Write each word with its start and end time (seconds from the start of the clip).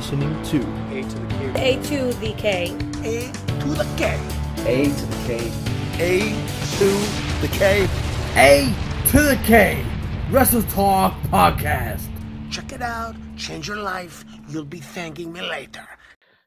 listening 0.00 0.42
to 0.42 0.56
A 0.94 1.02
to 1.02 1.18
the 1.18 1.28
K. 1.52 1.76
A 1.76 1.82
to 1.82 2.12
the 2.20 2.32
K. 2.32 2.74
A 3.04 3.30
to 3.30 3.68
the 3.68 3.84
K. 3.98 4.18
A 4.64 4.84
to 4.86 5.04
the 5.04 5.16
K. 5.26 5.52
A 5.98 6.30
to 6.78 7.42
the 7.42 7.48
K. 7.48 7.88
A 8.34 8.74
to 9.08 9.20
the 9.20 9.38
K 9.44 9.84
Wrestle 10.30 10.62
Talk 10.62 11.12
Podcast. 11.24 12.08
Check 12.50 12.72
it 12.72 12.80
out. 12.80 13.14
Change 13.36 13.68
your 13.68 13.76
life. 13.76 14.24
You'll 14.48 14.64
be 14.64 14.80
thanking 14.80 15.34
me 15.34 15.42
later. 15.42 15.86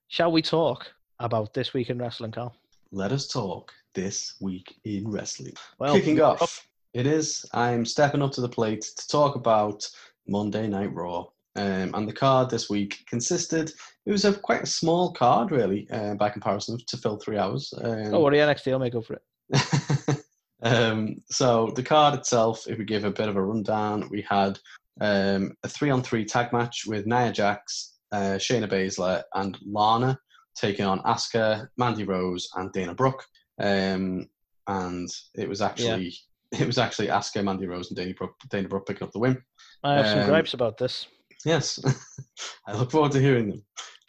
Shall 0.08 0.32
we 0.32 0.42
talk 0.42 0.92
about 1.20 1.54
this 1.54 1.76
week 1.76 1.92
in 1.92 2.00
wrestling, 2.00 2.32
Carl? 2.32 2.56
Let 2.92 3.12
us 3.12 3.28
talk 3.28 3.72
this 3.94 4.34
week 4.42 4.78
in 4.84 5.08
wrestling. 5.08 5.54
Well, 5.78 5.94
Kicking 5.94 6.16
we- 6.16 6.22
off, 6.22 6.68
it 6.96 7.06
is. 7.06 7.46
I'm 7.54 7.86
stepping 7.86 8.24
up 8.24 8.32
to 8.32 8.42
the 8.42 8.50
plate 8.50 8.82
to 8.98 9.08
talk 9.08 9.36
about 9.36 9.88
Monday 10.28 10.66
Night 10.66 10.92
Raw. 10.92 11.28
Um, 11.56 11.92
and 11.94 12.08
the 12.08 12.14
card 12.14 12.50
this 12.50 12.70
week 12.70 13.04
consisted, 13.08 13.72
it 14.06 14.12
was 14.12 14.26
a 14.26 14.34
quite 14.34 14.64
a 14.64 14.68
small 14.68 15.12
card, 15.14 15.52
really, 15.52 15.88
uh, 15.92 16.16
by 16.16 16.30
comparison 16.30 16.78
to 16.88 16.98
fill 16.98 17.18
three 17.18 17.38
hours. 17.38 17.74
Um, 17.82 18.14
Oh, 18.14 18.20
what 18.22 18.34
NXT? 18.34 18.72
I'll 18.72 18.80
make 18.80 18.96
up 18.96 19.06
for 19.06 19.14
it. 19.14 19.22
um, 20.64 21.22
so 21.30 21.72
the 21.76 21.84
card 21.84 22.16
itself, 22.16 22.68
if 22.68 22.78
we 22.78 22.86
give 22.86 23.04
a 23.04 23.12
bit 23.12 23.30
of 23.30 23.36
a 23.36 23.42
rundown, 23.44 24.08
we 24.10 24.22
had 24.28 24.58
um, 25.02 25.52
a 25.64 25.68
three-on-three 25.68 26.26
tag 26.26 26.54
match 26.54 26.86
with 26.88 27.06
Nia 27.06 27.32
Jax, 27.32 27.98
uh, 28.12 28.38
Shayna 28.38 28.68
Baszler, 28.70 29.24
and 29.36 29.58
Lana 29.66 30.18
taking 30.56 30.86
on 30.86 31.00
Asuka, 31.02 31.68
Mandy 31.78 32.04
Rose, 32.04 32.50
and 32.56 32.72
Dana 32.72 32.94
Brooke. 32.94 33.24
Um, 33.60 34.28
and 34.68 35.10
it 35.36 35.48
was 35.50 35.62
actually 35.62 36.14
it 36.52 36.66
was 36.66 36.78
actually 36.78 37.08
Asuka, 37.08 37.44
Mandy 37.44 37.66
Rose, 37.68 37.90
and 37.90 37.98
Dana 37.98 38.14
Brooke, 38.14 38.36
Dana 38.50 38.68
Brooke 38.68 38.88
picking 38.88 39.06
up 39.06 39.12
the 39.12 39.20
win. 39.20 39.42
I 39.84 39.96
have 39.96 40.08
some 40.08 40.20
Um, 40.20 40.28
gripes 40.28 40.54
about 40.54 40.78
this. 40.78 41.08
Yes, 41.46 41.80
I 42.68 42.78
look 42.78 42.92
forward 42.92 43.12
to 43.14 43.20
hearing 43.20 43.50
them. 43.50 43.64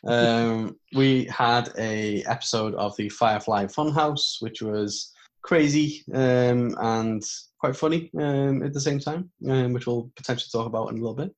Um, 0.07 0.77
we 0.95 1.25
had 1.27 1.71
a 1.79 2.23
episode 2.25 2.75
of 2.75 2.97
the 2.97 3.09
Firefly 3.09 3.67
Funhouse, 3.67 4.37
which 4.41 4.63
was 4.63 5.13
crazy 5.43 6.05
um, 6.13 6.75
and 6.81 7.23
quite 7.59 7.77
funny 7.77 8.11
um, 8.19 8.63
at 8.63 8.73
the 8.73 8.81
same 8.81 8.99
time, 8.99 9.31
um, 9.49 9.73
which 9.73 9.87
we'll 9.87 10.11
potentially 10.17 10.49
talk 10.53 10.67
about 10.67 10.91
in 10.91 10.99
a 10.99 11.01
little 11.01 11.15
bit. 11.15 11.35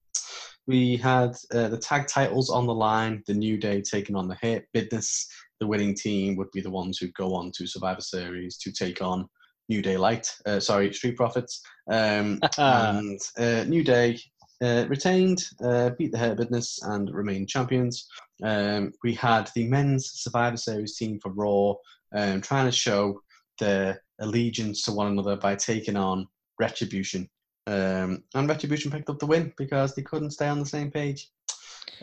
We 0.67 0.97
had 0.97 1.37
uh, 1.55 1.69
the 1.69 1.79
tag 1.79 2.09
titles 2.09 2.51
on 2.51 2.67
the 2.67 2.75
line, 2.75 3.23
the 3.27 3.35
New 3.35 3.57
Day 3.57 3.81
taking 3.81 4.17
on 4.17 4.27
the 4.27 4.37
Hurt 4.43 4.65
Business. 4.73 5.29
The 5.61 5.67
winning 5.67 5.95
team 5.95 6.37
would 6.37 6.51
be 6.53 6.61
the 6.61 6.71
ones 6.71 6.99
who 6.99 7.09
go 7.13 7.35
on 7.35 7.53
to 7.57 7.67
Survivor 7.67 8.01
Series 8.01 8.59
to 8.59 8.73
take 8.73 9.01
on 9.01 9.29
New 9.69 9.81
Day 9.81 9.97
Light, 9.97 10.29
uh, 10.45 10.61
sorry, 10.61 10.93
Street 10.93 11.17
Profits. 11.17 11.63
Um, 11.91 12.41
and 12.59 13.21
uh, 13.39 13.65
New 13.65 13.85
Day 13.85 14.19
uh, 14.63 14.87
retained, 14.89 15.45
uh, 15.63 15.91
beat 15.99 16.13
the 16.13 16.19
Hurt 16.19 16.39
Business, 16.39 16.81
and 16.83 17.13
remained 17.13 17.49
champions. 17.49 18.09
Um, 18.43 18.93
we 19.03 19.15
had 19.15 19.51
the 19.55 19.67
men's 19.67 20.11
Survivor 20.15 20.57
Series 20.57 20.97
team 20.97 21.19
for 21.21 21.33
Raw 21.33 21.75
um, 22.15 22.41
trying 22.41 22.67
to 22.67 22.73
show 22.73 23.21
their 23.59 24.03
allegiance 24.21 24.83
to 24.83 24.93
one 24.93 25.09
another 25.09 25.37
by 25.37 25.55
taking 25.55 25.97
on 25.97 26.27
Retribution. 26.59 27.29
Um, 27.67 28.23
and 28.35 28.49
Retribution 28.49 28.91
picked 28.91 29.11
up 29.11 29.19
the 29.19 29.27
win 29.27 29.53
because 29.57 29.95
they 29.95 30.03
couldn't 30.03 30.31
stay 30.31 30.49
on 30.49 30.61
the 30.61 30.67
same 30.67 30.91
page. 30.91 31.31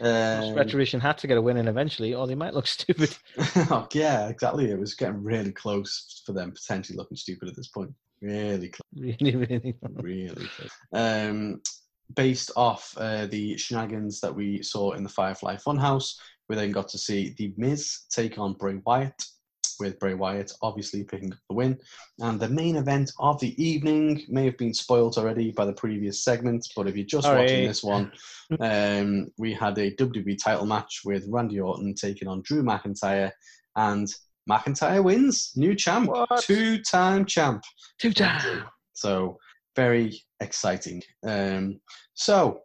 Um, 0.02 0.56
Retribution 0.56 1.00
had 1.00 1.18
to 1.20 1.28
get 1.28 1.38
a 1.38 1.42
win 1.42 1.58
in 1.58 1.68
eventually, 1.68 2.14
or 2.14 2.28
they 2.28 2.36
might 2.36 2.54
look 2.54 2.68
stupid. 2.68 3.16
oh, 3.56 3.88
yeah, 3.94 4.28
exactly. 4.28 4.72
It 4.72 4.80
was 4.80 4.96
getting 4.96 5.24
really 5.24 5.52
close 5.52 6.22
for 6.26 6.34
them 6.34 6.52
potentially 6.52 6.98
looking 6.98 7.18
stupid 7.18 7.50
at 7.50 7.56
this 7.56 7.68
point. 7.68 7.92
Really 8.22 8.70
close. 8.70 8.82
really, 8.96 9.36
really. 9.36 9.76
really 10.02 10.48
close. 10.56 10.72
Um, 10.94 11.62
based 12.16 12.52
off 12.56 12.94
uh, 12.98 13.26
the 13.28 13.58
shenanigans 13.58 14.20
that 14.22 14.34
we 14.34 14.62
saw 14.62 14.92
in 14.92 15.04
the 15.04 15.10
Firefly 15.10 15.56
Funhouse, 15.56 16.16
we 16.50 16.56
then 16.56 16.72
got 16.72 16.88
to 16.90 16.98
see 16.98 17.34
The 17.38 17.54
Miz 17.58 18.02
take 18.10 18.38
on 18.38 18.54
Bray 18.54 18.80
Wyatt, 18.86 19.26
with 19.80 20.00
Bray 20.00 20.14
Wyatt 20.14 20.52
obviously 20.62 21.04
picking 21.04 21.32
up 21.32 21.40
the 21.50 21.56
win. 21.56 21.78
And 22.20 22.40
the 22.40 22.50
main 22.50 22.76
event 22.76 23.12
of 23.20 23.40
the 23.40 23.62
evening 23.64 24.24
may 24.30 24.46
have 24.46 24.58
been 24.58 24.74
spoilt 24.74 25.18
already 25.18 25.52
by 25.52 25.66
the 25.66 25.74
previous 25.74 26.24
segment, 26.24 26.68
but 26.76 26.88
if 26.88 26.96
you're 26.96 27.06
just 27.06 27.28
watching 27.28 27.48
Sorry. 27.48 27.68
this 27.68 27.84
one, 27.84 28.12
um, 28.60 29.32
we 29.38 29.54
had 29.54 29.78
a 29.78 29.96
WWE 29.96 30.38
title 30.44 30.66
match 30.66 31.02
with 31.06 31.26
Randy 31.28 31.60
Orton 31.60 31.96
taking 31.96 32.28
on 32.28 32.42
Drew 32.44 32.64
McIntyre, 32.64 33.32
and 33.76 34.08
McIntyre 34.50 35.04
wins, 35.04 35.54
new 35.56 35.74
champ, 35.76 36.10
What? 36.10 36.44
two-time 36.44 37.26
champ. 37.26 37.64
Two 38.00 38.14
time. 38.14 38.66
So 38.94 39.38
very 39.76 40.22
exciting. 40.44 41.02
Um, 41.26 41.80
so 42.14 42.62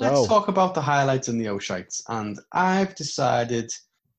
let's 0.00 0.26
talk 0.26 0.48
about 0.48 0.74
the 0.74 0.80
highlights 0.80 1.28
and 1.28 1.40
the 1.40 1.46
Oshites. 1.46 2.02
And 2.08 2.38
I've 2.52 2.94
decided 2.94 3.70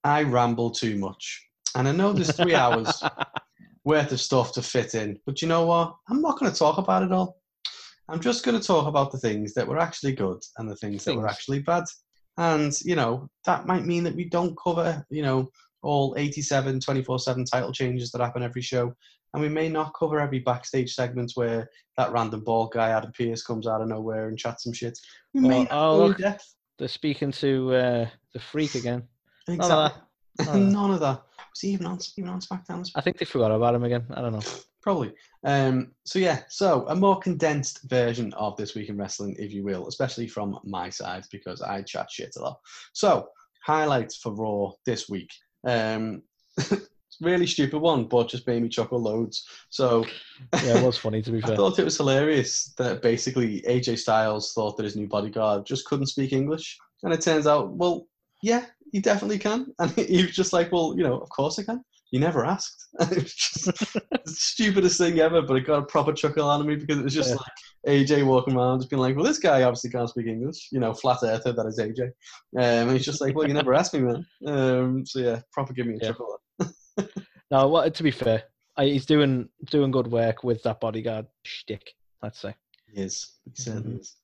I 0.04 0.24
ramble 0.24 0.72
too 0.72 0.98
much. 0.98 1.48
And 1.76 1.88
I 1.88 1.92
know 1.92 2.14
there's 2.14 2.36
three 2.36 2.56
hours 2.56 3.02
worth 3.86 4.12
of 4.12 4.20
stuff 4.20 4.54
to 4.54 4.62
fit 4.62 4.96
in, 4.96 5.20
but 5.26 5.42
you 5.42 5.48
know 5.48 5.66
what? 5.66 5.96
I'm 6.10 6.22
not 6.22 6.40
going 6.40 6.52
to 6.52 6.58
talk 6.58 6.78
about 6.78 7.04
it 7.04 7.12
all. 7.12 7.38
I'm 8.10 8.20
just 8.20 8.44
going 8.44 8.60
to 8.60 8.66
talk 8.66 8.88
about 8.88 9.12
the 9.12 9.18
things 9.18 9.54
that 9.54 9.68
were 9.68 9.80
actually 9.80 10.14
good 10.14 10.42
and 10.58 10.70
the 10.70 10.76
things 10.76 11.04
that 11.06 11.16
were 11.16 11.28
actually 11.28 11.60
bad. 11.60 11.86
And, 12.38 12.78
you 12.84 12.96
know, 12.96 13.30
that 13.46 13.66
might 13.66 13.86
mean 13.86 14.04
that 14.04 14.16
we 14.16 14.26
don't 14.26 14.58
cover, 14.62 15.06
you 15.10 15.22
know, 15.22 15.50
all 15.82 16.16
87 16.18 16.80
24 16.80 17.20
7 17.20 17.46
title 17.46 17.72
changes 17.72 18.12
that 18.12 18.22
happen 18.22 18.44
every 18.44 18.62
show. 18.62 18.94
And 19.34 19.42
we 19.42 19.50
may 19.50 19.68
not 19.70 19.94
cover 19.98 20.20
every 20.20 20.40
backstage 20.40 20.94
segment 20.94 21.32
where 21.36 21.70
that 21.98 22.12
random 22.12 22.44
bald 22.44 22.72
guy, 22.74 22.90
Adam 22.90 23.12
Pearce, 23.18 23.44
comes 23.44 23.68
out 23.68 23.82
of 23.82 23.88
nowhere 23.88 24.28
and 24.28 24.38
chats 24.38 24.64
some 24.64 24.74
shit. 24.74 24.98
We 25.34 25.42
may 25.42 25.60
Well, 25.60 25.68
oh, 25.72 25.98
go 25.98 26.06
look. 26.08 26.18
depth. 26.18 26.56
they're 26.78 26.88
speaking 26.88 27.32
to 27.34 27.74
uh, 27.74 28.10
the 28.34 28.40
freak 28.40 28.76
again. 28.76 29.04
Exactly. 29.48 29.70
None 29.70 29.86
of 29.86 29.94
that. 29.94 30.46
None 30.46 30.56
of 30.56 30.62
that. 30.66 30.72
None 30.72 30.92
of 30.92 31.00
that. 31.00 31.22
Was 31.52 31.60
he 31.62 31.70
even 31.70 31.86
on, 31.88 32.00
even 32.18 32.30
on 32.30 32.40
SmackDown? 32.42 32.90
I 32.96 33.02
think 33.02 33.18
they 33.18 33.26
forgot 33.26 33.52
about 33.52 33.76
him 33.76 33.84
again. 33.84 34.06
I 34.12 34.22
don't 34.22 34.34
know. 34.34 34.42
Probably. 34.82 35.14
Um, 35.46 35.92
so 36.06 36.20
yeah, 36.20 36.42
so 36.50 36.86
a 36.90 36.96
more 36.96 37.18
condensed 37.20 37.82
version 37.90 38.34
of 38.34 38.58
this 38.58 38.76
week 38.76 38.90
in 38.90 38.98
wrestling, 38.98 39.36
if 39.40 39.54
you 39.54 39.64
will, 39.64 39.88
especially 39.88 40.28
from 40.28 40.60
my 40.64 40.90
side 40.90 41.24
because 41.32 41.62
I 41.62 41.82
chat 41.84 42.12
shit 42.12 42.36
a 42.38 42.42
lot. 42.42 42.60
So 42.94 43.30
highlights 43.66 44.18
for 44.18 44.34
Raw 44.34 44.72
this 44.86 45.08
week. 45.10 45.30
Um, 45.66 46.24
really 47.22 47.48
stupid 47.48 47.80
one, 47.80 48.06
but 48.06 48.30
just 48.30 48.48
made 48.48 48.62
me 48.62 48.70
chuckle 48.70 49.02
loads. 49.02 49.48
So 49.70 50.06
Yeah, 50.62 50.76
it 50.76 50.82
was 50.82 50.98
funny 50.98 51.22
to 51.22 51.32
be 51.32 51.42
fair. 51.42 51.54
I 51.54 51.56
thought 51.56 51.80
it 51.80 51.86
was 51.86 51.98
hilarious 51.98 52.74
that 52.78 53.02
basically 53.02 53.62
AJ 53.68 53.98
Styles 54.00 54.54
thought 54.54 54.78
that 54.78 54.84
his 54.84 54.96
new 54.96 55.08
bodyguard 55.08 55.66
just 55.66 55.86
couldn't 55.86 56.08
speak 56.08 56.34
English, 56.34 56.78
and 57.04 57.14
it 57.14 57.22
turns 57.22 57.48
out, 57.48 57.72
well, 57.74 58.08
yeah, 58.42 58.66
he 58.92 59.00
definitely 59.00 59.40
can, 59.40 59.68
and 59.80 59.92
he 59.92 60.24
was 60.24 60.36
just 60.36 60.54
like, 60.54 60.72
well, 60.72 60.94
you 60.98 61.04
know, 61.04 61.20
of 61.20 61.30
course 61.30 61.60
I 61.60 61.64
can. 61.64 61.84
You 62.12 62.20
never 62.20 62.46
asked. 62.46 62.86
it 63.00 63.24
was 63.24 63.34
just 63.34 63.66
the 63.66 64.32
stupidest 64.32 65.00
thing 65.00 65.20
ever, 65.20 65.42
but 65.42 65.58
it 65.58 65.66
got 65.66 65.80
a 65.82 65.86
proper 65.86 66.14
chuckle 66.14 66.50
out 66.50 66.62
of 66.62 66.68
me 66.68 66.76
because 66.76 67.00
it 67.00 67.04
was 67.04 67.14
just 67.14 67.32
Yeah. 67.32 67.36
like 67.36 67.52
AJ 67.88 68.24
walking 68.24 68.56
around, 68.56 68.80
just 68.80 68.90
being 68.92 69.02
like, 69.02 69.16
well, 69.16 69.26
this 69.26 69.40
guy 69.40 69.64
obviously 69.64 69.90
can't 69.90 70.10
speak 70.10 70.28
English, 70.28 70.70
you 70.72 70.80
know, 70.80 70.94
flat 70.94 71.18
earther 71.24 71.54
that 71.54 71.66
is 71.66 71.80
AJ, 71.80 72.04
um, 72.04 72.12
and 72.90 72.92
he's 72.92 73.06
just 73.06 73.20
like, 73.22 73.36
well, 73.36 73.48
you 73.48 73.54
never 73.54 73.74
asked 73.74 73.94
me, 73.96 74.02
man. 74.02 74.26
Um, 74.46 75.06
so 75.06 75.20
yeah, 75.20 75.42
proper 75.52 75.74
give 75.74 75.88
me 75.88 75.96
a 75.96 76.00
Yeah. 76.00 76.08
chuckle. 76.08 76.40
No, 77.54 77.68
well, 77.68 77.92
to 77.92 78.04
be 78.04 78.10
fair, 78.10 78.46
I, 78.78 78.86
he's 78.86 79.06
doing 79.06 79.48
doing 79.70 79.92
good 79.92 80.08
work 80.08 80.44
with 80.44 80.64
that 80.64 80.80
bodyguard 80.80 81.28
shtick. 81.44 81.94
Let's 82.24 82.40
say. 82.40 82.56
He 82.92 83.04
is. 83.04 83.34
He 83.46 83.62
certainly 83.62 84.00
is. 84.00 84.16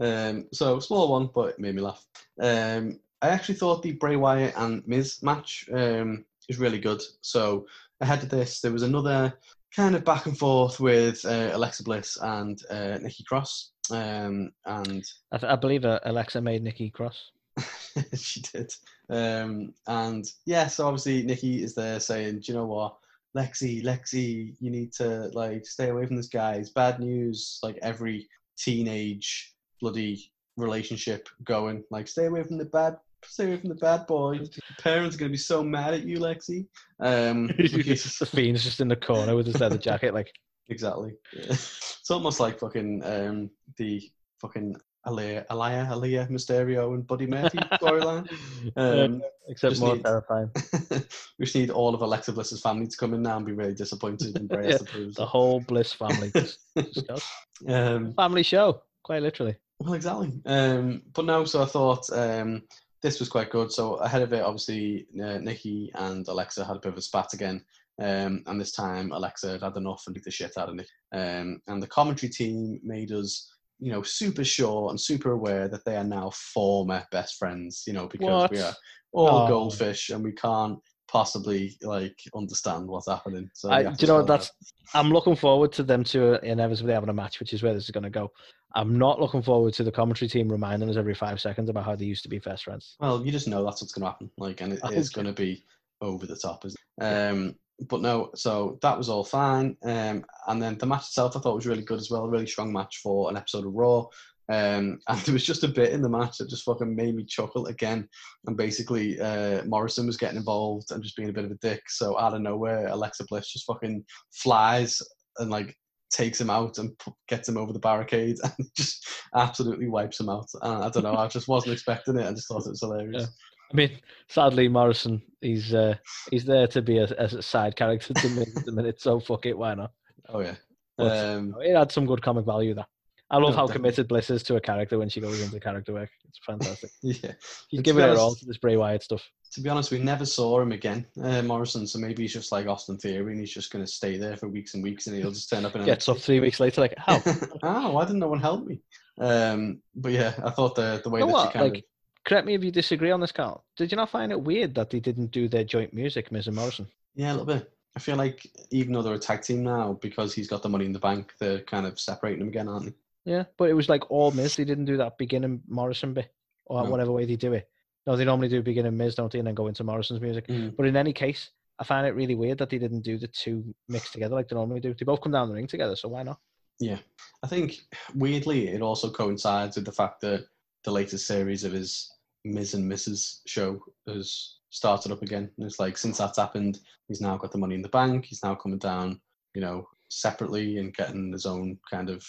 Um, 0.00 0.48
so 0.52 0.80
small 0.80 1.08
one, 1.12 1.30
but 1.32 1.50
it 1.50 1.60
made 1.60 1.76
me 1.76 1.82
laugh. 1.82 2.04
Um, 2.40 2.98
I 3.22 3.28
actually 3.28 3.54
thought 3.54 3.84
the 3.84 3.92
Bray 3.92 4.16
Wyatt 4.16 4.54
and 4.56 4.82
Miz 4.88 5.22
match 5.22 5.68
um, 5.72 6.24
was 6.48 6.58
really 6.58 6.80
good. 6.80 7.00
So 7.20 7.66
ahead 8.00 8.24
of 8.24 8.30
this, 8.30 8.60
there 8.60 8.72
was 8.72 8.82
another 8.82 9.32
kind 9.76 9.94
of 9.94 10.04
back 10.04 10.26
and 10.26 10.36
forth 10.36 10.80
with 10.80 11.24
uh, 11.24 11.50
Alexa 11.52 11.84
Bliss 11.84 12.18
and 12.20 12.60
uh, 12.68 12.98
Nikki 13.00 13.22
Cross, 13.22 13.74
um, 13.92 14.50
and 14.66 15.04
I, 15.30 15.38
th- 15.38 15.52
I 15.52 15.54
believe 15.54 15.84
uh, 15.84 16.00
Alexa 16.02 16.40
made 16.40 16.64
Nikki 16.64 16.90
cross. 16.90 17.30
she 18.14 18.40
did. 18.40 18.72
Um, 19.10 19.74
and 19.86 20.24
yeah, 20.46 20.66
so 20.66 20.86
obviously 20.86 21.22
Nikki 21.22 21.62
is 21.62 21.74
there 21.74 22.00
saying, 22.00 22.40
"Do 22.40 22.52
you 22.52 22.54
know 22.54 22.66
what, 22.66 22.96
Lexi, 23.36 23.84
Lexi, 23.84 24.54
you 24.60 24.70
need 24.70 24.92
to 24.94 25.30
like 25.34 25.66
stay 25.66 25.88
away 25.90 26.06
from 26.06 26.16
this 26.16 26.28
guy. 26.28 26.54
It's 26.54 26.70
bad 26.70 27.00
news. 27.00 27.58
Like 27.62 27.78
every 27.82 28.28
teenage 28.56 29.54
bloody 29.80 30.32
relationship 30.56 31.28
going, 31.44 31.84
like 31.90 32.08
stay 32.08 32.26
away 32.26 32.42
from 32.42 32.58
the 32.58 32.64
bad." 32.66 32.96
Stay 33.24 33.44
away 33.44 33.56
from 33.58 33.68
the 33.68 33.76
bad 33.76 34.04
boy. 34.08 34.40
Parents 34.80 35.14
are 35.14 35.18
gonna 35.20 35.30
be 35.30 35.36
so 35.36 35.62
mad 35.62 35.94
at 35.94 36.02
you, 36.02 36.18
Lexi. 36.18 36.66
Um, 36.98 37.46
because- 37.56 38.18
the 38.18 38.26
fiend's 38.26 38.64
just 38.64 38.80
in 38.80 38.88
the 38.88 38.96
corner 38.96 39.36
with 39.36 39.46
his 39.46 39.60
leather 39.60 39.78
jacket, 39.78 40.12
like 40.12 40.32
Exactly. 40.68 41.12
Yeah. 41.32 41.52
It's 41.52 42.10
almost 42.10 42.40
like 42.40 42.58
fucking 42.58 43.02
um, 43.04 43.50
the 43.76 44.02
fucking 44.40 44.74
Aliyah, 45.06 45.46
Aliyah, 45.48 45.88
Aliyah, 45.88 46.30
Mysterio, 46.30 46.94
and 46.94 47.06
Buddy 47.06 47.26
Murphy 47.26 47.58
storyline. 47.72 48.30
Um, 48.76 49.22
except 49.48 49.80
more 49.80 49.96
need- 49.96 50.04
terrifying. 50.04 50.50
we 51.38 51.44
just 51.44 51.56
need 51.56 51.70
all 51.70 51.94
of 51.94 52.02
Alexa 52.02 52.32
Bliss's 52.32 52.60
family 52.60 52.86
to 52.86 52.96
come 52.96 53.14
in 53.14 53.22
now 53.22 53.36
and 53.36 53.46
be 53.46 53.52
really 53.52 53.74
disappointed 53.74 54.36
in 54.38 54.46
Bray 54.46 54.68
Yeah. 54.70 54.78
The 55.16 55.26
whole 55.26 55.60
Bliss 55.60 55.92
family. 55.92 56.30
Just, 56.34 56.58
just 56.76 57.26
um, 57.68 58.12
family 58.14 58.42
show, 58.42 58.82
quite 59.02 59.22
literally. 59.22 59.56
well, 59.80 59.94
exactly. 59.94 60.32
Um, 60.46 61.02
but 61.14 61.24
no, 61.24 61.44
so 61.44 61.62
I 61.62 61.66
thought 61.66 62.08
um, 62.12 62.62
this 63.02 63.18
was 63.18 63.28
quite 63.28 63.50
good. 63.50 63.72
So 63.72 63.94
ahead 63.94 64.22
of 64.22 64.32
it, 64.32 64.42
obviously, 64.42 65.06
uh, 65.20 65.38
Nikki 65.38 65.90
and 65.96 66.26
Alexa 66.28 66.64
had 66.64 66.76
a 66.76 66.80
bit 66.80 66.92
of 66.92 66.98
a 66.98 67.02
spat 67.02 67.32
again. 67.34 67.64
Um, 68.00 68.42
and 68.46 68.60
this 68.60 68.72
time, 68.72 69.12
Alexa 69.12 69.50
had 69.50 69.62
had 69.62 69.76
enough 69.76 70.04
and 70.06 70.14
beat 70.14 70.24
the 70.24 70.30
shit 70.30 70.56
out 70.56 70.68
of 70.68 70.76
Nick. 70.76 70.86
Um, 71.12 71.60
and 71.66 71.82
the 71.82 71.86
commentary 71.88 72.30
team 72.30 72.80
made 72.82 73.12
us, 73.12 73.51
you 73.82 73.90
know, 73.90 74.02
super 74.02 74.44
sure 74.44 74.90
and 74.90 75.00
super 75.00 75.32
aware 75.32 75.66
that 75.68 75.84
they 75.84 75.96
are 75.96 76.04
now 76.04 76.30
former 76.30 77.04
best 77.10 77.38
friends. 77.38 77.84
You 77.86 77.92
know, 77.94 78.06
because 78.06 78.48
we 78.50 78.60
are 78.60 78.74
all 79.12 79.44
Oh. 79.44 79.48
goldfish 79.48 80.10
and 80.10 80.24
we 80.24 80.32
can't 80.32 80.78
possibly 81.08 81.76
like 81.82 82.18
understand 82.34 82.86
what's 82.86 83.08
happening. 83.08 83.50
So 83.54 83.70
I, 83.70 83.82
do 83.82 83.88
you 83.88 83.90
know 83.90 83.96
sort 84.06 84.26
that 84.28 84.32
that's? 84.38 84.52
I'm 84.94 85.10
looking 85.10 85.36
forward 85.36 85.72
to 85.72 85.82
them 85.82 86.04
to 86.04 86.34
inevitably 86.44 86.92
having 86.94 87.08
a 87.08 87.12
match, 87.12 87.40
which 87.40 87.52
is 87.52 87.62
where 87.62 87.74
this 87.74 87.84
is 87.84 87.90
going 87.90 88.04
to 88.04 88.10
go. 88.10 88.30
I'm 88.74 88.96
not 88.98 89.20
looking 89.20 89.42
forward 89.42 89.74
to 89.74 89.84
the 89.84 89.92
commentary 89.92 90.28
team 90.28 90.48
reminding 90.48 90.88
us 90.88 90.96
every 90.96 91.14
five 91.14 91.40
seconds 91.40 91.68
about 91.68 91.84
how 91.84 91.96
they 91.96 92.06
used 92.06 92.22
to 92.22 92.28
be 92.28 92.38
best 92.38 92.64
friends. 92.64 92.96
Well, 93.00 93.24
you 93.24 93.32
just 93.32 93.48
know 93.48 93.64
that's 93.64 93.82
what's 93.82 93.92
going 93.92 94.04
to 94.04 94.10
happen. 94.10 94.30
Like, 94.38 94.60
and 94.62 94.72
it 94.72 94.80
I 94.82 94.88
going 94.88 95.26
to 95.26 95.32
be 95.32 95.64
over 96.00 96.26
the 96.26 96.36
top. 96.36 96.64
Isn't 96.64 96.80
it? 96.98 97.04
Um, 97.04 97.54
but 97.88 98.00
no, 98.00 98.30
so 98.34 98.78
that 98.82 98.96
was 98.96 99.08
all 99.08 99.24
fine. 99.24 99.76
Um, 99.82 100.24
and 100.48 100.62
then 100.62 100.78
the 100.78 100.86
match 100.86 101.08
itself, 101.08 101.36
I 101.36 101.40
thought 101.40 101.54
was 101.54 101.66
really 101.66 101.82
good 101.82 102.00
as 102.00 102.10
well. 102.10 102.28
Really 102.28 102.46
strong 102.46 102.72
match 102.72 102.98
for 103.02 103.30
an 103.30 103.36
episode 103.36 103.66
of 103.66 103.74
Raw. 103.74 104.06
Um, 104.48 104.98
and 105.08 105.20
there 105.20 105.32
was 105.32 105.44
just 105.44 105.64
a 105.64 105.68
bit 105.68 105.92
in 105.92 106.02
the 106.02 106.08
match 106.08 106.38
that 106.38 106.50
just 106.50 106.64
fucking 106.64 106.94
made 106.94 107.14
me 107.14 107.24
chuckle 107.24 107.66
again. 107.66 108.08
And 108.46 108.56
basically, 108.56 109.20
uh, 109.20 109.64
Morrison 109.64 110.06
was 110.06 110.16
getting 110.16 110.38
involved 110.38 110.90
and 110.90 111.02
just 111.02 111.16
being 111.16 111.30
a 111.30 111.32
bit 111.32 111.44
of 111.44 111.50
a 111.50 111.56
dick. 111.56 111.82
So 111.88 112.18
out 112.18 112.34
of 112.34 112.40
nowhere, 112.40 112.88
Alexa 112.88 113.24
Bliss 113.28 113.52
just 113.52 113.66
fucking 113.66 114.04
flies 114.32 115.00
and 115.38 115.50
like 115.50 115.76
takes 116.12 116.40
him 116.40 116.50
out 116.50 116.76
and 116.78 116.90
gets 117.28 117.48
him 117.48 117.56
over 117.56 117.72
the 117.72 117.78
barricade 117.78 118.36
and 118.44 118.68
just 118.76 119.06
absolutely 119.34 119.88
wipes 119.88 120.20
him 120.20 120.28
out. 120.28 120.48
And 120.60 120.84
I 120.84 120.90
don't 120.90 121.04
know, 121.04 121.16
I 121.16 121.26
just 121.28 121.48
wasn't 121.48 121.72
expecting 121.72 122.18
it. 122.18 122.26
I 122.26 122.32
just 122.32 122.48
thought 122.48 122.66
it 122.66 122.70
was 122.70 122.80
hilarious. 122.80 123.28
I 123.72 123.76
mean, 123.76 123.90
sadly, 124.28 124.68
Morrison, 124.68 125.22
he's 125.40 125.72
uh, 125.74 125.94
he's 126.30 126.44
there 126.44 126.66
to 126.68 126.82
be 126.82 126.98
a, 126.98 127.04
a 127.04 127.42
side 127.42 127.74
character 127.76 128.12
to 128.14 128.28
me 128.28 128.42
at 128.42 128.64
the 128.64 128.72
minute, 128.72 129.00
so 129.00 129.18
fuck 129.20 129.46
it, 129.46 129.56
why 129.56 129.74
not? 129.74 129.92
Oh 130.28 130.40
yeah. 130.40 130.54
But- 130.98 131.16
Um, 131.36 131.54
It 131.60 131.74
had 131.76 131.90
some 131.90 132.06
good 132.06 132.22
comic 132.22 132.44
value 132.44 132.74
there. 132.74 132.86
I 133.30 133.36
love 133.38 133.52
No, 133.52 133.56
how 133.56 133.66
definitely. 133.66 133.74
committed 133.92 134.08
Bliss 134.08 134.28
is 134.28 134.42
to 134.42 134.56
a 134.56 134.60
character 134.60 134.98
when 134.98 135.08
she 135.08 135.18
goes 135.22 135.40
into 135.40 135.58
character 135.58 135.94
work. 135.94 136.10
It's 136.28 136.38
fantastic. 136.44 136.90
yeah. 137.02 137.32
She's 137.70 137.78
And 137.78 137.84
giving 137.84 138.04
be 138.04 138.10
it 138.10 138.18
all 138.18 138.34
to 138.34 138.44
this 138.44 138.58
Bray 138.58 138.76
Wyatt 138.76 139.02
stuff. 139.04 139.26
To 139.54 139.62
be 139.62 139.70
honest, 139.70 139.90
we 139.90 139.98
never 140.00 140.26
saw 140.26 140.60
him 140.60 140.72
again, 140.72 141.06
uh, 141.22 141.40
Morrison. 141.40 141.86
So 141.86 141.98
maybe 141.98 142.22
he's 142.24 142.34
just 142.34 142.52
like 142.52 142.66
Austin 142.66 142.98
Theory, 142.98 143.32
and 143.32 143.40
he's 143.40 143.52
just 143.54 143.72
going 143.72 143.82
to 143.84 143.90
stay 143.90 144.18
there 144.18 144.36
for 144.36 144.48
weeks 144.48 144.74
and 144.74 144.82
weeks, 144.82 145.06
and 145.06 145.16
he'll 145.16 145.30
just 145.30 145.48
turn 145.48 145.64
up 145.64 145.74
and 145.74 145.84
Gets 145.86 146.10
up 146.10 146.18
three 146.18 146.40
weeks 146.40 146.60
later, 146.60 146.82
like, 146.82 146.94
how? 146.98 147.22
ah, 147.62 147.90
why 147.90 148.04
didn't 148.04 148.18
no 148.20 148.28
one 148.28 148.40
help 148.40 148.66
me? 148.66 148.80
Um, 149.18 149.80
but 149.94 150.12
yeah, 150.12 150.34
I 150.44 150.50
thought 150.50 150.74
the 150.74 151.00
the 151.02 151.08
way 151.08 151.20
You 151.20 151.26
know 151.26 151.32
that 151.32 151.32
what, 151.32 151.52
she 151.52 151.58
kind 151.58 151.72
like- 151.72 151.84
Correct 152.24 152.46
me 152.46 152.54
if 152.54 152.62
you 152.62 152.70
disagree 152.70 153.10
on 153.10 153.20
this, 153.20 153.32
Carl. 153.32 153.64
Did 153.76 153.90
you 153.90 153.96
not 153.96 154.10
find 154.10 154.30
it 154.30 154.40
weird 154.40 154.74
that 154.76 154.90
they 154.90 155.00
didn't 155.00 155.32
do 155.32 155.48
their 155.48 155.64
joint 155.64 155.92
music, 155.92 156.30
Miz 156.30 156.46
and 156.46 156.56
Morrison? 156.56 156.86
yeah, 157.14 157.30
a 157.30 157.34
little 157.34 157.46
bit. 157.46 157.70
I 157.94 157.98
feel 158.00 158.16
like 158.16 158.46
even 158.70 158.92
though 158.94 159.02
they're 159.02 159.14
a 159.14 159.18
tag 159.18 159.42
team 159.42 159.62
now, 159.62 159.98
because 160.00 160.32
he's 160.32 160.48
got 160.48 160.62
the 160.62 160.68
money 160.68 160.86
in 160.86 160.92
the 160.92 160.98
bank, 160.98 161.34
they're 161.38 161.60
kind 161.60 161.84
of 161.86 162.00
separating 162.00 162.38
them 162.38 162.48
again, 162.48 162.68
aren't 162.68 162.86
they? 162.86 162.92
Yeah, 163.24 163.44
but 163.58 163.68
it 163.68 163.74
was 163.74 163.88
like 163.88 164.10
all 164.10 164.30
Miz. 164.30 164.56
They 164.56 164.64
didn't 164.64 164.86
do 164.86 164.96
that 164.96 165.18
beginning 165.18 165.62
Morrison 165.68 166.14
bit, 166.14 166.32
or 166.64 166.82
No. 166.84 166.90
whatever 166.90 167.12
way 167.12 167.24
they 167.26 167.36
do 167.36 167.52
it. 167.52 167.68
No, 168.06 168.16
they 168.16 168.24
normally 168.24 168.48
do 168.48 168.62
beginning 168.62 168.96
Miz, 168.96 169.14
don't 169.14 169.30
they, 169.30 169.38
and 169.38 169.46
then 169.46 169.54
go 169.54 169.66
into 169.66 169.84
Morrison's 169.84 170.20
music. 170.20 170.46
Mm. 170.48 170.74
But 170.76 170.86
in 170.86 170.96
any 170.96 171.12
case, 171.12 171.50
I 171.78 171.84
find 171.84 172.06
it 172.06 172.14
really 172.14 172.34
weird 172.34 172.58
that 172.58 172.70
they 172.70 172.78
didn't 172.78 173.02
do 173.02 173.18
the 173.18 173.28
two 173.28 173.74
mixed 173.88 174.12
together 174.12 174.34
like 174.34 174.48
they 174.48 174.56
normally 174.56 174.80
do. 174.80 174.94
They 174.94 175.04
both 175.04 175.20
come 175.20 175.32
down 175.32 175.48
the 175.48 175.54
ring 175.54 175.66
together, 175.66 175.94
so 175.96 176.08
why 176.08 176.22
not? 176.22 176.38
Yeah, 176.80 176.98
I 177.42 177.46
think 177.46 177.76
weirdly 178.14 178.68
it 178.68 178.80
also 178.82 179.10
coincides 179.10 179.76
with 179.76 179.84
the 179.84 179.92
fact 179.92 180.20
that 180.22 180.46
the 180.84 180.90
latest 180.90 181.26
series 181.26 181.64
of 181.64 181.72
his 181.72 182.10
Miz 182.44 182.74
and 182.74 182.90
Mrs. 182.90 183.40
show 183.46 183.80
has 184.08 184.56
started 184.70 185.12
up 185.12 185.22
again. 185.22 185.50
And 185.56 185.66
it's 185.66 185.78
like 185.78 185.96
since 185.96 186.18
that's 186.18 186.38
happened, 186.38 186.80
he's 187.08 187.20
now 187.20 187.36
got 187.36 187.52
the 187.52 187.58
money 187.58 187.74
in 187.74 187.82
the 187.82 187.88
bank. 187.88 188.24
He's 188.24 188.42
now 188.42 188.54
coming 188.54 188.78
down, 188.78 189.20
you 189.54 189.60
know, 189.60 189.86
separately 190.08 190.78
and 190.78 190.94
getting 190.94 191.32
his 191.32 191.46
own 191.46 191.78
kind 191.88 192.10
of 192.10 192.26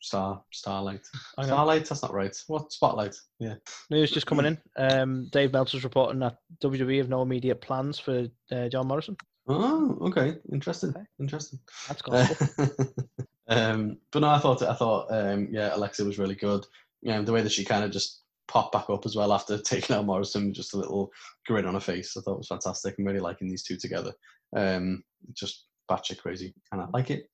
star 0.00 0.42
starlight. 0.52 1.06
Starlight? 1.40 1.86
That's 1.86 2.02
not 2.02 2.12
right. 2.12 2.36
What 2.46 2.72
spotlight? 2.72 3.16
Yeah. 3.38 3.54
News 3.90 4.10
just 4.10 4.26
coming 4.26 4.46
in. 4.46 4.58
Um, 4.76 5.28
Dave 5.32 5.52
Meltzer's 5.52 5.84
reporting 5.84 6.20
that 6.20 6.38
WWE 6.62 6.98
have 6.98 7.08
no 7.08 7.22
immediate 7.22 7.60
plans 7.60 7.98
for 7.98 8.26
uh, 8.50 8.68
John 8.68 8.88
Morrison. 8.88 9.16
Oh, 9.48 9.98
okay. 10.02 10.36
Interesting. 10.52 10.90
Okay. 10.90 11.04
Interesting. 11.18 11.58
That's 11.88 12.02
gospel. 12.02 12.68
um, 13.48 13.98
but 14.12 14.20
no, 14.20 14.28
I 14.28 14.38
thought 14.38 14.62
I 14.62 14.74
thought 14.74 15.06
um, 15.10 15.48
yeah, 15.50 15.74
Alexa 15.74 16.04
was 16.04 16.18
really 16.18 16.36
good. 16.36 16.64
Um, 17.08 17.24
the 17.24 17.32
way 17.32 17.42
that 17.42 17.52
she 17.52 17.64
kind 17.64 17.84
of 17.84 17.90
just 17.90 18.22
popped 18.48 18.72
back 18.72 18.90
up 18.90 19.06
as 19.06 19.16
well 19.16 19.32
after 19.32 19.58
taking 19.62 19.96
out 19.96 20.06
Morrison, 20.06 20.46
with 20.46 20.56
just 20.56 20.74
a 20.74 20.78
little 20.78 21.10
grin 21.46 21.66
on 21.66 21.74
her 21.74 21.80
face, 21.80 22.16
I 22.16 22.20
thought 22.20 22.38
was 22.38 22.48
fantastic. 22.48 22.94
I'm 22.98 23.04
really 23.04 23.20
liking 23.20 23.48
these 23.48 23.64
two 23.64 23.76
together. 23.76 24.12
Um, 24.56 25.02
just 25.34 25.66
batshit 25.90 26.18
crazy, 26.18 26.54
and 26.72 26.80
I 26.80 26.86
like 26.92 27.10
it. 27.10 27.28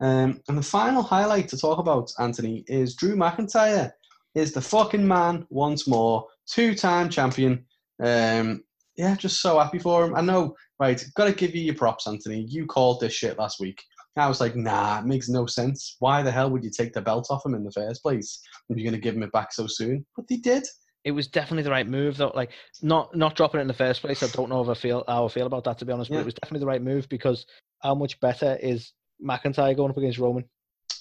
Um, 0.00 0.40
and 0.48 0.58
the 0.58 0.62
final 0.62 1.02
highlight 1.02 1.48
to 1.48 1.58
talk 1.58 1.78
about, 1.78 2.10
Anthony, 2.18 2.64
is 2.66 2.94
Drew 2.94 3.16
McIntyre 3.16 3.92
is 4.34 4.52
the 4.52 4.60
fucking 4.60 5.06
man 5.06 5.46
once 5.50 5.86
more, 5.86 6.26
two-time 6.46 7.08
champion. 7.08 7.64
Um, 8.02 8.64
yeah, 8.96 9.14
just 9.16 9.40
so 9.40 9.58
happy 9.58 9.78
for 9.78 10.04
him. 10.04 10.14
I 10.16 10.20
know, 10.20 10.56
right? 10.78 11.02
Got 11.14 11.26
to 11.26 11.32
give 11.32 11.54
you 11.54 11.62
your 11.62 11.74
props, 11.74 12.06
Anthony. 12.06 12.44
You 12.48 12.66
called 12.66 13.00
this 13.00 13.12
shit 13.12 13.38
last 13.38 13.60
week. 13.60 13.82
I 14.16 14.28
was 14.28 14.40
like, 14.40 14.54
nah, 14.54 15.00
it 15.00 15.06
makes 15.06 15.28
no 15.28 15.46
sense. 15.46 15.96
Why 15.98 16.22
the 16.22 16.30
hell 16.30 16.50
would 16.50 16.62
you 16.62 16.70
take 16.70 16.92
the 16.92 17.00
belt 17.00 17.26
off 17.30 17.44
him 17.44 17.54
in 17.54 17.64
the 17.64 17.72
first 17.72 18.02
place 18.02 18.40
if 18.68 18.76
you're 18.76 18.84
going 18.84 19.00
to 19.00 19.02
give 19.02 19.16
him 19.16 19.22
it 19.24 19.32
back 19.32 19.52
so 19.52 19.66
soon? 19.66 20.06
But 20.16 20.28
they 20.28 20.36
did. 20.36 20.64
it 21.04 21.10
was 21.10 21.26
definitely 21.26 21.64
the 21.64 21.70
right 21.70 21.86
move, 21.88 22.16
though. 22.16 22.32
Like 22.34 22.50
not 22.80 23.14
not 23.16 23.34
dropping 23.34 23.58
it 23.58 23.62
in 23.62 23.68
the 23.68 23.74
first 23.74 24.00
place. 24.02 24.22
I 24.22 24.28
don't 24.28 24.48
know 24.48 24.62
if 24.62 24.68
I 24.68 24.74
feel 24.74 25.04
how 25.08 25.24
I 25.24 25.28
feel 25.28 25.46
about 25.46 25.64
that 25.64 25.78
to 25.78 25.84
be 25.84 25.92
honest, 25.92 26.10
but 26.10 26.20
it 26.20 26.24
was 26.24 26.34
definitely 26.34 26.60
the 26.60 26.66
right 26.66 26.82
move 26.82 27.08
because 27.08 27.44
how 27.82 27.94
much 27.94 28.18
better 28.20 28.56
is 28.62 28.92
McIntyre 29.22 29.76
going 29.76 29.90
up 29.90 29.96
against 29.98 30.18
Roman? 30.18 30.44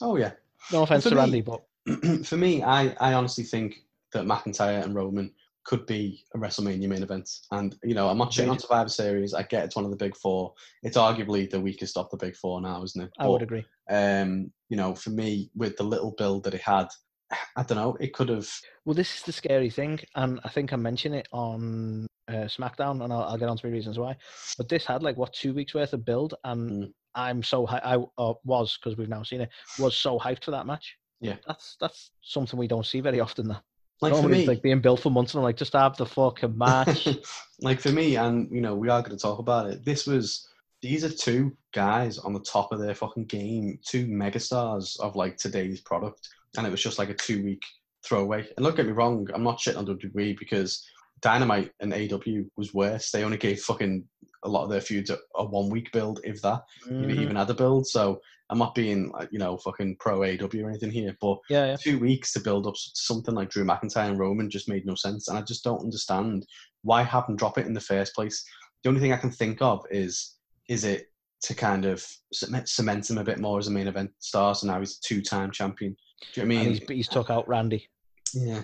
Oh 0.02 0.16
yeah. 0.18 0.32
No 0.72 0.84
offense 0.84 1.04
to 1.04 1.12
me- 1.12 1.18
Randy, 1.18 1.42
but 1.42 1.64
For 2.26 2.38
me, 2.38 2.64
I, 2.64 2.96
I 3.00 3.14
honestly 3.14 3.44
think 3.44 3.76
that 4.14 4.26
McIntyre 4.26 4.84
and 4.84 4.96
Roman 4.96 5.32
could 5.66 5.86
be 5.86 6.24
a 6.36 6.38
WrestleMania 6.38 6.88
main 6.88 7.04
event. 7.04 7.30
And 7.52 7.76
you 7.84 7.96
know, 7.96 8.10
I'm 8.10 8.18
not 8.18 8.32
shitting 8.32 8.52
on 8.52 8.60
Survivor 8.60 8.90
Series. 8.90 9.34
I 9.34 9.44
get 9.44 9.66
it's 9.66 9.76
one 9.76 9.86
of 9.86 9.92
the 9.92 9.98
big 9.98 10.16
four. 10.16 10.54
It's 10.82 10.98
arguably 10.98 11.50
the 11.50 11.60
weakest 11.60 11.98
of 11.98 12.10
the 12.10 12.18
big 12.18 12.36
four 12.36 12.62
now, 12.62 12.84
isn't 12.84 13.02
it? 13.02 13.12
I 13.18 13.28
would 13.28 13.42
agree. 13.42 13.66
Um, 13.90 14.52
you 14.70 14.78
know, 14.78 14.96
for 14.96 15.10
me, 15.10 15.52
with 15.56 15.78
the 15.78 15.84
little 15.84 16.12
build 16.12 16.44
that 16.44 16.54
it 16.54 16.62
had, 16.62 16.88
I 17.56 17.64
don't 17.64 17.78
know. 17.78 17.98
It 18.00 18.14
could 18.14 18.30
have. 18.30 18.50
Well, 18.86 18.94
this 18.94 19.16
is 19.16 19.24
the 19.24 19.32
scary 19.32 19.70
thing, 19.70 20.00
and 20.16 20.40
I 20.44 20.50
think 20.50 20.74
I 20.74 20.76
mentioned 20.76 21.16
it 21.16 21.28
on 21.32 22.08
uh, 22.28 22.48
SmackDown, 22.48 23.04
and 23.04 23.12
I'll, 23.14 23.24
I'll 23.24 23.38
get 23.38 23.50
on 23.50 23.58
to 23.58 23.68
my 23.68 23.74
reasons 23.74 24.00
why. 24.00 24.18
But 24.58 24.70
this 24.70 24.86
had 24.86 25.04
like 25.04 25.18
what 25.18 25.34
two 25.34 25.54
weeks 25.54 25.74
worth 25.74 25.94
of 25.94 26.06
build, 26.06 26.36
and 26.44 26.84
Mm. 26.84 26.94
I'm 27.16 27.44
so 27.44 27.68
I 27.68 28.04
uh, 28.18 28.34
was 28.44 28.78
because 28.78 28.98
we've 28.98 29.10
now 29.10 29.22
seen 29.24 29.42
it 29.42 29.50
was 29.78 29.96
so 29.96 30.18
hyped 30.18 30.44
for 30.44 30.52
that 30.52 30.66
match. 30.66 30.98
Yeah. 31.22 31.36
that's 31.48 31.78
that's 31.80 32.12
something 32.22 32.60
we 32.60 32.68
don't 32.68 32.86
see 32.86 33.00
very 33.00 33.20
often. 33.20 33.48
That 33.48 33.62
Like 34.04 34.22
for 34.22 34.30
me, 34.30 34.46
like 34.46 34.62
being 34.62 34.82
built 34.82 35.00
for 35.00 35.10
months, 35.10 35.34
and 35.34 35.40
I'm 35.40 35.44
like, 35.44 35.58
just 35.58 35.74
have 35.74 35.98
the 35.98 36.06
fucking 36.06 36.58
match. 36.58 37.08
like 37.62 37.80
for 37.80 37.90
me, 37.92 38.16
and 38.18 38.50
you 38.52 38.62
know, 38.62 38.76
we 38.76 38.90
are 38.90 39.02
going 39.02 39.16
to 39.18 39.22
talk 39.22 39.40
about 39.40 39.70
it. 39.70 39.86
This 39.86 40.06
was 40.06 40.48
these 40.82 41.04
are 41.06 41.10
two 41.10 41.56
guys 41.74 42.18
on 42.18 42.34
the 42.34 42.42
top 42.42 42.72
of 42.72 42.80
their 42.80 42.94
fucking 42.94 43.26
game, 43.26 43.80
two 43.86 44.06
megastars 44.06 45.00
of 45.00 45.16
like 45.16 45.38
today's 45.38 45.82
product, 45.82 46.28
and 46.58 46.68
it 46.68 46.70
was 46.70 46.84
just 46.84 47.00
like 47.00 47.10
a 47.10 47.14
two 47.14 47.44
week 47.44 47.62
throwaway. 48.06 48.46
And 48.58 48.66
don't 48.66 48.76
get 48.76 48.86
me 48.86 48.92
wrong, 48.92 49.28
I'm 49.34 49.44
not 49.44 49.60
shitting 49.60 49.78
on 49.78 49.86
WWE 49.86 50.38
because 50.38 50.86
Dynamite 51.24 51.72
and 51.80 51.94
AEW 51.94 52.46
was 52.58 52.74
worse. 52.74 53.10
They 53.12 53.24
only 53.24 53.38
gave 53.38 53.62
fucking 53.62 54.04
a 54.44 54.50
lot 54.50 54.66
of 54.66 54.70
their 54.70 54.82
feuds 54.82 55.10
a, 55.10 55.18
a 55.36 55.46
one 55.46 55.70
week 55.70 55.92
build, 55.94 56.20
if 56.26 56.42
that, 56.42 56.62
Mhm. 56.88 57.16
even 57.16 57.38
had 57.38 57.50
a 57.50 57.54
build. 57.54 57.88
So 57.88 58.20
I'm 58.50 58.58
not 58.60 58.76
being 58.76 59.12
you 59.32 59.40
know 59.40 59.58
fucking 59.58 59.96
pro 60.00 60.20
AEW 60.20 60.64
or 60.66 60.70
anything 60.70 60.92
here, 60.92 61.16
but 61.22 61.38
Yeah, 61.50 61.66
yeah. 61.68 61.76
two 61.78 61.98
weeks 61.98 62.34
to 62.34 62.42
build 62.42 62.68
up 62.68 62.76
something 62.76 63.34
like 63.34 63.50
Drew 63.50 63.64
McIntyre 63.64 64.10
and 64.10 64.20
Roman 64.20 64.50
just 64.50 64.68
made 64.70 64.86
no 64.86 64.96
sense, 64.96 65.30
and 65.30 65.38
I 65.38 65.42
just 65.42 65.64
don't 65.64 65.82
understand 65.82 66.46
why 66.82 67.04
have 67.04 67.26
them 67.26 67.38
drop 67.38 67.58
it 67.58 67.66
in 67.66 67.74
the 67.74 67.80
first 67.80 68.14
place. 68.14 68.44
The 68.84 68.90
only 68.90 69.00
thing 69.02 69.14
I 69.14 69.18
can 69.18 69.32
think 69.32 69.62
of 69.62 69.86
is 69.90 70.36
is 70.68 70.84
it 70.84 71.08
to 71.44 71.54
kind 71.56 71.86
of 71.86 72.06
cement, 72.34 73.10
him 73.10 73.18
a 73.18 73.24
bit 73.24 73.40
more 73.40 73.60
as 73.60 73.68
a 73.68 73.72
main 73.72 73.88
event 73.88 74.12
star, 74.20 74.56
so 74.56 74.68
now 74.68 74.80
he's 74.80 74.98
a 74.98 75.02
two-time 75.08 75.52
champion. 75.52 75.96
Do 76.34 76.42
you 76.42 76.48
know 76.48 76.54
what 76.56 76.58
I 76.58 76.62
And 76.64 76.70
mean? 76.72 76.80
he's 76.82 76.90
he's 76.90 77.08
took 77.08 77.30
out 77.30 77.48
Randy 77.48 77.90
yeah, 78.34 78.62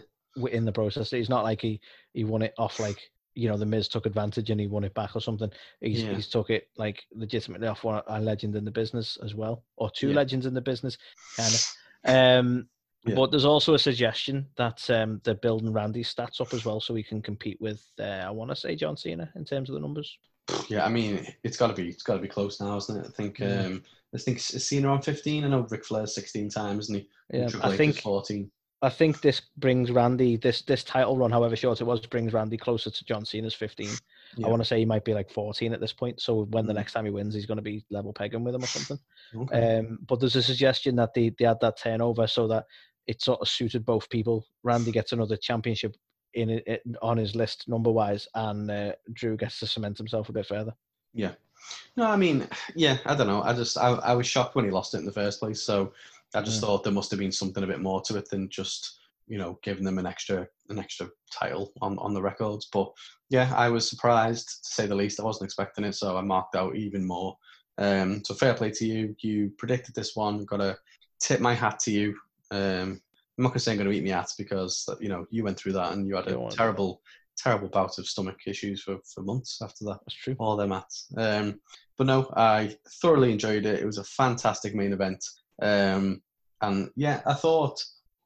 in 0.52 0.66
the 0.66 0.72
process. 0.72 1.14
It's 1.14 1.30
not 1.30 1.44
like 1.44 1.62
he 1.62 1.80
he 2.14 2.24
won 2.24 2.42
it 2.42 2.54
off 2.58 2.80
like 2.80 3.00
you 3.36 3.48
know 3.48 3.58
the 3.58 3.66
Miz 3.66 3.88
took 3.88 4.06
advantage 4.06 4.50
and 4.50 4.60
he 4.60 4.68
won 4.68 4.84
it 4.84 4.94
back 4.94 5.16
or 5.16 5.22
something. 5.22 5.52
He's 5.82 6.04
Yeah. 6.04 6.14
he's 6.16 6.28
took 6.28 6.50
it 6.50 6.68
like 6.78 7.06
legitimately 7.14 7.68
off 7.68 7.84
one 7.84 8.02
a 8.08 8.20
legend 8.20 8.56
in 8.56 8.66
the 8.66 8.72
business 8.72 9.18
as 9.24 9.36
well, 9.36 9.64
or 9.78 9.90
two 9.90 10.10
Yeah. 10.10 10.16
legends 10.16 10.46
in 10.46 10.54
the 10.54 10.62
business, 10.62 10.98
kind 11.38 11.54
of. 11.54 11.66
Um, 12.46 12.70
Yeah. 13.06 13.16
But 13.16 13.32
there's 13.32 13.46
also 13.46 13.76
a 13.76 13.80
suggestion 13.80 14.46
that 14.58 14.88
um, 14.90 15.22
they're 15.24 15.34
building 15.36 15.72
Randy's 15.72 16.14
stats 16.14 16.42
up 16.42 16.54
as 16.54 16.66
well, 16.66 16.82
so 16.82 16.94
he 16.96 17.02
can 17.04 17.22
compete 17.22 17.60
with 17.62 17.82
uh, 17.98 18.04
I 18.28 18.30
want 18.30 18.52
to 18.52 18.56
say 18.58 18.76
John 18.76 18.98
Cena 18.98 19.32
in 19.36 19.46
terms 19.46 19.70
of 19.70 19.76
the 19.76 19.80
numbers. 19.80 20.18
yeah. 20.68 20.86
I 20.86 20.90
mean, 20.90 21.26
it's 21.44 21.56
got 21.56 21.68
to 21.68 21.74
be 21.74 21.88
it's 21.88 22.04
got 22.04 22.16
to 22.16 22.22
be 22.22 22.28
close 22.28 22.60
now, 22.60 22.76
isn't 22.76 22.98
it? 23.00 23.06
I 23.08 23.12
think. 23.12 23.38
Mm. 23.38 23.66
Um, 23.66 23.84
I 24.14 24.18
think 24.18 24.40
Cena 24.42 24.90
on 24.90 25.02
15. 25.02 25.46
I 25.46 25.48
know 25.48 25.68
Ric 25.70 25.86
Flair's 25.86 26.14
16 26.16 26.50
times, 26.50 26.86
isn't 26.86 26.96
he? 26.96 27.08
Yeah, 27.38 27.50
I 27.62 27.78
think 27.78 28.02
14. 28.02 28.52
I 28.82 28.90
think 28.90 29.20
this 29.22 29.42
brings 29.58 29.92
Randy 29.92 30.38
this 30.38 30.62
this 30.62 30.84
title 30.86 31.18
run, 31.18 31.32
however 31.32 31.56
short 31.56 31.82
it 31.82 31.84
was, 31.84 32.00
brings 32.06 32.32
Randy 32.32 32.56
closer 32.58 32.90
to 32.90 33.06
John 33.06 33.26
Cena's 33.26 33.54
15. 33.54 33.90
Yeah. 34.38 34.48
I 34.48 34.50
want 34.50 34.62
to 34.62 34.66
say 34.66 34.80
he 34.80 34.86
might 34.86 35.04
be 35.04 35.14
like 35.14 35.30
14 35.30 35.74
at 35.74 35.82
this 35.82 35.92
point. 35.92 36.22
So 36.22 36.46
when 36.46 36.66
the 36.66 36.72
Mhm. 36.72 36.78
next 36.78 36.94
time 36.94 37.04
he 37.06 37.12
wins, 37.12 37.34
he's 37.34 37.46
going 37.46 37.58
to 37.58 37.62
be 37.62 37.84
level 37.90 38.14
pegging 38.14 38.44
with 38.44 38.56
him 38.56 38.64
or 38.64 38.68
something. 38.68 39.00
Okay. 39.36 39.80
Um, 39.80 40.00
but 40.08 40.20
there's 40.22 40.38
a 40.38 40.44
suggestion 40.44 40.96
that 40.96 41.14
they, 41.14 41.30
they 41.38 41.44
had 41.46 41.60
that 41.60 41.78
turnover 41.78 42.26
so 42.26 42.48
that 42.48 42.66
it 43.08 43.22
sort 43.22 43.42
of 43.42 43.50
suited 43.50 43.86
both 43.86 44.10
people. 44.10 44.46
Randy 44.64 44.92
gets 44.92 45.12
another 45.12 45.36
championship 45.36 45.98
in 46.36 46.50
it- 46.50 46.84
on 47.02 47.18
his 47.18 47.36
list 47.36 47.68
number 47.68 47.92
wise, 47.92 48.28
and 48.36 48.70
uh, 48.72 48.94
Drew 49.14 49.36
gets 49.36 49.60
to 49.60 49.68
cement 49.68 49.98
himself 49.98 50.30
a 50.30 50.34
bit 50.34 50.46
further. 50.46 50.74
Yeah. 51.14 51.34
No, 51.98 52.06
I 52.06 52.16
mean, 52.16 52.48
yeah, 52.76 53.00
I 53.06 53.14
don't 53.16 53.28
know. 53.28 53.42
I 53.42 53.52
just, 53.54 53.78
I, 53.78 53.90
I 53.96 54.14
was 54.14 54.26
shocked 54.28 54.56
when 54.56 54.64
he 54.64 54.72
lost 54.72 54.94
it 54.94 55.00
in 55.00 55.06
the 55.06 55.12
first 55.12 55.40
place. 55.40 55.62
So 55.62 55.92
I 56.36 56.42
just 56.42 56.60
Mm. 56.60 56.62
thought 56.62 56.84
there 56.84 56.94
must 56.94 57.12
have 57.12 57.20
been 57.20 57.32
something 57.32 57.64
a 57.64 57.68
bit 57.68 57.82
more 57.82 58.02
to 58.02 58.18
it 58.18 58.30
than 58.30 58.50
just, 58.50 59.00
you 59.28 59.38
know, 59.38 59.60
giving 59.64 59.84
them 59.84 59.98
an 59.98 60.06
extra, 60.06 60.48
an 60.70 60.80
extra 60.80 61.10
title 61.32 61.74
on, 61.82 61.98
on 62.00 62.14
the 62.14 62.22
records. 62.22 62.68
But 62.72 62.92
yeah, 63.30 63.52
I 63.56 63.70
was 63.70 63.90
surprised 63.90 64.48
to 64.64 64.74
say 64.74 64.86
the 64.86 64.96
least. 64.96 65.20
I 65.20 65.24
wasn't 65.24 65.46
expecting 65.46 65.86
it. 65.86 65.94
So 65.94 66.18
I 66.18 66.22
marked 66.22 66.56
out 66.56 66.76
even 66.76 67.06
more. 67.06 67.38
Um, 67.78 68.24
so 68.26 68.34
fair 68.34 68.54
play 68.54 68.72
to 68.72 68.86
you. 68.86 69.16
You 69.22 69.52
predicted 69.58 69.96
this 69.96 70.16
one. 70.16 70.46
Got 70.46 70.58
to 70.58 70.78
tip 71.20 71.40
my 71.40 71.54
hat 71.54 71.80
to 71.82 71.92
you. 71.92 72.16
Um, 72.52 73.02
I'm 73.38 73.44
not 73.44 73.50
going 73.50 73.54
to 73.54 73.60
say 73.60 73.72
I'm 73.72 73.78
going 73.78 73.90
to 73.90 73.96
eat 73.96 74.04
my 74.04 74.12
hat 74.18 74.32
because, 74.38 74.88
you 75.00 75.08
know, 75.10 75.26
you 75.32 75.44
went 75.44 75.58
through 75.58 75.74
that 75.74 75.94
and 75.94 76.06
you 76.06 76.16
had 76.16 76.28
a 76.28 76.50
terrible, 76.52 77.02
terrible 77.38 77.70
bout 77.70 77.98
of 77.98 78.06
stomach 78.06 78.38
issues 78.46 78.84
for, 78.84 78.98
for 79.14 79.22
months 79.22 79.62
after 79.62 79.86
that 79.86 80.00
That's 80.06 80.16
true. 80.16 80.36
all 80.40 80.58
their 80.58 80.68
mats. 80.68 81.08
Um, 81.16 81.62
but 81.98 82.08
no, 82.08 82.32
I 82.36 82.76
thoroughly 83.02 83.32
enjoyed 83.32 83.66
it. 83.66 83.80
It 83.80 83.86
was 83.86 83.98
a 83.98 84.04
fantastic 84.04 84.76
main 84.76 84.92
event. 84.94 85.24
Um, 85.62 86.22
and 86.62 86.90
yeah, 86.96 87.22
I 87.26 87.34
thought 87.34 87.84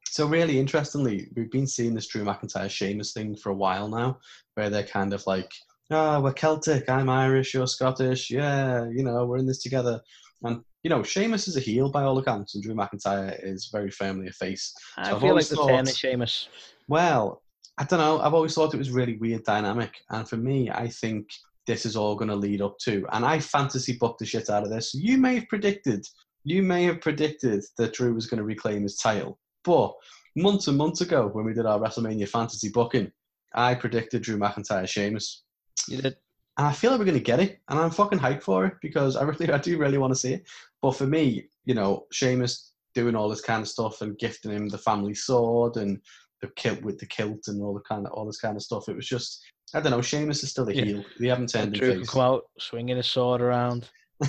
so. 0.08 0.26
Really 0.26 0.58
interestingly, 0.58 1.28
we've 1.36 1.50
been 1.50 1.66
seeing 1.66 1.94
this 1.94 2.06
Drew 2.08 2.24
McIntyre 2.24 2.70
Sheamus 2.70 3.12
thing 3.12 3.36
for 3.36 3.50
a 3.50 3.54
while 3.54 3.88
now, 3.88 4.18
where 4.54 4.70
they're 4.70 4.82
kind 4.82 5.12
of 5.12 5.26
like, 5.26 5.50
"Oh, 5.90 6.20
we're 6.20 6.32
Celtic. 6.32 6.88
I'm 6.88 7.08
Irish. 7.08 7.54
You're 7.54 7.66
Scottish. 7.66 8.30
Yeah, 8.30 8.88
you 8.90 9.02
know, 9.04 9.24
we're 9.26 9.38
in 9.38 9.46
this 9.46 9.62
together." 9.62 10.00
And 10.42 10.62
you 10.82 10.90
know, 10.90 11.02
Sheamus 11.02 11.48
is 11.48 11.56
a 11.56 11.60
heel 11.60 11.90
by 11.90 12.02
all 12.02 12.18
accounts, 12.18 12.54
and 12.54 12.62
Drew 12.62 12.74
McIntyre 12.74 13.38
is 13.42 13.70
very 13.72 13.90
firmly 13.90 14.28
a 14.28 14.32
face. 14.32 14.74
I 14.96 15.10
So 15.10 15.20
feel 15.20 15.34
like 15.34 15.46
the 15.46 15.56
thought- 15.56 15.68
turn 15.68 15.88
is 15.88 15.96
Sheamus. 15.96 16.48
Well, 16.88 17.42
I 17.78 17.84
don't 17.84 17.98
know. 18.00 18.20
I've 18.20 18.34
always 18.34 18.54
thought 18.54 18.74
it 18.74 18.78
was 18.78 18.90
really 18.90 19.16
weird 19.16 19.44
dynamic, 19.44 19.94
and 20.10 20.28
for 20.28 20.36
me, 20.36 20.70
I 20.70 20.88
think 20.88 21.28
this 21.66 21.86
is 21.86 21.96
all 21.96 22.14
going 22.14 22.28
to 22.28 22.36
lead 22.36 22.60
up 22.60 22.76
to. 22.78 23.06
And 23.12 23.24
I 23.24 23.38
fantasy 23.40 23.94
booked 23.96 24.18
the 24.18 24.26
shit 24.26 24.50
out 24.50 24.64
of 24.64 24.70
this. 24.70 24.92
You 24.92 25.16
may 25.16 25.36
have 25.36 25.48
predicted, 25.48 26.04
you 26.44 26.62
may 26.62 26.84
have 26.84 27.00
predicted 27.00 27.64
that 27.78 27.94
Drew 27.94 28.14
was 28.14 28.26
going 28.26 28.38
to 28.38 28.44
reclaim 28.44 28.82
his 28.82 28.96
title, 28.96 29.38
but 29.64 29.94
months 30.36 30.68
and 30.68 30.76
months 30.76 31.00
ago 31.00 31.28
when 31.32 31.44
we 31.44 31.54
did 31.54 31.66
our 31.66 31.78
WrestleMania 31.78 32.28
fantasy 32.28 32.68
booking, 32.68 33.10
I 33.54 33.74
predicted 33.74 34.22
Drew 34.22 34.36
McIntyre 34.36 34.88
Sheamus. 34.88 35.42
You 35.88 35.98
did. 35.98 36.16
And 36.56 36.66
I 36.68 36.72
feel 36.72 36.90
like 36.90 37.00
we're 37.00 37.06
going 37.06 37.18
to 37.18 37.24
get 37.24 37.40
it, 37.40 37.58
and 37.68 37.80
I'm 37.80 37.90
fucking 37.90 38.18
hyped 38.18 38.42
for 38.42 38.64
it 38.66 38.74
because 38.80 39.16
I 39.16 39.24
really, 39.24 39.50
I 39.50 39.58
do 39.58 39.76
really 39.78 39.98
want 39.98 40.12
to 40.12 40.18
see 40.18 40.34
it. 40.34 40.46
But 40.82 40.92
for 40.92 41.06
me, 41.06 41.48
you 41.64 41.74
know, 41.74 42.06
Sheamus 42.12 42.72
doing 42.94 43.16
all 43.16 43.28
this 43.28 43.40
kind 43.40 43.60
of 43.60 43.68
stuff 43.68 44.02
and 44.02 44.16
gifting 44.18 44.52
him 44.52 44.68
the 44.68 44.78
family 44.78 45.14
sword 45.14 45.76
and 45.76 46.00
the 46.40 46.48
kilt 46.54 46.80
with 46.82 46.98
the 46.98 47.06
kilt 47.06 47.48
and 47.48 47.60
all 47.60 47.74
the 47.74 47.80
kind 47.80 48.06
of 48.06 48.12
all 48.12 48.24
this 48.24 48.40
kind 48.40 48.56
of 48.56 48.62
stuff. 48.62 48.88
It 48.88 48.94
was 48.94 49.08
just, 49.08 49.42
I 49.74 49.80
don't 49.80 49.90
know. 49.90 50.02
Sheamus 50.02 50.44
is 50.44 50.50
still 50.50 50.68
a 50.68 50.72
Yeah. 50.72 50.84
heel. 50.84 51.04
They 51.18 51.28
haven't 51.28 51.48
turned 51.48 51.72
Drew 51.72 51.90
him 51.90 51.98
can 51.98 52.06
come 52.06 52.20
out 52.20 52.44
swinging 52.58 52.98
his 52.98 53.06
sword 53.06 53.40
around. 53.40 53.88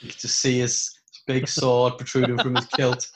You 0.00 0.08
can 0.08 0.18
just 0.18 0.40
see 0.40 0.58
his 0.58 0.90
big 1.26 1.48
sword 1.48 1.98
protruding 1.98 2.38
from 2.38 2.54
his 2.54 2.66
kilt. 2.66 3.06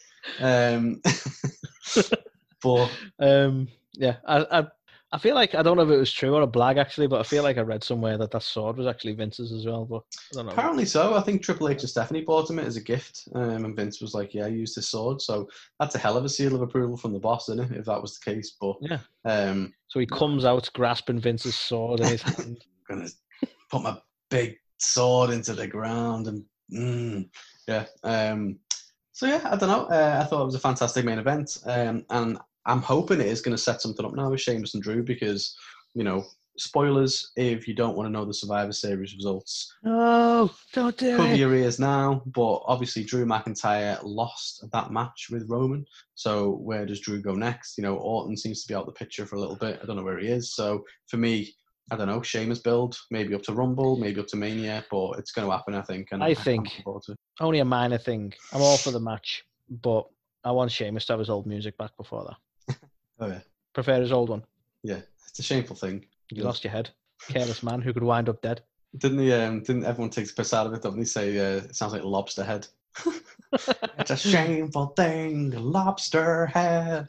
Um, 0.40 1.00
but 2.62 2.90
Um, 3.20 3.68
yeah, 3.94 4.16
I, 4.26 4.60
I, 4.60 4.66
I 5.12 5.18
feel 5.18 5.34
like 5.34 5.54
I 5.54 5.62
don't 5.62 5.76
know 5.76 5.84
if 5.84 5.90
it 5.90 5.96
was 5.96 6.12
true 6.12 6.34
or 6.34 6.42
a 6.42 6.46
blag 6.46 6.78
actually, 6.78 7.06
but 7.06 7.20
I 7.20 7.22
feel 7.22 7.42
like 7.42 7.58
I 7.58 7.62
read 7.62 7.84
somewhere 7.84 8.18
that 8.18 8.30
that 8.32 8.42
sword 8.42 8.76
was 8.76 8.86
actually 8.86 9.14
Vince's 9.14 9.52
as 9.52 9.64
well. 9.66 9.84
But 9.84 10.02
I 10.32 10.36
don't 10.36 10.46
know. 10.46 10.52
apparently 10.52 10.84
so. 10.84 11.14
I 11.14 11.20
think 11.22 11.42
Triple 11.42 11.68
H 11.68 11.82
and 11.82 11.88
Stephanie 11.90 12.22
bought 12.22 12.50
him 12.50 12.58
it 12.58 12.66
as 12.66 12.76
a 12.76 12.82
gift, 12.82 13.28
um, 13.34 13.64
and 13.64 13.76
Vince 13.76 14.00
was 14.00 14.14
like, 14.14 14.34
"Yeah, 14.34 14.44
I 14.46 14.48
used 14.48 14.74
his 14.74 14.88
sword." 14.88 15.22
So 15.22 15.48
that's 15.78 15.94
a 15.94 15.98
hell 15.98 16.16
of 16.16 16.24
a 16.24 16.28
seal 16.28 16.54
of 16.54 16.62
approval 16.62 16.96
from 16.96 17.12
the 17.12 17.20
boss, 17.20 17.48
isn't 17.48 17.72
it? 17.72 17.78
If 17.78 17.84
that 17.86 18.02
was 18.02 18.18
the 18.18 18.30
case, 18.34 18.56
but 18.60 18.76
Yeah. 18.80 18.98
um, 19.24 19.72
So 19.88 20.00
he 20.00 20.06
comes 20.06 20.44
out 20.44 20.68
grasping 20.74 21.20
Vince's 21.20 21.54
sword 21.54 22.00
in 22.00 22.08
his 22.08 22.22
hand. 22.36 22.64
gonna 22.88 23.08
put 23.70 23.82
my 23.82 23.96
big 24.30 24.56
sword 24.78 25.30
into 25.30 25.54
the 25.54 25.66
ground 25.68 26.26
and 26.26 26.44
mm, 26.72 27.28
yeah. 27.66 27.84
Um, 28.04 28.58
so 29.12 29.26
yeah, 29.26 29.40
I 29.44 29.56
don't 29.56 29.68
know. 29.68 29.84
Uh, 29.84 30.20
I 30.22 30.26
thought 30.26 30.42
it 30.42 30.46
was 30.46 30.54
a 30.54 30.60
fantastic 30.60 31.04
main 31.04 31.18
event, 31.18 31.58
um, 31.66 32.04
and 32.10 32.38
I'm 32.66 32.82
hoping 32.82 33.20
it 33.20 33.26
is 33.26 33.40
going 33.40 33.56
to 33.56 33.62
set 33.62 33.80
something 33.80 34.04
up 34.04 34.14
now 34.14 34.30
with 34.30 34.40
Sheamus 34.40 34.74
and 34.74 34.82
Drew 34.82 35.02
because 35.02 35.56
you 35.94 36.04
know. 36.04 36.24
Spoilers 36.58 37.32
if 37.36 37.68
you 37.68 37.74
don't 37.74 37.98
want 37.98 38.06
to 38.06 38.10
know 38.10 38.24
the 38.24 38.32
Survivor 38.32 38.72
Series 38.72 39.14
results. 39.14 39.70
No, 39.82 40.50
don't 40.72 40.96
do 40.96 41.14
Cover 41.14 41.34
it. 41.34 41.38
your 41.38 41.54
ears 41.54 41.78
now, 41.78 42.22
but 42.24 42.62
obviously 42.64 43.04
Drew 43.04 43.26
McIntyre 43.26 43.98
lost 44.02 44.64
that 44.72 44.90
match 44.90 45.26
with 45.30 45.50
Roman. 45.50 45.84
So 46.14 46.52
where 46.52 46.86
does 46.86 47.00
Drew 47.00 47.20
go 47.20 47.34
next? 47.34 47.76
You 47.76 47.82
know, 47.82 47.96
Orton 47.96 48.38
seems 48.38 48.62
to 48.62 48.68
be 48.68 48.74
out 48.74 48.80
of 48.80 48.94
the 48.94 48.98
picture 48.98 49.26
for 49.26 49.36
a 49.36 49.38
little 49.38 49.56
bit. 49.56 49.80
I 49.82 49.84
don't 49.84 49.96
know 49.96 50.02
where 50.02 50.18
he 50.18 50.28
is. 50.28 50.54
So 50.54 50.82
for 51.08 51.18
me, 51.18 51.54
I 51.90 51.96
don't 51.96 52.08
know, 52.08 52.20
Sheamus 52.22 52.58
build, 52.58 52.98
maybe 53.10 53.34
up 53.34 53.42
to 53.44 53.52
Rumble, 53.52 53.96
maybe 53.96 54.20
up 54.20 54.26
to 54.28 54.36
Mania, 54.36 54.84
but 54.90 55.18
it's 55.18 55.30
going 55.30 55.46
to 55.46 55.52
happen, 55.52 55.74
I 55.74 55.82
think. 55.82 56.08
And 56.10 56.22
I 56.22 56.34
think- 56.34 56.64
looking 56.66 56.82
forward 56.82 57.02
to 57.04 57.12
it. 57.12 57.18
Only 57.40 57.60
a 57.60 57.64
minor 57.64 57.98
thing. 57.98 58.32
I'm 58.52 58.60
all 58.62 58.76
for 58.76 58.90
the 58.90 58.98
match, 59.00 59.44
but 59.82 60.04
I 60.44 60.50
want 60.52 60.72
Sheamus 60.72 61.04
to 61.06 61.12
have 61.12 61.20
his 61.20 61.30
old 61.30 61.46
music 61.46 61.76
back 61.78 61.96
before 61.96 62.24
that. 62.68 62.76
Oh 63.20 63.28
yeah, 63.28 63.40
Prefer 63.72 64.00
his 64.02 64.12
old 64.12 64.28
one. 64.28 64.42
yeah, 64.82 64.98
it's 65.28 65.38
a 65.38 65.42
shameful 65.42 65.74
thing. 65.76 66.04
You 66.30 66.42
Yeah. 66.42 66.44
lost 66.48 66.64
your 66.64 66.70
head. 66.72 66.90
Careless 67.28 67.62
man 67.62 67.80
who 67.80 67.94
could 67.94 68.02
wind 68.02 68.28
up 68.28 68.42
dead. 68.42 68.62
Didn't 68.98 69.16
the 69.18 69.32
um, 69.32 69.60
didn't 69.62 69.84
everyone 69.86 70.10
take 70.10 70.26
the 70.26 70.34
piss 70.34 70.52
out 70.52 70.66
of 70.66 70.74
it? 70.74 70.82
Don't 70.82 70.98
they 70.98 71.04
say 71.06 71.38
uh, 71.38 71.58
it 71.64 71.74
sounds 71.76 71.92
like 71.94 72.04
lobster 72.04 72.44
head? 72.44 72.66
it's 73.52 74.10
a 74.10 74.16
shameful 74.16 74.88
thing, 74.96 75.50
lobster 75.52 76.44
head. 76.46 77.08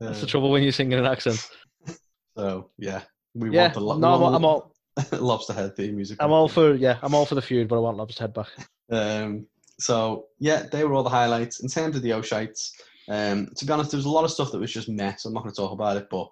That's 0.00 0.18
Uh, 0.18 0.20
the 0.22 0.26
trouble 0.26 0.50
when 0.50 0.62
you 0.62 0.72
sing 0.72 0.92
in 0.92 0.98
an 0.98 1.04
accent. 1.06 1.46
So 2.36 2.70
yeah, 2.78 3.02
we 3.34 3.50
Yeah, 3.50 3.62
want 3.62 3.74
the 3.74 3.80
lo- 3.80 3.98
no, 3.98 4.14
I'm, 4.14 4.22
all- 4.22 4.34
I'm 4.34 4.44
all, 4.44 4.74
lobster 5.20 5.52
head 5.52 5.76
theme 5.76 5.96
music. 5.96 6.18
I'm 6.20 6.30
all 6.32 6.48
for 6.48 6.74
yeah, 6.74 6.98
I'm 7.02 7.14
all 7.14 7.26
for 7.26 7.34
the 7.34 7.42
feud, 7.42 7.68
but 7.68 7.76
I 7.76 7.80
want 7.80 7.96
Lobster's 7.96 8.18
head 8.20 8.34
back. 8.34 8.48
Um, 8.90 9.46
so 9.80 10.26
yeah, 10.38 10.64
they 10.70 10.84
were 10.84 10.94
all 10.94 11.02
the 11.02 11.10
highlights 11.10 11.60
in 11.60 11.68
terms 11.68 11.96
of 11.96 12.02
the 12.02 12.10
Oshites. 12.10 12.70
Um, 13.08 13.48
to 13.56 13.64
be 13.66 13.72
honest, 13.72 13.90
there 13.90 13.98
was 13.98 14.06
a 14.06 14.10
lot 14.10 14.24
of 14.24 14.30
stuff 14.30 14.52
that 14.52 14.58
was 14.60 14.72
just 14.72 14.88
mess. 14.88 15.22
So 15.24 15.28
I'm 15.28 15.34
not 15.34 15.42
going 15.42 15.54
to 15.54 15.60
talk 15.60 15.72
about 15.72 15.96
it, 15.96 16.06
but 16.10 16.22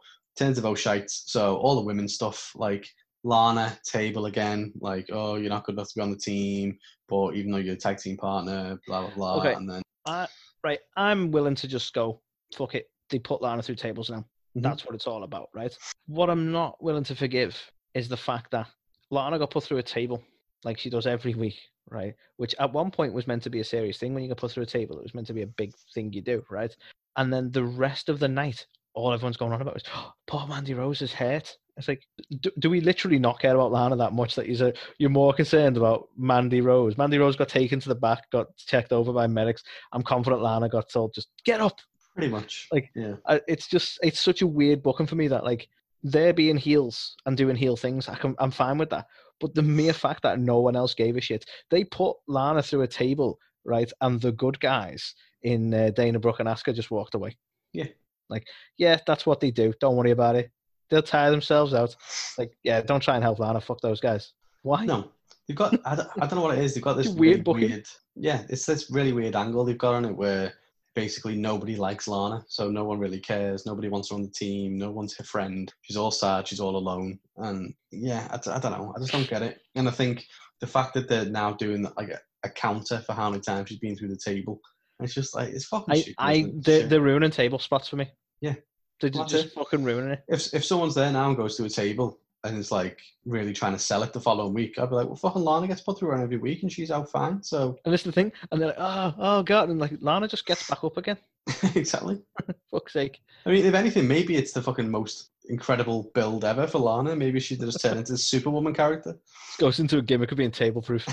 in 0.41 0.47
terms 0.47 0.59
of 0.59 0.65
Oshites, 0.65 1.25
so 1.27 1.57
all 1.57 1.75
the 1.75 1.83
women's 1.85 2.15
stuff 2.15 2.53
like 2.55 2.87
Lana 3.25 3.77
table 3.85 4.27
again, 4.27 4.73
like 4.81 5.09
oh 5.13 5.35
you're 5.37 5.51
not 5.51 5.65
good 5.65 5.75
enough 5.75 5.89
to 5.89 5.95
be 5.97 6.01
on 6.03 6.11
the 6.11 6.17
team, 6.17 6.79
but 7.09 7.35
even 7.35 7.51
though 7.51 7.59
you're 7.59 7.75
a 7.75 7.79
tag 7.79 7.99
team 7.99 8.17
partner, 8.17 8.79
blah 8.87 9.01
blah 9.09 9.15
blah, 9.15 9.37
Okay. 9.41 9.55
and 9.55 9.69
then 9.69 9.83
I, 10.07 10.29
right, 10.65 10.81
I'm 10.97 11.31
willing 11.33 11.55
to 11.57 11.69
just 11.69 11.93
go. 11.95 12.21
Fuck 12.55 12.75
it. 12.77 12.91
They 13.11 13.19
put 13.19 13.43
Lana 13.43 13.63
through 13.63 13.75
tables 13.77 14.09
now. 14.11 14.25
Mhm. 14.57 14.63
That's 14.63 14.85
what 14.85 14.95
it's 14.95 15.07
all 15.07 15.25
about, 15.25 15.49
right? 15.55 15.77
What 16.07 16.31
I'm 16.31 16.53
not 16.53 16.83
willing 16.83 17.05
to 17.05 17.15
forgive 17.15 17.59
is 17.95 18.09
the 18.09 18.17
fact 18.17 18.51
that 18.53 18.69
Lana 19.11 19.39
got 19.39 19.51
put 19.51 19.65
through 19.65 19.79
a 19.79 19.83
table 19.83 20.23
like 20.65 20.79
she 20.79 20.91
does 20.91 21.07
every 21.07 21.35
week, 21.35 21.59
right? 21.91 22.15
Which 22.37 22.55
at 22.59 22.73
one 22.73 22.91
point 22.91 23.13
was 23.15 23.27
meant 23.27 23.43
to 23.45 23.51
be 23.51 23.61
a 23.61 23.65
serious 23.65 23.99
thing 23.99 24.15
when 24.15 24.23
you 24.23 24.29
got 24.29 24.39
put 24.39 24.53
through 24.53 24.63
a 24.63 24.67
table. 24.67 24.99
It 24.99 25.03
was 25.03 25.15
meant 25.15 25.27
to 25.29 25.33
be 25.35 25.43
a 25.43 25.47
big 25.47 25.73
thing 25.95 26.13
you 26.13 26.23
do, 26.23 26.45
right? 26.51 26.75
And 27.17 27.33
then 27.33 27.51
the 27.51 27.65
rest 27.65 28.09
of 28.09 28.19
the 28.19 28.29
night, 28.29 28.67
all 28.95 29.13
everyone's 29.13 29.37
going 29.37 29.53
on 29.53 29.61
about 29.63 29.77
is, 29.77 29.83
oh, 29.95 30.13
poor 30.27 30.47
Mandy 30.47 30.75
Rose 30.75 31.03
is 31.03 31.13
hurt. 31.13 31.57
It's 31.79 31.89
like, 31.89 32.03
do, 32.41 32.51
do 32.59 32.69
we 32.69 32.83
literally 32.83 33.19
not 33.19 33.41
care 33.41 33.55
about 33.55 33.73
Lana 33.73 33.97
that 33.97 34.13
much 34.13 34.35
that 34.35 34.47
you're, 34.47 34.75
you're 34.99 35.09
more 35.11 35.33
concerned 35.33 35.79
about 35.79 36.09
Mandy 36.17 36.61
Rose? 36.61 36.99
Mandy 36.99 37.19
Rose 37.19 37.35
got 37.35 37.49
taken 37.49 37.81
to 37.81 37.89
the 37.89 37.95
back, 37.95 38.31
got 38.31 38.55
checked 38.57 38.93
over 38.93 39.13
by 39.13 39.27
medics. 39.27 39.63
I'm 39.93 40.03
confident 40.03 40.43
Lana 40.43 40.69
got 40.69 40.91
told, 40.91 41.15
just 41.15 41.29
get 41.45 41.61
up, 41.61 41.81
pretty 42.15 42.29
much 42.29 42.69
Like, 42.73 42.91
yeah, 42.95 43.15
I, 43.27 43.41
it's 43.49 43.67
just 43.69 43.99
it's 44.03 44.21
such 44.21 44.43
a 44.43 44.47
weird 44.47 44.83
booking 44.83 45.07
for 45.07 45.17
me 45.17 45.29
that 45.29 45.45
like 45.45 45.69
they're 46.03 46.33
being 46.33 46.57
heels 46.57 47.17
and 47.27 47.37
doing 47.37 47.57
heel 47.57 47.77
things. 47.77 48.09
I 48.09 48.17
can, 48.17 48.35
I'm 48.39 48.51
fine 48.51 48.79
with 48.79 48.91
that. 48.91 49.07
But 49.41 49.55
the 49.55 49.63
mere 49.63 49.93
fact 49.93 50.23
that 50.23 50.41
no 50.41 50.61
one 50.61 50.77
else 50.77 50.95
gave 50.95 51.17
a 51.17 51.21
shit, 51.21 51.45
they 51.71 51.85
put 51.85 52.17
Lana 52.27 52.63
through 52.63 52.83
a 52.83 52.89
table, 52.89 53.39
right? 53.65 53.91
And 54.01 54.21
the 54.21 54.33
good 54.33 54.59
guys 54.59 55.15
in 55.43 55.73
uh, 55.73 55.91
Dana 55.91 56.19
Brooke 56.19 56.41
and 56.41 56.49
Asuka 56.49 56.75
just 56.75 56.91
walked 56.91 57.15
away. 57.15 57.37
Yeah. 57.73 57.87
Like, 58.29 58.47
yeah, 58.79 58.99
that's 59.07 59.27
what 59.27 59.41
they 59.41 59.51
do. 59.51 59.73
Don't 59.81 59.97
worry 59.97 60.11
about 60.11 60.37
it. 60.37 60.51
They'll 60.91 61.03
tire 61.03 61.31
themselves 61.31 61.73
out. 61.73 61.95
Like, 62.37 62.53
yeah, 62.65 62.81
don't 62.83 63.03
try 63.03 63.15
and 63.15 63.23
help 63.25 63.39
Lana. 63.39 63.61
Fuck 63.61 63.81
those 63.81 64.01
guys. 64.01 64.33
Why? 64.63 64.85
no, 64.85 65.11
they've 65.47 65.57
got 65.57 65.75
I 65.85 65.97
don't, 65.97 66.09
I 66.17 66.27
don't 66.27 66.37
know 66.37 66.43
what 66.43 66.59
it 66.59 66.65
is. 66.65 66.75
They've 66.75 66.83
got 66.83 66.97
this 66.97 67.09
weird 67.09 67.19
really 67.19 67.43
booking. 67.43 67.71
weird 67.71 67.87
yeah, 68.17 68.43
it's 68.49 68.67
this 68.67 68.91
really 68.91 69.13
weird 69.13 69.37
angle 69.37 69.65
they've 69.65 69.79
got 69.79 69.95
on 69.95 70.05
it 70.05 70.13
where 70.17 70.53
basically 70.95 71.37
nobody 71.37 71.77
likes 71.77 72.09
Lana, 72.09 72.45
so 72.49 72.71
no 72.71 72.85
one 72.85 72.99
really 72.99 73.21
cares. 73.21 73.67
Nobody 73.67 73.89
wants 73.89 74.11
her 74.11 74.17
on 74.17 74.23
the 74.23 74.31
team. 74.31 74.77
No 74.77 74.91
one's 74.91 75.17
her 75.17 75.25
friend. 75.25 75.73
She's 75.83 75.97
all 75.97 76.11
sad. 76.11 76.47
She's 76.47 76.61
all 76.61 76.77
alone. 76.77 77.19
And 77.37 77.75
yeah, 77.91 78.29
I 78.31 78.59
don't 78.59 78.73
know. 78.73 78.93
I 78.95 79.01
just 79.01 79.13
don't 79.13 79.29
get 79.29 79.43
it. 79.43 79.61
And 79.75 79.89
I 79.89 79.91
think 79.91 80.25
the 80.61 80.67
fact 80.67 80.95
that 80.95 81.09
they're 81.09 81.25
now 81.25 81.53
doing 81.53 81.87
like 81.97 82.11
a, 82.11 82.21
a 82.45 82.51
counter 82.51 83.01
for 83.01 83.13
how 83.15 83.31
many 83.31 83.41
times 83.41 83.69
she's 83.69 83.79
been 83.79 83.97
through 83.97 84.09
the 84.09 84.17
table, 84.17 84.61
it's 85.01 85.15
just 85.15 85.35
like 85.35 85.49
it's 85.49 85.65
fucking 85.65 85.95
I, 85.95 86.01
stupid. 86.01 86.15
I, 86.19 86.53
they're, 86.57 86.87
they're 86.87 87.01
ruining 87.01 87.31
table 87.31 87.59
spots 87.59 87.89
for 87.89 87.97
me. 87.97 88.11
Yeah. 88.41 88.55
They're 89.01 89.11
Well, 89.13 89.25
just, 89.25 89.33
that's 89.33 89.43
just 89.45 89.55
fucking 89.55 89.83
ruining 89.83 90.13
it. 90.13 90.25
If 90.29 90.55
if 90.55 90.65
someone's 90.65 90.95
there 90.95 91.11
now 91.11 91.29
and 91.29 91.37
goes 91.37 91.57
to 91.57 91.65
a 91.65 91.69
table 91.69 92.21
and 92.45 92.59
is 92.59 92.73
like 92.73 93.01
really 93.25 93.53
trying 93.53 93.73
to 93.73 93.79
sell 93.79 94.03
it 94.03 94.13
the 94.13 94.21
following 94.21 94.53
week, 94.55 94.79
I'd 94.79 94.89
be 94.89 94.97
like, 94.97 95.07
well, 95.07 95.17
fucking 95.17 95.43
Lana 95.43 95.69
gets 95.69 95.81
put 95.81 95.99
through 95.99 96.13
on 96.13 96.23
every 96.23 96.39
week 96.39 96.63
and 96.63 96.73
she's 96.73 96.91
out 96.91 97.11
fine. 97.11 97.43
So 97.43 97.79
And 97.85 97.93
this 97.93 98.01
is 98.01 98.07
the 98.07 98.13
thing. 98.13 98.33
And 98.51 98.61
they're 98.61 98.69
like, 98.69 98.79
oh, 98.79 99.15
oh 99.19 99.43
god, 99.43 99.69
and 99.69 99.79
like 99.79 99.93
Lana 100.01 100.29
just 100.29 100.47
gets 100.47 100.69
back 100.69 100.83
up 100.83 100.97
again. 100.97 101.19
exactly. 101.75 102.21
Fuck's 102.71 102.93
sake. 102.93 103.21
I 103.47 103.51
mean, 103.51 103.65
if 103.65 103.75
anything, 103.75 104.09
maybe 104.09 104.37
it's 104.37 104.53
the 104.53 104.63
fucking 104.63 104.91
most 104.91 105.31
incredible 105.49 106.11
build 106.15 106.45
ever 106.45 106.67
for 106.67 106.79
Lana. 106.79 107.17
Maybe 107.17 107.41
she 107.41 107.57
just 107.57 107.81
turned 107.81 107.99
into 107.99 108.15
a 108.15 108.17
Superwoman 108.19 108.75
character. 108.75 109.17
Goes 109.59 109.81
into 109.81 109.99
a 109.99 110.03
gimmick 110.03 110.33
of 110.33 110.39
being 110.39 110.51
table 110.51 110.83
proof. 110.83 111.07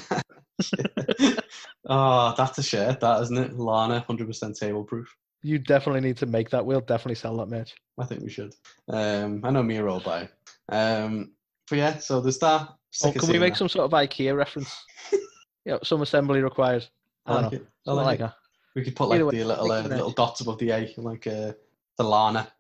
oh, 1.88 2.34
that's 2.38 2.58
a 2.58 2.64
shirt, 2.64 3.00
that 3.00 3.22
isn't 3.24 3.38
it? 3.38 3.58
Lana, 3.58 4.00
hundred 4.02 4.28
percent 4.28 4.56
table 4.58 4.84
proof. 4.84 5.16
You 5.42 5.58
definitely 5.58 6.02
need 6.02 6.18
to 6.18 6.26
make 6.26 6.50
that. 6.50 6.66
We'll 6.66 6.82
definitely 6.82 7.16
sell 7.16 7.38
that 7.38 7.48
merch. 7.48 7.74
I 7.98 8.06
think 8.06 8.22
we 8.22 8.30
should. 8.30 8.54
Um, 8.90 9.42
I 9.44 9.52
know 9.52 9.64
me 9.64 9.82
will 9.82 10.02
buy. 10.02 10.24
it. 10.24 10.32
Um, 10.72 11.32
but 11.70 11.78
yeah, 11.78 11.98
so 12.00 12.22
there's 12.22 12.40
that. 12.40 12.70
Oh, 13.04 13.12
can 13.12 13.30
we 13.30 13.38
make 13.40 13.54
that. 13.54 13.60
some 13.60 13.70
sort 13.70 13.86
of 13.86 13.92
IKEA 13.92 14.36
reference? 14.36 14.76
yeah, 15.66 15.78
some 15.84 16.02
assembly 16.02 16.42
required. 16.42 16.86
I 17.26 17.32
I 17.32 17.42
like 17.42 17.52
know. 17.52 17.58
it. 17.58 17.68
I 17.88 17.92
like 17.94 18.06
like 18.06 18.16
it. 18.20 18.22
that. 18.24 18.34
We 18.76 18.84
could 18.84 18.96
put 18.96 19.10
like 19.10 19.18
Either 19.18 19.26
way, 19.26 19.38
the 19.38 19.46
little 19.46 19.72
uh, 19.72 19.82
little 19.82 20.12
dots 20.12 20.42
above 20.42 20.58
the 20.60 20.72
A, 20.72 20.94
like 20.98 21.28
uh, 21.28 21.54
the 21.98 22.04
Lana 22.04 22.52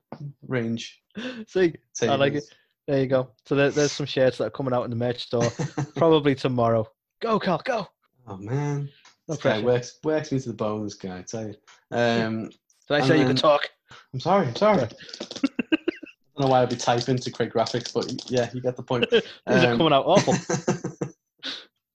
range. 0.48 1.02
See, 1.48 1.74
I 2.04 2.16
like 2.16 2.34
it. 2.34 2.44
There 2.88 3.00
you 3.00 3.08
go. 3.08 3.30
So 3.46 3.56
there, 3.56 3.70
there's 3.70 3.92
some 3.92 4.06
shirts 4.08 4.40
that 4.40 4.46
are 4.46 4.50
coming 4.50 4.74
out 4.74 4.84
in 4.84 4.90
the 4.90 4.96
merch 4.96 5.24
store 5.26 5.50
probably 5.96 6.34
tomorrow. 6.34 6.88
Go, 7.22 7.40
Carl, 7.40 7.62
go. 7.64 7.88
oh 8.28 8.38
man, 8.38 8.90
No 9.28 9.36
this 9.36 9.44
guy 9.44 9.62
works 9.62 10.00
works 10.04 10.32
me 10.32 10.40
to 10.40 10.50
the 10.50 10.56
bone. 10.56 10.84
This 10.84 10.96
guy, 10.96 11.20
I 11.20 11.22
tell 11.22 11.48
you. 11.48 11.56
Um, 11.92 12.46
Did 12.50 12.52
I 12.92 13.02
say 13.02 13.14
you 13.14 13.26
then- 13.26 13.28
could 13.28 13.38
talk? 13.38 13.70
I'm 14.14 14.20
sorry. 14.20 14.48
I'm 14.48 14.56
sorry. 14.56 14.88
Don't 16.40 16.48
know 16.48 16.52
why 16.54 16.62
I'd 16.62 16.70
be 16.70 16.78
typing 16.78 17.18
to 17.18 17.32
create 17.32 17.52
graphics, 17.52 17.94
but 17.94 18.32
yeah, 18.32 18.50
you 18.54 18.62
get 18.62 18.78
the 18.78 18.84
point. 18.84 19.06
These 19.12 19.24
are 19.48 19.74
Um, 19.74 19.78
coming 19.78 19.92
out 19.92 20.06
awful. 20.06 20.34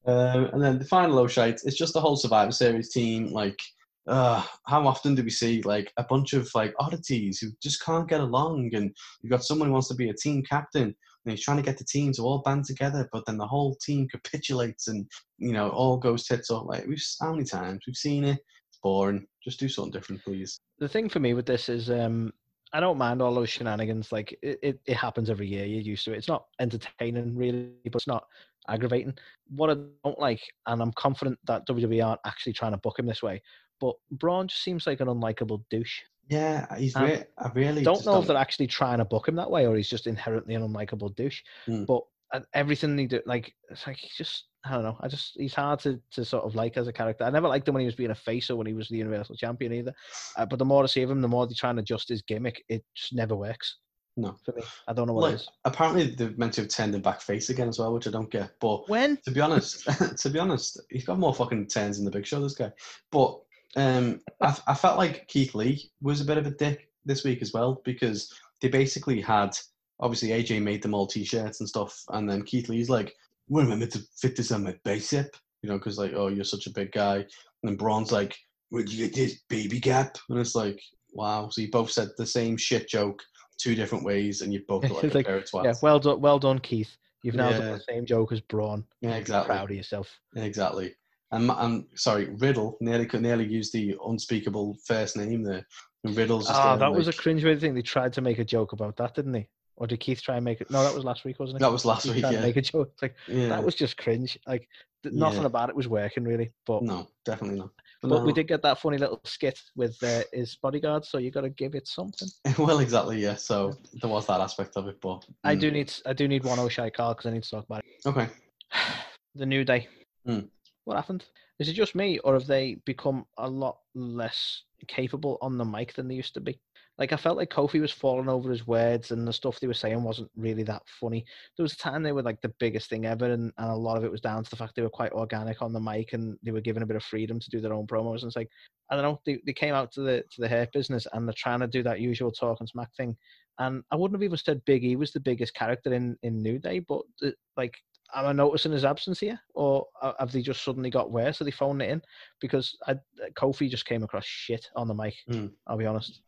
um, 0.06 0.44
and 0.52 0.62
then 0.62 0.78
the 0.78 0.84
final 0.84 1.16
low 1.16 1.26
shite, 1.26 1.60
it's 1.64 1.78
just 1.78 1.94
the 1.94 2.00
whole 2.00 2.14
Survivor 2.16 2.52
Series 2.52 2.92
team. 2.92 3.28
Like, 3.32 3.58
uh, 4.06 4.44
how 4.66 4.86
often 4.86 5.14
do 5.14 5.22
we 5.24 5.30
see 5.30 5.62
like 5.62 5.90
a 5.96 6.04
bunch 6.04 6.34
of 6.34 6.50
like 6.54 6.74
oddities 6.78 7.38
who 7.40 7.48
just 7.62 7.82
can't 7.82 8.06
get 8.06 8.20
along? 8.20 8.70
And 8.74 8.94
you've 9.22 9.30
got 9.30 9.44
someone 9.44 9.68
who 9.68 9.72
wants 9.72 9.88
to 9.88 9.94
be 9.94 10.10
a 10.10 10.14
team 10.14 10.42
captain, 10.42 10.82
and 10.82 10.94
he's 11.32 11.42
trying 11.42 11.56
to 11.56 11.62
get 11.62 11.78
the 11.78 11.84
team 11.84 12.12
to 12.12 12.22
all 12.22 12.42
band 12.42 12.66
together, 12.66 13.08
but 13.14 13.24
then 13.24 13.38
the 13.38 13.46
whole 13.46 13.76
team 13.76 14.06
capitulates, 14.12 14.88
and 14.88 15.06
you 15.38 15.52
know, 15.52 15.70
all 15.70 15.96
goes 15.96 16.26
tits 16.26 16.50
up. 16.50 16.66
Like, 16.66 16.86
we've 16.86 17.02
how 17.18 17.32
many 17.32 17.44
times 17.44 17.80
we've 17.86 17.96
seen 17.96 18.24
it? 18.24 18.40
It's 18.68 18.78
boring. 18.82 19.26
Just 19.42 19.58
do 19.58 19.70
something 19.70 19.92
different, 19.92 20.22
please. 20.22 20.60
the 20.80 20.88
thing 20.88 21.08
for 21.08 21.20
me 21.20 21.32
with 21.32 21.46
this 21.46 21.70
is 21.70 21.88
um 21.88 22.30
I 22.75 22.81
don't 22.81 22.99
mind 22.99 23.23
all 23.23 23.33
those 23.33 23.49
shenanigans. 23.49 24.11
Like 24.11 24.37
it, 24.43 24.59
it, 24.62 24.81
it 24.85 24.97
happens 24.97 25.31
every 25.31 25.47
year. 25.47 25.64
You're 25.64 25.81
used 25.81 26.04
to 26.07 26.12
it. 26.12 26.19
It's 26.19 26.28
not 26.28 26.47
entertaining 26.59 27.37
really, 27.37 27.71
but 27.85 27.95
it's 27.95 28.09
not 28.09 28.26
aggravating. 28.69 29.14
What 29.49 29.71
I 29.71 29.76
don't 30.02 30.19
like, 30.19 30.43
and 30.66 30.83
I'm 30.83 30.93
confident 30.93 31.38
that 31.45 31.66
WWE 31.69 32.04
aren't 32.04 32.21
actually 32.26 32.52
trying 32.52 32.73
to 32.73 32.78
book 32.78 32.99
him 32.99 33.07
this 33.07 33.23
way, 33.23 33.40
but 33.81 33.95
Braun 34.11 34.49
just 34.49 34.64
seems 34.64 34.88
like 34.88 35.00
an 35.00 35.07
unlikable 35.07 35.62
douche. 35.71 36.00
Yeah, 36.28 36.66
he's. 36.76 36.97
Um, 36.97 37.04
re- 37.04 37.25
I 37.38 37.50
really 37.54 37.85
don't 37.85 38.04
know 38.04 38.19
if 38.19 38.26
they're 38.26 38.37
actually 38.37 38.66
trying 38.66 38.99
to 38.99 39.04
book 39.04 39.28
him 39.28 39.37
that 39.37 39.50
way 39.50 39.66
or 39.66 39.76
he's 39.76 39.88
just 39.88 40.09
inherently 40.09 40.57
an 40.57 40.62
unlikable 40.62 41.14
douche. 41.14 41.43
Hmm. 41.66 41.85
But 41.85 42.02
uh, 42.33 42.40
everything 42.54 42.99
he 42.99 43.07
do, 43.07 43.21
like, 43.25 43.54
it's 43.71 43.87
like 43.87 43.99
he's 43.99 44.16
just, 44.16 44.47
I 44.64 44.73
don't 44.73 44.83
know. 44.85 44.97
I 45.00 45.09
just, 45.09 45.33
he's 45.37 45.54
hard 45.54 45.80
to, 45.80 46.00
to 46.12 46.25
sort 46.25 46.44
of 46.44 46.54
like 46.54 46.76
as 46.76 46.88
a 46.88 46.92
character. 46.92 47.25
I 47.25 47.30
never 47.30 47.49
liked 47.49 47.68
him 47.68 47.75
when 47.75 47.83
he 47.83 47.87
was 47.87 47.94
being 47.94 48.11
a 48.12 48.14
face 48.14 48.49
or 48.49 48.56
when 48.56 48.66
he 48.66 48.73
was 48.73 48.88
the 48.88 48.97
Universal 48.97 49.37
Champion 49.37 49.73
either. 49.75 49.94
Uh, 50.37 50.47
but 50.47 50.59
the 50.59 50.64
more 50.64 50.83
I 50.83 50.87
see 50.87 51.02
of 51.02 51.11
him, 51.11 51.21
the 51.21 51.28
more 51.28 51.47
they 51.47 51.54
try 51.54 51.71
and 51.71 51.78
adjust 51.78 52.09
his 52.09 52.23
gimmick. 52.23 52.64
It 52.68 52.83
just 52.94 53.12
never 53.12 53.37
works 53.37 53.76
No. 54.17 54.36
for 54.45 54.52
me. 54.54 54.62
I 54.88 54.93
don't 54.95 55.06
know 55.06 55.12
what 55.12 55.26
it 55.28 55.32
Like, 55.32 55.34
is. 55.36 55.49
apparently 55.67 56.06
they're 56.15 56.32
meant 56.38 56.54
to 56.54 56.62
have 56.62 56.71
turned 56.71 56.95
him 56.95 57.02
back 57.02 57.21
face 57.21 57.50
again 57.50 57.69
as 57.69 57.78
well, 57.78 57.93
which 57.93 58.06
I 58.06 58.10
don't 58.10 58.30
get. 58.30 58.52
But 58.60 58.88
When? 58.88 59.19
to 59.26 59.30
be 59.30 59.41
honest, 59.41 59.84
to 60.19 60.30
be 60.30 60.38
honest, 60.38 60.80
he's 60.91 61.04
got 61.04 61.19
more 61.19 61.34
fucking 61.34 61.67
turns 61.67 61.99
in 61.99 62.04
the 62.06 62.10
Big 62.10 62.25
Show. 62.26 62.41
This 62.41 62.54
guy, 62.54 62.73
but 63.10 63.38
um, 63.76 64.21
I, 64.41 64.56
I 64.69 64.75
felt 64.75 64.97
like 64.99 65.28
Keith 65.28 65.54
Lee 65.54 65.91
was 66.00 66.21
a 66.21 66.25
bit 66.25 66.38
of 66.38 66.47
a 66.47 66.50
dick 66.50 66.88
this 67.04 67.23
week 67.25 67.43
as 67.43 67.52
well 67.52 67.82
because 67.84 68.32
they 68.62 68.69
basically 68.69 69.21
had 69.21 69.56
obviously 70.00 70.30
AJ 70.30 70.62
made 70.62 70.82
them 70.82 70.95
all 70.95 71.06
t-shirts 71.06 71.60
and 71.60 71.69
stuff, 71.69 72.02
and 72.10 72.28
then 72.30 72.43
Keith 72.45 72.69
Lee's 72.71 72.88
like, 72.88 73.15
"Where 73.47 73.65
am 73.65 73.73
I 73.73 73.76
meant 73.76 73.93
to 73.93 74.02
fit 74.19 74.37
this 74.37 74.52
on 74.52 74.65
my 74.65 74.75
bicep?" 74.85 75.35
You 75.63 75.71
know, 75.71 75.78
because 75.78 75.99
like, 75.99 76.13
oh, 76.15 76.28
you're 76.28 76.45
such 76.45 76.67
a 76.67 76.73
big 76.73 76.93
guy, 76.93 77.17
and 77.17 77.26
then 77.63 77.76
Braun's 77.76 78.13
like, 78.13 78.37
"Where'd 78.71 78.91
you 78.91 79.07
get 79.07 79.15
this 79.15 79.41
baby 79.49 79.80
gap?" 79.80 80.17
And 80.28 80.39
it's 80.39 80.54
like, 80.54 80.80
wow. 81.13 81.49
So 81.50 81.61
you 81.63 81.71
both 81.71 81.91
said 81.91 82.09
the 82.19 82.26
same 82.26 82.57
shit 82.57 82.89
joke 82.89 83.23
two 83.59 83.75
different 83.75 84.04
ways, 84.04 84.41
and 84.43 84.52
you 84.52 84.63
both 84.67 84.83
like, 84.91 85.04
It's 85.04 85.15
a 85.15 85.19
like, 85.19 85.26
pair 85.26 85.37
of 85.37 85.45
twats. 85.45 85.65
Yeah, 85.65 85.75
well 85.83 85.99
done, 85.99 86.21
well 86.21 86.39
done, 86.39 86.59
Keith. 86.59 86.97
You've 87.23 87.37
now 87.37 87.50
done 87.50 87.73
the 87.73 87.80
same 87.89 88.04
joke 88.04 88.33
as 88.33 88.41
Braun. 88.41 88.85
Yeah, 89.00 89.15
exactly. 89.15 89.54
Proud 89.54 89.71
of 89.71 89.76
yourself. 89.76 90.11
Exactly. 90.37 90.95
And 91.30 91.50
I'm 91.50 91.87
sorry, 91.95 92.28
Riddle 92.39 92.76
nearly 92.83 93.07
could 93.07 93.23
nearly 93.23 93.47
use 93.47 93.73
the 93.73 93.97
unspeakable 94.07 94.76
first 94.87 95.17
name 95.17 95.43
there. 95.43 95.67
And 96.04 96.15
Riddle's 96.15 96.47
just 96.47 96.61
Ah, 96.61 96.76
that 96.76 96.93
was 96.93 97.07
a 97.07 97.11
like- 97.11 97.17
cringeworthy 97.17 97.61
thing. 97.61 97.75
They 97.75 97.80
tried 97.83 98.13
to 98.13 98.21
make 98.21 98.39
a 98.39 98.45
joke 98.45 98.73
about 98.73 98.97
that, 98.99 99.15
didn't 99.15 99.33
they? 99.33 99.49
Or 99.76 99.87
did 99.87 100.00
Keith 100.00 100.23
try 100.23 100.37
and 100.37 100.45
make 100.45 100.60
it? 100.60 100.71
No, 100.71 100.84
that 100.84 100.95
was 100.95 101.04
last 101.04 101.25
week, 101.25 101.41
wasn't 101.41 101.58
it? 101.58 101.60
that 101.60 101.73
was 101.73 101.84
last 101.84 102.04
Keith 102.04 102.15
week. 102.15 102.25
Yeah, 102.30 102.41
make 102.41 102.56
a 102.56 102.63
joke. 102.63 102.91
It's 102.93 103.02
like 103.02 103.17
yeah. 103.26 103.49
that 103.49 103.65
was 103.65 103.75
just 103.75 103.97
cringe. 103.97 104.39
Like 104.47 104.69
th- 105.02 105.15
nothing 105.15 105.41
Yeah. 105.41 105.47
about 105.47 105.69
it 105.69 105.76
was 105.76 105.89
working 105.89 106.25
really. 106.25 106.52
But 106.67 106.82
no, 106.82 107.08
definitely 107.25 107.58
not. 107.58 107.71
But, 108.00 108.08
but 108.08 108.25
we 108.25 108.32
did 108.32 108.47
get 108.47 108.63
that 108.63 108.78
funny 108.80 108.99
little 108.99 109.21
skit 109.25 109.60
with 109.75 110.00
uh, 110.02 110.23
his 110.32 110.56
bodyguard. 110.56 111.04
So 111.04 111.19
you 111.19 111.30
got 111.30 111.41
to 111.41 111.50
give 111.50 111.75
it 111.75 111.89
something. 111.89 112.28
well, 112.58 112.80
exactly. 112.80 113.19
Yeah. 113.19 113.34
So 113.34 113.73
there 114.00 114.10
was 114.10 114.26
that 114.26 114.41
aspect 114.41 114.76
of 114.76 114.87
it, 114.87 115.00
but 115.00 115.26
I 115.43 115.56
mm, 115.56 115.60
do 115.60 115.71
need 115.71 115.93
I 116.06 116.13
do 116.13 116.28
need 116.28 116.45
one 116.45 116.58
O'Shea 116.58 116.91
Carl 116.91 117.15
because 117.15 117.26
I 117.26 117.32
need 117.32 117.43
to 117.43 117.50
talk 117.50 117.65
about 117.65 117.82
it. 117.84 118.08
Okay. 118.08 118.28
the 119.34 119.47
new 119.47 119.65
day. 119.65 119.89
Hmm. 120.25 120.41
What 120.84 120.97
happened? 120.97 121.25
Is 121.58 121.69
it 121.69 121.75
just 121.75 121.95
me, 121.95 122.19
or 122.21 122.34
have 122.34 122.47
they 122.47 122.76
become 122.84 123.26
a 123.39 123.49
lot 123.49 123.78
less 123.95 124.63
capable 124.87 125.39
on 125.41 125.56
the 125.56 125.65
mic 125.65 125.95
than 125.95 126.08
they 126.08 126.15
used 126.15 126.34
to 126.34 126.41
be? 126.41 126.58
Like 126.99 127.13
I 127.13 127.17
felt 127.17 127.37
like 127.37 127.50
Kofi 127.50 127.80
was 127.80 127.91
falling 127.91 128.28
over 128.28 128.50
his 128.50 128.67
words, 128.67 129.11
and 129.11 129.26
the 129.26 129.33
stuff 129.33 129.59
they 129.59 129.67
were 129.67 129.75
saying 129.75 130.02
wasn't 130.02 130.30
really 130.37 130.63
that 130.65 130.83
funny. 130.87 131.25
There 131.57 131.65
was 131.65 131.73
a 131.73 131.76
time 131.76 132.02
they 132.02 132.13
were 132.13 132.23
like 132.23 132.41
the 132.41 132.54
biggest 132.61 132.89
thing 132.89 133.04
ever, 133.04 133.26
and, 133.26 133.52
and 133.59 133.71
a 133.71 133.75
lot 133.75 133.97
of 133.97 134.04
it 134.04 134.11
was 134.11 134.21
down 134.21 134.45
to 134.45 134.50
the 134.50 134.57
fact 134.57 134.76
they 134.76 134.83
were 134.83 134.91
quite 134.91 135.13
organic 135.13 135.61
on 135.61 135.73
the 135.73 135.80
mic, 135.80 136.13
and 136.13 136.39
they 136.43 136.52
were 136.52 136.61
given 136.61 136.83
a 136.83 136.87
bit 136.87 136.97
of 136.97 137.02
freedom 137.02 137.41
to 137.41 137.50
do 137.50 137.61
their 137.61 137.73
own 137.75 137.87
promos. 137.87 138.23
And 138.23 138.28
it's 138.28 138.37
like 138.37 138.50
I 138.91 138.95
don't 138.95 139.04
know, 139.04 139.21
they, 139.26 139.41
they 139.45 139.52
came 139.52 139.75
out 139.75 139.91
to 139.93 140.02
the 140.02 140.23
to 140.33 140.41
the 140.41 140.49
hair 140.49 140.69
business, 140.73 141.07
and 141.13 141.26
they're 141.26 141.35
trying 141.37 141.61
to 141.61 141.67
do 141.67 141.83
that 141.83 142.00
usual 142.00 142.30
talk 142.30 142.61
and 142.61 142.69
smack 142.69 142.95
thing. 142.97 143.17
And 143.59 143.83
I 143.91 143.97
wouldn't 143.97 144.17
have 144.17 144.25
even 144.25 144.39
said 144.39 144.65
Big 144.65 144.85
E 144.85 144.97
was 144.97 145.13
the 145.13 145.21
biggest 145.21 145.54
character 145.54 145.93
in 145.93 146.17
in 146.23 146.43
New 146.43 146.59
Day, 146.59 146.78
but 146.78 147.02
the, 147.21 147.35
like 147.57 147.75
am 148.14 148.26
I 148.26 148.32
noticing 148.32 148.73
his 148.73 148.84
absence 148.84 149.21
here, 149.21 149.40
or 149.54 149.86
have 150.19 150.32
they 150.32 150.43
just 150.43 150.64
suddenly 150.64 150.90
got 150.90 151.10
worse? 151.10 151.40
Are 151.40 151.45
they 151.45 151.50
phoning 151.50 151.88
it 151.88 151.93
in? 151.93 152.02
Because 152.40 152.76
I, 152.86 152.95
Kofi 153.34 153.69
just 153.71 153.86
came 153.86 154.02
across 154.02 154.25
shit 154.25 154.69
on 154.76 154.88
the 154.88 154.95
mic. 154.95 155.14
Hmm. 155.28 155.47
I'll 155.67 155.78
be 155.78 155.86
honest. 155.86 156.21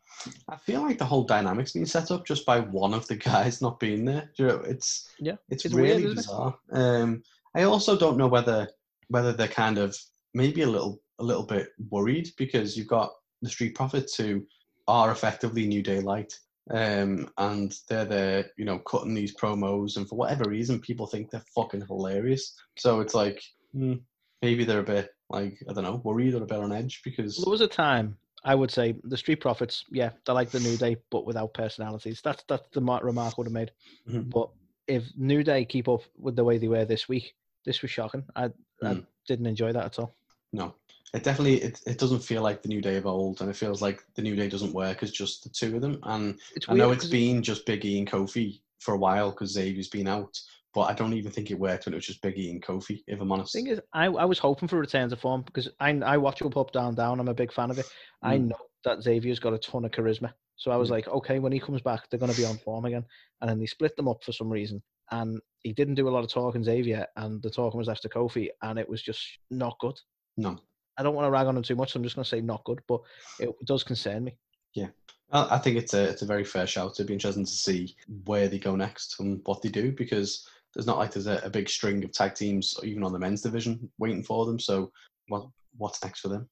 I 0.49 0.57
feel 0.57 0.83
like 0.83 0.99
the 0.99 1.05
whole 1.05 1.25
dynamic's 1.25 1.73
been 1.73 1.87
set 1.87 2.11
up 2.11 2.27
just 2.27 2.47
by 2.47 2.61
one 2.61 2.95
of 2.95 3.07
the 3.09 3.17
guys 3.33 3.61
not 3.61 3.81
being 3.81 4.05
there. 4.05 4.31
You 4.39 4.47
know, 4.47 4.61
it's 4.61 5.09
Yeah, 5.19 5.37
it's, 5.49 5.65
it's 5.65 5.75
really 5.75 6.05
it? 6.05 6.17
bizarre. 6.17 6.57
Um, 6.73 7.23
I 7.55 7.63
also 7.63 7.97
don't 7.97 8.19
know 8.19 8.29
whether 8.29 8.69
whether 9.09 9.33
they're 9.33 9.49
kind 9.49 9.79
of 9.79 9.97
maybe 10.35 10.63
a 10.63 10.67
little 10.69 11.01
a 11.19 11.25
little 11.25 11.45
bit 11.45 11.69
worried 11.91 12.29
because 12.37 12.77
you've 12.77 12.89
got 12.89 13.13
the 13.43 13.49
Street 13.49 13.75
Profits 13.75 14.17
who 14.17 14.45
are 14.89 15.11
effectively 15.11 15.67
New 15.67 15.83
Daylight, 15.83 16.33
um, 16.71 17.31
and 17.39 17.75
they're 17.89 18.05
there, 18.05 18.51
you 18.57 18.65
know, 18.65 18.79
cutting 18.81 19.15
these 19.15 19.37
promos, 19.37 19.97
and 19.97 20.09
for 20.09 20.17
whatever 20.17 20.49
reason, 20.49 20.81
people 20.81 21.07
think 21.07 21.31
they're 21.31 21.45
fucking 21.55 21.87
hilarious. 21.87 22.55
So 22.79 23.01
it's 23.01 23.15
like 23.15 23.43
hmm, 23.73 23.95
maybe 24.43 24.65
they're 24.65 24.81
a 24.81 24.85
bit 24.85 25.11
like 25.31 25.59
I 25.69 25.73
don't 25.73 25.85
know, 25.85 26.01
worried 26.05 26.35
or 26.35 26.43
a 26.43 26.47
bit 26.47 26.59
on 26.59 26.73
edge 26.73 27.03
because 27.05 27.37
There 27.37 27.51
was 27.51 27.61
a 27.61 27.69
time 27.69 28.17
I 28.45 28.55
would 28.55 28.71
say 28.71 28.95
the 29.05 29.17
Street 29.17 29.41
Profits, 29.41 29.85
yeah, 29.91 30.11
they're 30.25 30.35
like 30.35 30.51
the 30.51 30.61
New 30.61 30.77
Day, 30.77 30.97
but 31.11 31.27
without 31.27 31.53
personalities. 31.55 32.21
That's 32.23 32.45
that's 32.49 32.69
the 32.73 32.81
mar- 32.81 33.05
remark 33.05 33.35
I 33.35 33.37
would 33.39 33.47
have 33.47 33.53
made. 33.53 33.73
Mhm. 34.09 34.31
But 34.31 34.51
if 34.87 35.05
New 35.17 35.43
Day 35.43 35.65
keep 35.65 35.89
up 35.89 36.03
with 36.17 36.37
the 36.37 36.45
way 36.45 36.59
they 36.59 36.69
were 36.69 36.85
this 36.85 37.09
week, 37.09 37.35
this 37.65 37.83
was 37.83 37.91
shocking. 37.91 38.25
I, 38.37 38.45
I 38.45 38.95
Mm. 38.95 39.07
didn't 39.27 39.47
enjoy 39.47 39.73
that 39.73 39.85
at 39.85 39.99
all. 39.99 40.15
No, 40.53 40.75
it 41.15 41.23
definitely 41.23 41.63
it, 41.63 41.81
it 41.87 41.99
doesn't 41.99 42.21
feel 42.21 42.43
like 42.43 42.63
the 42.63 42.69
new 42.69 42.81
day 42.81 42.97
of 42.97 43.07
old, 43.07 43.41
and 43.41 43.51
it 43.51 43.57
feels 43.57 43.81
like 43.83 44.03
the 44.15 44.23
new 44.23 44.37
day 44.37 44.49
doesn't 44.49 44.75
work 44.75 45.03
as 45.03 45.11
just 45.13 45.45
the 45.45 45.51
two 45.51 45.77
of 45.77 45.83
them. 45.83 45.99
And 46.03 46.39
It's 46.55 46.67
I 46.69 46.75
know 46.75 46.91
it's 46.91 47.05
been 47.05 47.43
just 47.43 47.67
Biggie 47.67 47.99
and 47.99 48.09
Kofi 48.11 48.61
for 48.81 48.95
a 48.95 48.99
while 48.99 49.31
because 49.31 49.53
Xavier's 49.53 49.89
been 49.89 50.09
out, 50.09 50.39
but 50.75 50.83
I 50.83 50.93
don't 50.95 51.15
even 51.15 51.33
think 51.33 51.51
it 51.51 51.59
worked 51.59 51.87
when 51.87 51.95
it 51.95 51.97
was 51.97 52.07
just 52.07 52.23
Biggie 52.23 52.51
and 52.51 52.63
Kofi. 52.63 53.03
If 53.07 53.21
I'm 53.21 53.33
honest, 53.33 53.53
thing 53.53 53.67
is, 53.69 53.81
I, 53.93 54.07
I 54.07 54.25
was 54.25 54.39
hoping 54.39 54.69
for 54.69 54.77
a 54.77 54.81
return 54.81 55.09
to 55.11 55.17
form 55.17 55.43
because 55.43 55.69
I 55.81 55.91
I 56.01 56.17
watch 56.17 56.43
Up 56.43 56.57
Up 56.57 56.73
Down 56.73 56.95
Down. 56.95 57.21
I'm 57.21 57.29
a 57.29 57.35
big 57.35 57.53
fan 57.53 57.71
of 57.71 57.79
it. 57.79 57.89
I 58.23 58.37
Mm. 58.37 58.49
know 58.51 58.57
that 58.85 59.03
Xavier's 59.03 59.41
got 59.41 59.55
a 59.55 59.59
ton 59.59 59.85
of 59.85 59.91
charisma, 59.93 60.33
so 60.57 60.71
I 60.71 60.77
was 60.77 60.89
Mm. 60.89 60.93
like, 60.93 61.09
okay, 61.09 61.39
when 61.39 61.53
he 61.53 61.61
comes 61.61 61.83
back, 61.83 62.09
they're 62.11 62.21
going 62.21 62.29
to 62.29 62.35
be 62.35 62.45
on 62.45 62.59
form 62.59 62.85
again. 62.85 63.05
And 63.41 63.51
then 63.51 63.59
they 63.59 63.67
split 63.67 63.97
them 63.97 64.09
up 64.09 64.23
for 64.23 64.33
some 64.33 64.51
reason, 64.51 64.83
and 65.11 65.41
he 65.63 65.73
didn't 65.73 65.95
do 65.95 66.09
a 66.09 66.11
lot 66.11 66.25
of 66.25 66.31
talking 66.31 66.63
Xavier, 66.65 67.07
and 67.17 67.43
the 67.43 67.51
talking 67.51 67.79
was 67.79 67.89
after 67.89 68.09
Kofi, 68.09 68.49
and 68.63 68.79
it 68.79 68.89
was 68.89 69.03
just 69.03 69.39
not 69.51 69.79
good. 69.81 69.99
no. 70.37 70.61
I 70.99 71.03
don't 71.03 71.15
want 71.15 71.27
to 71.27 71.31
rag 71.31 71.47
on 71.47 71.57
him 71.57 71.63
too 71.63 71.77
much. 71.77 71.93
So 71.93 71.99
I'm 71.99 72.05
just 72.05 72.17
going 72.17 72.25
to 72.25 72.29
say 72.29 72.41
not 72.41 72.65
good, 72.65 72.81
but 72.87 73.01
it 73.39 73.55
does 73.65 73.83
concern 73.83 74.25
me. 74.25 74.37
Yeah. 74.75 74.89
I 75.33 75.57
I 75.57 75.59
think 75.59 75.77
it's 75.77 75.95
a 75.95 76.05
it's 76.05 76.23
a 76.23 76.27
very 76.27 76.45
fair 76.45 76.67
shout. 76.67 76.93
It'd 76.93 77.07
be 77.07 77.15
interesting 77.15 77.45
to 77.45 77.51
see 77.51 77.97
where 78.25 78.49
they 78.49 78.59
go 78.59 78.77
next 78.77 79.21
and 79.21 79.41
what 79.45 79.63
they 79.63 79.69
do 79.69 79.93
because 79.93 80.49
there's 80.75 80.87
not 80.87 80.99
like 80.99 81.13
there's 81.13 81.27
a, 81.27 81.41
a 81.43 81.51
big 81.51 81.69
string 81.69 82.05
of 82.05 82.13
tag 82.13 82.35
teams 82.35 82.79
even 82.83 83.03
on 83.03 83.13
the 83.13 83.19
men's 83.19 83.43
division 83.43 83.91
waiting 83.99 84.23
for 84.23 84.47
them. 84.47 84.59
So 84.59 84.93
what 85.29 85.47
what's 85.77 86.03
next 86.03 86.21
for 86.21 86.29
them? 86.29 86.49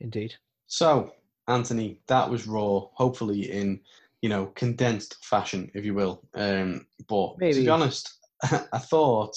Indeed. 0.00 0.34
So 0.66 1.12
Anthony, 1.46 2.00
that 2.08 2.28
was 2.28 2.46
Raw. 2.46 2.88
Hopefully 2.94 3.50
in 3.50 3.80
you 4.22 4.28
know 4.28 4.46
condensed 4.54 5.24
fashion, 5.24 5.70
if 5.74 5.84
you 5.84 5.94
will. 5.94 6.22
Um, 6.34 6.86
but 7.08 7.38
to 7.40 7.54
be 7.54 7.68
honest, 7.68 8.18
I 8.42 8.78
thought 8.78 9.36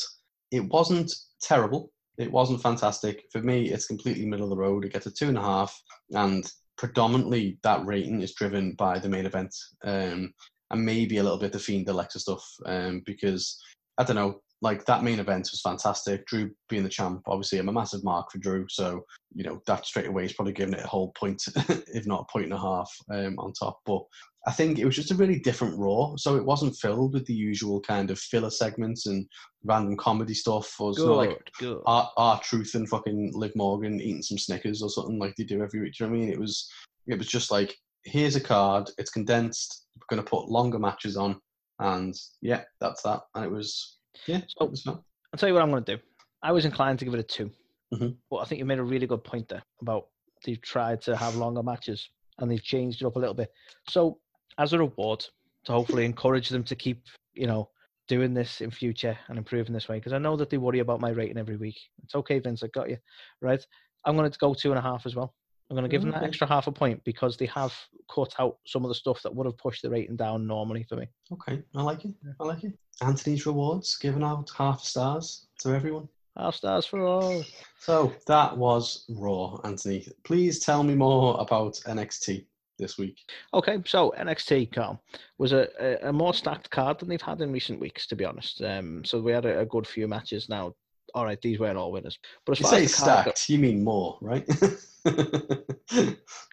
it 0.52 0.65
wasn't 0.65 1.13
terrible. 1.41 1.91
It 2.17 2.32
wasn't 2.32 2.62
fantastic. 2.62 3.24
For 3.32 3.41
me, 3.41 3.69
it's 3.69 3.88
completely 3.88 4.26
middle 4.26 4.45
of 4.45 4.50
the 4.50 4.62
road. 4.62 4.86
It 4.86 4.93
gets 4.93 5.06
a 5.06 5.12
two 5.12 5.30
and 5.30 5.38
a 5.38 5.41
half, 5.41 5.82
and 6.12 6.52
predominantly 6.78 7.60
that 7.63 7.86
rating 7.86 8.21
is 8.21 8.34
driven 8.34 8.74
by 8.74 9.00
the 9.00 9.10
main 9.10 9.26
event, 9.26 9.56
um, 9.84 10.34
and 10.71 10.86
maybe 10.86 11.17
a 11.17 11.24
little 11.24 11.39
bit 11.39 11.52
the 11.52 11.60
Fiend 11.60 11.88
Alexa 11.88 12.19
stuff, 12.19 12.45
um, 12.65 13.02
because 13.06 13.62
I 13.97 14.04
don't 14.04 14.15
know. 14.15 14.41
Like 14.63 14.86
that 14.86 15.04
main 15.04 15.19
event 15.19 15.50
was 15.52 15.62
fantastic. 15.62 16.28
Drew 16.28 16.52
being 16.69 16.84
the 16.84 16.89
champ, 16.89 17.24
obviously, 17.26 17.58
I'm 17.58 17.69
a 17.69 17.74
massive 17.74 18.04
mark 18.04 18.32
for 18.32 18.38
Drew, 18.38 18.67
so 18.69 19.04
you 19.34 19.43
know 19.43 19.60
that 19.65 19.88
straight 19.88 20.06
away 20.06 20.26
is 20.26 20.34
probably 20.34 20.54
giving 20.54 20.76
it 20.76 20.86
a 20.86 20.88
whole 20.88 21.12
point, 21.13 21.41
if 21.56 22.06
not 22.06 22.28
a 22.30 22.32
point 22.32 22.45
and 22.45 22.54
a 22.54 22.60
half, 22.60 22.91
um, 23.10 23.39
on 23.39 23.54
top. 23.54 23.80
But 23.88 24.04
I 24.47 24.51
think 24.51 24.80
it 24.80 24.86
was 24.86 24.95
just 24.95 25.12
a 25.12 25.15
really 25.15 25.38
different 25.39 25.77
Raw, 25.77 26.15
so 26.15 26.36
it 26.36 26.43
wasn't 26.45 26.75
filled 26.75 27.13
with 27.13 27.25
the 27.27 27.34
usual 27.34 27.80
kind 27.80 28.10
of 28.10 28.17
filler 28.17 28.49
segments 28.49 29.06
and 29.06 29.27
random 29.63 29.95
comedy 29.97 30.34
stuff. 30.34 30.73
Or 30.80 30.93
not 30.97 31.06
like 31.17 31.51
good. 31.60 31.80
our, 31.86 32.10
R-Truth 32.17 32.73
and 32.73 32.89
fucking 32.89 33.34
Liv 33.36 33.51
Morgan 33.56 34.01
eating 34.01 34.23
some 34.23 34.39
Snickers 34.39 34.82
or 34.82 34.89
something 34.89 35.19
like 35.19 35.36
they 35.36 35.43
do 35.43 35.62
every 35.62 35.80
week. 35.82 35.93
Do 35.93 36.04
you 36.04 36.10
know 36.10 36.15
what 36.17 36.23
I 36.23 36.25
mean? 36.25 36.34
It 36.34 36.39
was 36.39 36.67
it 37.08 37.17
was 37.17 37.27
just 37.27 37.51
like 37.51 37.75
here's 38.04 38.36
a 38.36 38.41
card, 38.41 38.89
it's 38.97 39.12
condensed, 39.12 39.86
we're 39.95 40.15
gonna 40.15 40.25
put 40.27 40.49
longer 40.49 40.80
matches 40.80 41.17
on, 41.17 41.39
and 41.80 42.15
yeah, 42.41 42.63
that's 42.80 43.04
that. 43.04 43.21
And 43.36 43.45
it 43.45 43.51
was 43.51 43.97
yeah, 44.25 44.41
So- 44.58 44.65
was. 44.65 44.84
I'll 44.88 45.04
tell 45.38 45.49
you 45.49 45.54
what 45.54 45.63
I'm 45.63 45.69
going 45.71 45.86
to 45.86 45.95
do. 45.95 46.01
I 46.43 46.51
was 46.51 46.65
inclined 46.65 46.99
to 46.99 47.06
give 47.06 47.13
it 47.13 47.19
a 47.21 47.23
2 47.23 47.49
Mhm. 47.93 48.17
but 48.30 48.38
I 48.38 48.45
think 48.45 48.60
you 48.60 48.65
made 48.65 48.80
a 48.80 48.84
really 48.84 49.08
good 49.08 49.23
point 49.23 49.47
there 49.47 49.63
about 49.82 50.08
they've 50.45 50.62
tried 50.62 51.01
to 51.04 51.15
have 51.15 51.36
longer 51.38 51.63
matches 51.63 52.10
and 52.39 52.49
they've 52.51 52.62
changed 52.63 53.01
it 53.01 53.06
up 53.06 53.15
a 53.15 53.19
little 53.19 53.34
bit. 53.34 53.54
So, 53.89 54.19
as 54.57 54.73
a 54.73 54.79
reward 54.79 55.25
to 55.65 55.71
hopefully 55.71 56.05
encourage 56.05 56.49
them 56.49 56.63
to 56.63 56.75
keep, 56.75 57.03
you 57.33 57.47
know, 57.47 57.69
doing 58.07 58.33
this 58.33 58.61
in 58.61 58.71
future 58.71 59.17
and 59.29 59.37
improving 59.37 59.73
this 59.73 59.87
way, 59.87 59.97
because 59.97 60.13
I 60.13 60.17
know 60.17 60.35
that 60.35 60.49
they 60.49 60.57
worry 60.57 60.79
about 60.79 60.99
my 61.01 61.11
rating 61.11 61.37
every 61.37 61.55
week. 61.55 61.79
It's 62.03 62.15
okay, 62.15 62.39
Vince, 62.39 62.63
I 62.63 62.67
got 62.67 62.89
you. 62.89 62.97
Right? 63.41 63.65
I'm 64.05 64.15
going 64.15 64.29
to 64.29 64.37
go 64.39 64.53
two 64.53 64.71
and 64.71 64.79
a 64.79 64.81
half 64.81 65.05
as 65.05 65.15
well. 65.15 65.33
I'm 65.69 65.75
going 65.75 65.89
to 65.89 65.89
give 65.89 66.01
them 66.01 66.11
that 66.11 66.23
extra 66.23 66.45
half 66.45 66.67
a 66.67 66.71
point 66.71 67.01
because 67.05 67.37
they 67.37 67.45
have 67.45 67.73
cut 68.13 68.33
out 68.39 68.57
some 68.67 68.83
of 68.83 68.89
the 68.89 68.95
stuff 68.95 69.21
that 69.21 69.33
would 69.33 69.45
have 69.45 69.57
pushed 69.57 69.83
the 69.83 69.89
rating 69.89 70.17
down 70.17 70.45
normally 70.45 70.83
for 70.89 70.97
me. 70.97 71.07
Okay, 71.31 71.63
I 71.73 71.81
like 71.81 72.03
it. 72.03 72.13
I 72.41 72.43
like 72.43 72.65
it. 72.65 72.73
Anthony's 73.01 73.45
rewards 73.45 73.97
giving 73.97 74.23
out 74.23 74.51
half 74.57 74.83
stars 74.83 75.47
to 75.59 75.69
everyone. 75.69 76.09
Half 76.37 76.55
stars 76.55 76.85
for 76.85 76.99
all. 76.99 77.45
So 77.79 78.13
that 78.27 78.57
was 78.57 79.05
Raw, 79.09 79.61
Anthony. 79.63 80.05
Please 80.25 80.59
tell 80.59 80.83
me 80.83 80.93
more 80.93 81.39
about 81.39 81.75
NXT 81.87 82.45
this 82.82 82.98
week. 82.98 83.17
Okay, 83.54 83.78
so 83.86 84.13
NXT, 84.20 84.74
Carl, 84.74 85.02
was 85.38 85.54
a, 85.54 85.70
a, 85.80 86.10
a 86.10 86.13
more 86.13 86.34
stacked 86.34 86.70
card 86.70 87.00
than 87.00 87.08
they've 87.08 87.22
had 87.22 87.39
in 87.39 87.54
recent 87.54 87.80
weeks, 87.80 88.06
to 88.08 88.15
be 88.17 88.26
honest. 88.26 88.62
Um, 88.62 89.06
so 89.06 89.22
we 89.22 89.32
had 89.32 89.46
a, 89.46 89.60
a 89.60 89.65
good 89.65 89.88
few 89.88 90.08
matches 90.08 90.50
now. 90.50 90.74
All 91.13 91.26
right, 91.26 91.41
these 91.41 91.60
weren't 91.60 91.78
all 91.78 91.91
winners. 91.91 92.20
But 92.46 92.54
as 92.54 92.60
You 92.62 92.67
say 92.67 92.84
as 92.84 92.96
the 92.96 93.06
card 93.06 93.26
go- 93.26 93.32
stacked, 93.32 93.50
you 93.50 93.60
mean 93.60 93.84
more, 93.84 94.17
right? 94.22 94.46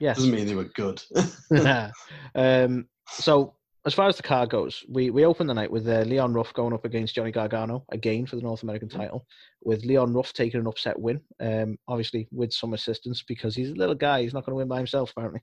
yes. 0.01 0.17
Doesn't 0.17 0.31
mean 0.31 0.47
they 0.47 0.55
were 0.55 0.64
good. 0.64 1.03
um, 2.35 2.87
so 3.09 3.55
as 3.88 3.95
far 3.95 4.07
as 4.07 4.17
the 4.17 4.23
card 4.23 4.51
goes, 4.51 4.85
we, 4.88 5.09
we 5.09 5.25
opened 5.25 5.49
the 5.49 5.55
night 5.55 5.71
with 5.71 5.88
uh, 5.88 6.01
Leon 6.01 6.35
Ruff 6.35 6.53
going 6.53 6.75
up 6.75 6.85
against 6.85 7.14
Johnny 7.14 7.31
Gargano 7.31 7.85
again 7.91 8.27
for 8.27 8.37
the 8.37 8.43
North 8.43 8.62
American 8.62 8.88
title, 8.88 9.27
with 9.62 9.85
Leon 9.85 10.12
Ruff 10.12 10.33
taking 10.35 10.61
an 10.61 10.67
upset 10.67 10.99
win, 10.99 11.21
um, 11.41 11.79
obviously 11.88 12.29
with 12.31 12.53
some 12.53 12.75
assistance 12.75 13.23
because 13.23 13.55
he's 13.55 13.71
a 13.71 13.75
little 13.75 13.95
guy. 13.95 14.21
He's 14.21 14.35
not 14.35 14.45
going 14.45 14.53
to 14.53 14.57
win 14.57 14.69
by 14.69 14.77
himself, 14.77 15.12
apparently. 15.12 15.41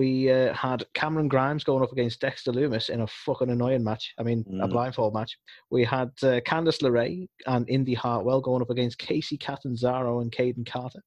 We 0.00 0.30
uh, 0.30 0.52
had 0.52 0.84
Cameron 0.92 1.28
Grimes 1.28 1.64
going 1.64 1.82
up 1.82 1.92
against 1.92 2.20
Dexter 2.20 2.52
Lumis 2.52 2.90
in 2.90 3.00
a 3.00 3.06
fucking 3.06 3.48
annoying 3.50 3.82
match. 3.82 4.12
I 4.18 4.22
mean, 4.24 4.44
a 4.62 4.66
Mm. 4.66 4.70
blindfold 4.70 5.14
match. 5.14 5.38
We 5.70 5.84
had 5.84 6.08
uh, 6.22 6.40
Candice 6.50 6.82
LeRae 6.82 7.26
and 7.46 7.66
Indi 7.70 7.94
Hartwell 7.94 8.42
going 8.42 8.60
up 8.60 8.68
against 8.70 8.98
Kacy 8.98 9.38
Catanzaro 9.40 10.20
and 10.20 10.30
Kayden 10.30 10.66
Carter. 10.70 11.00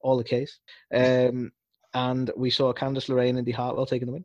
All 0.00 0.16
the 0.16 0.22
case. 0.36 0.60
Um, 0.94 1.50
and 1.92 2.30
we 2.36 2.50
saw 2.50 2.72
Candice 2.72 3.08
LeRae 3.08 3.30
and 3.30 3.38
Indi 3.38 3.50
Hartwell 3.52 3.86
taking 3.86 4.06
the 4.06 4.12
win. 4.12 4.24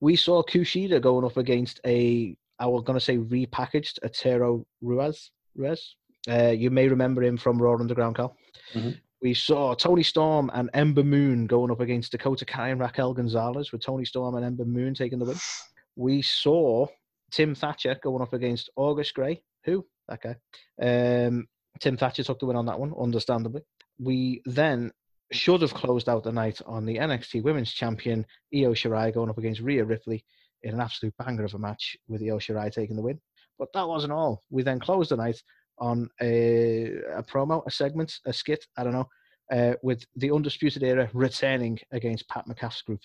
We 0.00 0.16
saw 0.16 0.42
Kushida 0.42 1.00
going 1.00 1.24
up 1.24 1.36
against 1.36 1.80
a, 1.86 2.36
I 2.58 2.66
was 2.66 2.82
going 2.82 2.98
to 2.98 3.04
say 3.04 3.16
repackaged 3.18 3.98
Arturo 4.02 4.66
Ruiz. 4.82 5.30
Ruiz. 5.54 5.94
Uh, 6.28 6.50
you 6.62 6.70
may 6.70 6.88
remember 6.88 7.22
him 7.22 7.36
from 7.36 7.62
Raw 7.62 7.74
Underground, 7.78 8.16
Carl. 8.16 8.36
Mhm. 8.72 8.98
We 9.24 9.32
saw 9.32 9.72
Toni 9.74 10.02
Storm 10.02 10.50
and 10.52 10.68
Ember 10.74 11.02
Moon 11.02 11.46
going 11.46 11.70
up 11.70 11.80
against 11.80 12.12
Dakota 12.12 12.44
Kai 12.44 12.68
and 12.68 12.78
Raquel 12.78 13.14
Gonzalez, 13.14 13.72
with 13.72 13.82
Toni 13.82 14.04
Storm 14.04 14.34
and 14.34 14.44
Ember 14.44 14.66
Moon 14.66 14.92
taking 14.92 15.18
the 15.18 15.24
win. 15.24 15.38
We 15.96 16.20
saw 16.20 16.88
Tim 17.30 17.54
Thatcher 17.54 17.96
going 18.02 18.20
up 18.20 18.34
against 18.34 18.68
August 18.76 19.14
Grey. 19.14 19.42
Who? 19.64 19.86
That 20.08 20.20
guy. 20.20 20.36
Um, 20.78 21.48
Tim 21.80 21.96
Thatcher 21.96 22.22
took 22.22 22.38
the 22.38 22.44
win 22.44 22.56
on 22.58 22.66
that 22.66 22.78
one, 22.78 22.92
understandably. 23.00 23.62
We 23.98 24.42
then 24.44 24.92
should 25.32 25.62
have 25.62 25.72
closed 25.72 26.10
out 26.10 26.22
the 26.22 26.30
night 26.30 26.60
on 26.66 26.84
the 26.84 26.96
NXT 26.98 27.44
Women's 27.44 27.72
Champion 27.72 28.26
Io 28.54 28.74
Shirai 28.74 29.14
going 29.14 29.30
up 29.30 29.38
against 29.38 29.62
Rhea 29.62 29.86
Ripley 29.86 30.22
in 30.64 30.74
an 30.74 30.82
absolute 30.82 31.14
banger 31.16 31.44
of 31.44 31.54
a 31.54 31.58
match 31.58 31.96
with 32.08 32.20
Io 32.20 32.36
Shirai 32.36 32.70
taking 32.70 32.96
the 32.96 33.02
win. 33.02 33.18
But 33.58 33.72
that 33.72 33.88
wasn't 33.88 34.12
all. 34.12 34.42
We 34.50 34.62
then 34.62 34.80
closed 34.80 35.12
the 35.12 35.16
night 35.16 35.42
on 35.78 36.08
a, 36.20 36.92
a 37.14 37.22
promo, 37.22 37.66
a 37.66 37.70
segment, 37.70 38.18
a 38.26 38.32
skit, 38.32 38.66
I 38.76 38.84
don't 38.84 38.92
know, 38.92 39.08
uh, 39.52 39.74
with 39.82 40.04
the 40.16 40.30
Undisputed 40.30 40.82
Era 40.82 41.08
returning 41.12 41.78
against 41.92 42.28
Pat 42.28 42.46
McAfee's 42.48 42.82
group. 42.82 43.00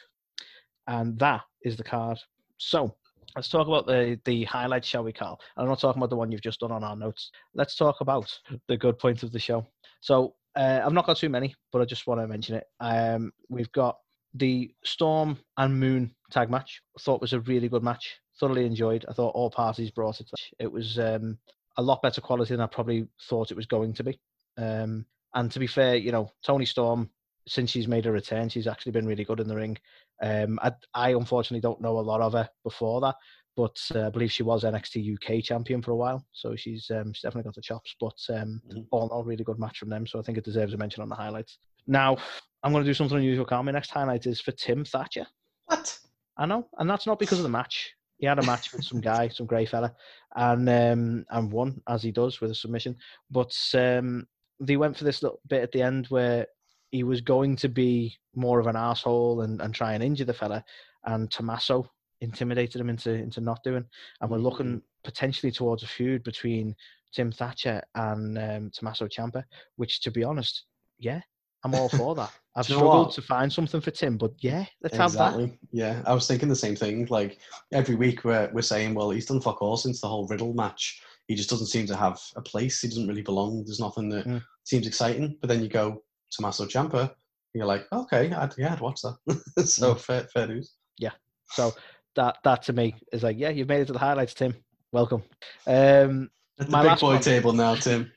And 0.87 1.17
that 1.19 1.41
is 1.63 1.77
the 1.77 1.83
card. 1.83 2.17
So 2.57 2.95
let's 3.35 3.49
talk 3.49 3.67
about 3.67 3.85
the, 3.85 4.19
the 4.25 4.43
highlights, 4.45 4.87
shall 4.87 5.03
we, 5.03 5.13
Carl? 5.13 5.39
I'm 5.57 5.67
not 5.67 5.79
talking 5.79 5.99
about 5.99 6.09
the 6.09 6.15
one 6.15 6.31
you've 6.31 6.41
just 6.41 6.61
done 6.61 6.71
on 6.71 6.83
our 6.83 6.95
notes. 6.95 7.31
Let's 7.53 7.75
talk 7.75 8.01
about 8.01 8.37
the 8.67 8.77
good 8.77 8.97
point 8.97 9.23
of 9.23 9.31
the 9.31 9.39
show. 9.39 9.67
So 10.01 10.35
uh, 10.55 10.81
I've 10.83 10.93
not 10.93 11.05
got 11.05 11.17
too 11.17 11.29
many, 11.29 11.55
but 11.71 11.81
I 11.81 11.85
just 11.85 12.07
want 12.07 12.21
to 12.21 12.27
mention 12.27 12.55
it. 12.55 12.65
Um, 12.79 13.31
we've 13.49 13.71
got 13.71 13.97
the 14.33 14.71
Storm 14.83 15.37
and 15.57 15.79
Moon 15.79 16.13
tag 16.31 16.49
match. 16.49 16.81
I 16.97 17.01
thought 17.01 17.21
was 17.21 17.33
a 17.33 17.39
really 17.41 17.69
good 17.69 17.83
match. 17.83 18.17
Thoroughly 18.39 18.65
enjoyed. 18.65 19.05
I 19.09 19.13
thought 19.13 19.35
all 19.35 19.49
parties 19.49 19.91
brought 19.91 20.21
it. 20.21 20.29
It 20.59 20.71
was 20.71 20.97
um, 20.97 21.37
a 21.79 21.81
lot 21.81 22.01
better 22.01 22.19
quality 22.19 22.53
than 22.53 22.61
I 22.61 22.67
probably 22.67 23.07
thought 23.29 23.51
it 23.51 23.57
was 23.57 23.65
going 23.65 23.93
to 23.93 24.03
be. 24.03 24.19
Um, 24.57 25.05
and 25.33 25.49
to 25.51 25.59
be 25.59 25.67
fair, 25.67 25.95
you 25.95 26.11
know, 26.11 26.29
Toni 26.43 26.65
Storm, 26.65 27.09
since 27.47 27.71
she's 27.71 27.87
made 27.87 28.05
a 28.05 28.11
return, 28.11 28.49
she's 28.49 28.67
actually 28.67 28.91
been 28.91 29.07
really 29.07 29.23
good 29.23 29.39
in 29.39 29.47
the 29.47 29.55
ring. 29.55 29.77
Um, 30.21 30.59
I, 30.61 30.73
I 30.93 31.09
unfortunately 31.11 31.61
don't 31.61 31.79
know 31.81 31.97
a 31.97 32.01
lot 32.01 32.19
of 32.19 32.33
her 32.33 32.49
before 32.65 32.99
that, 33.01 33.15
but 33.55 33.79
uh, 33.95 34.07
I 34.07 34.09
believe 34.09 34.29
she 34.31 34.43
was 34.43 34.65
NXT 34.65 35.15
UK 35.15 35.41
champion 35.41 35.81
for 35.81 35.91
a 35.91 35.95
while, 35.95 36.25
so 36.33 36.53
she's 36.57 36.91
um, 36.91 37.13
she's 37.13 37.21
definitely 37.21 37.47
got 37.47 37.55
the 37.55 37.61
chops. 37.61 37.95
But 37.99 38.17
um, 38.29 38.61
Mhm. 38.69 38.85
all 38.91 39.03
in 39.05 39.09
all, 39.09 39.23
really 39.23 39.45
good 39.45 39.57
match 39.59 39.79
from 39.79 39.89
them. 39.89 40.05
So 40.05 40.19
I 40.19 40.21
think 40.21 40.37
it 40.37 40.43
deserves 40.43 40.73
a 40.73 40.77
mention 40.77 41.01
on 41.01 41.09
the 41.09 41.15
highlights. 41.15 41.59
Now 41.87 42.17
I'm 42.61 42.73
going 42.73 42.83
to 42.83 42.89
do 42.89 42.93
something 42.93 43.17
unusual. 43.17 43.45
Carl. 43.45 43.63
My 43.63 43.71
next 43.71 43.91
highlight 43.91 44.25
is 44.27 44.41
for 44.41 44.51
Tim 44.51 44.83
Thatcher. 44.83 45.25
what? 45.67 45.97
I 46.37 46.45
know, 46.45 46.67
and 46.77 46.89
that's 46.89 47.07
not 47.07 47.19
because 47.19 47.39
of 47.39 47.43
the 47.43 47.49
match. 47.49 47.93
He 48.19 48.25
had 48.27 48.39
a 48.39 48.43
match 48.43 48.71
with 48.73 48.83
some 48.83 49.01
guy, 49.01 49.29
some 49.29 49.45
grey 49.45 49.65
fella, 49.65 49.95
and 50.35 50.69
um, 50.69 51.25
and 51.31 51.51
won 51.51 51.81
as 51.87 52.03
he 52.03 52.11
does 52.11 52.39
with 52.39 52.51
a 52.51 52.55
submission. 52.55 52.95
But 53.31 53.57
um, 53.73 54.27
they 54.59 54.77
went 54.77 54.97
for 54.97 55.05
this 55.05 55.23
little 55.23 55.39
bit 55.47 55.63
at 55.63 55.71
the 55.71 55.81
end 55.81 56.07
where 56.07 56.45
he 56.91 57.03
was 57.03 57.21
going 57.21 57.55
to 57.57 57.69
be 57.69 58.17
more 58.35 58.59
of 58.59 58.67
an 58.67 58.75
asshole 58.75 59.41
and, 59.41 59.61
and 59.61 59.73
try 59.73 59.93
and 59.93 60.03
injure 60.03 60.25
the 60.25 60.33
fella, 60.33 60.63
and 61.05 61.31
Tommaso 61.31 61.89
intimidated 62.21 62.81
him 62.81 62.89
into 62.89 63.13
into 63.13 63.41
not 63.41 63.63
doing. 63.63 63.85
And 64.21 64.29
we're 64.29 64.37
looking 64.37 64.81
potentially 65.03 65.51
towards 65.51 65.83
a 65.83 65.87
feud 65.87 66.23
between 66.23 66.75
Tim 67.13 67.31
Thatcher 67.31 67.81
and 67.95 68.37
um, 68.37 68.71
Tommaso 68.71 69.07
Ciampa, 69.07 69.43
which, 69.77 70.01
to 70.01 70.11
be 70.11 70.23
honest, 70.23 70.65
yeah, 70.97 71.21
I'm 71.63 71.75
all 71.75 71.89
for 71.89 72.15
that. 72.15 72.31
I've 72.55 72.65
struggled 72.65 73.11
to 73.13 73.21
find 73.21 73.51
something 73.51 73.79
for 73.79 73.91
Tim, 73.91 74.17
but 74.17 74.31
yeah, 74.39 74.65
let's 74.81 74.97
have 74.97 75.13
that. 75.13 75.51
Yeah, 75.71 76.01
I 76.05 76.13
was 76.13 76.27
thinking 76.27 76.49
the 76.49 76.55
same 76.55 76.75
thing. 76.75 77.05
Like 77.09 77.37
every 77.71 77.95
week 77.95 78.23
we're 78.25 78.49
we're 78.53 78.61
saying, 78.61 78.95
well, 78.95 79.11
he's 79.11 79.25
done 79.27 79.39
fuck 79.39 79.61
all 79.61 79.77
since 79.77 80.01
the 80.01 80.07
whole 80.07 80.27
Riddle 80.27 80.53
match. 80.53 81.01
He 81.27 81.35
just 81.35 81.49
doesn't 81.49 81.67
seem 81.67 81.85
to 81.87 81.95
have 81.95 82.19
a 82.35 82.41
place. 82.41 82.81
He 82.81 82.87
doesn't 82.87 83.07
really 83.07 83.21
belong. 83.21 83.63
There's 83.65 83.79
nothing 83.79 84.09
that 84.09 84.25
Mm. 84.25 84.43
seems 84.63 84.87
exciting. 84.87 85.37
But 85.39 85.47
then 85.47 85.61
you 85.61 85.69
go 85.69 86.03
Tommaso 86.31 86.65
Ciampa, 86.65 87.01
and 87.01 87.09
you're 87.53 87.65
like, 87.67 87.85
okay, 87.93 88.31
I'd, 88.31 88.53
yeah, 88.57 88.73
I'd 88.73 88.79
watch 88.81 89.01
that. 89.03 89.65
so 89.65 89.95
fair, 89.95 90.23
fair 90.33 90.47
news. 90.47 90.73
Yeah. 90.97 91.11
So 91.51 91.73
that 92.15 92.37
that 92.43 92.63
to 92.63 92.73
me 92.73 92.95
is 93.13 93.23
like, 93.23 93.37
yeah, 93.37 93.49
you've 93.49 93.69
made 93.69 93.81
it 93.81 93.85
to 93.87 93.93
the 93.93 93.99
highlights, 93.99 94.33
Tim. 94.33 94.55
Welcome. 94.91 95.23
Um, 95.67 96.29
At 96.59 96.65
the 96.65 96.71
My 96.71 96.83
big 96.83 96.99
boy 96.99 97.13
one. 97.13 97.21
table 97.21 97.53
now, 97.53 97.75
Tim. 97.75 98.11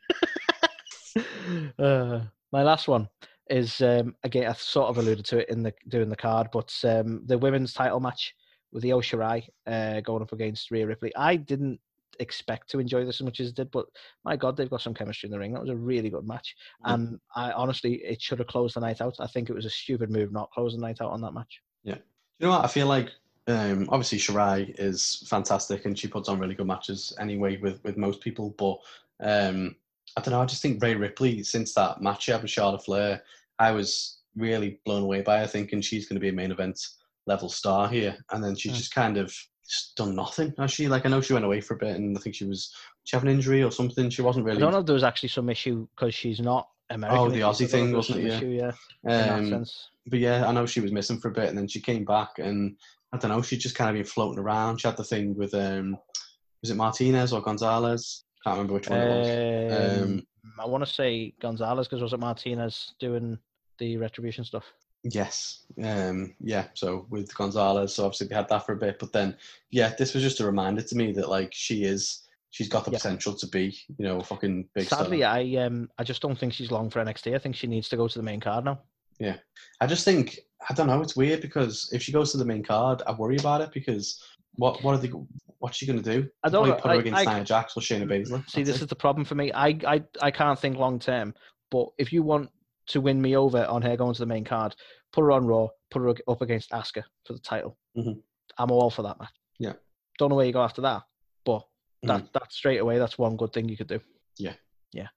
uh, 1.79 2.21
my 2.51 2.63
last 2.63 2.89
one 2.89 3.09
is 3.53 3.81
um, 3.83 4.17
again 4.25 4.49
I 4.49 4.53
sort 4.55 4.89
of 4.89 4.99
alluded 4.99 5.25
to 5.27 5.39
it 5.41 5.51
in 5.51 5.63
the 5.63 5.73
doing 5.89 6.09
the 6.09 6.17
card, 6.17 6.49
but 6.53 6.75
um, 6.85 7.23
the 7.27 7.39
women's 7.39 7.75
title 7.75 8.01
match 8.01 8.35
with 8.73 8.83
the 8.83 8.91
Shirai 8.91 9.47
uh, 9.67 10.01
going 10.01 10.23
up 10.23 10.33
against 10.33 10.71
Rhea 10.71 10.87
Ripley. 10.87 11.15
I 11.15 11.37
didn't 11.37 11.79
expect 12.19 12.71
to 12.71 12.79
enjoy 12.79 13.05
this 13.05 13.21
as 13.21 13.25
much 13.25 13.41
as 13.41 13.49
it 13.49 13.55
did, 13.55 13.71
but 13.71 13.87
my 14.25 14.37
God, 14.37 14.57
they've 14.57 14.71
got 14.71 14.81
some 14.81 14.95
chemistry 14.95 15.27
in 15.27 15.33
the 15.33 15.39
ring. 15.39 15.53
That 15.53 15.61
was 15.61 15.71
a 15.71 15.77
really 15.77 16.09
good 16.09 16.27
match, 16.27 16.57
Mm. 16.85 16.95
and 16.95 17.21
I 17.37 17.53
honestly 17.53 17.97
it 17.97 18.23
should 18.23 18.39
have 18.39 18.49
closed 18.49 18.75
the 18.75 18.81
night 18.81 19.01
out. 19.03 19.17
I 19.21 19.27
think 19.27 19.51
it 19.51 19.55
was 19.55 19.67
a 19.67 19.71
stupid 19.71 20.11
move 20.11 20.33
not 20.33 20.51
closing 20.51 20.81
the 20.81 20.87
night 20.87 21.03
out 21.03 21.11
on 21.11 21.21
that 21.21 21.35
match. 21.35 21.61
Yeah, 21.85 21.99
you 22.39 22.47
know 22.47 22.51
what? 22.51 22.65
I 22.65 22.69
feel 22.69 22.87
like 22.87 23.11
um, 23.49 23.89
obviously 23.91 24.19
Shirai 24.19 24.75
is 24.79 25.25
fantastic 25.29 25.85
and 25.85 25.99
she 25.99 26.09
puts 26.09 26.29
on 26.29 26.39
really 26.39 26.55
good 26.55 26.67
matches 26.67 27.13
anyway 27.19 27.57
with, 27.59 27.83
with 27.85 27.97
most 27.97 28.21
people. 28.21 28.55
But 28.57 28.79
um, 29.21 29.77
I 30.17 30.21
don't 30.21 30.33
know. 30.33 30.43
I 30.43 30.47
just 30.47 30.63
think 30.63 30.83
Rhea 30.83 30.97
Ripley, 30.97 31.43
since 31.43 31.75
that 31.75 32.01
match 32.01 32.25
she 32.25 32.33
had 32.33 32.43
with 32.43 32.51
Charlotte 32.51 32.85
Flair, 32.85 33.23
I 33.59 33.73
was 33.73 34.19
really 34.37 34.81
blown 34.85 35.03
away 35.03 35.23
by 35.23 35.41
her, 35.41 35.47
thinking 35.47 35.81
she's 35.81 36.09
going 36.09 36.17
to 36.17 36.21
be 36.21 36.29
a 36.31 36.33
main 36.33 36.51
event 36.53 36.79
level 37.27 37.49
star 37.49 37.89
here. 37.89 38.17
And 38.31 38.43
then 38.43 38.57
she's 38.57 38.73
Mm. 38.73 38.77
just 38.77 38.95
kind 38.95 39.17
of 39.19 39.35
just 39.69 39.95
done 39.97 40.15
nothing. 40.17 40.53
Has 40.59 40.73
she? 40.73 40.89
Like 40.89 41.07
I 41.07 41.09
know 41.09 41.21
she 41.21 41.33
went 41.35 41.45
away 41.45 41.61
for 41.61 41.75
a 41.75 41.79
bit, 41.79 41.97
and 41.97 42.17
I 42.17 42.21
think 42.21 42.35
she 42.35 42.45
was 42.45 42.75
she 43.05 43.17
have 43.17 43.23
an 43.23 43.31
injury 43.31 43.63
or 43.63 43.71
something. 43.71 44.11
She 44.11 44.23
wasn't 44.23 44.45
really. 44.45 44.59
I 44.59 44.61
don't 44.61 44.73
know 44.73 44.81
if 44.81 44.87
there 44.87 44.95
was 44.95 45.05
actually 45.05 45.29
some 45.31 45.49
issue 45.49 45.87
because 45.95 46.15
she's 46.15 46.41
not 46.41 46.69
American. 46.91 47.19
Oh, 47.21 47.31
the? 47.31 47.41
Aussie 47.41 47.45
I 47.45 47.51
don't 47.53 47.61
know 47.61 47.67
thing, 47.69 47.93
was 47.97 48.09
wasn't 48.09 48.27
it? 48.27 48.31
some 48.33 48.39
issue, 48.39 48.73
yeah. 49.07 49.53
Um, 49.55 49.65
but 50.09 50.19
yeah, 50.19 50.47
I 50.47 50.53
know 50.53 50.67
she 50.67 50.81
was 50.81 50.93
missing 50.93 51.19
for 51.21 51.29
a 51.29 51.33
bit, 51.33 51.49
and 51.49 51.57
then 51.57 51.69
she 51.69 51.81
came 51.81 52.05
back, 52.05 52.39
and 52.39 52.77
I 53.13 53.19
don't 53.19 53.31
know, 53.31 53.41
she'd 53.43 53.61
just 53.61 53.77
kind 53.77 53.89
of 53.91 53.95
been 53.95 54.05
floating 54.05 54.39
around. 54.41 54.81
She 54.81 54.89
had 54.89 54.97
the 54.97 55.05
thing 55.05 55.35
with 55.37 55.55
um, 55.55 55.97
was 56.63 56.71
it 56.71 56.77
Martinez 56.77 57.33
or 57.33 57.41
Gonzalez? 57.41 58.25
Can't 58.45 58.57
remember 58.57 58.75
which 58.75 58.89
one 58.89 59.01
it 59.01 59.09
was. 59.09 59.29
Um, 59.73 60.03
Um, 60.03 60.23
I 60.59 60.67
want 60.67 60.85
to 60.87 60.93
say 60.93 61.35
Gonzalez 61.41 61.89
because 61.89 62.03
was 62.03 62.13
it 62.13 62.21
Martinez 62.21 62.95
doing 62.99 63.39
the 63.79 63.97
retribution 63.97 64.45
stuff? 64.45 64.65
Yes, 65.05 65.65
um, 65.83 66.35
yeah. 66.41 66.67
So 66.75 67.07
with 67.11 67.35
Gonzalez, 67.37 67.95
so 67.95 68.05
obviously 68.05 68.29
we 68.29 68.35
had 68.37 68.49
that 68.51 68.65
for 68.65 68.73
a 68.73 68.77
bit, 68.77 68.99
but 69.01 69.13
then 69.13 69.37
yeah, 69.71 69.95
this 69.99 70.15
was 70.15 70.23
just 70.23 70.39
a 70.41 70.47
reminder 70.47 70.83
to 70.83 70.95
me 70.97 71.13
that 71.13 71.29
like 71.29 71.53
she 71.53 71.83
is, 71.85 72.29
she's 72.51 72.69
got 72.69 72.85
the 72.85 72.93
Yeah. 72.93 72.99
potential 72.99 73.35
to 73.35 73.47
be, 73.49 73.77
you 73.99 74.05
know, 74.05 74.21
a 74.21 74.25
fucking 74.25 74.69
big 74.75 74.87
Sadly, 74.87 75.19
star. 75.21 75.35
I 75.35 75.57
um 75.57 75.91
I 75.99 76.05
just 76.05 76.23
don't 76.23 76.39
think 76.39 76.53
she's 76.53 76.71
long 76.71 76.89
for 76.89 77.05
NXT. 77.05 77.35
I 77.35 77.39
think 77.39 77.57
she 77.57 77.67
needs 77.67 77.89
to 77.89 77.97
go 77.97 78.07
to 78.07 78.19
the 78.19 78.23
main 78.23 78.39
card 78.41 78.65
now. 78.65 78.81
Yeah, 79.19 79.37
I 79.81 79.87
just 79.87 80.05
think 80.05 80.39
I 80.71 80.75
don't 80.75 80.87
know. 80.87 81.03
It's 81.03 81.17
weird 81.17 81.41
because 81.41 81.91
if 81.93 82.01
she 82.01 82.13
goes 82.13 82.31
to 82.31 82.39
the 82.39 82.45
main 82.45 82.63
card, 82.63 83.03
I 83.05 83.13
worry 83.13 83.37
about 83.37 83.61
it 83.61 83.73
because 83.73 84.23
what 84.55 84.83
what 84.83 84.95
are 84.95 84.99
they? 84.99 85.11
What's 85.59 85.77
she 85.77 85.87
gonna 85.87 86.03
do? 86.03 86.29
I 86.43 86.49
don't 86.49 86.65
Probably 86.65 86.71
know, 86.71 86.77
put 86.81 86.91
her 86.93 86.99
against 87.01 87.29
I- 87.29 87.35
Nia 87.37 87.45
Jax 87.45 87.77
or 87.77 87.81
Shayna 87.81 88.05
Baszler. 88.07 88.49
See, 88.51 88.63
That's 88.63 88.69
this 88.71 88.77
it. 88.77 88.83
is 88.83 88.87
the 88.89 88.97
problem 88.97 89.25
for 89.25 89.35
me. 89.35 89.53
I 89.53 89.69
I 89.87 90.03
I 90.21 90.31
can't 90.31 90.59
think 90.59 90.77
long 90.77 90.99
term. 90.99 91.35
But 91.71 91.87
if 91.99 92.13
you 92.13 92.23
want 92.23 92.51
to 92.89 93.01
win 93.01 93.21
me 93.23 93.37
over 93.37 93.65
on 93.67 93.81
her 93.83 93.97
going 93.97 94.13
to 94.15 94.19
the 94.21 94.27
main 94.27 94.45
card, 94.45 94.75
put 95.13 95.23
her 95.23 95.33
on 95.33 95.47
Raw, 95.47 95.69
put 95.91 96.03
her 96.03 96.15
up 96.29 96.43
against 96.43 96.71
Asuka 96.73 97.05
for 97.25 97.33
the 97.33 97.39
title. 97.39 97.79
Mhm. 97.97 98.21
I'm 98.59 98.71
all 98.71 98.91
for 98.91 99.03
that 99.03 99.19
match. 99.19 99.33
Yeah. 99.59 99.75
Don't 100.19 100.29
know 100.31 100.37
where 100.37 100.45
you 100.47 100.53
go 100.53 100.63
after 100.63 100.83
that, 100.83 101.03
but 101.45 101.63
that 102.03 102.23
Mhm. 102.25 102.33
that 102.33 102.53
straight 102.53 102.79
away, 102.81 102.99
that's 102.99 103.17
one 103.17 103.37
good 103.37 103.53
thing 103.53 103.69
you 103.69 103.77
could 103.77 103.87
do. 103.89 104.01
Yeah. 104.37 104.55
Yeah. 104.93 105.09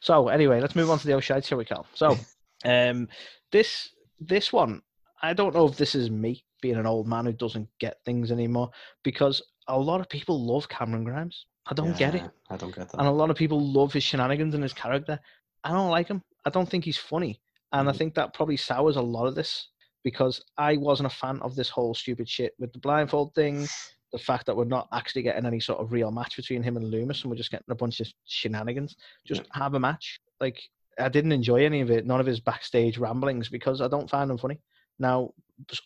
So 0.00 0.28
anyway, 0.28 0.60
let's 0.60 0.76
move 0.76 0.90
on 0.90 0.98
to 1.00 1.06
the 1.06 1.14
O'Shide, 1.14 1.44
shall 1.44 1.58
we, 1.58 1.64
Cal? 1.64 1.86
So, 1.94 2.16
um, 2.64 3.08
this 3.50 3.90
this 4.20 4.52
one, 4.52 4.82
I 5.22 5.32
don't 5.32 5.54
know 5.54 5.66
if 5.66 5.76
this 5.76 5.94
is 5.96 6.10
me 6.10 6.44
being 6.66 6.78
an 6.78 6.86
old 6.86 7.06
man 7.06 7.26
who 7.26 7.32
doesn't 7.32 7.68
get 7.78 7.98
things 8.04 8.32
anymore 8.32 8.68
because 9.04 9.40
a 9.68 9.78
lot 9.78 10.00
of 10.00 10.08
people 10.08 10.44
love 10.44 10.68
Cameron 10.68 11.04
Grimes. 11.04 11.46
I 11.66 11.74
don't 11.74 11.96
get 11.96 12.16
it. 12.16 12.28
I 12.50 12.56
don't 12.56 12.74
get 12.74 12.88
that. 12.88 12.98
And 12.98 13.06
a 13.06 13.12
lot 13.12 13.30
of 13.30 13.36
people 13.36 13.60
love 13.60 13.92
his 13.92 14.02
shenanigans 14.02 14.54
and 14.54 14.64
his 14.64 14.72
character. 14.72 15.18
I 15.62 15.70
don't 15.70 15.90
like 15.90 16.08
him. 16.08 16.22
I 16.44 16.50
don't 16.50 16.68
think 16.68 16.84
he's 16.84 16.98
funny. 16.98 17.40
And 17.72 17.88
I 17.88 17.92
Mhm. 17.92 17.98
think 17.98 18.14
that 18.14 18.34
probably 18.34 18.56
sours 18.56 18.96
a 18.96 19.02
lot 19.02 19.26
of 19.26 19.36
this 19.36 19.68
because 20.02 20.42
I 20.56 20.76
wasn't 20.76 21.12
a 21.12 21.16
fan 21.22 21.38
of 21.40 21.54
this 21.54 21.68
whole 21.68 21.94
stupid 21.94 22.28
shit 22.28 22.54
with 22.58 22.72
the 22.72 22.80
blindfold 22.80 23.34
thing, 23.34 23.66
the 24.12 24.18
fact 24.18 24.46
that 24.46 24.56
we're 24.56 24.64
not 24.64 24.88
actually 24.92 25.22
getting 25.22 25.46
any 25.46 25.60
sort 25.60 25.80
of 25.80 25.92
real 25.92 26.10
match 26.10 26.34
between 26.36 26.64
him 26.64 26.76
and 26.76 26.92
Lumis 26.92 27.22
and 27.22 27.30
we're 27.30 27.36
just 27.36 27.50
getting 27.52 27.70
a 27.70 27.74
bunch 27.76 28.00
of 28.00 28.08
shenanigans. 28.24 28.96
Just 29.24 29.42
have 29.52 29.74
a 29.74 29.80
match. 29.80 30.20
Like, 30.40 30.60
I 30.98 31.08
didn't 31.08 31.32
enjoy 31.32 31.64
any 31.64 31.80
of 31.80 31.90
it, 31.92 32.06
none 32.06 32.20
of 32.20 32.26
his 32.26 32.40
backstage 32.40 32.98
ramblings 32.98 33.48
because 33.48 33.80
I 33.80 33.88
don't 33.88 34.10
find 34.10 34.28
them 34.30 34.38
funny. 34.38 34.58
Now, 34.98 35.32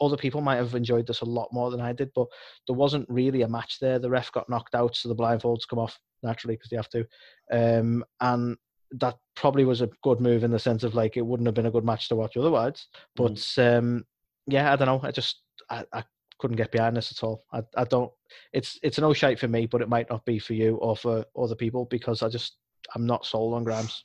other 0.00 0.16
people 0.16 0.40
might 0.40 0.56
have 0.56 0.74
enjoyed 0.74 1.06
this 1.06 1.20
a 1.20 1.26
lot 1.26 1.48
more 1.52 1.70
than 1.70 1.80
I 1.80 1.92
did, 1.92 2.10
but 2.14 2.26
there 2.66 2.76
wasn't 2.76 3.08
really 3.08 3.42
a 3.42 3.48
match 3.48 3.78
there. 3.80 3.98
The 3.98 4.10
ref 4.10 4.32
got 4.32 4.48
knocked 4.48 4.74
out, 4.74 4.96
so 4.96 5.08
the 5.08 5.16
blindfolds 5.16 5.68
come 5.68 5.78
off 5.78 5.98
naturally 6.22 6.56
because 6.56 6.70
they 6.70 6.76
have 6.76 6.90
to. 6.90 7.06
Um, 7.52 8.04
and 8.20 8.56
that 8.92 9.16
probably 9.36 9.64
was 9.64 9.80
a 9.80 9.90
good 10.02 10.20
move 10.20 10.44
in 10.44 10.50
the 10.50 10.58
sense 10.58 10.82
of 10.82 10.94
like 10.94 11.16
it 11.16 11.24
wouldn't 11.24 11.46
have 11.46 11.54
been 11.54 11.66
a 11.66 11.70
good 11.70 11.84
match 11.84 12.08
to 12.08 12.16
watch 12.16 12.36
otherwise. 12.36 12.86
But 13.16 13.42
um, 13.58 14.04
yeah, 14.46 14.72
I 14.72 14.76
don't 14.76 14.86
know. 14.86 15.00
I 15.02 15.10
just 15.10 15.42
I, 15.70 15.84
I 15.92 16.04
couldn't 16.38 16.56
get 16.56 16.72
behind 16.72 16.96
this 16.96 17.12
at 17.12 17.22
all. 17.22 17.44
I, 17.52 17.62
I 17.76 17.84
don't. 17.84 18.10
It's 18.52 18.78
it's 18.82 18.98
an 18.98 19.02
no 19.02 19.12
shite 19.12 19.38
for 19.38 19.48
me, 19.48 19.66
but 19.66 19.82
it 19.82 19.88
might 19.88 20.10
not 20.10 20.24
be 20.24 20.38
for 20.38 20.54
you 20.54 20.76
or 20.76 20.96
for 20.96 21.24
other 21.38 21.54
people 21.54 21.86
because 21.86 22.22
I 22.22 22.28
just 22.28 22.56
I'm 22.94 23.06
not 23.06 23.26
sold 23.26 23.54
on 23.54 23.64
Grimes. 23.64 24.04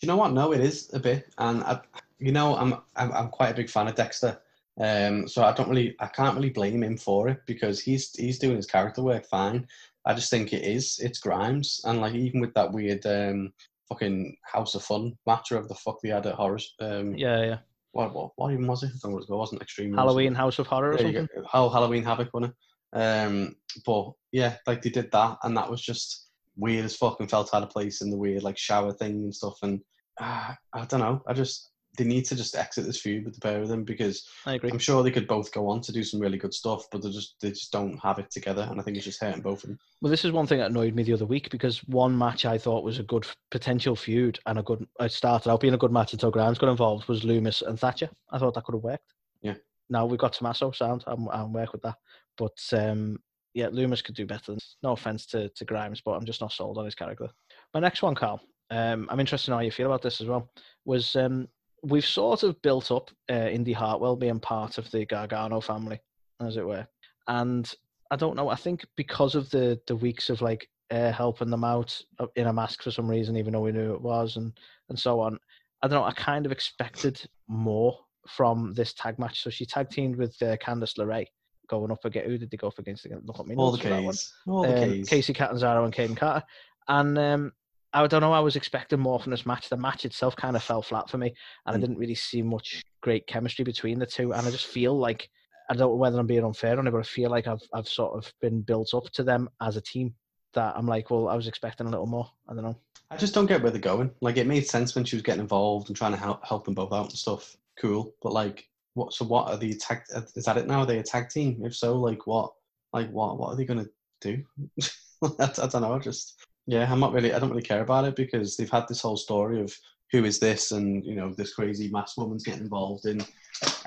you 0.00 0.08
know 0.08 0.16
what? 0.16 0.32
No, 0.32 0.52
it 0.52 0.60
is 0.60 0.90
a 0.94 0.98
bit, 0.98 1.32
and 1.38 1.62
I, 1.64 1.80
you 2.18 2.32
know, 2.32 2.56
I'm, 2.56 2.74
I'm 2.96 3.12
I'm 3.12 3.28
quite 3.28 3.50
a 3.50 3.54
big 3.54 3.68
fan 3.68 3.88
of 3.88 3.94
Dexter. 3.94 4.38
Um, 4.78 5.26
so 5.26 5.42
I 5.42 5.52
don't 5.52 5.70
really, 5.70 5.96
I 6.00 6.06
can't 6.06 6.34
really 6.36 6.50
blame 6.50 6.82
him 6.82 6.96
for 6.98 7.28
it 7.28 7.38
because 7.46 7.80
he's 7.80 8.10
he's 8.14 8.38
doing 8.38 8.56
his 8.56 8.66
character 8.66 9.02
work 9.02 9.26
fine. 9.26 9.66
I 10.04 10.14
just 10.14 10.30
think 10.30 10.52
it 10.52 10.64
is, 10.64 10.98
it's 11.02 11.18
Grimes, 11.18 11.80
and 11.84 12.00
like 12.00 12.14
even 12.14 12.40
with 12.40 12.54
that 12.54 12.72
weird 12.72 13.04
um 13.06 13.52
fucking 13.88 14.36
House 14.52 14.74
of 14.74 14.82
Fun 14.82 15.16
match 15.26 15.52
of 15.52 15.68
the 15.68 15.74
fuck 15.74 15.98
they 16.02 16.10
had 16.10 16.26
at 16.26 16.34
Horrors. 16.34 16.74
Um, 16.80 17.14
Yeah, 17.14 17.42
yeah. 17.44 17.58
what, 17.92 18.14
what 18.14 18.32
what 18.36 18.52
even 18.52 18.66
was 18.66 18.82
it? 18.82 18.88
I 18.88 18.98
don't 19.02 19.12
know 19.12 19.18
it 19.18 19.20
was. 19.20 19.28
Wasn't 19.28 19.62
Extreme. 19.62 19.94
Halloween 19.94 20.34
House 20.34 20.58
of 20.58 20.66
Horror 20.66 20.92
or 20.92 20.98
something. 20.98 21.28
Oh, 21.54 21.68
Halloween 21.70 22.04
Havoc, 22.04 22.32
wasn't 22.34 22.52
it? 22.52 22.98
Um, 22.98 23.56
but 23.84 24.12
yeah, 24.32 24.56
like 24.66 24.82
they 24.82 24.90
did 24.90 25.10
that, 25.12 25.38
and 25.42 25.56
that 25.56 25.70
was 25.70 25.82
just 25.82 26.28
weird 26.56 26.84
as 26.84 26.96
fuck, 26.96 27.20
and 27.20 27.30
felt 27.30 27.54
out 27.54 27.62
of 27.62 27.70
place 27.70 28.02
in 28.02 28.10
the 28.10 28.16
weird 28.16 28.42
like 28.42 28.58
shower 28.58 28.92
thing 28.92 29.24
and 29.24 29.34
stuff. 29.34 29.58
And 29.62 29.80
uh, 30.20 30.52
I 30.72 30.84
don't 30.84 31.00
know. 31.00 31.22
I 31.26 31.32
just 31.32 31.70
they 31.96 32.04
need 32.04 32.24
to 32.26 32.36
just 32.36 32.56
exit 32.56 32.84
this 32.84 33.00
feud 33.00 33.24
with 33.24 33.34
the 33.34 33.40
pair 33.40 33.60
of 33.60 33.68
them 33.68 33.84
because 33.84 34.28
I 34.44 34.54
agree. 34.54 34.70
I'm 34.70 34.78
sure 34.78 35.02
they 35.02 35.10
could 35.10 35.26
both 35.26 35.52
go 35.52 35.68
on 35.68 35.80
to 35.82 35.92
do 35.92 36.02
some 36.02 36.20
really 36.20 36.38
good 36.38 36.54
stuff, 36.54 36.86
but 36.90 37.02
they 37.02 37.10
just 37.10 37.36
they 37.40 37.50
just 37.50 37.72
don't 37.72 37.98
have 37.98 38.18
it 38.18 38.30
together, 38.30 38.66
and 38.70 38.80
I 38.80 38.82
think 38.82 38.96
it's 38.96 39.06
just 39.06 39.20
hurting 39.20 39.42
both 39.42 39.64
of 39.64 39.70
them. 39.70 39.78
Well, 40.00 40.10
this 40.10 40.24
is 40.24 40.32
one 40.32 40.46
thing 40.46 40.58
that 40.58 40.70
annoyed 40.70 40.94
me 40.94 41.02
the 41.02 41.14
other 41.14 41.26
week 41.26 41.50
because 41.50 41.78
one 41.84 42.16
match 42.16 42.44
I 42.44 42.58
thought 42.58 42.84
was 42.84 42.98
a 42.98 43.04
good 43.04 43.26
potential 43.50 43.96
feud 43.96 44.38
and 44.46 44.58
a 44.58 44.62
good. 44.62 44.86
It 45.00 45.12
started 45.12 45.50
out 45.50 45.60
being 45.60 45.74
a 45.74 45.78
good 45.78 45.92
match 45.92 46.12
until 46.12 46.30
Grimes 46.30 46.58
got 46.58 46.70
involved. 46.70 47.08
Was 47.08 47.24
Lumis 47.24 47.62
and 47.62 47.78
Thatcher? 47.78 48.10
I 48.30 48.38
thought 48.38 48.54
that 48.54 48.64
could 48.64 48.74
have 48.74 48.84
worked. 48.84 49.14
Yeah. 49.42 49.54
Now 49.88 50.06
we've 50.06 50.18
got 50.18 50.32
Tommaso 50.32 50.70
sound. 50.72 51.04
I'm 51.06 51.28
I'm 51.28 51.52
work 51.52 51.72
with 51.72 51.82
that, 51.82 51.96
but 52.36 52.58
um, 52.72 53.18
yeah, 53.54 53.68
Lumis 53.68 54.04
could 54.04 54.14
do 54.14 54.26
better. 54.26 54.56
No 54.82 54.92
offense 54.92 55.26
to 55.26 55.48
to 55.50 55.64
Grimes, 55.64 56.02
but 56.04 56.12
I'm 56.12 56.26
just 56.26 56.40
not 56.40 56.52
sold 56.52 56.78
on 56.78 56.84
his 56.84 56.94
character. 56.94 57.28
My 57.72 57.80
next 57.80 58.02
one, 58.02 58.14
Carl. 58.14 58.40
Um, 58.70 59.06
I'm 59.10 59.20
interested 59.20 59.52
in 59.52 59.56
how 59.56 59.62
you 59.62 59.70
feel 59.70 59.86
about 59.86 60.02
this 60.02 60.20
as 60.20 60.26
well. 60.26 60.50
Was 60.84 61.14
um, 61.16 61.48
we've 61.88 62.04
sort 62.06 62.42
of 62.42 62.60
built 62.62 62.90
up 62.90 63.10
uh, 63.30 63.48
Indi 63.48 63.72
Hartwell 63.72 64.16
being 64.16 64.40
part 64.40 64.78
of 64.78 64.90
the 64.90 65.04
Gargano 65.06 65.60
family, 65.60 66.00
as 66.40 66.56
it 66.56 66.66
were, 66.66 66.86
and 67.28 67.72
I 68.10 68.16
don't 68.16 68.36
know. 68.36 68.48
I 68.48 68.56
think 68.56 68.84
because 68.96 69.34
of 69.34 69.50
the 69.50 69.80
the 69.86 69.96
weeks 69.96 70.30
of 70.30 70.40
like 70.42 70.68
uh, 70.90 71.10
helping 71.12 71.50
them 71.50 71.64
out 71.64 72.00
uh, 72.18 72.26
in 72.36 72.46
a 72.46 72.52
mask 72.52 72.82
for 72.82 72.90
some 72.90 73.08
reason, 73.08 73.36
even 73.36 73.52
though 73.52 73.60
we 73.60 73.72
knew 73.72 73.94
it 73.94 74.00
was, 74.00 74.36
and 74.36 74.52
and 74.88 74.98
so 74.98 75.20
on. 75.20 75.38
I 75.82 75.88
don't 75.88 76.00
know. 76.00 76.06
I 76.06 76.12
kind 76.12 76.46
of 76.46 76.52
expected 76.52 77.20
more 77.48 77.98
from 78.28 78.72
this 78.74 78.92
tag 78.94 79.18
match. 79.18 79.42
So 79.42 79.50
she 79.50 79.66
tag 79.66 79.90
teamed 79.90 80.16
with 80.16 80.40
uh, 80.42 80.56
Candice 80.56 80.96
LeRae, 80.98 81.26
going 81.68 81.90
up 81.90 82.04
against 82.04 82.28
who 82.28 82.38
did 82.38 82.50
they 82.50 82.56
go 82.56 82.68
up 82.68 82.78
against 82.78 83.04
again? 83.04 83.20
Look 83.24 83.38
at 83.38 83.46
me. 83.46 83.54
All 83.56 83.72
the 83.72 83.76
notes 83.76 83.82
for 83.84 83.88
that. 83.90 84.02
K's, 84.02 84.32
all 84.46 84.62
the 84.62 84.82
Um, 84.82 84.88
K's. 84.90 85.08
Kacy 85.10 85.34
Catanzaro 85.34 85.84
and 85.84 85.94
Kayden 85.94 86.16
Carter, 86.16 86.44
and 86.88 87.18
um, 87.18 87.52
I 87.92 88.06
don't 88.06 88.20
know. 88.20 88.32
I 88.32 88.40
was 88.40 88.56
expecting 88.56 89.00
more 89.00 89.18
from 89.18 89.30
this 89.30 89.46
match. 89.46 89.68
The 89.68 89.76
match 89.76 90.04
itself 90.04 90.36
kind 90.36 90.56
of 90.56 90.62
fell 90.62 90.82
flat 90.82 91.08
for 91.08 91.18
me, 91.18 91.28
and 91.66 91.74
I 91.74 91.78
Mm. 91.78 91.80
didn't 91.80 91.98
really 91.98 92.14
see 92.14 92.42
much 92.42 92.82
great 93.00 93.26
chemistry 93.26 93.64
between 93.64 93.98
the 93.98 94.06
two. 94.06 94.32
And 94.32 94.46
I 94.46 94.50
just 94.50 94.66
feel 94.76 94.98
like 94.98 95.28
I 95.70 95.74
don't 95.74 95.90
know 95.90 95.96
whether 95.96 96.18
I'm 96.18 96.26
being 96.26 96.44
unfair 96.44 96.78
on 96.78 96.86
it, 96.86 96.90
but 96.90 96.98
I 96.98 97.02
feel 97.04 97.30
like 97.30 97.46
I've 97.46 97.62
I've 97.72 97.88
sort 97.88 98.16
of 98.16 98.32
been 98.40 98.62
built 98.62 98.94
up 98.94 99.10
to 99.12 99.22
them 99.22 99.48
as 99.60 99.76
a 99.76 99.80
team. 99.80 100.14
That 100.54 100.74
I'm 100.76 100.86
like, 100.86 101.10
well, 101.10 101.28
I 101.28 101.34
was 101.36 101.48
expecting 101.48 101.86
a 101.86 101.90
little 101.90 102.06
more. 102.06 102.30
I 102.48 102.54
don't 102.54 102.64
know. 102.64 102.76
I 103.10 103.16
just 103.16 103.34
don't 103.34 103.46
get 103.46 103.62
where 103.62 103.70
they're 103.70 103.80
going. 103.80 104.10
Like 104.20 104.36
it 104.36 104.46
made 104.46 104.66
sense 104.66 104.94
when 104.94 105.04
she 105.04 105.16
was 105.16 105.22
getting 105.22 105.40
involved 105.40 105.88
and 105.88 105.96
trying 105.96 106.12
to 106.12 106.18
help 106.18 106.44
help 106.46 106.64
them 106.64 106.74
both 106.74 106.92
out 106.92 107.08
and 107.10 107.18
stuff. 107.18 107.56
Cool, 107.78 108.12
but 108.22 108.32
like, 108.32 108.68
what? 108.94 109.12
So 109.12 109.24
what 109.24 109.48
are 109.48 109.56
the 109.56 109.74
tag? 109.74 110.02
Is 110.34 110.44
that 110.44 110.56
it 110.56 110.66
now? 110.66 110.80
Are 110.80 110.86
they 110.86 110.98
a 110.98 111.02
tag 111.02 111.28
team? 111.28 111.60
If 111.64 111.76
so, 111.76 111.94
like 111.96 112.26
what? 112.26 112.52
Like 112.92 113.10
what? 113.10 113.38
What 113.38 113.48
are 113.52 113.56
they 113.56 113.64
gonna 113.64 113.86
do? 114.20 114.42
I, 115.22 115.28
I 115.40 115.66
don't 115.66 115.82
know. 115.82 115.94
I 115.94 115.98
just 115.98 116.45
yeah, 116.66 116.90
I'm 116.90 117.00
not 117.00 117.12
really. 117.12 117.32
I 117.32 117.38
don't 117.38 117.50
really 117.50 117.62
care 117.62 117.82
about 117.82 118.04
it 118.04 118.16
because 118.16 118.56
they've 118.56 118.70
had 118.70 118.86
this 118.88 119.00
whole 119.00 119.16
story 119.16 119.60
of 119.60 119.74
who 120.12 120.24
is 120.24 120.38
this 120.38 120.72
and 120.72 121.04
you 121.04 121.14
know 121.14 121.32
this 121.36 121.54
crazy 121.54 121.88
masked 121.90 122.18
woman's 122.18 122.44
getting 122.44 122.62
involved 122.62 123.06
in 123.06 123.24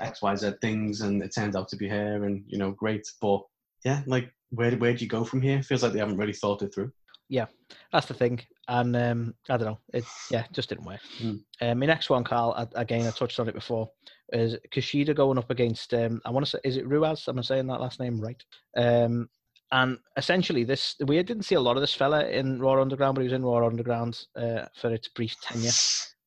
X 0.00 0.22
Y 0.22 0.34
Z 0.34 0.52
things 0.60 1.00
and 1.00 1.22
it 1.22 1.34
turns 1.34 1.56
out 1.56 1.68
to 1.68 1.76
be 1.76 1.88
her 1.88 2.24
and 2.24 2.44
you 2.46 2.58
know 2.58 2.72
great, 2.72 3.06
but 3.20 3.42
yeah, 3.84 4.02
like 4.06 4.32
where 4.50 4.72
where 4.72 4.94
do 4.94 5.04
you 5.04 5.10
go 5.10 5.24
from 5.24 5.40
here? 5.40 5.62
Feels 5.62 5.82
like 5.82 5.92
they 5.92 5.98
haven't 5.98 6.18
really 6.18 6.32
thought 6.32 6.62
it 6.62 6.74
through. 6.74 6.92
Yeah, 7.28 7.46
that's 7.92 8.06
the 8.06 8.14
thing. 8.14 8.40
And 8.66 8.96
um, 8.96 9.34
I 9.48 9.56
don't 9.56 9.66
know. 9.66 9.78
It 9.94 10.04
yeah, 10.30 10.44
just 10.52 10.68
didn't 10.68 10.84
work. 10.84 11.00
Mm. 11.20 11.40
Um, 11.60 11.78
my 11.78 11.86
next 11.86 12.10
one, 12.10 12.24
Carl, 12.24 12.54
I, 12.56 12.66
again, 12.80 13.06
I 13.06 13.10
touched 13.10 13.38
on 13.38 13.48
it 13.48 13.54
before, 13.54 13.88
is 14.32 14.56
Kushida 14.74 15.14
going 15.14 15.38
up 15.38 15.50
against, 15.50 15.94
um, 15.94 16.20
I 16.24 16.30
want 16.30 16.44
to 16.44 16.50
say, 16.50 16.58
is 16.64 16.76
it 16.76 16.88
Ruas? 16.88 17.28
Am 17.28 17.38
I 17.38 17.42
saying 17.42 17.68
that 17.68 17.80
last 17.80 18.00
name 18.00 18.20
right? 18.20 18.42
Um, 18.76 19.28
and 19.72 19.98
essentially, 20.16 20.64
this 20.64 20.96
we 21.04 21.22
didn't 21.22 21.44
see 21.44 21.54
a 21.54 21.60
lot 21.60 21.76
of 21.76 21.80
this 21.80 21.94
fella 21.94 22.26
in 22.26 22.60
Raw 22.60 22.80
Underground, 22.80 23.14
but 23.14 23.22
he 23.22 23.26
was 23.26 23.32
in 23.32 23.44
Raw 23.44 23.66
Underground 23.66 24.24
uh, 24.36 24.66
for 24.74 24.92
its 24.92 25.08
brief 25.08 25.36
tenure. 25.40 25.70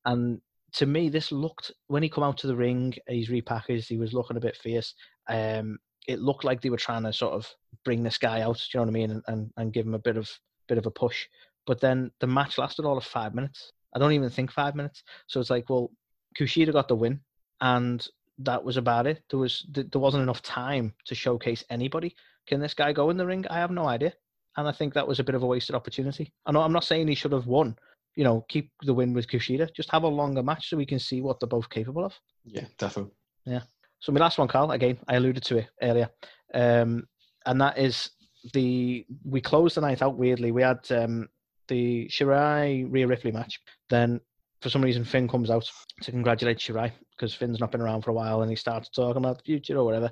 And 0.06 0.40
to 0.74 0.86
me, 0.86 1.08
this 1.08 1.30
looked 1.30 1.70
when 1.88 2.02
he 2.02 2.08
come 2.08 2.24
out 2.24 2.38
to 2.38 2.46
the 2.46 2.56
ring, 2.56 2.94
he's 3.06 3.28
repackaged. 3.28 3.86
He 3.86 3.98
was 3.98 4.14
looking 4.14 4.36
a 4.36 4.40
bit 4.40 4.56
fierce. 4.56 4.94
Um, 5.28 5.78
it 6.06 6.20
looked 6.20 6.44
like 6.44 6.60
they 6.60 6.70
were 6.70 6.76
trying 6.76 7.04
to 7.04 7.12
sort 7.12 7.34
of 7.34 7.48
bring 7.84 8.02
this 8.02 8.18
guy 8.18 8.40
out. 8.40 8.56
Do 8.56 8.78
you 8.78 8.78
know 8.78 8.84
what 8.84 8.90
I 8.90 8.92
mean? 8.92 9.10
And, 9.10 9.22
and 9.26 9.50
and 9.56 9.72
give 9.72 9.86
him 9.86 9.94
a 9.94 9.98
bit 9.98 10.16
of 10.16 10.30
bit 10.68 10.78
of 10.78 10.86
a 10.86 10.90
push. 10.90 11.26
But 11.66 11.80
then 11.80 12.10
the 12.20 12.26
match 12.26 12.58
lasted 12.58 12.84
all 12.84 12.98
of 12.98 13.04
five 13.04 13.34
minutes. 13.34 13.72
I 13.94 13.98
don't 13.98 14.12
even 14.12 14.30
think 14.30 14.50
five 14.50 14.74
minutes. 14.74 15.02
So 15.26 15.40
it's 15.40 15.50
like, 15.50 15.68
well, 15.68 15.90
Kushida 16.38 16.72
got 16.72 16.88
the 16.88 16.96
win, 16.96 17.20
and 17.60 18.06
that 18.38 18.64
was 18.64 18.76
about 18.76 19.06
it. 19.06 19.22
There 19.30 19.38
was 19.38 19.66
there 19.70 20.00
wasn't 20.00 20.22
enough 20.22 20.42
time 20.42 20.94
to 21.06 21.14
showcase 21.14 21.64
anybody. 21.70 22.16
Can 22.46 22.60
this 22.60 22.74
guy 22.74 22.92
go 22.92 23.10
in 23.10 23.16
the 23.16 23.26
ring? 23.26 23.46
I 23.48 23.58
have 23.58 23.70
no 23.70 23.86
idea, 23.86 24.12
and 24.56 24.68
I 24.68 24.72
think 24.72 24.94
that 24.94 25.08
was 25.08 25.20
a 25.20 25.24
bit 25.24 25.34
of 25.34 25.42
a 25.42 25.46
wasted 25.46 25.74
opportunity. 25.74 26.32
I 26.46 26.52
know 26.52 26.60
I'm 26.60 26.72
not 26.72 26.84
saying 26.84 27.08
he 27.08 27.14
should 27.14 27.32
have 27.32 27.46
won. 27.46 27.76
You 28.16 28.24
know, 28.24 28.44
keep 28.48 28.70
the 28.82 28.94
win 28.94 29.12
with 29.12 29.28
Kushida. 29.28 29.74
Just 29.74 29.90
have 29.90 30.04
a 30.04 30.08
longer 30.08 30.42
match 30.42 30.68
so 30.68 30.76
we 30.76 30.86
can 30.86 31.00
see 31.00 31.20
what 31.20 31.40
they're 31.40 31.48
both 31.48 31.68
capable 31.68 32.04
of. 32.04 32.14
Yeah, 32.44 32.66
definitely. 32.78 33.12
Yeah. 33.44 33.62
So 33.98 34.12
my 34.12 34.20
last 34.20 34.38
one, 34.38 34.48
Carl. 34.48 34.70
Again, 34.70 34.98
I 35.08 35.16
alluded 35.16 35.42
to 35.44 35.58
it 35.58 35.68
earlier, 35.82 36.10
um, 36.52 37.08
and 37.46 37.60
that 37.60 37.78
is 37.78 38.10
the 38.52 39.06
we 39.24 39.40
closed 39.40 39.76
the 39.76 39.80
night 39.80 40.02
out 40.02 40.18
weirdly. 40.18 40.52
We 40.52 40.62
had 40.62 40.80
um, 40.90 41.28
the 41.68 42.06
Shirai 42.08 42.86
Rhea 42.90 43.06
Ripley 43.06 43.32
match. 43.32 43.60
Then 43.88 44.20
for 44.60 44.70
some 44.70 44.82
reason 44.82 45.04
Finn 45.04 45.28
comes 45.28 45.50
out 45.50 45.70
to 46.02 46.10
congratulate 46.10 46.58
Shirai 46.58 46.92
because 47.16 47.34
Finn's 47.34 47.60
not 47.60 47.70
been 47.70 47.80
around 47.80 48.02
for 48.02 48.10
a 48.10 48.14
while, 48.14 48.42
and 48.42 48.50
he 48.50 48.56
starts 48.56 48.88
talking 48.88 49.18
about 49.22 49.38
the 49.38 49.44
future 49.44 49.76
or 49.76 49.84
whatever. 49.84 50.10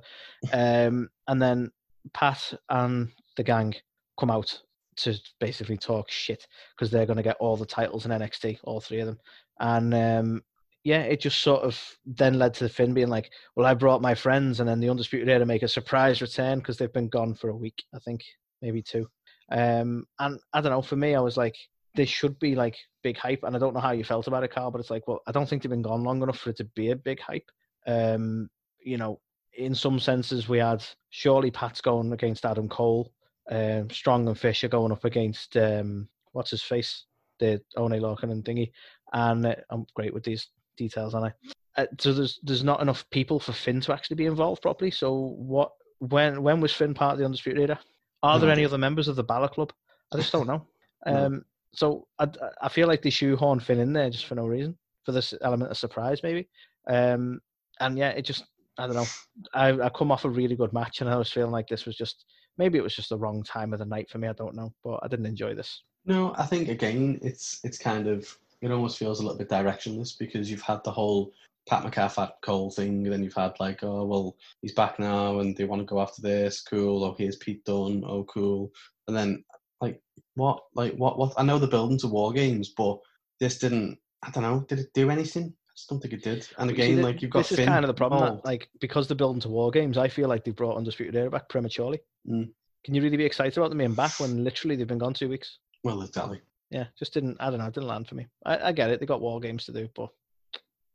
Um, 0.53 1.09
and 1.29 1.41
then 1.41 1.71
Pat 2.15 2.53
and 2.69 3.09
the 3.37 3.43
gang 3.43 3.75
come 4.19 4.31
out 4.31 4.61
to 4.97 5.19
basically 5.41 5.77
talk 5.77 6.11
shit 6.11 6.47
because 6.77 6.91
they're 6.91 7.07
going 7.07 7.17
to 7.17 7.23
get 7.23 7.37
all 7.41 7.57
the 7.57 7.67
titles 7.67 8.05
in 8.05 8.13
NXT, 8.13 8.59
all 8.65 8.81
three 8.81 9.01
of 9.01 9.07
them. 9.07 9.19
And 9.61 9.95
um, 9.95 10.43
yeah, 10.85 11.03
it 11.03 11.21
just 11.21 11.43
sort 11.43 11.63
of 11.63 11.81
then 12.05 12.39
led 12.39 12.55
to 12.55 12.65
the 12.65 12.71
Finn 12.71 12.95
being 12.95 13.09
like, 13.09 13.31
"Well, 13.55 13.67
I 13.67 13.75
brought 13.75 14.03
my 14.03 14.15
friends," 14.15 14.61
and 14.61 14.69
then 14.69 14.81
the 14.81 14.91
Undisputed 14.91 15.29
Era 15.29 15.41
to 15.41 15.47
make 15.47 15.63
a 15.63 15.69
surprise 15.69 16.21
return 16.21 16.59
because 16.59 16.77
they've 16.77 16.93
been 16.93 17.09
gone 17.09 17.35
for 17.35 17.51
a 17.51 17.57
week, 17.57 17.85
I 17.95 17.99
think, 18.01 18.25
maybe 18.61 18.83
two. 18.83 19.09
Um, 19.51 20.07
and 20.19 20.39
I 20.53 20.61
don't 20.61 20.73
know. 20.73 20.83
For 20.83 20.97
me, 20.97 21.15
I 21.15 21.21
was 21.21 21.37
like, 21.37 21.57
this 21.95 22.09
should 22.09 22.39
be 22.39 22.55
like 22.57 22.77
big 23.03 23.17
hype, 23.17 23.45
and 23.45 23.55
I 23.55 23.59
don't 23.59 23.75
know 23.75 23.81
how 23.81 23.93
you 23.93 24.05
felt 24.05 24.27
about 24.27 24.45
it, 24.45 24.53
Carl, 24.53 24.71
but 24.71 24.81
it's 24.81 24.91
like, 24.91 25.07
well, 25.07 25.21
I 25.27 25.33
don't 25.33 25.49
think 25.49 25.63
they've 25.63 25.71
been 25.71 25.83
gone 25.83 26.03
long 26.03 26.23
enough 26.23 26.39
for 26.39 26.51
it 26.51 26.57
to 26.57 26.65
be 26.65 26.91
a 26.91 26.97
big 26.97 27.21
hype. 27.21 27.49
Um, 27.87 28.49
you 28.81 28.97
know, 28.97 29.21
in 29.55 29.75
some 29.75 29.99
senses, 29.99 30.49
we 30.49 30.59
had 30.59 30.85
surely 31.11 31.51
Pat's 31.51 31.81
going 31.81 32.13
against 32.13 32.45
Adam 32.45 32.69
Cole, 32.69 33.13
um, 33.51 33.91
Strong 33.91 34.29
and 34.29 34.39
Fisher 34.39 34.69
going 34.69 34.93
up 34.93 35.05
against 35.05 35.57
um, 35.57 36.09
what's 36.33 36.51
his 36.51 36.63
face, 36.63 37.05
the 37.39 37.61
Oney 37.77 38.01
Lorcan 38.01 38.31
and 38.31 38.45
Dingy, 38.45 38.73
and 39.13 39.47
uh, 39.47 39.55
I'm 39.71 39.87
great 39.95 40.15
with 40.15 40.25
these 40.25 40.49
details, 40.77 41.15
aren't 41.15 41.35
I? 41.77 41.83
Uh, 41.83 41.87
so 41.99 42.13
there's 42.13 42.39
there's 42.43 42.65
not 42.65 42.81
enough 42.83 43.09
people 43.11 43.41
for 43.41 43.53
Finn 43.53 43.81
to 43.81 43.93
actually 43.93 44.17
be 44.17 44.27
involved 44.27 44.63
properly. 44.63 44.91
So 44.91 45.35
what? 45.37 45.73
When 45.99 46.43
when 46.43 46.61
was 46.61 46.73
Finn 46.73 46.95
part 46.95 47.13
of 47.13 47.19
the 47.19 47.25
Undisputed 47.25 47.71
Era? 47.71 47.81
Are 48.23 48.39
No 48.39 48.43
there 48.43 48.53
any 48.53 48.65
other 48.65 48.79
members 48.79 49.09
of 49.09 49.17
the 49.17 49.25
Balor 49.25 49.49
Club? 49.49 49.73
I 50.13 50.17
just 50.17 50.33
don't 50.33 50.47
know. 50.47 50.67
No. 51.05 51.27
Um, 51.27 51.45
so 51.75 52.07
I, 52.21 52.29
I 52.61 52.69
feel 52.69 52.87
like 52.87 53.03
they 53.03 53.11
shoehorn 53.11 53.59
Finn 53.59 53.81
in 53.81 53.93
there 53.93 54.09
just 54.09 54.27
for 54.27 54.37
no 54.37 54.47
reason, 54.47 54.79
for 55.05 55.11
this 55.11 55.35
element 55.41 55.73
of 55.73 55.77
surprise 55.77 56.23
maybe. 56.23 56.49
Um, 56.87 57.41
and 57.81 57.99
yeah, 57.99 58.11
it 58.11 58.23
just 58.23 58.45
I 58.79 58.87
don't 58.87 58.97
know. 58.97 59.07
I 59.55 59.87
I 59.87 59.89
come 59.91 60.11
off 60.11 60.25
a 60.25 60.31
really 60.31 60.57
good 60.57 60.73
match, 60.73 61.01
and 61.01 61.11
I 61.11 61.17
was 61.17 61.31
feeling 61.31 61.53
like 61.53 61.69
this 61.69 61.87
was 61.87 61.97
just 61.97 62.25
maybe 62.59 62.79
it 62.79 62.83
was 62.83 62.95
just 62.95 63.11
the 63.11 63.19
wrong 63.19 63.43
time 63.43 63.73
of 63.73 63.79
the 63.79 63.85
night 63.85 64.09
for 64.11 64.19
me. 64.19 64.29
I 64.29 64.33
don't 64.33 64.55
know, 64.55 64.73
but 64.85 65.01
I 65.03 65.09
didn't 65.09 65.27
enjoy 65.27 65.55
this. 65.55 65.83
No, 66.05 66.35
I 66.37 66.47
think 66.47 66.69
again, 66.69 67.19
it's 67.23 67.61
it's 67.65 67.79
kind 67.79 68.09
of 68.09 68.37
it 68.61 68.71
almost 68.71 68.99
feels 68.99 69.21
a 69.21 69.23
little 69.23 69.39
bit 69.39 69.49
directionless 69.49 70.19
because 70.19 70.51
you've 70.51 70.63
had 70.63 70.83
the 70.85 70.91
whole 70.91 71.33
Pat 71.69 71.85
McAfee 71.85 72.33
Cole 72.43 72.71
thing, 72.71 73.05
and 73.05 73.13
then 73.13 73.23
you've 73.23 73.35
had 73.35 73.55
like, 73.61 73.83
oh 73.83 74.05
well, 74.05 74.37
he's 74.63 74.75
back 74.75 74.99
now, 74.99 75.41
and 75.41 75.57
they 75.57 75.65
want 75.65 75.81
to 75.81 75.87
go 75.87 76.01
after 76.01 76.23
this, 76.23 76.61
cool. 76.61 77.05
Oh, 77.05 77.15
here's 77.19 77.37
Pete 77.37 77.65
Dunne, 77.65 78.05
oh 78.07 78.25
cool. 78.25 78.71
And 79.07 79.17
then 79.17 79.45
like 79.81 80.01
what, 80.35 80.63
like 80.75 80.95
what, 80.95 81.19
what? 81.19 81.35
I 81.37 81.43
know 81.43 81.59
the 81.59 81.67
building 81.67 81.99
to 81.99 82.09
war 82.09 82.33
games, 82.33 82.73
but 82.77 82.99
this 83.39 83.59
didn't. 83.59 83.99
I 84.25 84.31
don't 84.31 84.45
know. 84.45 84.65
Did 84.69 84.79
it 84.79 84.95
do 84.95 85.11
anything? 85.11 85.55
I 85.83 85.85
just 85.85 85.91
don't 85.91 86.01
think 86.01 86.15
it 86.15 86.23
did. 86.23 86.47
And 86.59 86.71
See, 86.71 86.75
again, 86.75 87.03
like 87.03 87.23
you've 87.23 87.33
got 87.33 87.49
this 87.49 87.57
Finn 87.57 87.61
is 87.61 87.69
kind 87.69 87.85
of 87.85 87.89
the 87.89 87.95
problem. 87.95 88.37
That, 88.37 88.45
like 88.45 88.69
because 88.81 89.09
they're 89.09 89.17
building 89.17 89.41
to 89.41 89.49
war 89.49 89.73
games, 89.73 89.99
I 89.99 90.07
feel 90.07 90.29
like 90.29 90.45
they've 90.45 90.55
brought 90.55 90.77
Undisputed 90.77 91.17
Era 91.17 91.29
back 91.29 91.49
prematurely. 91.49 91.99
Mm. 92.29 92.51
Can 92.85 92.95
you 92.95 93.03
really 93.03 93.17
be 93.17 93.25
excited 93.25 93.59
about 93.59 93.71
them 93.71 93.79
being 93.79 93.95
back 93.95 94.21
when 94.21 94.45
literally 94.45 94.77
they've 94.77 94.87
been 94.87 94.99
gone 94.99 95.15
two 95.15 95.29
weeks? 95.29 95.59
well, 95.83 96.03
exactly. 96.03 96.41
Yeah, 96.71 96.85
just 96.97 97.13
didn't. 97.13 97.37
I 97.41 97.51
don't 97.51 97.59
know. 97.59 97.67
It 97.67 97.75
didn't 97.75 97.89
land 97.89 98.07
for 98.07 98.15
me. 98.15 98.29
I, 98.47 98.69
I 98.69 98.73
get 98.73 98.91
it. 98.91 99.01
They 99.01 99.07
got 99.07 99.21
war 99.21 99.41
games 99.41 99.65
to 99.65 99.73
do, 99.73 99.89
but 99.97 100.09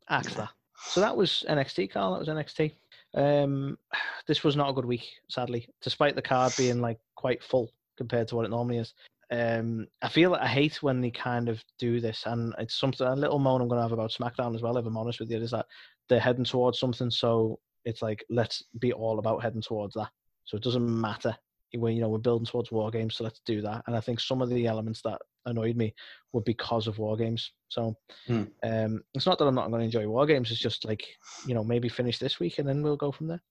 axe 0.09 0.31
Yeah. 0.31 0.37
that. 0.37 0.49
So 0.85 1.01
that 1.01 1.17
was 1.17 1.43
NXT, 1.49 1.91
Carl. 1.91 2.13
That 2.13 2.19
was 2.19 2.29
NXT. 2.29 2.71
Um, 3.13 3.77
this 4.27 4.45
was 4.45 4.55
not 4.55 4.69
a 4.69 4.73
good 4.73 4.85
week, 4.85 5.05
sadly, 5.29 5.67
despite 5.81 6.15
the 6.15 6.21
card 6.21 6.53
being 6.57 6.79
like 6.79 6.99
quite 7.15 7.43
full 7.43 7.73
compared 7.97 8.29
to 8.29 8.37
what 8.37 8.45
it 8.45 8.51
normally 8.51 8.77
is. 8.77 8.93
Um, 9.29 9.87
I 10.01 10.09
feel 10.09 10.35
I 10.35 10.47
hate 10.47 10.81
when 10.81 11.01
they 11.01 11.11
kind 11.11 11.49
of 11.49 11.63
do 11.79 11.99
this, 11.99 12.23
and 12.25 12.53
it's 12.59 12.75
something 12.75 13.05
a 13.05 13.15
little 13.15 13.39
moan 13.39 13.61
I'm 13.61 13.67
going 13.67 13.79
to 13.79 13.83
have 13.83 13.91
about 13.91 14.11
SmackDown 14.11 14.55
as 14.55 14.61
well. 14.61 14.77
If 14.77 14.85
I'm 14.85 14.97
honest 14.97 15.19
with 15.19 15.29
you, 15.29 15.37
is 15.37 15.51
that 15.51 15.65
they're 16.07 16.19
heading 16.19 16.45
towards 16.45 16.79
something, 16.79 17.11
so 17.11 17.59
it's 17.85 18.01
like 18.01 18.23
let's 18.29 18.63
be 18.79 18.93
all 18.93 19.19
about 19.19 19.41
heading 19.43 19.61
towards 19.61 19.95
that. 19.95 20.09
So 20.45 20.57
it 20.57 20.63
doesn't 20.63 21.01
matter 21.01 21.35
when 21.75 21.95
you 21.95 22.01
know 22.01 22.09
we're 22.09 22.19
building 22.19 22.45
towards 22.45 22.71
war 22.71 22.89
games, 22.89 23.15
so 23.15 23.23
let's 23.25 23.41
do 23.45 23.61
that. 23.61 23.83
And 23.87 23.95
I 23.95 23.99
think 23.99 24.19
some 24.19 24.41
of 24.41 24.49
the 24.49 24.65
elements 24.65 25.01
that 25.03 25.19
annoyed 25.45 25.75
me 25.75 25.93
were 26.31 26.41
because 26.41 26.87
of 26.87 26.97
war 26.97 27.17
games. 27.17 27.51
So 27.67 27.95
Hmm. 28.27 28.43
um, 28.63 29.01
it's 29.13 29.25
not 29.25 29.37
that 29.39 29.45
I'm 29.45 29.55
not 29.55 29.69
going 29.69 29.79
to 29.79 29.85
enjoy 29.85 30.07
war 30.07 30.25
games. 30.25 30.51
It's 30.51 30.59
just 30.59 30.85
like 30.85 31.03
you 31.43 31.53
know 31.53 31.63
maybe 31.63 31.89
finish 31.89 32.17
this 32.17 32.39
week 32.39 32.59
and 32.59 32.67
then 32.67 32.81
we'll 32.81 32.97
go 32.97 33.11
from 33.11 33.27
there. 33.27 33.41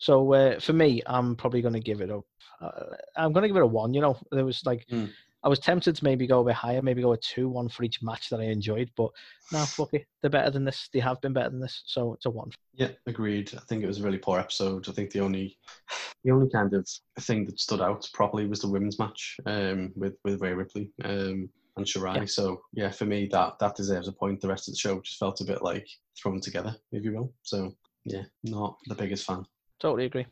So 0.00 0.32
uh, 0.32 0.58
for 0.58 0.72
me, 0.72 1.02
I'm 1.06 1.36
probably 1.36 1.62
going 1.62 1.74
to 1.74 1.80
give 1.80 2.00
it 2.00 2.10
a. 2.10 2.20
Uh, 2.60 2.96
I'm 3.16 3.32
going 3.32 3.42
to 3.42 3.48
give 3.48 3.56
it 3.56 3.62
a 3.62 3.66
one. 3.66 3.94
You 3.94 4.00
know, 4.00 4.18
there 4.32 4.44
was 4.44 4.66
like 4.66 4.86
Hmm. 4.90 5.06
I 5.42 5.48
was 5.48 5.58
tempted 5.58 5.96
to 5.96 6.04
maybe 6.04 6.26
go 6.26 6.40
a 6.40 6.44
bit 6.44 6.54
higher, 6.54 6.82
maybe 6.82 7.00
go 7.00 7.12
a 7.12 7.16
two, 7.16 7.48
one 7.48 7.68
for 7.68 7.82
each 7.82 8.02
match 8.02 8.28
that 8.28 8.40
I 8.40 8.44
enjoyed. 8.44 8.90
But 8.96 9.10
no, 9.52 9.58
fuck 9.64 9.94
it, 9.94 10.06
they're 10.20 10.30
better 10.30 10.50
than 10.50 10.64
this. 10.64 10.88
They 10.92 11.00
have 11.00 11.20
been 11.20 11.32
better 11.32 11.50
than 11.50 11.60
this, 11.60 11.82
so 11.86 12.14
it's 12.14 12.26
a 12.26 12.30
one. 12.30 12.50
Yeah, 12.74 12.90
agreed. 13.06 13.52
I 13.56 13.60
think 13.60 13.82
it 13.82 13.86
was 13.86 14.00
a 14.00 14.02
really 14.02 14.18
poor 14.18 14.38
episode. 14.38 14.88
I 14.88 14.92
think 14.92 15.10
the 15.10 15.20
only 15.20 15.56
the 16.24 16.30
only 16.30 16.50
kind 16.50 16.74
of 16.74 16.88
thing 17.20 17.46
that 17.46 17.60
stood 17.60 17.80
out 17.80 18.08
properly 18.12 18.46
was 18.46 18.60
the 18.60 18.68
women's 18.70 18.98
match 18.98 19.36
um, 19.46 19.92
with 19.96 20.14
with 20.24 20.40
Rhea 20.40 20.56
Ripley 20.56 20.90
um, 21.04 21.48
and 21.76 21.86
Shirai. 21.86 22.16
Yeah. 22.16 22.24
So 22.26 22.62
yeah, 22.72 22.90
for 22.90 23.06
me 23.06 23.28
that 23.32 23.58
that 23.60 23.76
deserves 23.76 24.08
a 24.08 24.12
point. 24.12 24.40
The 24.40 24.48
rest 24.48 24.68
of 24.68 24.74
the 24.74 24.78
show 24.78 25.00
just 25.00 25.18
felt 25.18 25.40
a 25.40 25.44
bit 25.44 25.62
like 25.62 25.88
thrown 26.20 26.40
together, 26.40 26.76
if 26.92 27.04
you 27.04 27.12
will. 27.12 27.32
So 27.42 27.74
yeah, 28.04 28.24
not 28.44 28.76
the 28.86 28.94
biggest 28.94 29.24
fan. 29.24 29.44
Totally 29.80 30.04
agree. 30.04 30.26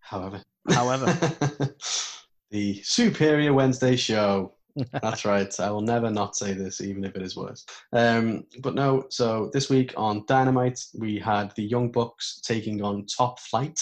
However, 0.00 0.42
However. 0.70 1.06
the 2.50 2.80
Superior 2.82 3.52
Wednesday 3.52 3.96
show. 3.96 4.54
That's 5.02 5.24
right. 5.24 5.52
I 5.58 5.70
will 5.70 5.80
never 5.80 6.10
not 6.10 6.36
say 6.36 6.52
this, 6.52 6.80
even 6.80 7.04
if 7.04 7.16
it 7.16 7.22
is 7.22 7.36
worse. 7.36 7.66
Um, 7.92 8.44
but 8.60 8.74
no, 8.74 9.06
so 9.10 9.50
this 9.52 9.68
week 9.68 9.92
on 9.96 10.24
Dynamite, 10.28 10.80
we 10.94 11.18
had 11.18 11.52
the 11.56 11.64
Young 11.64 11.90
Bucks 11.90 12.40
taking 12.44 12.82
on 12.82 13.06
Top 13.06 13.40
Flight. 13.40 13.80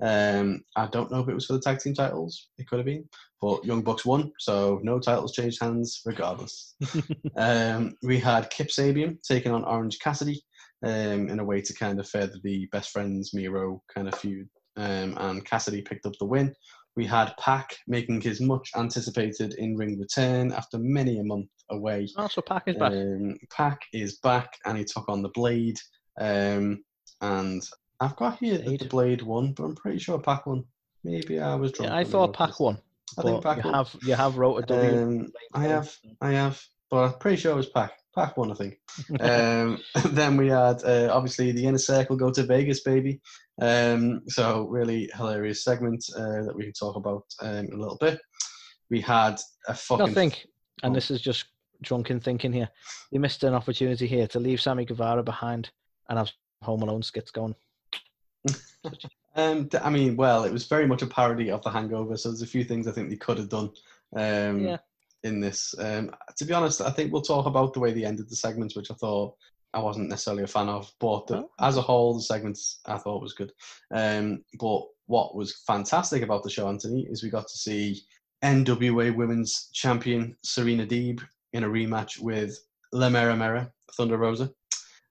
Um, 0.00 0.62
I 0.76 0.86
don't 0.86 1.10
know 1.10 1.20
if 1.20 1.28
it 1.28 1.34
was 1.34 1.46
for 1.46 1.54
the 1.54 1.60
tag 1.60 1.80
team 1.80 1.92
titles. 1.92 2.48
It 2.56 2.68
could 2.68 2.78
have 2.78 2.86
been. 2.86 3.08
But 3.40 3.64
Young 3.64 3.82
Bucks 3.82 4.06
won, 4.06 4.32
so 4.38 4.80
no 4.82 4.98
titles 4.98 5.32
changed 5.32 5.60
hands 5.60 6.00
regardless. 6.06 6.74
um, 7.36 7.94
we 8.02 8.18
had 8.18 8.50
Kip 8.50 8.68
Sabian 8.68 9.20
taking 9.22 9.52
on 9.52 9.64
Orange 9.64 9.98
Cassidy 9.98 10.42
um, 10.84 11.28
in 11.28 11.38
a 11.40 11.44
way 11.44 11.60
to 11.60 11.74
kind 11.74 11.98
of 11.98 12.08
further 12.08 12.36
the 12.42 12.66
best 12.72 12.90
friends 12.90 13.34
Miro 13.34 13.82
kind 13.92 14.08
of 14.08 14.14
feud. 14.14 14.48
Um, 14.76 15.16
and 15.18 15.44
Cassidy 15.44 15.82
picked 15.82 16.06
up 16.06 16.12
the 16.20 16.26
win. 16.26 16.54
We 16.96 17.06
had 17.06 17.34
Pac 17.38 17.76
making 17.86 18.20
his 18.20 18.40
much 18.40 18.70
anticipated 18.76 19.54
in 19.54 19.76
ring 19.76 19.98
return 19.98 20.52
after 20.52 20.78
many 20.78 21.18
a 21.18 21.24
month 21.24 21.48
away. 21.70 22.08
Oh, 22.16 22.28
so 22.28 22.42
Pac 22.42 22.64
is 22.66 22.76
back. 22.76 22.92
Um, 22.92 23.36
Pac 23.50 23.80
is 23.92 24.18
back 24.18 24.52
and 24.64 24.78
he 24.78 24.84
took 24.84 25.08
on 25.08 25.22
the 25.22 25.28
Blade. 25.30 25.78
Um, 26.20 26.82
and 27.20 27.62
I've 28.00 28.16
got 28.16 28.38
here 28.38 28.58
that 28.58 28.64
the 28.64 28.76
Blade. 28.76 28.88
Blade 28.90 29.22
won, 29.22 29.52
but 29.52 29.64
I'm 29.64 29.74
pretty 29.76 29.98
sure 29.98 30.18
Pac 30.18 30.46
won. 30.46 30.64
Maybe 31.04 31.40
I 31.40 31.54
was 31.54 31.72
drunk. 31.72 31.90
yeah, 31.90 31.96
I 31.96 32.04
thought 32.04 32.32
Pac 32.32 32.50
this. 32.50 32.60
won. 32.60 32.78
I 33.18 33.22
think 33.22 33.42
Pac 33.42 33.58
you 33.58 33.70
won. 33.70 33.74
have 33.74 33.96
you 34.02 34.14
have 34.14 34.36
wrote 34.36 34.56
a 34.56 34.62
W. 34.66 35.02
Um, 35.02 35.32
I 35.54 35.62
have, 35.64 35.96
I 36.20 36.32
have, 36.32 36.60
but 36.90 37.04
I'm 37.04 37.18
pretty 37.18 37.36
sure 37.36 37.52
it 37.52 37.56
was 37.56 37.68
Pac. 37.68 37.92
Pac 38.14 38.36
one, 38.36 38.50
I 38.50 38.54
think. 38.54 38.78
um, 39.20 39.78
then 40.12 40.36
we 40.36 40.48
had 40.48 40.82
uh, 40.84 41.08
obviously 41.12 41.52
the 41.52 41.64
inner 41.66 41.78
circle 41.78 42.16
go 42.16 42.30
to 42.30 42.42
Vegas, 42.44 42.80
baby. 42.80 43.20
Um, 43.60 44.22
so 44.28 44.66
really 44.68 45.10
hilarious 45.14 45.62
segment 45.64 46.04
uh, 46.16 46.42
that 46.44 46.54
we 46.54 46.64
can 46.64 46.72
talk 46.72 46.96
about 46.96 47.24
um, 47.40 47.66
a 47.72 47.76
little 47.76 47.98
bit. 48.00 48.20
We 48.90 49.00
had 49.00 49.38
a 49.68 49.74
fucking. 49.74 50.08
I 50.10 50.12
think, 50.14 50.46
and 50.82 50.92
Oh. 50.92 50.94
this 50.94 51.10
is 51.10 51.20
just 51.20 51.46
drunken 51.82 52.18
thinking 52.20 52.52
here. 52.52 52.68
They 53.12 53.18
missed 53.18 53.44
an 53.44 53.54
opportunity 53.54 54.06
here 54.06 54.26
to 54.28 54.40
leave 54.40 54.60
Sammy 54.60 54.84
Guevara 54.84 55.22
behind 55.22 55.70
and 56.08 56.18
have 56.18 56.30
Home 56.62 56.82
Alone 56.82 57.02
skits 57.02 57.30
going. 57.30 57.54
Um, 59.36 59.68
I 59.82 59.88
mean, 59.90 60.16
well, 60.16 60.42
it 60.42 60.52
was 60.52 60.66
very 60.66 60.84
much 60.84 61.02
a 61.02 61.06
parody 61.06 61.48
of 61.48 61.62
The 61.62 61.70
Hangover, 61.70 62.16
so 62.16 62.28
there's 62.28 62.42
a 62.42 62.46
few 62.46 62.64
things 62.64 62.88
I 62.88 62.92
think 62.92 63.08
they 63.08 63.14
could 63.16 63.38
have 63.38 63.48
done 63.48 63.70
um, 64.16 64.58
Yeah. 64.64 64.78
In 65.24 65.40
this. 65.40 65.74
Um, 65.78 66.10
to 66.36 66.44
be 66.44 66.52
honest, 66.54 66.80
I 66.80 66.90
think 66.90 67.12
we'll 67.12 67.22
talk 67.22 67.46
about 67.46 67.74
the 67.74 67.80
way 67.80 67.92
they 67.92 68.04
ended 68.04 68.28
the 68.28 68.36
segments, 68.36 68.76
which 68.76 68.90
I 68.90 68.94
thought 68.94 69.34
I 69.74 69.80
wasn't 69.80 70.08
necessarily 70.08 70.44
a 70.44 70.46
fan 70.48 70.68
of, 70.68 70.90
but 71.00 71.26
the, 71.26 71.38
Oh. 71.38 71.50
as 71.60 71.76
a 71.76 71.82
whole, 71.82 72.14
the 72.14 72.22
segments 72.22 72.80
I 72.86 72.96
thought 72.98 73.20
was 73.22 73.34
good. 73.34 73.52
Um, 73.94 74.44
but 74.58 74.82
what 75.06 75.34
was 75.34 75.62
fantastic 75.66 76.22
about 76.22 76.42
the 76.42 76.50
show, 76.50 76.68
Anthony, 76.68 77.06
is 77.10 77.22
we 77.22 77.30
got 77.30 77.48
to 77.48 77.58
see 77.58 78.02
NWA 78.42 79.14
Women's 79.14 79.68
Champion 79.72 80.36
Serena 80.42 80.86
Deeb 80.86 81.22
in 81.52 81.64
a 81.64 81.68
rematch 81.68 82.18
with 82.20 82.58
La 82.92 83.08
Mera 83.10 83.36
Mera, 83.36 83.70
Thunder 83.96 84.16
Rosa. 84.16 84.50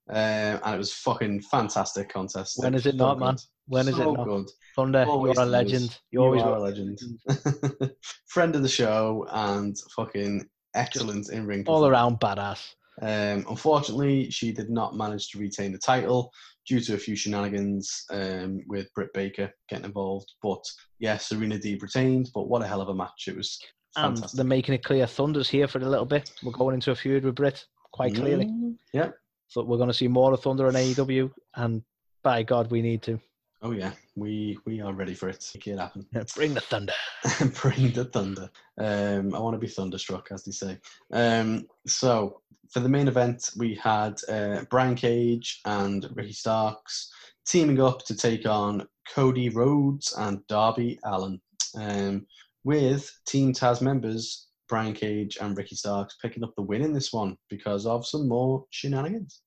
Um, 0.09 0.15
and 0.63 0.75
it 0.75 0.77
was 0.77 0.93
fucking 0.93 1.41
fantastic 1.41 2.09
contest. 2.09 2.57
When 2.57 2.73
is 2.73 2.85
it 2.85 2.95
not, 2.95 3.19
man? 3.19 3.35
When 3.67 3.87
is 3.87 3.95
so 3.95 4.09
it 4.13 4.17
not? 4.17 4.25
good. 4.25 4.49
Thunder, 4.75 5.05
Always 5.07 5.35
you're 5.35 5.43
a 5.43 5.47
legend. 5.47 5.97
You 6.11 6.19
You 6.19 6.23
always 6.25 6.41
are 6.41 6.51
were 6.51 6.57
a 6.57 6.61
legend. 6.61 6.99
Friend 8.27 8.55
of 8.55 8.61
the 8.61 8.69
show 8.69 9.27
and 9.31 9.75
fucking 9.95 10.47
excellent 10.75 11.29
in 11.31 11.45
ring. 11.45 11.63
All 11.67 11.85
around 11.87 12.19
badass. 12.19 12.73
Um, 13.01 13.45
unfortunately, 13.49 14.29
she 14.31 14.51
did 14.51 14.69
not 14.69 14.95
manage 14.95 15.29
to 15.29 15.39
retain 15.39 15.71
the 15.71 15.77
title 15.77 16.31
due 16.67 16.79
to 16.81 16.95
a 16.95 16.97
few 16.97 17.15
shenanigans 17.15 18.03
um, 18.11 18.59
with 18.67 18.91
Britt 18.93 19.13
Baker 19.13 19.51
getting 19.69 19.85
involved. 19.85 20.31
But 20.41 20.63
yeah, 20.99 21.17
Serena 21.17 21.57
Deeb 21.57 21.81
retained. 21.81 22.29
But 22.33 22.47
what 22.47 22.63
a 22.63 22.67
hell 22.67 22.81
of 22.81 22.89
a 22.89 22.95
match! 22.95 23.25
It 23.27 23.35
was 23.37 23.59
And 23.95 24.15
fantastic. 24.15 24.37
they're 24.37 24.45
making 24.45 24.75
it 24.75 24.83
clear 24.83 25.05
Thunder's 25.05 25.49
here 25.49 25.67
for 25.67 25.79
a 25.79 25.85
little 25.89 26.05
bit. 26.05 26.31
We're 26.43 26.51
going 26.53 26.75
into 26.75 26.91
a 26.91 26.95
feud 26.95 27.23
with 27.23 27.35
Britt 27.35 27.65
quite 27.91 28.15
clearly. 28.15 28.45
Mm, 28.45 28.75
Yeah. 28.93 29.09
So 29.49 29.63
we're 29.63 29.77
going 29.77 29.89
to 29.89 29.93
see 29.93 30.07
more 30.09 30.33
of 30.33 30.41
Thunder 30.41 30.67
in 30.67 30.73
AEW. 30.75 31.31
And 31.55 31.81
by 32.23 32.43
God, 32.43 32.69
we 32.69 32.81
need 32.81 33.01
to. 33.03 33.19
Oh 33.61 33.71
yeah, 33.71 33.91
we 34.15 34.57
we 34.65 34.81
are 34.81 34.93
ready 34.93 35.15
for 35.15 35.29
it. 35.29 35.43
Make 35.55 35.67
it 35.67 35.79
happen. 35.79 36.05
Bring 36.35 36.53
the 36.53 36.61
Thunder. 36.61 36.93
Bring 37.61 37.91
the 37.91 38.05
thunder. 38.05 38.49
Um, 38.77 39.33
I 39.33 39.39
want 39.39 39.55
to 39.55 39.59
be 39.59 39.67
thunderstruck, 39.67 40.27
as 40.31 40.43
they 40.43 40.51
say. 40.51 40.77
Um, 41.11 41.65
so 41.87 42.41
for 42.71 42.81
the 42.81 42.89
main 42.89 43.07
event, 43.07 43.49
we 43.57 43.73
had 43.75 44.19
uh, 44.29 44.63
Brian 44.69 44.95
Cage 44.95 45.61
and 45.65 46.07
Ricky 46.13 46.33
Starks 46.33 47.11
teaming 47.47 47.81
up 47.81 48.05
to 48.05 48.15
take 48.15 48.45
on 48.45 48.87
Cody 49.13 49.49
Rhodes 49.49 50.13
and 50.17 50.45
Darby 50.47 50.99
Allin, 51.03 51.41
um, 51.75 52.27
with 52.63 53.11
Team 53.25 53.53
Taz 53.53 53.81
members 53.81 54.47
Brian 54.67 54.93
Cage 54.93 55.37
and 55.41 55.57
Ricky 55.57 55.75
Starks 55.75 56.17
picking 56.21 56.43
up 56.43 56.53
the 56.55 56.61
win 56.61 56.83
in 56.83 56.93
this 56.93 57.11
one 57.13 57.37
because 57.49 57.85
of 57.85 58.05
some 58.05 58.27
more 58.27 58.65
shenanigans. 58.69 59.41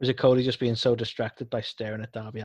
Was 0.00 0.08
it 0.08 0.18
Cody 0.18 0.42
just 0.42 0.60
being 0.60 0.74
so 0.74 0.94
distracted 0.94 1.48
by 1.50 1.60
staring 1.60 2.02
at 2.02 2.12
Darby? 2.12 2.42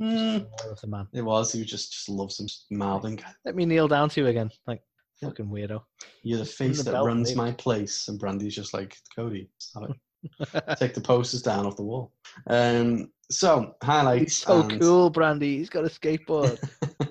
Mm, 0.00 0.46
More 0.62 0.72
of 0.72 0.80
the 0.80 0.86
man. 0.88 1.06
it 1.12 1.22
was. 1.22 1.52
He 1.52 1.64
just 1.64 1.92
just 1.92 2.08
loves 2.08 2.40
him 2.40 2.46
mouthing. 2.76 3.20
Let 3.44 3.54
me 3.54 3.64
kneel 3.64 3.86
down 3.88 4.08
to 4.10 4.20
you 4.20 4.26
again. 4.26 4.50
Like, 4.66 4.82
Yeah. 5.22 5.28
fucking 5.28 5.46
weirdo. 5.46 5.82
You're 6.22 6.38
the 6.38 6.44
face 6.44 6.78
the 6.78 6.84
that 6.84 6.92
belt, 6.92 7.06
runs 7.06 7.28
maybe. 7.28 7.36
my 7.38 7.52
place, 7.52 8.08
and 8.08 8.18
Brandi's 8.20 8.54
just 8.56 8.74
like 8.74 8.96
Cody. 9.14 9.48
Stop 9.58 9.90
it. 9.90 10.76
Take 10.78 10.94
the 10.94 11.00
posters 11.00 11.42
down 11.42 11.66
off 11.66 11.76
the 11.76 11.82
wall. 11.84 12.12
Um, 12.48 13.10
so 13.30 13.74
highlights. 13.82 14.22
He's 14.22 14.38
so 14.38 14.62
and- 14.62 14.80
cool, 14.80 15.12
Brandi. 15.12 15.58
He's 15.58 15.70
got 15.70 15.84
a 15.84 15.88
skateboard. 15.88 16.58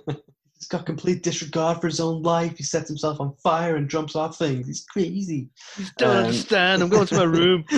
He's 0.55 0.67
got 0.69 0.85
complete 0.85 1.23
disregard 1.23 1.81
for 1.81 1.87
his 1.87 1.99
own 1.99 2.21
life. 2.23 2.57
He 2.57 2.63
sets 2.63 2.87
himself 2.87 3.19
on 3.19 3.35
fire 3.43 3.75
and 3.75 3.89
jumps 3.89 4.15
off 4.15 4.37
things. 4.37 4.65
He's 4.65 4.85
crazy. 4.85 5.49
He's 5.75 5.91
don't 5.97 6.09
Um, 6.17 6.23
understand. 6.25 6.81
I'm 6.81 6.87
going 6.89 7.05
to 7.07 7.15
my 7.15 7.23
room. 7.23 7.65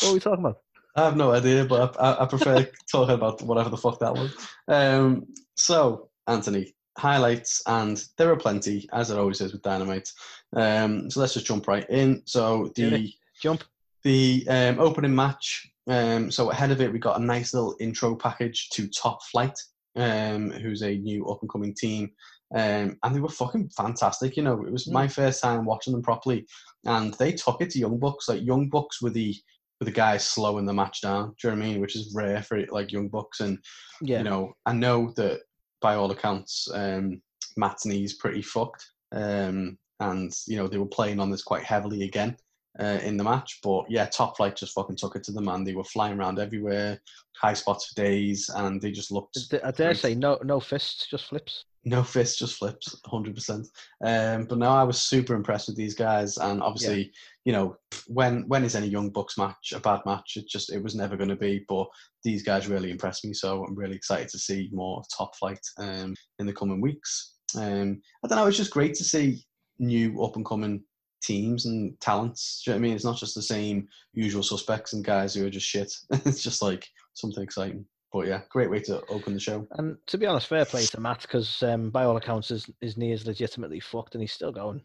What 0.00 0.10
are 0.10 0.14
we 0.14 0.20
talking 0.20 0.44
about? 0.44 0.61
I 0.94 1.04
have 1.04 1.16
no 1.16 1.32
idea, 1.32 1.64
but 1.64 1.96
I, 1.98 2.22
I, 2.22 2.26
prefer 2.26 2.68
talking 2.90 3.14
about 3.14 3.40
whatever 3.42 3.70
the 3.70 3.78
fuck 3.78 3.98
that 4.00 4.14
was. 4.14 4.34
Um, 4.68 5.26
so, 5.56 6.10
Anthony, 6.26 6.74
highlights, 6.98 7.62
and 7.66 8.02
there 8.18 8.30
are 8.30 8.36
plenty, 8.36 8.88
as 8.92 9.10
it 9.10 9.18
always 9.18 9.40
is 9.40 9.52
with 9.52 9.62
Dynamite. 9.62 10.10
Um, 10.54 11.10
so 11.10 11.20
let's 11.20 11.34
just 11.34 11.46
jump 11.46 11.66
right 11.66 11.88
in. 11.88 12.22
So 12.26 12.70
the 12.76 13.12
Jump. 13.40 13.64
the 14.04 14.46
um, 14.48 14.80
opening 14.80 15.14
match. 15.14 15.68
Um, 15.88 16.30
so 16.30 16.50
ahead 16.50 16.70
of 16.70 16.80
it, 16.80 16.92
we 16.92 16.98
got 16.98 17.20
a 17.20 17.24
nice 17.24 17.54
little 17.54 17.74
intro 17.80 18.14
package 18.14 18.68
to 18.70 18.86
Top 18.88 19.22
Flight, 19.24 19.58
um, 19.96 20.50
who's 20.50 20.82
a 20.82 20.96
new 20.98 21.26
up 21.26 21.40
and 21.40 21.50
coming 21.50 21.74
team, 21.74 22.12
um, 22.54 22.98
and 23.02 23.14
they 23.14 23.20
were 23.20 23.28
fucking 23.28 23.70
fantastic. 23.70 24.36
You 24.36 24.42
know, 24.42 24.62
it 24.64 24.72
was 24.72 24.88
my 24.88 25.08
first 25.08 25.42
time 25.42 25.64
watching 25.64 25.92
them 25.92 26.02
properly, 26.02 26.46
and 26.84 27.14
they 27.14 27.32
took 27.32 27.62
it 27.62 27.70
to 27.70 27.78
Young 27.78 27.98
Bucks. 27.98 28.28
Like 28.28 28.42
Young 28.42 28.68
Bucks 28.68 29.00
were 29.00 29.10
the 29.10 29.34
were 29.82 29.90
the 29.90 29.90
guys 29.90 30.24
slowing 30.24 30.64
the 30.64 30.72
match 30.72 31.00
down. 31.00 31.34
Do 31.40 31.48
you 31.48 31.50
know 31.50 31.56
what 31.58 31.64
I 31.64 31.68
mean? 31.68 31.80
Which 31.80 31.96
is 31.96 32.14
rare 32.14 32.42
for 32.42 32.64
like 32.70 32.92
Young 32.92 33.08
Bucks, 33.08 33.40
and 33.40 33.58
Yeah. 34.00 34.18
you 34.18 34.24
know, 34.24 34.52
I 34.64 34.72
know 34.72 35.12
that 35.16 35.40
by 35.80 35.96
all 35.96 36.10
accounts, 36.10 36.68
um, 36.72 37.20
Matt's 37.56 37.84
knee's 37.84 38.14
pretty 38.14 38.42
fucked. 38.42 38.84
Um, 39.10 39.78
and, 40.00 40.32
you 40.46 40.56
know, 40.56 40.68
they 40.68 40.78
were 40.78 40.86
playing 40.86 41.20
on 41.20 41.30
this 41.30 41.42
quite 41.42 41.64
heavily 41.64 42.04
again 42.04 42.36
uh, 42.80 42.98
in 43.02 43.16
the 43.16 43.24
match. 43.24 43.60
But 43.62 43.84
yeah, 43.88 44.06
Top 44.06 44.36
Flight 44.36 44.56
just 44.56 44.74
fucking 44.74 44.96
took 44.96 45.16
it 45.16 45.24
to 45.24 45.32
them, 45.32 45.48
and 45.48 45.66
They 45.66 45.74
were 45.74 45.84
flying 45.84 46.18
around 46.18 46.38
everywhere, 46.38 47.00
high 47.40 47.54
spots 47.54 47.86
for 47.86 48.02
days, 48.02 48.50
and 48.54 48.80
they 48.80 48.90
just 48.90 49.10
looked. 49.10 49.38
I 49.52 49.70
dare 49.70 49.88
great. 49.88 49.96
say 49.96 50.14
no, 50.14 50.38
no 50.44 50.60
fists, 50.60 51.06
just 51.10 51.26
flips. 51.26 51.64
No 51.84 52.04
fists, 52.04 52.38
just 52.38 52.58
flips, 52.58 53.00
100%. 53.08 53.66
Um, 54.04 54.44
but 54.44 54.58
no, 54.58 54.68
I 54.68 54.84
was 54.84 55.02
super 55.02 55.34
impressed 55.34 55.66
with 55.66 55.76
these 55.76 55.96
guys. 55.96 56.38
And 56.38 56.62
obviously, 56.62 57.10
you 57.44 57.52
know, 57.52 57.76
when 58.06 58.46
when 58.46 58.62
is 58.62 58.76
any 58.76 58.86
Young 58.86 59.10
Bucks 59.10 59.36
match 59.36 59.72
a 59.74 59.80
bad 59.80 60.00
match? 60.06 60.34
It 60.36 60.46
just, 60.46 60.72
it 60.72 60.80
was 60.80 60.94
never 60.94 61.16
going 61.16 61.30
to 61.30 61.36
be. 61.36 61.64
But 61.68 61.88
these 62.22 62.44
guys 62.44 62.68
really 62.68 62.92
impressed 62.92 63.24
me. 63.24 63.34
So 63.34 63.64
I'm 63.64 63.74
really 63.74 63.96
excited 63.96 64.28
to 64.28 64.38
see 64.38 64.70
more 64.72 64.98
of 64.98 65.06
Top 65.08 65.34
Flight 65.36 65.58
um, 65.78 66.14
in 66.38 66.46
the 66.46 66.52
coming 66.52 66.80
weeks. 66.80 67.34
Um, 67.56 68.00
I 68.24 68.28
don't 68.28 68.38
know, 68.38 68.46
it's 68.46 68.56
just 68.56 68.70
great 68.70 68.94
to 68.94 69.04
see 69.04 69.44
new 69.80 70.22
up 70.22 70.36
and 70.36 70.46
coming 70.46 70.84
teams 71.22 71.66
and 71.66 71.98
talents. 72.00 72.62
Do 72.64 72.70
you 72.70 72.74
know 72.74 72.76
what 72.76 72.80
I 72.80 72.82
mean? 72.82 72.96
It's 72.96 73.04
not 73.04 73.16
just 73.16 73.34
the 73.34 73.42
same 73.42 73.88
usual 74.12 74.42
suspects 74.42 74.92
and 74.92 75.04
guys 75.04 75.34
who 75.34 75.46
are 75.46 75.50
just 75.50 75.66
shit. 75.66 75.92
it's 76.10 76.42
just 76.42 76.62
like 76.62 76.88
something 77.14 77.42
exciting. 77.42 77.86
But 78.12 78.26
yeah, 78.26 78.42
great 78.50 78.70
way 78.70 78.80
to 78.80 79.02
open 79.06 79.32
the 79.32 79.40
show. 79.40 79.66
And 79.72 79.96
to 80.08 80.18
be 80.18 80.26
honest, 80.26 80.46
fair 80.46 80.66
play 80.66 80.84
to 80.84 81.00
Matt 81.00 81.22
because 81.22 81.62
um, 81.62 81.90
by 81.90 82.04
all 82.04 82.16
accounts, 82.18 82.48
his, 82.48 82.68
his 82.80 82.98
knee 82.98 83.12
is 83.12 83.26
legitimately 83.26 83.80
fucked 83.80 84.14
and 84.14 84.22
he's 84.22 84.32
still 84.32 84.52
going. 84.52 84.82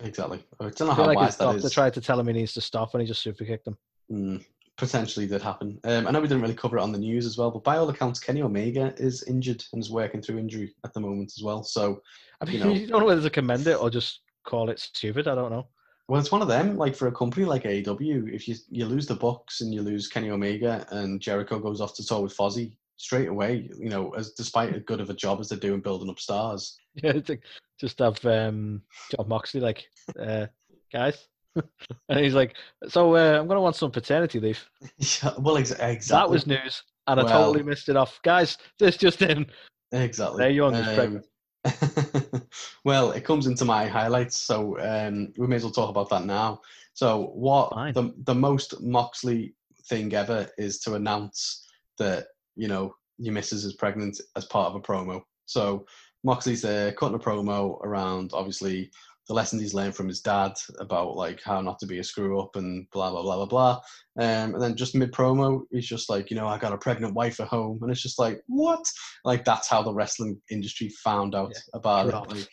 Exactly. 0.00 0.42
I 0.60 0.64
don't 0.64 0.80
know 0.80 0.90
I 0.90 0.94
how 0.94 1.06
like 1.06 1.18
his 1.18 1.26
wise 1.26 1.36
doctor 1.36 1.68
tried 1.68 1.94
to 1.94 2.00
tell 2.00 2.18
him 2.18 2.26
he 2.26 2.32
needs 2.32 2.54
to 2.54 2.60
stop 2.60 2.94
and 2.94 3.02
he 3.02 3.06
just 3.06 3.22
super 3.22 3.44
kicked 3.44 3.66
him. 3.66 3.76
Mm, 4.10 4.44
potentially 4.78 5.26
did 5.26 5.42
happen. 5.42 5.78
Um, 5.84 6.06
I 6.06 6.10
know 6.10 6.20
we 6.20 6.28
didn't 6.28 6.42
really 6.42 6.54
cover 6.54 6.78
it 6.78 6.82
on 6.82 6.92
the 6.92 6.98
news 6.98 7.26
as 7.26 7.36
well, 7.36 7.50
but 7.50 7.64
by 7.64 7.76
all 7.76 7.88
accounts, 7.88 8.18
Kenny 8.18 8.42
Omega 8.42 8.94
is 8.96 9.24
injured 9.24 9.62
and 9.72 9.82
is 9.82 9.90
working 9.90 10.22
through 10.22 10.38
injury 10.38 10.74
at 10.84 10.94
the 10.94 11.00
moment 11.00 11.32
as 11.36 11.42
well. 11.42 11.62
So, 11.62 12.00
I 12.40 12.46
mean, 12.46 12.62
You 12.62 12.70
you, 12.72 12.86
don't 12.86 13.00
know 13.00 13.06
whether 13.06 13.22
to 13.22 13.30
commend 13.30 13.66
it 13.66 13.80
or 13.80 13.90
just 13.90 14.20
call 14.44 14.70
it 14.70 14.78
stupid. 14.78 15.28
I 15.28 15.34
don't 15.34 15.50
know. 15.50 15.66
Well, 16.10 16.18
it's 16.20 16.32
one 16.32 16.42
of 16.42 16.48
them. 16.48 16.76
Like 16.76 16.96
for 16.96 17.06
a 17.06 17.12
company 17.12 17.46
like 17.46 17.62
AEW, 17.62 18.34
if 18.34 18.48
you 18.48 18.56
you 18.68 18.84
lose 18.84 19.06
the 19.06 19.14
Bucks 19.14 19.60
and 19.60 19.72
you 19.72 19.80
lose 19.80 20.08
Kenny 20.08 20.30
Omega 20.30 20.84
and 20.90 21.20
Jericho 21.20 21.60
goes 21.60 21.80
off 21.80 21.94
to 21.94 22.04
tour 22.04 22.22
with 22.22 22.36
Fozzy 22.36 22.72
straight 22.96 23.28
away, 23.28 23.70
you 23.78 23.90
know, 23.90 24.10
as 24.14 24.32
despite 24.32 24.74
as 24.74 24.82
good 24.82 25.00
of 25.00 25.08
a 25.08 25.14
job 25.14 25.38
as 25.38 25.48
they're 25.48 25.58
doing 25.60 25.80
building 25.80 26.10
up 26.10 26.18
stars, 26.18 26.76
Yeah, 26.96 27.12
like, 27.28 27.44
just 27.78 28.00
have 28.00 28.24
um, 28.26 28.82
Jon 29.12 29.28
Moxley 29.28 29.60
like, 29.60 29.86
uh, 30.20 30.46
guys, 30.92 31.28
and 32.08 32.18
he's 32.18 32.34
like, 32.34 32.56
so 32.88 33.14
uh, 33.14 33.38
I'm 33.38 33.46
gonna 33.46 33.60
want 33.60 33.76
some 33.76 33.92
paternity 33.92 34.40
leave. 34.40 34.68
yeah, 34.98 35.30
well, 35.38 35.58
ex- 35.58 35.70
exactly. 35.70 36.08
That 36.08 36.28
was 36.28 36.44
news, 36.44 36.82
and 37.06 37.20
I 37.20 37.22
Well- 37.22 37.44
totally 37.44 37.62
missed 37.62 37.88
it 37.88 37.96
off, 37.96 38.18
guys. 38.24 38.58
This 38.80 38.96
just 38.96 39.22
in. 39.22 39.46
Exactly. 39.92 40.38
There 40.42 40.50
you 40.50 40.64
are, 40.64 40.72
Miss 40.72 40.92
Pregnant. 40.92 41.26
Well, 42.84 43.12
it 43.12 43.24
comes 43.24 43.46
into 43.46 43.64
my 43.64 43.86
highlights, 43.86 44.36
so 44.36 44.78
um, 44.80 45.32
we 45.36 45.46
may 45.46 45.56
as 45.56 45.64
well 45.64 45.72
talk 45.72 45.90
about 45.90 46.08
that 46.10 46.24
now. 46.24 46.60
So, 46.94 47.30
what 47.34 47.72
Fine. 47.72 47.94
the 47.94 48.14
the 48.24 48.34
most 48.34 48.80
Moxley 48.80 49.54
thing 49.86 50.14
ever 50.14 50.48
is 50.58 50.78
to 50.80 50.94
announce 50.94 51.66
that 51.98 52.28
you 52.56 52.68
know 52.68 52.94
your 53.18 53.34
missus 53.34 53.64
is 53.64 53.74
pregnant 53.74 54.20
as 54.36 54.46
part 54.46 54.68
of 54.68 54.74
a 54.74 54.80
promo. 54.80 55.22
So 55.44 55.84
Moxley's 56.24 56.62
there 56.62 56.92
cutting 56.92 57.16
a 57.16 57.18
promo 57.18 57.80
around 57.84 58.30
obviously 58.32 58.90
the 59.30 59.34
lessons 59.34 59.62
he's 59.62 59.74
learned 59.74 59.94
from 59.94 60.08
his 60.08 60.20
dad 60.20 60.54
about 60.80 61.14
like 61.14 61.40
how 61.44 61.60
not 61.60 61.78
to 61.78 61.86
be 61.86 62.00
a 62.00 62.04
screw 62.04 62.40
up 62.40 62.56
and 62.56 62.90
blah 62.90 63.10
blah 63.10 63.22
blah 63.22 63.36
blah 63.36 63.46
blah. 63.46 63.80
Um, 64.18 64.54
and 64.54 64.60
then 64.60 64.74
just 64.74 64.96
mid 64.96 65.12
promo, 65.12 65.60
he's 65.70 65.86
just 65.86 66.10
like, 66.10 66.32
you 66.32 66.36
know, 66.36 66.48
I 66.48 66.58
got 66.58 66.72
a 66.72 66.78
pregnant 66.78 67.14
wife 67.14 67.38
at 67.38 67.46
home, 67.46 67.78
and 67.80 67.92
it's 67.92 68.02
just 68.02 68.18
like, 68.18 68.40
what? 68.48 68.84
Like 69.24 69.44
that's 69.44 69.68
how 69.68 69.84
the 69.84 69.94
wrestling 69.94 70.42
industry 70.50 70.88
found 71.04 71.36
out 71.36 71.52
Yeah, 71.54 71.60
about 71.74 72.08
it. 72.08 72.28
Like, 72.34 72.48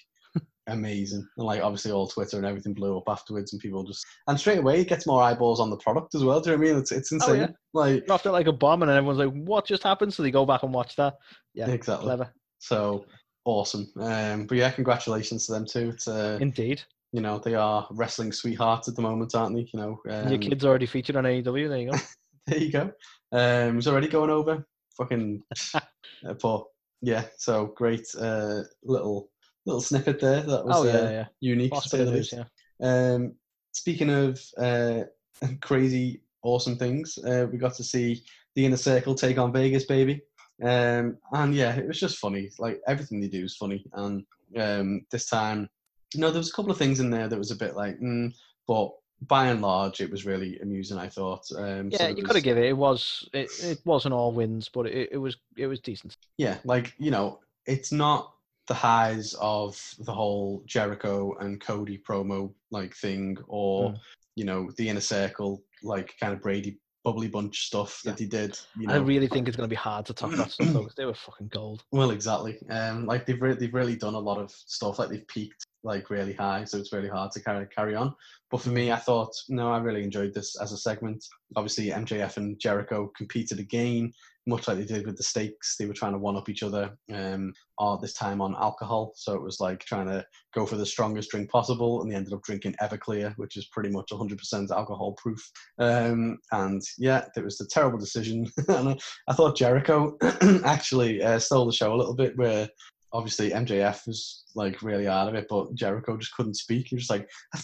amazing. 0.67 1.27
And 1.37 1.47
like 1.47 1.63
obviously 1.63 1.91
all 1.91 2.07
Twitter 2.07 2.37
and 2.37 2.45
everything 2.45 2.75
blew 2.75 2.95
up 2.95 3.05
afterwards, 3.07 3.53
and 3.53 3.59
people 3.59 3.83
just 3.83 4.05
and 4.27 4.39
straight 4.39 4.59
away 4.59 4.81
it 4.81 4.87
gets 4.87 5.07
more 5.07 5.23
eyeballs 5.23 5.59
on 5.59 5.71
the 5.71 5.77
product 5.77 6.13
as 6.13 6.23
well. 6.23 6.39
Do 6.39 6.51
you 6.51 6.57
know 6.57 6.61
what 6.61 6.67
I 6.67 6.71
mean? 6.73 6.79
It's 6.79 6.91
it's 6.91 7.11
insane. 7.11 7.29
Oh, 7.29 7.39
yeah. 7.39 7.47
Like 7.73 8.05
dropped 8.05 8.27
it 8.27 8.31
like 8.31 8.45
a 8.45 8.53
bomb, 8.53 8.83
and 8.83 8.91
everyone's 8.91 9.17
like, 9.17 9.33
"What 9.33 9.65
just 9.65 9.81
happened?" 9.81 10.13
So 10.13 10.21
they 10.21 10.29
go 10.29 10.45
back 10.45 10.61
and 10.61 10.71
watch 10.71 10.95
that. 10.97 11.15
Yeah, 11.55 11.69
exactly. 11.71 12.05
clever. 12.05 12.31
So 12.59 13.03
awesome. 13.47 13.89
Um, 13.99 14.45
but 14.45 14.57
yeah, 14.57 14.69
congratulations 14.69 15.47
to 15.47 15.53
them 15.53 15.65
too. 15.65 15.89
It's 15.89 16.07
uh, 16.07 16.37
Indeed. 16.39 16.83
you 17.13 17.21
know 17.21 17.39
they 17.39 17.55
are 17.55 17.87
wrestling 17.91 18.31
sweethearts 18.31 18.87
at 18.87 18.95
the 18.95 19.01
moment, 19.01 19.33
aren't 19.33 19.55
they? 19.55 19.67
You 19.73 19.79
know, 19.79 20.01
um, 20.09 20.27
Your 20.27 20.37
kid's 20.37 20.65
already 20.65 20.85
featured 20.85 21.15
on 21.15 21.23
AEW. 21.23 21.69
There 21.69 21.79
you 21.79 21.91
go. 21.91 21.97
there 22.47 22.57
you 22.59 22.71
go. 22.71 22.91
Um, 23.31 23.75
he's 23.75 23.87
already 23.87 24.09
going 24.09 24.29
over. 24.29 24.67
Fucking 24.97 25.41
uh, 25.73 26.33
poor. 26.39 26.67
Yeah. 27.01 27.23
So 27.37 27.67
great. 27.67 28.05
Uh, 28.19 28.63
little 28.83 29.29
little 29.65 29.81
snippet 29.81 30.19
there. 30.19 30.41
That 30.41 30.65
was 30.65 30.77
oh 30.77 30.83
yeah, 30.83 30.93
uh, 30.93 31.09
yeah. 31.09 31.25
unique. 31.39 31.73
To 31.73 31.81
say 31.81 31.99
the 31.99 32.05
bit 32.05 32.13
news, 32.13 32.33
yeah. 32.33 32.43
Um, 32.81 33.33
speaking 33.71 34.09
of 34.09 34.41
uh, 34.57 35.03
crazy, 35.61 36.21
awesome 36.43 36.77
things, 36.77 37.17
uh, 37.19 37.47
we 37.51 37.57
got 37.57 37.75
to 37.75 37.83
see 37.83 38.23
the 38.55 38.65
inner 38.65 38.77
circle 38.77 39.15
take 39.15 39.37
on 39.37 39.53
Vegas, 39.53 39.85
baby. 39.85 40.21
Um, 40.63 41.17
and 41.33 41.53
yeah, 41.53 41.75
it 41.75 41.87
was 41.87 41.99
just 41.99 42.17
funny. 42.17 42.49
Like 42.57 42.81
everything 42.87 43.19
they 43.19 43.27
do 43.27 43.43
is 43.43 43.55
funny. 43.55 43.85
And 43.93 44.25
um, 44.57 45.05
this 45.11 45.25
time, 45.27 45.69
you 46.13 46.21
know, 46.21 46.31
there 46.31 46.39
was 46.39 46.49
a 46.49 46.53
couple 46.53 46.71
of 46.71 46.77
things 46.77 46.99
in 46.99 47.09
there 47.09 47.27
that 47.27 47.37
was 47.37 47.51
a 47.51 47.55
bit 47.55 47.75
like, 47.75 47.99
mm, 47.99 48.33
but 48.67 48.91
by 49.27 49.47
and 49.47 49.61
large, 49.61 49.99
it 49.99 50.11
was 50.11 50.25
really 50.25 50.59
amusing. 50.59 50.97
I 50.97 51.09
thought. 51.09 51.45
Um, 51.57 51.89
Yeah, 51.91 52.07
it 52.07 52.17
you 52.17 52.23
got 52.23 52.33
to 52.33 52.41
give 52.41 52.57
it. 52.57 52.65
It 52.65 52.77
was. 52.77 53.27
It, 53.33 53.49
it 53.63 53.79
wasn't 53.85 54.13
all 54.13 54.31
wins, 54.31 54.69
but 54.69 54.85
it, 54.87 55.09
it 55.11 55.17
was. 55.17 55.37
It 55.55 55.67
was 55.67 55.79
decent. 55.79 56.15
yeah, 56.37 56.57
like 56.65 56.93
you 56.97 57.11
know, 57.11 57.39
it's 57.65 57.91
not 57.91 58.33
the 58.67 58.73
highs 58.73 59.33
of 59.39 59.81
the 59.99 60.11
whole 60.13 60.61
Jericho 60.65 61.35
and 61.39 61.59
Cody 61.61 61.97
promo 61.97 62.51
like 62.71 62.95
thing, 62.95 63.37
or 63.47 63.91
Mm. 63.91 63.99
you 64.35 64.45
know, 64.45 64.69
the 64.77 64.87
inner 64.89 65.01
circle 65.01 65.63
like 65.83 66.13
kind 66.19 66.33
of 66.33 66.41
Brady 66.41 66.77
bubbly 67.03 67.27
bunch 67.27 67.67
stuff 67.67 68.01
that 68.03 68.19
he 68.19 68.25
did. 68.25 68.57
You 68.77 68.87
know, 68.87 68.95
I 68.95 68.97
really 68.97 69.27
think 69.27 69.47
it's 69.47 69.55
going 69.55 69.69
to 69.69 69.73
be 69.73 69.77
hard 69.77 70.05
to 70.07 70.13
top 70.13 70.31
that 70.31 70.51
stuff 70.51 70.67
though, 70.67 70.83
'cause 70.83 70.95
they 70.95 71.05
were 71.05 71.13
fucking 71.13 71.47
gold. 71.49 71.83
well, 71.91 72.11
exactly. 72.11 72.59
Um, 72.69 73.05
like 73.05 73.25
they've 73.25 73.41
re- 73.41 73.53
they've 73.55 73.73
really 73.73 73.95
done 73.95 74.13
a 74.15 74.19
lot 74.19 74.39
of 74.39 74.51
stuff. 74.51 74.99
Like 74.99 75.09
they've 75.09 75.27
peaked 75.27 75.65
like 75.83 76.09
really 76.09 76.33
high, 76.33 76.65
so 76.65 76.77
it's 76.77 76.91
really 76.91 77.07
hard 77.07 77.31
to 77.31 77.41
carry 77.41 77.65
carry 77.67 77.95
on. 77.95 78.13
But 78.51 78.61
for 78.61 78.69
me, 78.69 78.91
I 78.91 78.97
thought 78.97 79.31
no, 79.47 79.71
I 79.71 79.77
really 79.79 80.03
enjoyed 80.03 80.33
this 80.33 80.59
as 80.59 80.71
a 80.73 80.77
segment. 80.77 81.23
Obviously, 81.55 81.87
MJF 81.91 82.37
and 82.37 82.59
Jericho 82.59 83.11
competed 83.15 83.59
again, 83.59 84.11
much 84.47 84.67
like 84.67 84.77
they 84.77 84.85
did 84.85 85.05
with 85.05 85.17
the 85.17 85.23
stakes. 85.23 85.75
They 85.77 85.85
were 85.85 85.93
trying 85.93 86.13
to 86.13 86.17
one 86.17 86.37
up 86.37 86.49
each 86.49 86.63
other. 86.63 86.97
Um, 87.13 87.53
this 88.01 88.13
time 88.13 88.41
on 88.41 88.55
alcohol, 88.55 89.13
so 89.15 89.33
it 89.33 89.41
was 89.41 89.59
like 89.59 89.79
trying 89.81 90.07
to 90.07 90.25
go 90.55 90.65
for 90.65 90.75
the 90.75 90.85
strongest 90.85 91.29
drink 91.29 91.49
possible, 91.51 92.01
and 92.01 92.11
they 92.11 92.15
ended 92.15 92.33
up 92.33 92.43
drinking 92.43 92.75
Everclear, 92.81 93.33
which 93.37 93.57
is 93.57 93.67
pretty 93.67 93.89
much 93.89 94.07
100% 94.11 94.71
alcohol 94.71 95.13
proof. 95.13 95.39
Um, 95.77 96.37
and 96.51 96.81
yeah, 96.97 97.25
it 97.35 97.43
was 97.43 97.61
a 97.61 97.67
terrible 97.67 97.99
decision. 97.99 98.45
and 98.67 98.89
I, 98.89 98.97
I 99.27 99.33
thought 99.33 99.57
Jericho 99.57 100.17
actually 100.65 101.21
uh, 101.21 101.39
stole 101.39 101.65
the 101.65 101.73
show 101.73 101.93
a 101.93 101.97
little 101.97 102.15
bit, 102.15 102.37
where 102.37 102.67
obviously 103.13 103.51
MJF 103.51 104.05
was 104.05 104.43
like 104.55 104.81
really 104.81 105.07
out 105.07 105.27
of 105.27 105.35
it, 105.35 105.47
but 105.49 105.73
Jericho 105.75 106.17
just 106.17 106.35
couldn't 106.35 106.55
speak. 106.55 106.87
He 106.89 106.95
was 106.95 107.09
like, 107.09 107.27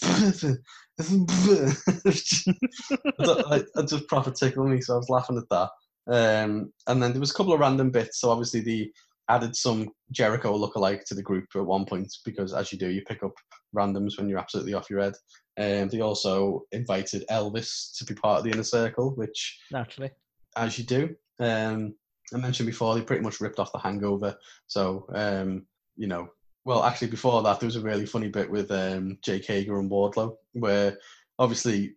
I, 3.20 3.64
I 3.76 3.82
just 3.84 4.08
proper 4.08 4.32
tickled 4.32 4.70
me, 4.70 4.82
so 4.82 4.94
I 4.94 4.98
was 4.98 5.10
laughing 5.10 5.38
at 5.38 5.50
that. 5.50 5.70
Um, 6.08 6.72
and 6.88 7.02
then 7.02 7.12
there 7.12 7.20
was 7.20 7.32
a 7.32 7.36
couple 7.36 7.54
of 7.54 7.60
random 7.60 7.92
bits. 7.92 8.20
So 8.20 8.30
obviously 8.30 8.62
they 8.62 8.92
added 9.30 9.56
some 9.56 9.90
Jericho 10.12 10.58
lookalike 10.58 11.06
to 11.06 11.16
the 11.16 11.24
group 11.24 11.46
at 11.56 11.66
one 11.66 11.86
point 11.86 12.14
because, 12.26 12.54
as 12.54 12.72
you 12.72 12.78
do, 12.78 12.90
you 12.90 13.02
pick 13.08 13.24
up 13.24 13.34
randoms 13.76 14.18
when 14.18 14.30
you're 14.30 14.40
absolutely 14.40 14.74
off 14.74 14.90
your 14.90 15.02
head. 15.02 15.14
Um, 15.58 15.90
they 15.90 16.02
also 16.02 16.64
invited 16.72 17.26
Elvis 17.30 17.98
to 17.98 18.06
be 18.06 18.16
part 18.16 18.40
of 18.40 18.44
the 18.44 18.52
inner 18.52 18.64
circle, 18.64 19.12
which 19.16 19.60
Naturally. 19.72 20.12
as 20.58 20.78
you 20.78 20.84
do. 20.84 21.16
Um, 21.40 21.96
I 22.34 22.38
mentioned 22.38 22.68
before 22.68 22.96
they 22.96 23.02
pretty 23.02 23.24
much 23.24 23.40
ripped 23.40 23.60
off 23.60 23.72
the 23.72 23.80
Hangover. 23.80 24.36
So 24.68 25.06
um, 25.14 25.66
you 25.96 26.08
know, 26.08 26.30
well, 26.66 26.84
actually 26.84 27.10
before 27.10 27.42
that 27.44 27.60
there 27.60 27.68
was 27.68 27.76
a 27.76 27.82
really 27.82 28.06
funny 28.06 28.30
bit 28.30 28.50
with 28.50 28.72
um, 28.72 29.18
Jake 29.24 29.46
Hager 29.46 29.80
and 29.80 29.92
Wardlow, 29.92 30.36
where 30.54 30.98
obviously 31.40 31.96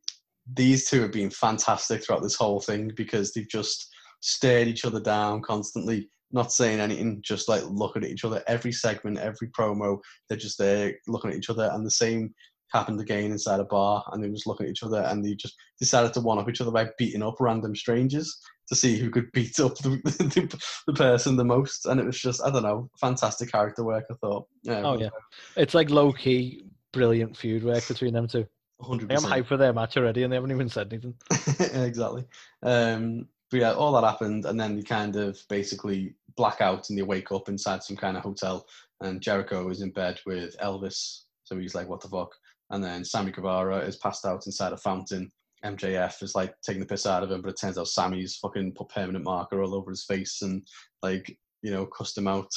these 0.55 0.89
two 0.89 1.03
have 1.03 1.13
been 1.13 1.31
fantastic 1.31 2.05
throughout 2.05 2.23
this 2.23 2.37
whole 2.37 2.61
thing 2.61 2.93
because 2.95 3.33
they've 3.33 3.49
just 3.49 3.95
stared 4.21 4.69
each 4.69 4.85
other 4.85 5.01
down 5.01 5.43
constantly, 5.43 6.09
not 6.33 6.53
saying 6.53 6.81
anything, 6.81 7.21
just 7.23 7.49
like 7.49 7.63
looking 7.69 8.05
at 8.05 8.11
each 8.11 8.25
other. 8.25 8.43
Every 8.47 8.73
segment, 8.73 9.19
every 9.19 9.49
promo, 9.49 9.99
they're 10.29 10.39
just 10.39 10.59
there 10.59 10.95
looking 11.07 11.31
at 11.31 11.37
each 11.37 11.51
other, 11.51 11.71
and 11.73 11.87
the 11.87 11.91
same 11.91 12.35
happened 12.73 13.01
again 13.01 13.31
inside 13.31 13.61
a 13.61 13.65
bar, 13.65 14.05
and 14.13 14.23
they 14.23 14.29
were 14.29 14.35
just 14.35 14.47
looking 14.47 14.67
at 14.67 14.71
each 14.71 14.83
other, 14.83 15.03
and 15.03 15.25
they 15.25 15.35
just 15.35 15.57
decided 15.79 16.13
to 16.15 16.21
one 16.21 16.39
up 16.39 16.49
each 16.49 16.61
other 16.61 16.71
by 16.71 16.89
beating 16.99 17.23
up 17.23 17.37
random 17.41 17.75
strangers 17.75 18.39
to 18.69 18.75
see 18.75 18.99
who 18.99 19.11
could 19.11 19.31
beat 19.33 19.59
up 19.61 19.77
the, 19.79 19.91
the, 20.05 20.61
the 20.87 20.93
person 20.93 21.37
the 21.37 21.45
most. 21.45 21.87
And 21.87 22.01
it 22.01 22.07
was 22.07 22.19
just, 22.19 22.43
I 22.43 22.51
don't 22.51 22.65
know, 22.65 22.91
fantastic 23.01 23.53
character 23.53 23.85
work. 23.85 24.05
I 24.11 24.15
thought. 24.15 24.47
Yeah, 24.65 24.83
Oh 24.85 24.99
yeah, 24.99 25.11
it's 25.57 25.75
like 25.75 25.91
low 25.91 26.13
key 26.13 26.65
brilliant 26.93 27.37
feud 27.37 27.63
work 27.63 27.87
between 27.87 28.15
them 28.15 28.27
two. 28.27 28.47
100%. 28.81 29.03
I'm 29.11 29.43
hyped 29.43 29.47
for 29.47 29.57
their 29.57 29.73
match 29.73 29.97
already, 29.97 30.23
and 30.23 30.33
they 30.33 30.37
haven't 30.37 30.51
even 30.51 30.69
said 30.69 30.93
anything. 30.93 31.15
exactly. 31.83 32.25
Um, 32.63 33.27
but 33.51 33.61
yeah, 33.61 33.73
all 33.73 33.93
that 33.93 34.09
happened, 34.09 34.45
and 34.45 34.59
then 34.59 34.77
they 34.77 34.83
kind 34.83 35.17
of 35.17 35.39
basically 35.49 36.15
black 36.37 36.61
out 36.61 36.91
and 36.91 36.99
they 36.99 37.03
wake 37.03 37.33
up 37.33 37.49
inside 37.49 37.83
some 37.83 37.97
kind 37.97 38.17
of 38.17 38.23
hotel, 38.23 38.67
and 39.01 39.21
Jericho 39.21 39.69
is 39.71 39.83
in 39.83 39.91
bed 39.91 40.19
with 40.27 40.57
Elvis, 40.59 41.23
so 41.45 41.57
he's 41.57 41.75
like, 41.75 41.89
"What 41.89 42.01
the 42.01 42.09
fuck?" 42.09 42.33
And 42.71 42.83
then 42.83 43.05
Sammy 43.05 43.33
Guevara 43.33 43.79
is 43.79 43.97
passed 43.97 44.25
out 44.27 44.47
inside 44.47 44.73
a 44.73 44.77
fountain. 44.77 45.31
MJF 45.65 46.23
is 46.23 46.35
like 46.35 46.55
taking 46.63 46.81
the 46.81 46.87
piss 46.87 47.07
out 47.07 47.23
of 47.23 47.31
him, 47.31 47.43
but 47.43 47.51
it 47.51 47.61
turns 47.61 47.79
out 47.79 47.89
Sammy's 47.89 48.37
fucking 48.37 48.73
put 48.73 48.89
permanent 48.89 49.25
marker 49.25 49.63
all 49.63 49.75
over 49.75 49.91
his 49.91 50.05
face 50.05 50.43
and 50.43 50.67
like 51.03 51.37
you 51.63 51.71
know 51.71 51.87
cussed 51.87 52.19
him 52.19 52.29
out. 52.29 52.51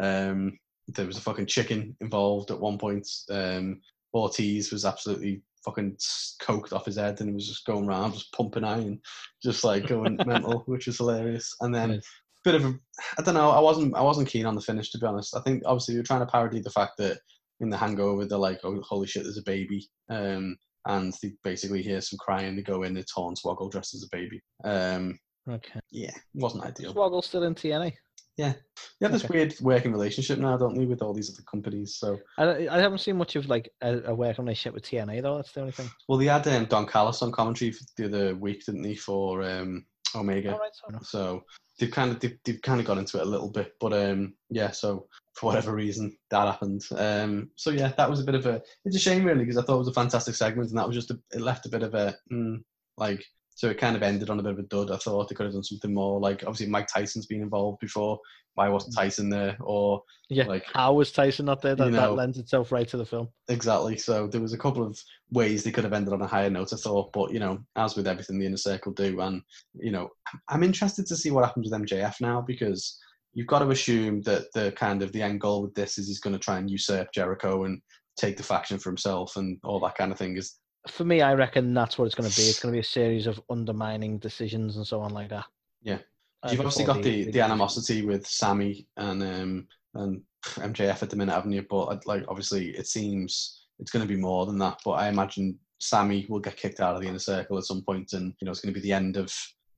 Um, 0.00 0.58
there 0.88 1.06
was 1.06 1.18
a 1.18 1.22
fucking 1.22 1.46
chicken 1.46 1.96
involved 2.00 2.50
at 2.50 2.60
one 2.60 2.78
point. 2.78 3.06
Um, 3.30 3.80
Ortiz 4.14 4.72
was 4.72 4.84
absolutely 4.84 5.42
fucking 5.64 5.96
coked 6.42 6.72
off 6.72 6.86
his 6.86 6.96
head 6.96 7.20
and 7.20 7.28
he 7.28 7.34
was 7.34 7.48
just 7.48 7.64
going 7.66 7.86
around 7.88 8.12
just 8.14 8.32
pumping 8.32 8.64
iron, 8.64 9.00
just 9.42 9.64
like 9.64 9.86
going 9.86 10.18
mental, 10.26 10.62
which 10.66 10.86
was 10.86 10.98
hilarious. 10.98 11.54
And 11.60 11.74
then 11.74 11.92
Yes. 11.94 12.06
bit 12.44 12.54
of 12.54 12.64
a 12.64 12.74
I 13.18 13.22
don't 13.22 13.34
know, 13.34 13.50
I 13.50 13.60
wasn't 13.60 13.94
I 13.96 14.02
wasn't 14.02 14.28
keen 14.28 14.46
on 14.46 14.54
the 14.54 14.60
finish 14.60 14.90
to 14.92 14.98
be 14.98 15.06
honest. 15.06 15.36
I 15.36 15.40
think 15.42 15.62
obviously 15.66 15.94
you're 15.94 16.04
trying 16.04 16.20
to 16.20 16.26
parody 16.26 16.60
the 16.60 16.70
fact 16.70 16.92
that 16.98 17.18
in 17.60 17.70
the 17.70 17.76
hangover 17.76 18.24
they're 18.24 18.38
like, 18.38 18.60
Oh 18.64 18.80
holy 18.82 19.06
shit, 19.06 19.24
there's 19.24 19.38
a 19.38 19.42
baby. 19.42 19.88
Um 20.10 20.56
and 20.86 21.12
they 21.22 21.32
basically 21.44 21.82
hear 21.82 22.00
some 22.00 22.18
crying, 22.18 22.56
they 22.56 22.62
go 22.62 22.84
in, 22.84 22.96
it's 22.96 23.12
Hornswoggle 23.12 23.70
dressed 23.70 23.94
as 23.94 24.04
a 24.04 24.16
baby. 24.16 24.40
Um 24.64 25.18
Okay. 25.48 25.80
yeah, 25.90 26.12
wasn't 26.34 26.64
ideal. 26.64 26.94
Swoggle 26.94 27.24
still 27.24 27.44
in 27.44 27.54
TNA. 27.54 27.92
Yeah, 28.38 28.54
you 29.00 29.04
have 29.04 29.12
this 29.12 29.24
Okay. 29.24 29.34
weird 29.34 29.54
working 29.60 29.90
relationship 29.92 30.38
now, 30.38 30.56
don't 30.56 30.80
you, 30.80 30.86
with 30.86 31.02
all 31.02 31.12
these 31.12 31.28
other 31.28 31.42
companies? 31.42 31.96
So 31.96 32.18
I, 32.38 32.68
I 32.68 32.78
haven't 32.78 32.98
seen 32.98 33.16
much 33.16 33.34
of 33.34 33.46
like 33.48 33.68
a, 33.82 33.98
a 34.04 34.14
working 34.14 34.44
relationship 34.44 34.74
with 34.74 34.84
TNA 34.84 35.22
though. 35.22 35.36
That's 35.36 35.52
the 35.52 35.60
only 35.60 35.72
thing. 35.72 35.90
well 36.08 36.18
they 36.18 36.26
had 36.26 36.46
um, 36.46 36.66
Don 36.66 36.86
Callis 36.86 37.20
on 37.20 37.32
commentary 37.32 37.72
for 37.72 37.84
the 37.96 38.04
other 38.04 38.34
week, 38.36 38.64
didn't 38.64 38.82
they, 38.82 38.94
for 38.94 39.42
um 39.42 39.84
Omega. 40.14 40.52
All 40.52 40.58
right, 40.60 40.70
fair. 40.88 41.00
So 41.02 41.44
they've 41.78 41.90
kind 41.90 42.12
of 42.12 42.20
they've, 42.20 42.38
they've 42.44 42.62
kind 42.62 42.80
of 42.80 42.86
got 42.86 42.98
into 42.98 43.18
it 43.18 43.26
a 43.26 43.30
little 43.30 43.50
bit, 43.50 43.72
but 43.80 43.92
um 43.92 44.34
yeah. 44.50 44.70
So 44.70 45.08
for 45.34 45.46
whatever 45.46 45.74
reason 45.74 46.16
that 46.30 46.46
happened. 46.46 46.84
Um 46.96 47.50
so 47.56 47.70
yeah, 47.70 47.92
that 47.96 48.08
was 48.08 48.20
a 48.20 48.24
bit 48.24 48.36
of 48.36 48.46
a 48.46 48.62
it's 48.84 48.96
a 48.96 49.00
shame 49.00 49.24
really 49.24 49.40
because 49.44 49.58
I 49.58 49.62
thought 49.62 49.76
it 49.76 49.86
was 49.86 49.88
a 49.88 49.92
fantastic 49.92 50.36
segment 50.36 50.70
and 50.70 50.78
that 50.78 50.86
was 50.86 50.94
just 50.96 51.10
a, 51.10 51.18
it 51.32 51.40
left 51.40 51.66
a 51.66 51.70
bit 51.70 51.82
of 51.82 51.94
a 51.94 52.16
mm, 52.32 52.62
like 52.96 53.24
so 53.58 53.68
it 53.68 53.76
kind 53.76 53.96
of 53.96 54.04
ended 54.04 54.30
on 54.30 54.38
a 54.38 54.42
bit 54.44 54.52
of 54.52 54.60
a 54.60 54.62
dud. 54.62 54.92
I 54.92 54.96
thought 54.98 55.28
they 55.28 55.34
could 55.34 55.46
have 55.46 55.52
done 55.52 55.64
something 55.64 55.92
more 55.92 56.20
like 56.20 56.44
obviously 56.46 56.68
Mike 56.68 56.86
Tyson's 56.86 57.26
been 57.26 57.42
involved 57.42 57.80
before. 57.80 58.20
Why 58.54 58.68
wasn't 58.68 58.94
mm. 58.94 58.98
Tyson 58.98 59.28
there? 59.30 59.56
Or 59.58 60.04
Yeah. 60.28 60.44
like 60.46 60.64
How 60.72 60.92
was 60.92 61.10
Tyson 61.10 61.46
not 61.46 61.60
there? 61.60 61.74
That, 61.74 61.86
you 61.86 61.90
that 61.90 62.14
lends 62.14 62.38
itself 62.38 62.70
right 62.70 62.86
to 62.86 62.96
the 62.96 63.04
film. 63.04 63.30
Exactly. 63.48 63.98
So 63.98 64.28
there 64.28 64.40
was 64.40 64.52
a 64.52 64.58
couple 64.58 64.86
of 64.86 64.96
ways 65.32 65.64
they 65.64 65.72
could 65.72 65.82
have 65.82 65.92
ended 65.92 66.12
on 66.12 66.22
a 66.22 66.26
higher 66.28 66.48
note, 66.48 66.72
I 66.72 66.76
thought. 66.76 67.12
But 67.12 67.32
you 67.32 67.40
know, 67.40 67.58
as 67.74 67.96
with 67.96 68.06
everything 68.06 68.38
the 68.38 68.46
inner 68.46 68.56
circle 68.56 68.92
do, 68.92 69.20
and 69.22 69.42
you 69.74 69.90
know, 69.90 70.10
I'm 70.48 70.62
interested 70.62 71.06
to 71.06 71.16
see 71.16 71.32
what 71.32 71.44
happens 71.44 71.68
with 71.68 71.82
MJF 71.82 72.20
now 72.20 72.40
because 72.40 72.96
you've 73.34 73.48
got 73.48 73.58
to 73.58 73.70
assume 73.70 74.22
that 74.22 74.52
the 74.54 74.70
kind 74.76 75.02
of 75.02 75.10
the 75.10 75.22
end 75.22 75.40
goal 75.40 75.62
with 75.62 75.74
this 75.74 75.98
is 75.98 76.06
he's 76.06 76.20
going 76.20 76.34
to 76.34 76.38
try 76.38 76.58
and 76.58 76.70
usurp 76.70 77.08
Jericho 77.12 77.64
and 77.64 77.82
take 78.16 78.36
the 78.36 78.44
faction 78.44 78.78
for 78.78 78.90
himself 78.90 79.34
and 79.34 79.58
all 79.64 79.80
that 79.80 79.96
kind 79.96 80.12
of 80.12 80.18
thing. 80.18 80.36
Is 80.36 80.60
For 80.86 81.04
me, 81.04 81.20
I 81.20 81.34
reckon 81.34 81.74
that's 81.74 81.98
what 81.98 82.06
it's 82.06 82.14
going 82.14 82.30
to 82.30 82.36
be. 82.36 82.42
It's 82.44 82.60
going 82.60 82.72
to 82.72 82.76
be 82.76 82.80
a 82.80 82.84
series 82.84 83.26
of 83.26 83.40
undermining 83.50 84.18
decisions 84.18 84.76
and 84.76 84.86
so 84.86 85.00
on 85.00 85.12
like 85.12 85.28
that. 85.30 85.44
Yeah. 85.82 85.98
Uh, 86.42 86.50
you've 86.50 86.60
obviously 86.60 86.84
got 86.84 87.02
the, 87.02 87.30
the 87.30 87.40
animosity 87.40 88.04
with 88.04 88.26
Sammy 88.26 88.86
and 88.96 89.22
um 89.22 89.68
and 89.94 90.22
MJF 90.44 91.02
at 91.02 91.10
the 91.10 91.16
minute, 91.16 91.34
haven't 91.34 91.52
you? 91.52 91.66
But 91.68 92.06
like 92.06 92.24
obviously, 92.28 92.70
it 92.70 92.86
seems 92.86 93.66
it's 93.78 93.90
going 93.90 94.06
to 94.06 94.12
be 94.12 94.20
more 94.20 94.46
than 94.46 94.58
that. 94.58 94.78
But 94.84 94.92
I 94.92 95.08
imagine 95.08 95.58
Sammy 95.80 96.26
will 96.28 96.40
get 96.40 96.56
kicked 96.56 96.80
out 96.80 96.94
of 96.94 97.02
the 97.02 97.08
inner 97.08 97.18
circle 97.18 97.58
at 97.58 97.64
some 97.64 97.82
point, 97.82 98.12
and 98.12 98.34
you 98.40 98.44
know 98.44 98.50
it's 98.50 98.60
going 98.60 98.72
to 98.72 98.80
be 98.80 98.86
the 98.86 98.92
end 98.92 99.16
of 99.16 99.32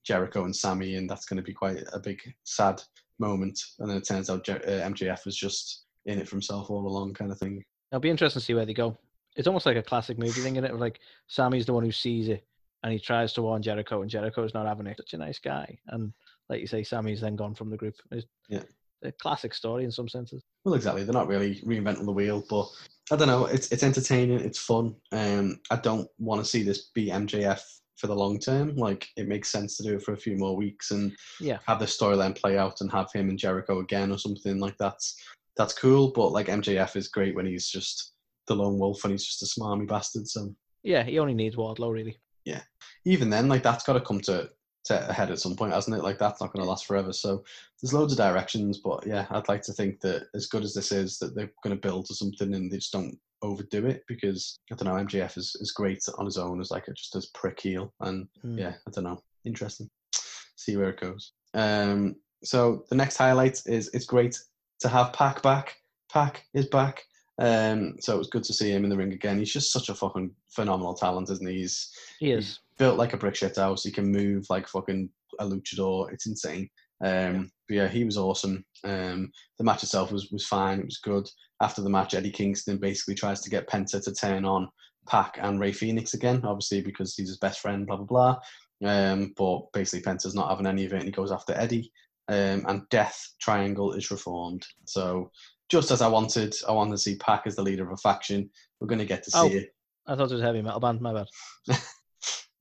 Jericho 0.04 0.44
and 0.44 0.54
Sammy, 0.54 0.96
and 0.96 1.08
that's 1.08 1.26
going 1.26 1.38
to 1.38 1.42
be 1.42 1.52
quite 1.52 1.82
a 1.92 1.98
big 1.98 2.20
sad 2.44 2.82
moment. 3.18 3.58
And 3.78 3.90
then 3.90 3.96
it 3.96 4.06
turns 4.06 4.30
out 4.30 4.48
uh, 4.48 4.58
MJF 4.58 5.24
was 5.24 5.36
just 5.36 5.84
in 6.06 6.18
it 6.18 6.28
for 6.28 6.36
himself 6.36 6.70
all 6.70 6.86
along, 6.86 7.14
kind 7.14 7.30
of 7.30 7.38
thing. 7.38 7.62
It'll 7.92 8.00
be 8.00 8.10
interesting 8.10 8.40
to 8.40 8.44
see 8.44 8.54
where 8.54 8.66
they 8.66 8.74
go. 8.74 8.96
It's 9.36 9.46
almost 9.46 9.66
like 9.66 9.76
a 9.76 9.82
classic 9.82 10.18
movie 10.18 10.40
thing, 10.40 10.56
in 10.56 10.64
it? 10.64 10.74
Like 10.76 11.00
Sammy's 11.28 11.66
the 11.66 11.72
one 11.72 11.84
who 11.84 11.92
sees 11.92 12.28
it, 12.28 12.44
and 12.82 12.92
he 12.92 12.98
tries 12.98 13.32
to 13.34 13.42
warn 13.42 13.62
Jericho, 13.62 14.02
and 14.02 14.10
Jericho's 14.10 14.54
not 14.54 14.66
having 14.66 14.86
it. 14.86 14.96
Such 14.96 15.14
a 15.14 15.18
nice 15.18 15.38
guy, 15.38 15.78
and 15.88 16.12
like 16.48 16.60
you 16.60 16.66
say, 16.66 16.82
Sammy's 16.82 17.20
then 17.20 17.36
gone 17.36 17.54
from 17.54 17.70
the 17.70 17.76
group. 17.76 17.94
It's, 18.10 18.26
Yeah. 18.48 18.62
a 19.02 19.12
classic 19.12 19.54
story 19.54 19.84
in 19.84 19.90
some 19.92 20.08
senses. 20.08 20.42
Well, 20.64 20.74
exactly. 20.74 21.04
They're 21.04 21.12
not 21.14 21.28
really 21.28 21.56
reinventing 21.64 22.04
the 22.04 22.12
wheel, 22.12 22.44
but 22.50 22.68
I 23.12 23.16
don't 23.16 23.28
know. 23.28 23.46
It's 23.46 23.70
it's 23.72 23.82
entertaining. 23.82 24.40
It's 24.40 24.58
fun. 24.58 24.94
Um, 25.12 25.60
I 25.70 25.76
don't 25.76 26.08
want 26.18 26.42
to 26.42 26.50
see 26.50 26.62
this 26.62 26.88
be 26.94 27.06
MJF 27.08 27.62
for 27.96 28.08
the 28.08 28.14
long 28.14 28.38
term. 28.38 28.74
Like 28.76 29.08
it 29.16 29.28
makes 29.28 29.48
sense 29.50 29.76
to 29.76 29.82
do 29.84 29.94
it 29.96 30.02
for 30.02 30.12
a 30.12 30.16
few 30.18 30.36
more 30.36 30.56
weeks 30.56 30.90
and 30.90 31.12
Yeah. 31.40 31.58
have 31.66 31.78
the 31.78 31.86
storyline 31.86 32.34
play 32.36 32.58
out 32.58 32.80
and 32.80 32.90
have 32.92 33.10
him 33.12 33.28
and 33.30 33.38
Jericho 33.38 33.78
again 33.80 34.10
or 34.10 34.18
something 34.18 34.58
like 34.58 34.76
that's 34.78 35.16
that's 35.56 35.72
cool. 35.74 36.10
But 36.12 36.32
like 36.32 36.48
MJF 36.48 36.96
is 36.96 37.08
great 37.08 37.34
when 37.34 37.46
he's 37.46 37.68
just 37.68 38.12
the 38.46 38.54
lone 38.56 38.78
wolf 38.78 39.04
and 39.04 39.12
he's 39.12 39.26
just 39.26 39.42
a 39.42 39.60
smarmy 39.60 39.86
bastard. 39.86 40.26
So 40.28 40.54
Yeah, 40.82 41.02
he 41.04 41.18
only 41.18 41.34
needs 41.34 41.56
Wardlow 41.56 41.92
really. 41.92 42.18
Yeah, 42.44 42.62
even 43.04 43.30
then, 43.30 43.48
like 43.48 43.62
that's 43.62 43.84
got 43.84 43.94
to 43.94 44.00
come 44.00 44.20
to 44.22 44.48
to 44.86 45.10
a 45.10 45.12
head 45.12 45.30
at 45.30 45.38
some 45.38 45.54
point, 45.54 45.74
hasn't 45.74 45.94
it? 45.94 46.02
Like 46.02 46.18
that's 46.18 46.40
not 46.40 46.52
going 46.54 46.64
to 46.64 46.68
last 46.68 46.86
forever. 46.86 47.12
So 47.12 47.44
there's 47.82 47.92
loads 47.92 48.12
of 48.14 48.18
directions, 48.18 48.78
but 48.78 49.06
yeah, 49.06 49.26
I'd 49.28 49.46
like 49.48 49.60
to 49.64 49.74
think 49.74 50.00
that 50.00 50.28
as 50.34 50.46
good 50.46 50.64
as 50.64 50.72
this 50.72 50.90
is, 50.90 51.18
that 51.18 51.34
they're 51.34 51.52
going 51.62 51.76
to 51.76 51.80
build 51.88 52.06
to 52.06 52.14
something 52.14 52.54
and 52.54 52.72
they 52.72 52.76
just 52.78 52.92
don't 52.92 53.14
overdo 53.42 53.84
it 53.86 54.02
because 54.08 54.58
I 54.72 54.76
don't 54.76 54.88
know. 54.88 55.04
MJF 55.04 55.36
is, 55.36 55.54
is 55.60 55.72
great 55.72 56.02
on 56.16 56.24
his 56.24 56.38
own 56.38 56.60
as 56.62 56.70
like 56.70 56.88
a, 56.88 56.94
just 56.94 57.14
as 57.14 57.26
prick 57.34 57.60
heel, 57.60 57.92
and 58.00 58.26
Hmm. 58.40 58.58
yeah, 58.58 58.72
I 58.88 58.90
don't 58.90 59.04
know. 59.04 59.22
Interesting. 59.44 59.90
See 60.56 60.78
where 60.78 60.88
it 60.90 61.00
goes. 61.00 61.32
Um, 61.52 62.16
so 62.42 62.84
the 62.88 62.96
next 62.96 63.18
highlight 63.18 63.60
is 63.66 63.90
it's 63.92 64.06
great 64.06 64.38
to 64.80 64.88
have 64.88 65.12
Pac 65.12 65.42
back. 65.42 65.76
Pac 66.10 66.42
is 66.54 66.66
back. 66.68 67.04
Um, 67.40 67.96
so 68.00 68.14
it 68.14 68.18
was 68.18 68.28
good 68.28 68.44
to 68.44 68.52
see 68.52 68.70
him 68.70 68.84
in 68.84 68.90
the 68.90 68.96
ring 68.96 69.12
again. 69.12 69.38
He's 69.38 69.52
just 69.52 69.72
such 69.72 69.88
a 69.88 69.94
fucking 69.94 70.30
phenomenal 70.50 70.94
talent, 70.94 71.30
isn't 71.30 71.48
he? 71.48 71.58
He's 71.60 71.90
He 72.18 72.32
is. 72.32 72.60
built 72.78 72.98
like 72.98 73.14
a 73.14 73.16
brick 73.16 73.34
shit 73.34 73.56
house. 73.56 73.82
He 73.82 73.90
can 73.90 74.10
move 74.12 74.44
like 74.50 74.68
fucking 74.68 75.08
a 75.38 75.44
luchador. 75.46 76.12
It's 76.12 76.26
insane. 76.26 76.68
Um, 77.02 77.50
But 77.66 77.74
yeah, 77.76 77.88
he 77.88 78.04
was 78.04 78.18
awesome. 78.18 78.64
Um, 78.84 79.30
the 79.58 79.64
match 79.64 79.82
itself 79.82 80.12
was 80.12 80.30
was 80.30 80.46
fine. 80.46 80.80
It 80.80 80.84
was 80.84 80.98
good. 80.98 81.28
After 81.62 81.80
the 81.82 81.88
match, 81.90 82.14
Eddie 82.14 82.30
Kingston 82.30 82.78
basically 82.78 83.14
tries 83.14 83.40
to 83.40 83.50
get 83.50 83.68
Penta 83.68 84.02
to 84.04 84.12
turn 84.14 84.44
on 84.44 84.68
Pac 85.08 85.38
and 85.40 85.58
Rey 85.58 85.72
Fenix 85.72 86.12
again, 86.14 86.42
obviously 86.44 86.82
because 86.82 87.14
he's 87.14 87.28
his 87.28 87.38
best 87.38 87.60
friend. 87.60 87.86
Blah 87.86 87.96
blah 87.96 88.06
blah. 88.06 88.36
Um, 88.90 89.32
but 89.36 89.72
basically, 89.72 90.02
Penta's 90.02 90.34
not 90.34 90.50
having 90.50 90.66
any 90.66 90.84
of 90.84 90.92
it, 90.92 90.96
and 90.96 91.04
he 91.06 91.10
goes 91.10 91.32
after 91.32 91.54
Eddie. 91.54 91.90
Um, 92.28 92.64
and 92.68 92.82
Death 92.90 93.18
Triangle 93.40 93.92
is 93.94 94.10
reformed. 94.10 94.64
So 94.84 95.30
just 95.70 95.90
as 95.90 96.02
I 96.02 96.08
wanted, 96.08 96.54
I 96.68 96.72
wanted 96.72 96.92
to 96.92 96.98
see 96.98 97.16
Pac 97.16 97.46
as 97.46 97.56
the 97.56 97.62
leader 97.62 97.84
of 97.86 97.92
a 97.92 97.96
faction. 97.96 98.50
We're 98.80 98.88
going 98.88 98.98
to 98.98 99.04
get 99.06 99.22
to 99.24 99.30
see 99.30 99.38
Oh. 99.38 99.46
it. 99.46 99.74
I 100.06 100.16
thought 100.16 100.30
it 100.30 100.34
was 100.34 100.40
a 100.42 100.44
heavy 100.44 100.62
metal 100.62 100.80
band. 100.80 101.00
My 101.00 101.12
bad. 101.14 101.26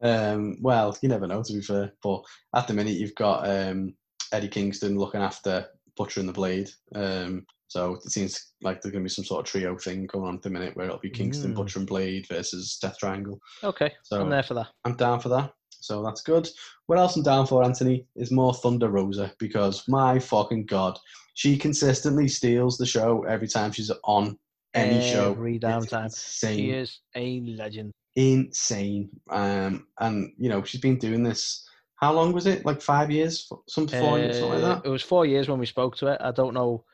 Um, 0.01 0.55
well, 0.61 0.97
you 1.01 1.09
never 1.09 1.27
know, 1.27 1.43
to 1.43 1.53
be 1.53 1.61
fair. 1.61 1.91
But 2.01 2.21
at 2.55 2.67
the 2.67 2.73
minute, 2.73 2.93
you've 2.95 3.15
got 3.15 3.45
um, 3.49 3.93
Eddie 4.31 4.47
Kingston 4.47 4.97
looking 4.97 5.21
after 5.21 5.67
Butcher 5.97 6.21
and 6.21 6.29
the 6.29 6.33
Blade. 6.33 6.69
Um, 6.95 7.45
so 7.67 7.95
it 7.95 8.09
seems 8.09 8.53
like 8.61 8.81
there's 8.81 8.93
going 8.93 9.03
to 9.03 9.09
be 9.09 9.13
some 9.13 9.25
sort 9.25 9.45
of 9.45 9.51
trio 9.51 9.77
thing 9.77 10.07
going 10.07 10.25
on 10.27 10.35
at 10.35 10.41
the 10.41 10.49
minute 10.49 10.75
where 10.77 10.85
it'll 10.85 10.99
be 10.99 11.09
Kingston, 11.09 11.51
Mm. 11.51 11.55
Butcher, 11.57 11.79
and 11.79 11.87
Blade 11.87 12.25
versus 12.29 12.77
Death 12.81 12.97
Triangle. 12.97 13.39
Okay, 13.61 13.91
So 14.03 14.21
I'm 14.21 14.29
there 14.29 14.41
for 14.41 14.53
that. 14.53 14.67
I'm 14.85 14.95
down 14.95 15.19
for 15.19 15.27
that. 15.29 15.51
So 15.69 16.03
that's 16.03 16.21
good. 16.21 16.47
What 16.87 16.99
else 16.99 17.15
I'm 17.15 17.23
down 17.23 17.47
for, 17.47 17.63
Anthony, 17.63 18.05
is 18.15 18.31
more 18.31 18.53
Thunder 18.53 18.89
Rosa 18.89 19.31
because 19.39 19.87
my 19.87 20.19
fucking 20.19 20.65
god, 20.65 20.97
she 21.33 21.57
consistently 21.57 22.27
steals 22.27 22.77
the 22.77 22.85
show 22.85 23.23
every 23.23 23.47
time 23.47 23.71
she's 23.71 23.91
on 24.03 24.37
any 24.73 25.01
show. 25.01 25.31
Every 25.31 25.57
damn 25.57 25.81
It's 25.83 25.91
time. 25.91 26.05
insane 26.05 26.57
She 26.57 26.71
is 26.71 26.99
a 27.15 27.39
legend. 27.41 27.91
insane. 28.15 29.09
Um, 29.29 29.87
and 29.99 30.33
you 30.37 30.49
know 30.49 30.63
she's 30.63 30.81
been 30.81 30.97
doing 30.97 31.23
this. 31.23 31.65
How 31.95 32.13
long 32.13 32.31
was 32.33 32.45
it? 32.45 32.65
Like 32.65 32.81
five 32.81 33.11
years, 33.11 33.49
some 33.67 33.87
four 33.87 34.19
years, 34.19 34.39
something 34.39 34.63
Uh, 34.63 34.75
like 34.75 34.85
It 34.85 34.89
was 34.89 35.03
four 35.03 35.25
years 35.25 35.49
when 35.49 35.59
we 35.59 35.65
spoke 35.65 35.97
to 35.97 36.07
it. 36.07 36.21
I 36.21 36.31
don't 36.31 36.53
know. 36.53 36.85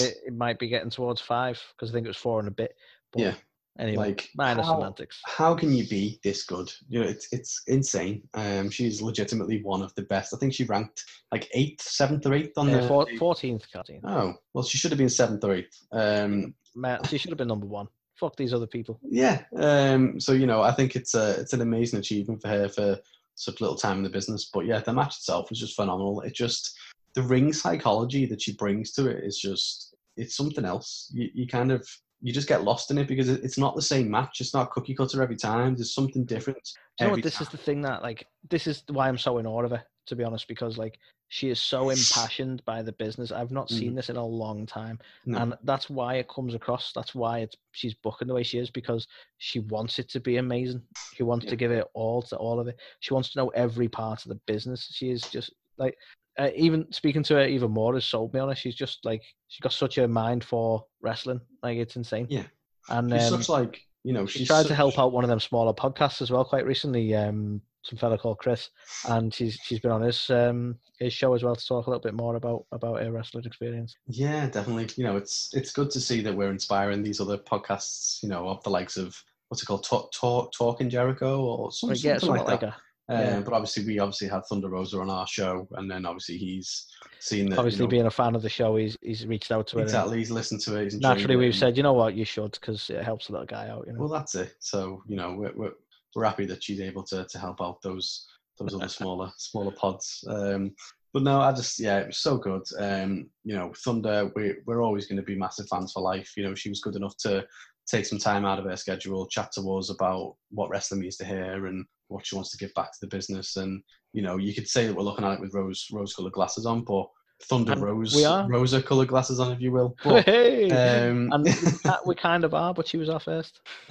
It, 0.00 0.16
it 0.26 0.34
might 0.34 0.58
be 0.58 0.68
getting 0.68 0.90
towards 0.90 1.20
five 1.20 1.62
because 1.72 1.90
I 1.90 1.92
think 1.94 2.04
it 2.06 2.10
was 2.10 2.16
four 2.16 2.40
and 2.40 2.48
a 2.48 2.50
bit. 2.52 2.76
But 3.12 3.22
Yeah. 3.22 3.34
Anyway, 3.78 4.08
Like 4.08 4.30
minor 4.36 4.62
how, 4.62 4.74
semantics. 4.76 5.20
how 5.26 5.54
can 5.54 5.72
you 5.72 5.84
be 5.88 6.20
this 6.22 6.44
good? 6.44 6.72
You 6.88 7.00
know, 7.00 7.06
it's 7.08 7.26
it's 7.32 7.62
insane. 7.66 8.22
Um, 8.34 8.70
she's 8.70 9.02
legitimately 9.02 9.62
one 9.62 9.82
of 9.82 9.92
the 9.96 10.02
best. 10.02 10.32
I 10.32 10.38
think 10.38 10.54
she 10.54 10.64
ranked 10.64 11.04
like 11.32 11.48
eighth, 11.54 11.82
seventh, 11.82 12.24
or 12.26 12.34
eighth 12.34 12.56
on 12.56 12.70
Uh, 12.70 12.82
the. 12.82 12.88
14th, 12.88 13.64
Cartine. 13.72 14.00
Oh 14.04 14.34
well, 14.52 14.62
she 14.64 14.78
should 14.78 14.92
have 14.92 14.98
been 14.98 15.08
seventh 15.08 15.42
or 15.42 15.54
eighth. 15.54 15.76
Um, 15.92 16.54
Man, 16.76 17.02
she 17.04 17.18
should 17.18 17.30
have 17.30 17.38
been 17.38 17.48
number 17.48 17.66
one. 17.66 17.88
Fuck 18.14 18.36
these 18.36 18.54
other 18.54 18.66
people. 18.68 19.00
yeah. 19.10 19.42
Um, 19.56 20.20
so 20.20 20.32
you 20.32 20.46
know, 20.46 20.62
I 20.62 20.70
think 20.70 20.94
it's 20.94 21.14
a 21.14 21.40
it's 21.40 21.52
an 21.52 21.60
amazing 21.60 21.98
achievement 21.98 22.42
for 22.42 22.48
her 22.48 22.68
for 22.68 22.98
such 23.34 23.60
little 23.60 23.76
time 23.76 23.96
in 23.98 24.02
the 24.04 24.08
business. 24.10 24.50
But 24.54 24.66
yeah, 24.66 24.78
the 24.78 24.92
match 24.92 25.16
itself 25.16 25.50
was 25.50 25.58
just 25.58 25.74
phenomenal. 25.74 26.20
It 26.20 26.32
just 26.34 26.78
the 27.16 27.22
ring 27.22 27.52
psychology 27.52 28.24
that 28.26 28.40
she 28.42 28.52
brings 28.52 28.92
to 28.92 29.08
it 29.08 29.24
is 29.24 29.36
just 29.38 29.96
it's 30.16 30.36
something 30.36 30.64
else. 30.64 31.10
You 31.12 31.28
you 31.34 31.48
kind 31.48 31.72
of 31.72 31.84
you 32.24 32.32
just 32.32 32.48
get 32.48 32.64
lost 32.64 32.90
in 32.90 32.96
it 32.96 33.06
because 33.06 33.28
it's 33.28 33.58
not 33.58 33.76
the 33.76 33.82
same 33.82 34.10
match. 34.10 34.40
It's 34.40 34.54
not 34.54 34.70
cookie 34.70 34.94
cutter 34.94 35.22
every 35.22 35.36
time. 35.36 35.74
There's 35.74 35.94
something 35.94 36.24
different. 36.24 36.58
Do 36.96 37.04
you 37.04 37.06
know 37.06 37.14
what? 37.16 37.22
This 37.22 37.34
time. 37.34 37.42
is 37.42 37.48
the 37.50 37.58
thing 37.58 37.82
that 37.82 38.02
like 38.02 38.26
this 38.48 38.66
is 38.66 38.82
why 38.88 39.08
I'm 39.08 39.18
so 39.18 39.36
in 39.36 39.46
awe 39.46 39.62
of 39.62 39.72
her. 39.72 39.84
To 40.06 40.16
be 40.16 40.24
honest, 40.24 40.48
because 40.48 40.78
like 40.78 40.98
she 41.28 41.50
is 41.50 41.60
so 41.60 41.90
impassioned 41.90 42.64
by 42.64 42.80
the 42.80 42.92
business. 42.92 43.30
I've 43.30 43.50
not 43.50 43.68
seen 43.68 43.92
mm. 43.92 43.96
this 43.96 44.08
in 44.08 44.16
a 44.16 44.24
long 44.24 44.64
time, 44.64 44.98
No. 45.26 45.38
and 45.38 45.54
that's 45.64 45.90
why 45.90 46.14
it 46.14 46.28
comes 46.28 46.54
across. 46.54 46.92
That's 46.94 47.14
why 47.14 47.40
it's 47.40 47.56
she's 47.72 47.94
booking 47.94 48.28
the 48.28 48.34
way 48.34 48.42
she 48.42 48.58
is 48.58 48.70
because 48.70 49.06
she 49.38 49.60
wants 49.60 49.98
it 49.98 50.08
to 50.10 50.20
be 50.20 50.38
amazing. 50.38 50.82
She 51.14 51.24
wants 51.24 51.44
Yeah. 51.44 51.50
to 51.50 51.56
give 51.56 51.72
it 51.72 51.86
all 51.92 52.22
to 52.22 52.36
all 52.36 52.58
of 52.58 52.68
it. 52.68 52.78
She 53.00 53.12
wants 53.12 53.32
to 53.32 53.38
know 53.38 53.48
every 53.48 53.88
part 53.88 54.24
of 54.24 54.30
the 54.30 54.40
business. 54.46 54.88
She 54.92 55.10
is 55.10 55.22
just 55.22 55.52
like 55.76 55.98
uh, 56.38 56.50
even 56.54 56.90
speaking 56.92 57.22
to 57.24 57.34
her 57.34 57.46
even 57.46 57.70
more 57.70 57.94
has 57.94 58.04
sold 58.04 58.32
me 58.34 58.40
on 58.40 58.48
her. 58.48 58.54
She's 58.54 58.74
just 58.74 59.04
like 59.04 59.22
she 59.48 59.60
got 59.60 59.72
such 59.72 59.98
a 59.98 60.08
mind 60.08 60.44
for 60.44 60.84
wrestling. 61.00 61.40
Like 61.62 61.78
it's 61.78 61.96
insane. 61.96 62.26
Yeah. 62.28 62.44
and 62.88 63.10
she's 63.12 63.32
um, 63.32 63.38
such 63.40 63.48
like 63.48 63.80
you 64.02 64.12
know 64.12 64.26
she 64.26 64.40
she's 64.40 64.48
tried 64.48 64.66
to 64.66 64.74
help 64.74 64.98
out 64.98 65.12
one 65.12 65.24
of 65.24 65.30
them 65.30 65.40
smaller 65.40 65.72
podcasts 65.72 66.20
as 66.22 66.30
well 66.30 66.44
quite 66.44 66.66
recently. 66.66 67.14
Um, 67.14 67.60
some 67.82 67.98
fella 67.98 68.16
called 68.16 68.38
Chris, 68.38 68.70
and 69.08 69.32
she's 69.32 69.58
she's 69.62 69.78
been 69.80 69.90
on 69.90 70.00
his 70.00 70.30
um 70.30 70.76
his 70.98 71.12
show 71.12 71.34
as 71.34 71.42
well 71.42 71.54
to 71.54 71.66
talk 71.66 71.86
a 71.86 71.90
little 71.90 72.02
bit 72.02 72.14
more 72.14 72.36
about 72.36 72.64
about 72.72 73.02
her 73.02 73.12
wrestling 73.12 73.44
experience. 73.44 73.94
Yeah, 74.06 74.48
definitely. 74.48 74.88
You 74.96 75.04
know, 75.04 75.16
it's 75.18 75.50
it's 75.52 75.70
good 75.72 75.90
to 75.90 76.00
see 76.00 76.22
that 76.22 76.34
we're 76.34 76.50
inspiring 76.50 77.02
these 77.02 77.20
other 77.20 77.36
podcasts. 77.36 78.22
You 78.22 78.30
know, 78.30 78.48
of 78.48 78.62
the 78.64 78.70
likes 78.70 78.96
of 78.96 79.22
what's 79.48 79.62
it 79.62 79.66
called, 79.66 79.84
Talk 79.84 80.12
Talk 80.12 80.52
Talking 80.52 80.88
Jericho 80.88 81.42
or 81.44 81.72
some, 81.72 81.90
But 81.90 82.02
yeah, 82.02 82.12
something 82.18 82.26
something 82.28 82.44
like 82.44 82.50
like 82.52 82.60
that. 82.60 82.66
that. 82.70 82.80
Um, 83.08 83.18
yeah. 83.20 83.40
But 83.40 83.52
obviously, 83.52 83.84
we 83.84 83.98
obviously 83.98 84.28
had 84.28 84.46
Thunder 84.46 84.70
Rosa 84.70 84.98
on 84.98 85.10
our 85.10 85.26
show, 85.26 85.68
and 85.72 85.90
then 85.90 86.06
obviously 86.06 86.38
he's 86.38 86.86
seen 87.20 87.50
that. 87.50 87.58
Obviously, 87.58 87.80
you 87.80 87.84
know, 87.84 87.90
being 87.90 88.06
a 88.06 88.10
fan 88.10 88.34
of 88.34 88.42
the 88.42 88.48
show, 88.48 88.76
he's 88.76 88.96
he's 89.02 89.26
reached 89.26 89.52
out 89.52 89.66
to 89.68 89.76
her. 89.76 89.80
and 89.80 89.88
exactly, 89.88 90.18
he's 90.18 90.30
listened 90.30 90.60
to 90.62 90.76
it. 90.78 90.84
He's 90.84 90.98
Naturally, 90.98 91.36
we've 91.36 91.50
and- 91.50 91.54
said, 91.54 91.76
you 91.76 91.82
know 91.82 91.92
what, 91.92 92.14
you 92.14 92.24
should 92.24 92.52
because 92.52 92.88
it 92.88 93.04
helps 93.04 93.26
the 93.26 93.32
little 93.32 93.46
guy 93.46 93.68
out. 93.68 93.84
You 93.86 93.92
know. 93.92 94.00
Well, 94.00 94.08
that's 94.08 94.34
it. 94.34 94.54
So 94.60 95.02
you 95.06 95.16
know, 95.16 95.34
we're 95.34 95.52
we're, 95.54 95.72
we're 96.14 96.24
happy 96.24 96.46
that 96.46 96.62
she's 96.62 96.80
able 96.80 97.02
to 97.04 97.24
to 97.24 97.38
help 97.38 97.60
out 97.60 97.82
those 97.82 98.26
those 98.58 98.74
other 98.74 98.88
smaller 98.88 99.30
smaller 99.36 99.72
pods. 99.72 100.24
Um, 100.28 100.74
but 101.12 101.22
no, 101.22 101.40
I 101.40 101.52
just 101.52 101.78
yeah, 101.78 101.98
it 101.98 102.06
was 102.08 102.18
so 102.18 102.38
good. 102.38 102.62
Um, 102.78 103.28
you 103.44 103.54
know, 103.54 103.72
Thunder, 103.84 104.32
we 104.34 104.54
we're 104.66 104.82
always 104.82 105.06
going 105.06 105.18
to 105.18 105.22
be 105.22 105.36
massive 105.36 105.68
fans 105.68 105.92
for 105.92 106.02
life. 106.02 106.32
You 106.36 106.44
know, 106.44 106.54
she 106.54 106.70
was 106.70 106.80
good 106.80 106.96
enough 106.96 107.16
to 107.18 107.46
take 107.86 108.06
some 108.06 108.18
time 108.18 108.44
out 108.46 108.58
of 108.58 108.64
her 108.64 108.76
schedule, 108.76 109.26
chat 109.26 109.52
to 109.52 109.76
us 109.76 109.90
about 109.90 110.36
what 110.50 110.70
wrestling 110.70 111.02
means 111.02 111.18
to 111.18 111.24
her 111.24 111.66
and 111.66 111.84
what 112.08 112.26
she 112.26 112.34
wants 112.36 112.50
to 112.50 112.58
give 112.58 112.72
back 112.74 112.92
to 112.92 112.98
the 113.00 113.06
business. 113.06 113.56
And 113.56 113.82
you 114.12 114.22
know, 114.22 114.36
you 114.36 114.54
could 114.54 114.68
say 114.68 114.86
that 114.86 114.94
we're 114.94 115.02
looking 115.02 115.24
at 115.24 115.34
it 115.34 115.40
with 115.40 115.54
rose 115.54 115.86
rose 115.92 116.14
colored 116.14 116.32
glasses 116.32 116.66
on, 116.66 116.82
but 116.84 117.06
Thunder 117.42 117.72
And 117.72 117.82
Rose 117.82 118.14
we 118.14 118.24
are. 118.24 118.48
Rosa 118.48 118.80
colored 118.82 119.08
glasses 119.08 119.40
on, 119.40 119.52
if 119.52 119.60
you 119.60 119.72
will. 119.72 119.96
But, 120.04 120.24
hey, 120.24 120.70
um, 120.70 121.30
and 121.32 121.44
we 121.44 121.50
we 122.06 122.14
kind 122.14 122.44
of 122.44 122.54
are, 122.54 122.72
but 122.72 122.86
she 122.86 122.96
was 122.96 123.08
our 123.08 123.20
first. 123.20 123.60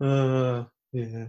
uh, 0.00 0.64
yeah. 0.92 1.26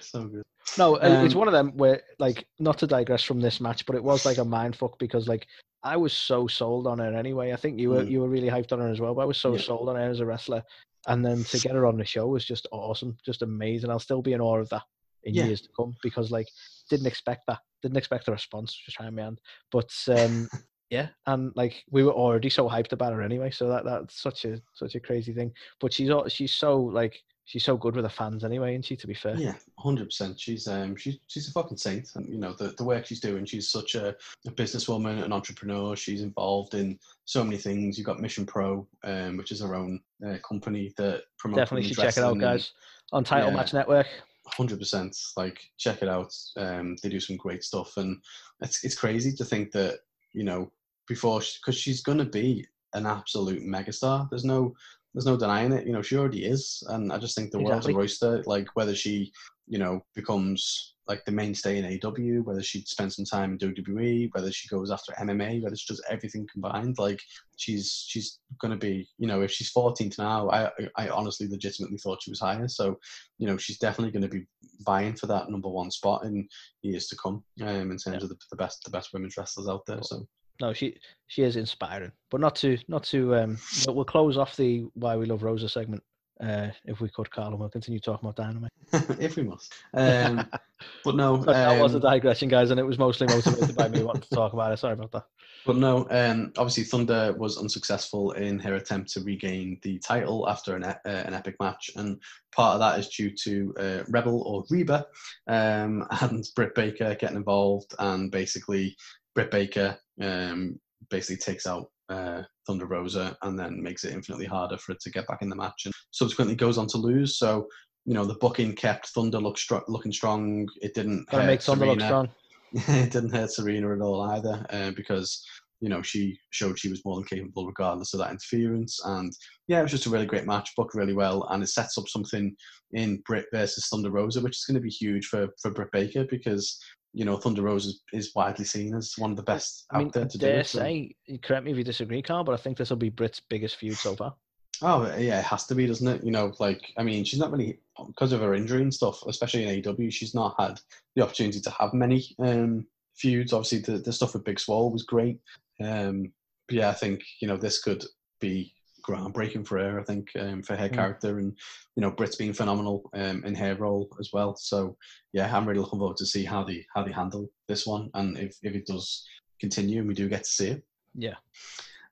so 0.00 0.24
good. 0.24 0.42
No, 0.78 0.96
uh, 0.96 1.22
it's 1.24 1.34
Um, 1.34 1.38
one 1.40 1.48
of 1.48 1.52
them 1.52 1.76
where, 1.76 2.02
like, 2.18 2.46
not 2.58 2.78
to 2.78 2.86
digress 2.86 3.22
from 3.22 3.40
this 3.40 3.60
match, 3.60 3.84
but 3.86 3.94
it 3.96 4.02
was 4.02 4.24
like 4.24 4.38
a 4.38 4.44
mind 4.44 4.76
fuck 4.76 4.98
because, 4.98 5.28
like, 5.28 5.46
I 5.82 5.96
was 5.96 6.12
so 6.12 6.46
sold 6.46 6.86
on 6.86 6.98
her 6.98 7.14
anyway. 7.14 7.52
I 7.52 7.56
think 7.56 7.78
you 7.80 7.90
were 7.90 8.04
Mm. 8.04 8.10
you 8.10 8.20
were 8.20 8.28
really 8.28 8.48
hyped 8.48 8.72
on 8.72 8.78
her 8.78 8.88
as 8.88 9.00
well, 9.00 9.14
but 9.14 9.22
I 9.22 9.26
was 9.26 9.38
so 9.38 9.52
Yeah. 9.54 9.62
sold 9.62 9.88
on 9.88 9.96
her 9.96 10.02
as 10.10 10.20
a 10.20 10.26
wrestler, 10.26 10.62
and 11.06 11.24
then 11.24 11.44
to 11.44 11.58
get 11.58 11.74
her 11.74 11.86
on 11.86 11.96
the 11.96 12.04
show 12.04 12.26
was 12.26 12.44
just 12.44 12.66
awesome, 12.72 13.16
just 13.24 13.42
amazing. 13.42 13.90
I'll 13.90 13.98
still 13.98 14.22
be 14.22 14.32
in 14.32 14.40
awe 14.40 14.58
of 14.58 14.68
that 14.70 14.82
in 15.24 15.34
Yeah. 15.34 15.46
years 15.46 15.60
to 15.62 15.68
come 15.76 15.94
because, 16.02 16.30
like, 16.30 16.48
didn't 16.90 17.06
expect 17.06 17.42
that, 17.46 17.60
didn't 17.82 17.96
expect 17.96 18.26
the 18.26 18.32
response. 18.32 18.74
Just 18.74 18.96
trying 18.96 19.14
my 19.14 19.22
hand, 19.22 19.40
but 19.70 19.92
um, 20.08 20.48
yeah, 20.90 21.08
and 21.26 21.52
like 21.56 21.84
we 21.90 22.02
were 22.04 22.12
already 22.12 22.50
so 22.50 22.68
hyped 22.68 22.92
about 22.92 23.12
her 23.12 23.22
anyway, 23.22 23.50
so 23.50 23.68
that 23.68 23.84
that's 23.84 24.20
such 24.20 24.44
a 24.44 24.60
such 24.74 24.94
a 24.94 25.00
crazy 25.00 25.32
thing. 25.32 25.52
But 25.80 25.92
she's 25.92 26.10
she's 26.28 26.54
so 26.54 26.78
like 26.80 27.20
she's 27.44 27.64
so 27.64 27.76
good 27.76 27.94
with 27.94 28.04
the 28.04 28.10
fans 28.10 28.44
anyway, 28.44 28.72
isn't 28.72 28.84
she? 28.84 28.96
To 28.96 29.06
be 29.06 29.14
fair. 29.14 29.36
Yeah, 29.36 29.54
hundred 29.78 30.06
percent. 30.06 30.38
She's 30.38 30.68
um 30.68 30.96
she's 30.96 31.18
she's 31.26 31.48
a 31.48 31.52
fucking 31.52 31.76
saint, 31.76 32.10
and 32.14 32.28
you 32.28 32.38
know 32.38 32.52
the, 32.52 32.68
the 32.68 32.84
work 32.84 33.06
she's 33.06 33.20
doing. 33.20 33.44
She's 33.44 33.68
such 33.68 33.94
a, 33.94 34.14
a 34.46 34.50
businesswoman, 34.50 35.22
an 35.22 35.32
entrepreneur. 35.32 35.96
She's 35.96 36.22
involved 36.22 36.74
in 36.74 36.98
so 37.24 37.44
many 37.44 37.56
things. 37.56 37.98
You've 37.98 38.06
got 38.06 38.20
Mission 38.20 38.46
Pro, 38.46 38.86
um, 39.04 39.36
which 39.36 39.52
is 39.52 39.60
her 39.60 39.74
own 39.74 40.00
uh, 40.26 40.36
company 40.46 40.92
that 40.96 41.24
promotes. 41.38 41.60
Definitely 41.60 41.88
should 41.88 41.98
check 41.98 42.16
it 42.16 42.24
out, 42.24 42.38
guys. 42.38 42.72
On 43.12 43.24
Title 43.24 43.50
yeah. 43.50 43.56
Match 43.56 43.74
Network. 43.74 44.06
hundred 44.46 44.78
percent. 44.78 45.16
Like 45.36 45.60
check 45.78 46.02
it 46.02 46.08
out. 46.08 46.34
Um, 46.56 46.96
they 47.02 47.08
do 47.08 47.20
some 47.20 47.36
great 47.36 47.64
stuff, 47.64 47.96
and 47.96 48.22
it's 48.60 48.84
it's 48.84 48.98
crazy 48.98 49.32
to 49.32 49.44
think 49.44 49.72
that 49.72 50.00
you 50.32 50.44
know 50.44 50.70
before 51.08 51.40
because 51.60 51.78
she's 51.78 52.02
gonna 52.02 52.24
be 52.24 52.66
an 52.94 53.06
absolute 53.06 53.62
megastar. 53.62 54.28
There's 54.30 54.44
no 54.44 54.74
there's 55.14 55.26
no 55.26 55.36
denying 55.36 55.72
it. 55.72 55.86
You 55.86 55.92
know 55.92 56.02
she 56.02 56.16
already 56.16 56.44
is, 56.44 56.82
and 56.88 57.12
I 57.12 57.18
just 57.18 57.36
think 57.36 57.50
the 57.50 57.58
world's 57.58 57.86
Exactly. 57.86 57.94
a 57.94 57.98
oyster. 57.98 58.42
Like 58.46 58.68
whether 58.74 58.94
she 58.94 59.32
you 59.66 59.78
know 59.78 60.04
becomes 60.14 60.94
like 61.08 61.24
the 61.24 61.32
mainstay 61.32 61.78
in 61.78 62.00
AW, 62.04 62.42
whether 62.42 62.62
she 62.62 62.80
spends 62.82 63.16
some 63.16 63.24
time 63.24 63.52
in 63.52 63.58
WWE, 63.58 64.30
whether 64.32 64.52
she 64.52 64.68
goes 64.68 64.90
after 64.90 65.12
MMA, 65.14 65.62
whether 65.62 65.76
she 65.76 65.92
does 65.92 66.02
everything 66.08 66.46
combined. 66.50 66.96
Like 66.98 67.20
she's 67.56 68.04
she's 68.08 68.38
gonna 68.60 68.76
be 68.76 69.08
you 69.18 69.26
know 69.26 69.42
if 69.42 69.50
she's 69.50 69.72
14th 69.72 70.18
now, 70.18 70.50
I 70.50 70.70
I 70.96 71.08
honestly 71.08 71.48
legitimately 71.48 71.98
thought 71.98 72.22
she 72.22 72.30
was 72.30 72.40
higher. 72.40 72.68
So 72.68 72.98
you 73.38 73.46
know 73.46 73.56
she's 73.56 73.78
definitely 73.78 74.12
going 74.12 74.28
to 74.30 74.36
be 74.38 74.46
vying 74.80 75.14
for 75.14 75.26
that 75.26 75.50
number 75.50 75.68
one 75.68 75.90
spot 75.90 76.24
in 76.24 76.48
years 76.82 77.06
to 77.08 77.16
come. 77.16 77.42
Um, 77.60 77.90
in 77.90 77.98
terms 77.98 78.22
of 78.22 78.28
the, 78.28 78.36
the 78.50 78.56
best 78.56 78.84
the 78.84 78.90
best 78.90 79.12
women's 79.12 79.36
wrestlers 79.36 79.68
out 79.68 79.84
there. 79.86 80.02
So 80.02 80.26
No, 80.62 80.72
she 80.72 80.96
she 81.26 81.42
is 81.42 81.56
inspiring, 81.56 82.12
but 82.30 82.40
not 82.40 82.54
to 82.56 82.78
not 82.86 83.02
to. 83.04 83.34
Um, 83.34 83.58
we'll- 83.84 83.96
we'll 83.96 84.04
close 84.04 84.36
off 84.36 84.56
the 84.56 84.86
why 84.94 85.16
we 85.16 85.26
love 85.26 85.42
Rosa 85.42 85.68
segment. 85.68 86.04
Uh, 86.40 86.68
if 86.86 87.00
we 87.00 87.08
could, 87.08 87.30
Carl, 87.30 87.48
and 87.50 87.58
we'll 87.58 87.68
continue 87.68 88.00
talking 88.00 88.28
about 88.28 88.36
Dynamite. 88.36 88.70
if 89.20 89.36
we 89.36 89.42
must. 89.42 89.72
Um, 89.94 90.48
but 91.04 91.14
no, 91.16 91.36
But 91.36 91.52
that 91.52 91.80
was 91.80 91.94
a 91.94 91.96
um, 91.96 92.02
digression, 92.02 92.48
guys, 92.48 92.70
and 92.70 92.80
it 92.80 92.84
was 92.84 92.98
mostly 92.98 93.26
motivated 93.26 93.76
by 93.76 93.88
me 93.88 94.02
wanting 94.02 94.22
to 94.22 94.30
talk 94.30 94.52
about 94.52 94.72
it. 94.72 94.78
Sorry 94.78 94.94
about 94.94 95.12
that. 95.12 95.24
But 95.64 95.76
no, 95.76 96.08
um, 96.10 96.52
obviously 96.56 96.82
Thunder 96.84 97.32
was 97.38 97.58
unsuccessful 97.58 98.32
in 98.32 98.58
her 98.60 98.74
attempt 98.74 99.12
to 99.12 99.20
regain 99.20 99.78
the 99.82 99.98
title 100.00 100.48
after 100.48 100.74
an, 100.74 100.82
e- 100.84 101.08
uh, 101.08 101.22
an 101.26 101.34
epic 101.34 101.54
match, 101.60 101.90
and 101.96 102.20
part 102.50 102.74
of 102.74 102.80
that 102.80 102.98
is 102.98 103.08
due 103.08 103.30
to 103.44 103.74
uh, 103.78 104.02
Rebel 104.08 104.42
or 104.42 104.64
Reba 104.70 105.06
um, 105.46 106.04
and 106.22 106.44
Britt 106.56 106.74
Baker 106.74 107.14
getting 107.14 107.36
involved, 107.36 107.94
and 108.00 108.30
basically 108.32 108.96
Britt 109.34 109.50
Baker 109.50 109.98
um, 110.20 110.78
basically 111.10 111.36
takes 111.36 111.66
out 111.66 111.86
uh, 112.08 112.42
Thunder 112.66 112.86
Rosa 112.86 113.36
and 113.42 113.58
then 113.58 113.82
makes 113.82 114.04
it 114.04 114.12
infinitely 114.12 114.46
harder 114.46 114.78
for 114.78 114.92
it 114.92 115.00
to 115.00 115.10
get 115.10 115.26
back 115.26 115.42
in 115.42 115.48
the 115.48 115.56
match, 115.56 115.82
and 115.84 115.94
subsequently 116.10 116.56
goes 116.56 116.78
on 116.78 116.86
to 116.88 116.98
lose. 116.98 117.38
So. 117.38 117.66
You 118.04 118.14
know 118.14 118.24
the 118.24 118.34
booking 118.34 118.74
kept 118.74 119.10
Thunder 119.10 119.38
look 119.38 119.56
stro- 119.56 119.84
looking 119.86 120.10
strong. 120.10 120.66
It 120.80 120.92
didn't 120.92 121.30
Gotta 121.30 121.44
hurt 121.44 121.46
make 121.46 121.62
Thunder 121.62 121.86
look 121.86 122.00
strong. 122.00 122.28
it 122.72 123.12
didn't 123.12 123.34
hurt 123.34 123.52
Serena 123.52 123.94
at 123.94 124.00
all 124.00 124.22
either, 124.22 124.64
uh, 124.70 124.90
because 124.96 125.44
you 125.80 125.88
know 125.88 126.00
she 126.00 126.38
showed 126.50 126.78
she 126.78 126.88
was 126.88 127.04
more 127.04 127.16
than 127.16 127.24
capable 127.24 127.66
regardless 127.66 128.14
of 128.14 128.20
that 128.20 128.30
interference. 128.30 128.98
And 129.04 129.32
yeah, 129.68 129.80
it 129.80 129.82
was 129.82 129.90
just 129.90 130.06
a 130.06 130.10
really 130.10 130.26
great 130.26 130.46
match, 130.46 130.70
booked 130.76 130.94
really 130.94 131.12
well, 131.12 131.46
and 131.50 131.62
it 131.62 131.68
sets 131.68 131.98
up 131.98 132.08
something 132.08 132.56
in 132.92 133.22
Britt 133.26 133.46
versus 133.52 133.86
Thunder 133.88 134.10
Rosa, 134.10 134.40
which 134.40 134.56
is 134.56 134.64
going 134.64 134.76
to 134.76 134.80
be 134.80 134.90
huge 134.90 135.26
for 135.26 135.48
for 135.60 135.70
Britt 135.70 135.92
Baker 135.92 136.24
because 136.30 136.78
you 137.12 137.24
know 137.24 137.36
Thunder 137.36 137.62
Rose 137.62 137.86
is, 137.86 138.02
is 138.12 138.34
widely 138.34 138.64
seen 138.64 138.94
as 138.94 139.14
one 139.18 139.30
of 139.30 139.36
the 139.36 139.42
best 139.42 139.86
I 139.90 139.98
mean, 139.98 140.06
out 140.08 140.12
there 140.14 140.26
to 140.26 140.38
do 140.38 140.46
dare 140.46 140.64
so- 140.64 140.78
say, 140.78 141.14
correct 141.42 141.64
me 141.64 141.72
if 141.72 141.78
you 141.78 141.84
disagree, 141.84 142.22
Carl, 142.22 142.44
but 142.44 142.52
I 142.52 142.56
think 142.56 142.76
this 142.76 142.90
will 142.90 142.96
be 142.96 143.10
Britt's 143.10 143.40
biggest 143.40 143.76
feud 143.76 143.96
so 143.96 144.16
far. 144.16 144.34
Oh 144.80 145.04
yeah, 145.16 145.38
it 145.38 145.44
has 145.44 145.66
to 145.66 145.74
be, 145.74 145.86
doesn't 145.86 146.08
it? 146.08 146.24
You 146.24 146.32
know, 146.32 146.52
like 146.58 146.92
I 146.98 147.02
mean, 147.02 147.24
she's 147.24 147.38
not 147.38 147.52
really 147.52 147.78
because 148.06 148.32
of 148.32 148.40
her 148.40 148.54
injury 148.54 148.82
and 148.82 148.92
stuff, 148.92 149.22
especially 149.26 149.64
in 149.64 149.86
AW. 149.86 150.10
She's 150.10 150.34
not 150.34 150.56
had 150.58 150.80
the 151.14 151.22
opportunity 151.22 151.60
to 151.60 151.70
have 151.70 151.94
many 151.94 152.24
um, 152.40 152.86
feuds. 153.14 153.52
Obviously, 153.52 153.78
the, 153.78 153.98
the 153.98 154.12
stuff 154.12 154.32
with 154.32 154.44
Big 154.44 154.58
Swole 154.58 154.90
was 154.90 155.04
great. 155.04 155.38
Um, 155.80 156.32
but 156.66 156.76
yeah, 156.76 156.88
I 156.88 156.94
think 156.94 157.22
you 157.40 157.46
know 157.46 157.56
this 157.56 157.80
could 157.80 158.04
be 158.40 158.74
groundbreaking 159.02 159.66
for 159.66 159.78
her. 159.78 160.00
I 160.00 160.04
think 160.04 160.30
um, 160.38 160.62
for 160.62 160.76
her 160.76 160.88
Mm. 160.88 160.94
character 160.94 161.38
and 161.38 161.56
you 161.96 162.00
know 162.00 162.10
Britt's 162.10 162.36
been 162.36 162.52
phenomenal 162.52 163.10
um, 163.14 163.44
in 163.44 163.54
her 163.54 163.74
role 163.74 164.08
as 164.20 164.30
well. 164.32 164.56
So 164.56 164.96
yeah, 165.32 165.54
I'm 165.54 165.66
really 165.66 165.80
looking 165.80 165.98
forward 165.98 166.16
to 166.18 166.26
see 166.26 166.44
how 166.44 166.64
they 166.64 166.84
how 166.94 167.02
they 167.02 167.12
handle 167.12 167.48
this 167.68 167.86
one 167.86 168.10
and 168.14 168.38
if 168.38 168.56
if 168.62 168.74
it 168.74 168.86
does 168.86 169.24
continue 169.60 170.00
and 170.00 170.08
we 170.08 170.14
do 170.14 170.28
get 170.28 170.44
to 170.44 170.50
see 170.50 170.68
it. 170.68 170.82
Yeah. 171.14 171.36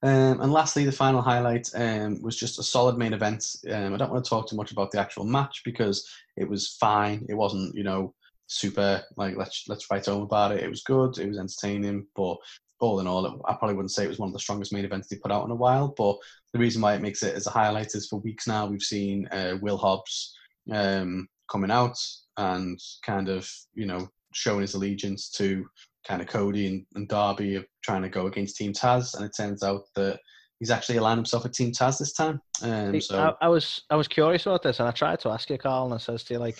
Um, 0.02 0.40
and 0.40 0.52
lastly, 0.52 0.84
the 0.84 0.92
final 0.92 1.20
highlight 1.20 1.68
um, 1.74 2.22
was 2.22 2.36
just 2.36 2.58
a 2.58 2.62
solid 2.62 2.96
main 2.96 3.12
event. 3.12 3.44
Um, 3.70 3.92
I 3.92 3.96
don't 3.98 4.10
want 4.10 4.24
to 4.24 4.28
talk 4.28 4.48
too 4.48 4.56
much 4.56 4.72
about 4.72 4.90
the 4.90 5.00
actual 5.00 5.24
match 5.24 5.60
because 5.64 6.08
it 6.38 6.48
was 6.48 6.76
fine. 6.80 7.26
It 7.28 7.34
wasn't, 7.34 7.74
you 7.74 7.84
know, 7.84 8.14
super 8.46 9.02
like 9.16 9.36
let's 9.36 9.64
let's 9.68 9.86
write 9.90 10.06
home 10.06 10.22
about 10.22 10.52
it. 10.52 10.62
It 10.62 10.70
was 10.70 10.82
good. 10.82 11.18
It 11.18 11.28
was 11.28 11.38
entertaining, 11.38 12.06
but 12.16 12.36
all 12.80 13.00
in 13.00 13.06
all, 13.06 13.42
I 13.46 13.54
probably 13.54 13.76
wouldn't 13.76 13.92
say 13.92 14.04
it 14.04 14.08
was 14.08 14.18
one 14.18 14.28
of 14.28 14.32
the 14.32 14.38
strongest 14.38 14.72
main 14.72 14.84
events 14.84 15.08
they 15.08 15.16
put 15.16 15.32
out 15.32 15.44
in 15.44 15.50
a 15.50 15.56
while. 15.56 15.94
But 15.96 16.16
the 16.52 16.58
reason 16.58 16.82
why 16.82 16.94
it 16.94 17.02
makes 17.02 17.22
it 17.22 17.34
as 17.34 17.46
a 17.46 17.50
highlight 17.50 17.94
is 17.94 18.08
for 18.08 18.20
weeks 18.20 18.46
now 18.46 18.66
we've 18.66 18.82
seen 18.82 19.28
uh, 19.28 19.58
Will 19.60 19.76
Hobbs 19.76 20.34
um, 20.72 21.28
coming 21.50 21.70
out 21.70 21.96
and 22.36 22.78
kind 23.04 23.28
of 23.28 23.48
you 23.74 23.86
know 23.86 24.08
showing 24.32 24.62
his 24.62 24.74
allegiance 24.74 25.30
to 25.30 25.66
kind 26.06 26.22
of 26.22 26.28
Cody 26.28 26.66
and, 26.66 26.86
and 26.94 27.08
Darby 27.08 27.56
of 27.56 27.66
trying 27.82 28.02
to 28.02 28.08
go 28.08 28.26
against 28.26 28.56
Team 28.56 28.72
Taz, 28.72 29.14
and 29.14 29.24
it 29.24 29.32
turns 29.36 29.62
out 29.62 29.82
that 29.96 30.18
he's 30.58 30.70
actually 30.70 30.96
aligned 30.96 31.18
himself 31.18 31.42
with 31.42 31.52
Team 31.52 31.72
Taz 31.72 31.98
this 31.98 32.12
time. 32.12 32.40
Um, 32.62 33.00
so 33.00 33.36
I, 33.40 33.46
I 33.46 33.48
was 33.48 33.82
I 33.90 33.96
was 33.96 34.08
curious 34.08 34.46
about 34.46 34.62
this, 34.62 34.80
and 34.80 34.88
I 34.88 34.92
tried 34.92 35.20
to 35.20 35.30
ask 35.30 35.50
you, 35.50 35.58
Carl, 35.58 35.84
and 35.86 35.94
I 35.94 35.98
says 35.98 36.24
to 36.24 36.34
you 36.34 36.40
like, 36.40 36.58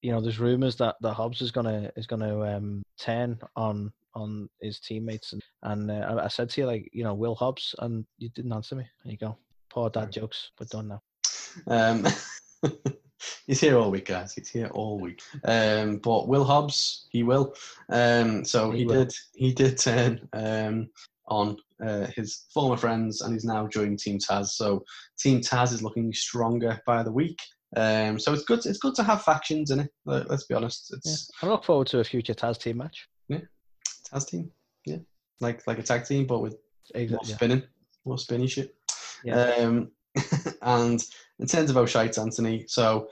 you 0.00 0.12
know, 0.12 0.20
there's 0.20 0.38
rumors 0.38 0.76
that 0.76 0.96
that 1.00 1.14
Hobbs 1.14 1.42
is 1.42 1.50
gonna 1.50 1.90
is 1.96 2.06
gonna 2.06 2.56
um, 2.56 2.82
turn 2.98 3.38
on 3.56 3.92
on 4.14 4.48
his 4.60 4.80
teammates, 4.80 5.32
and 5.32 5.42
and 5.62 5.90
uh, 5.90 5.94
I, 6.20 6.24
I 6.24 6.28
said 6.28 6.50
to 6.50 6.60
you 6.60 6.66
like, 6.66 6.88
you 6.92 7.04
know, 7.04 7.14
Will 7.14 7.34
Hobbs, 7.34 7.74
and 7.78 8.04
you 8.18 8.28
didn't 8.30 8.52
answer 8.52 8.74
me. 8.74 8.84
There 9.04 9.12
you 9.12 9.18
go. 9.18 9.36
Poor 9.70 9.88
dad 9.90 10.12
jokes, 10.12 10.50
but 10.58 10.68
done 10.68 10.88
now. 10.88 11.02
Um, 11.66 12.06
he's 13.46 13.60
here 13.60 13.78
all 13.78 13.90
week, 13.90 14.06
guys. 14.06 14.34
He's 14.34 14.48
here 14.50 14.68
all 14.68 14.98
week. 14.98 15.20
Um, 15.44 15.96
but 15.98 16.28
Will 16.28 16.44
Hobbs, 16.44 17.06
he 17.10 17.22
will. 17.22 17.54
Um, 17.90 18.44
so 18.44 18.70
He 18.70 18.80
he, 18.80 18.84
will. 18.86 18.94
did. 19.04 19.12
He 19.34 19.52
did 19.52 19.78
turn 19.78 20.28
um, 20.32 20.88
on 21.28 21.56
uh, 21.84 22.06
his 22.14 22.44
former 22.52 22.76
friends, 22.76 23.22
and 23.22 23.32
he's 23.32 23.44
now 23.44 23.66
joining 23.66 23.96
Team 23.96 24.18
Taz. 24.18 24.48
So 24.48 24.84
Team 25.18 25.40
Taz 25.40 25.72
is 25.72 25.82
looking 25.82 26.12
stronger 26.12 26.80
by 26.86 27.02
the 27.02 27.12
week. 27.12 27.40
Um, 27.74 28.18
so 28.18 28.34
it's 28.34 28.44
good. 28.44 28.66
It's 28.66 28.78
good 28.78 28.94
to 28.96 29.02
have 29.02 29.22
factions 29.22 29.70
in 29.70 29.80
it. 29.80 29.90
Let- 30.04 30.28
Let's 30.28 30.44
be 30.44 30.54
honest. 30.54 30.94
Yeah. 31.04 31.14
I 31.40 31.46
look 31.50 31.64
forward 31.64 31.86
to 31.88 32.00
a 32.00 32.04
future 32.04 32.34
Taz 32.34 32.58
team 32.58 32.76
match. 32.78 33.08
Taz 34.12 34.26
team. 34.26 34.50
Yeah, 34.84 34.98
like 35.40 35.66
like 35.66 35.78
a 35.78 35.82
tag 35.82 36.04
team, 36.04 36.26
but 36.26 36.40
with 36.40 36.56
more 36.94 37.06
yeah. 37.08 37.18
spinning, 37.22 37.62
more 38.04 38.18
spinny 38.18 38.46
shit. 38.46 38.74
Yeah. 39.24 39.40
Um, 39.40 39.90
and 40.62 41.02
in 41.38 41.46
terms 41.46 41.70
of 41.70 41.76
O'Shites, 41.76 42.18
Anthony, 42.18 42.64
so 42.68 43.08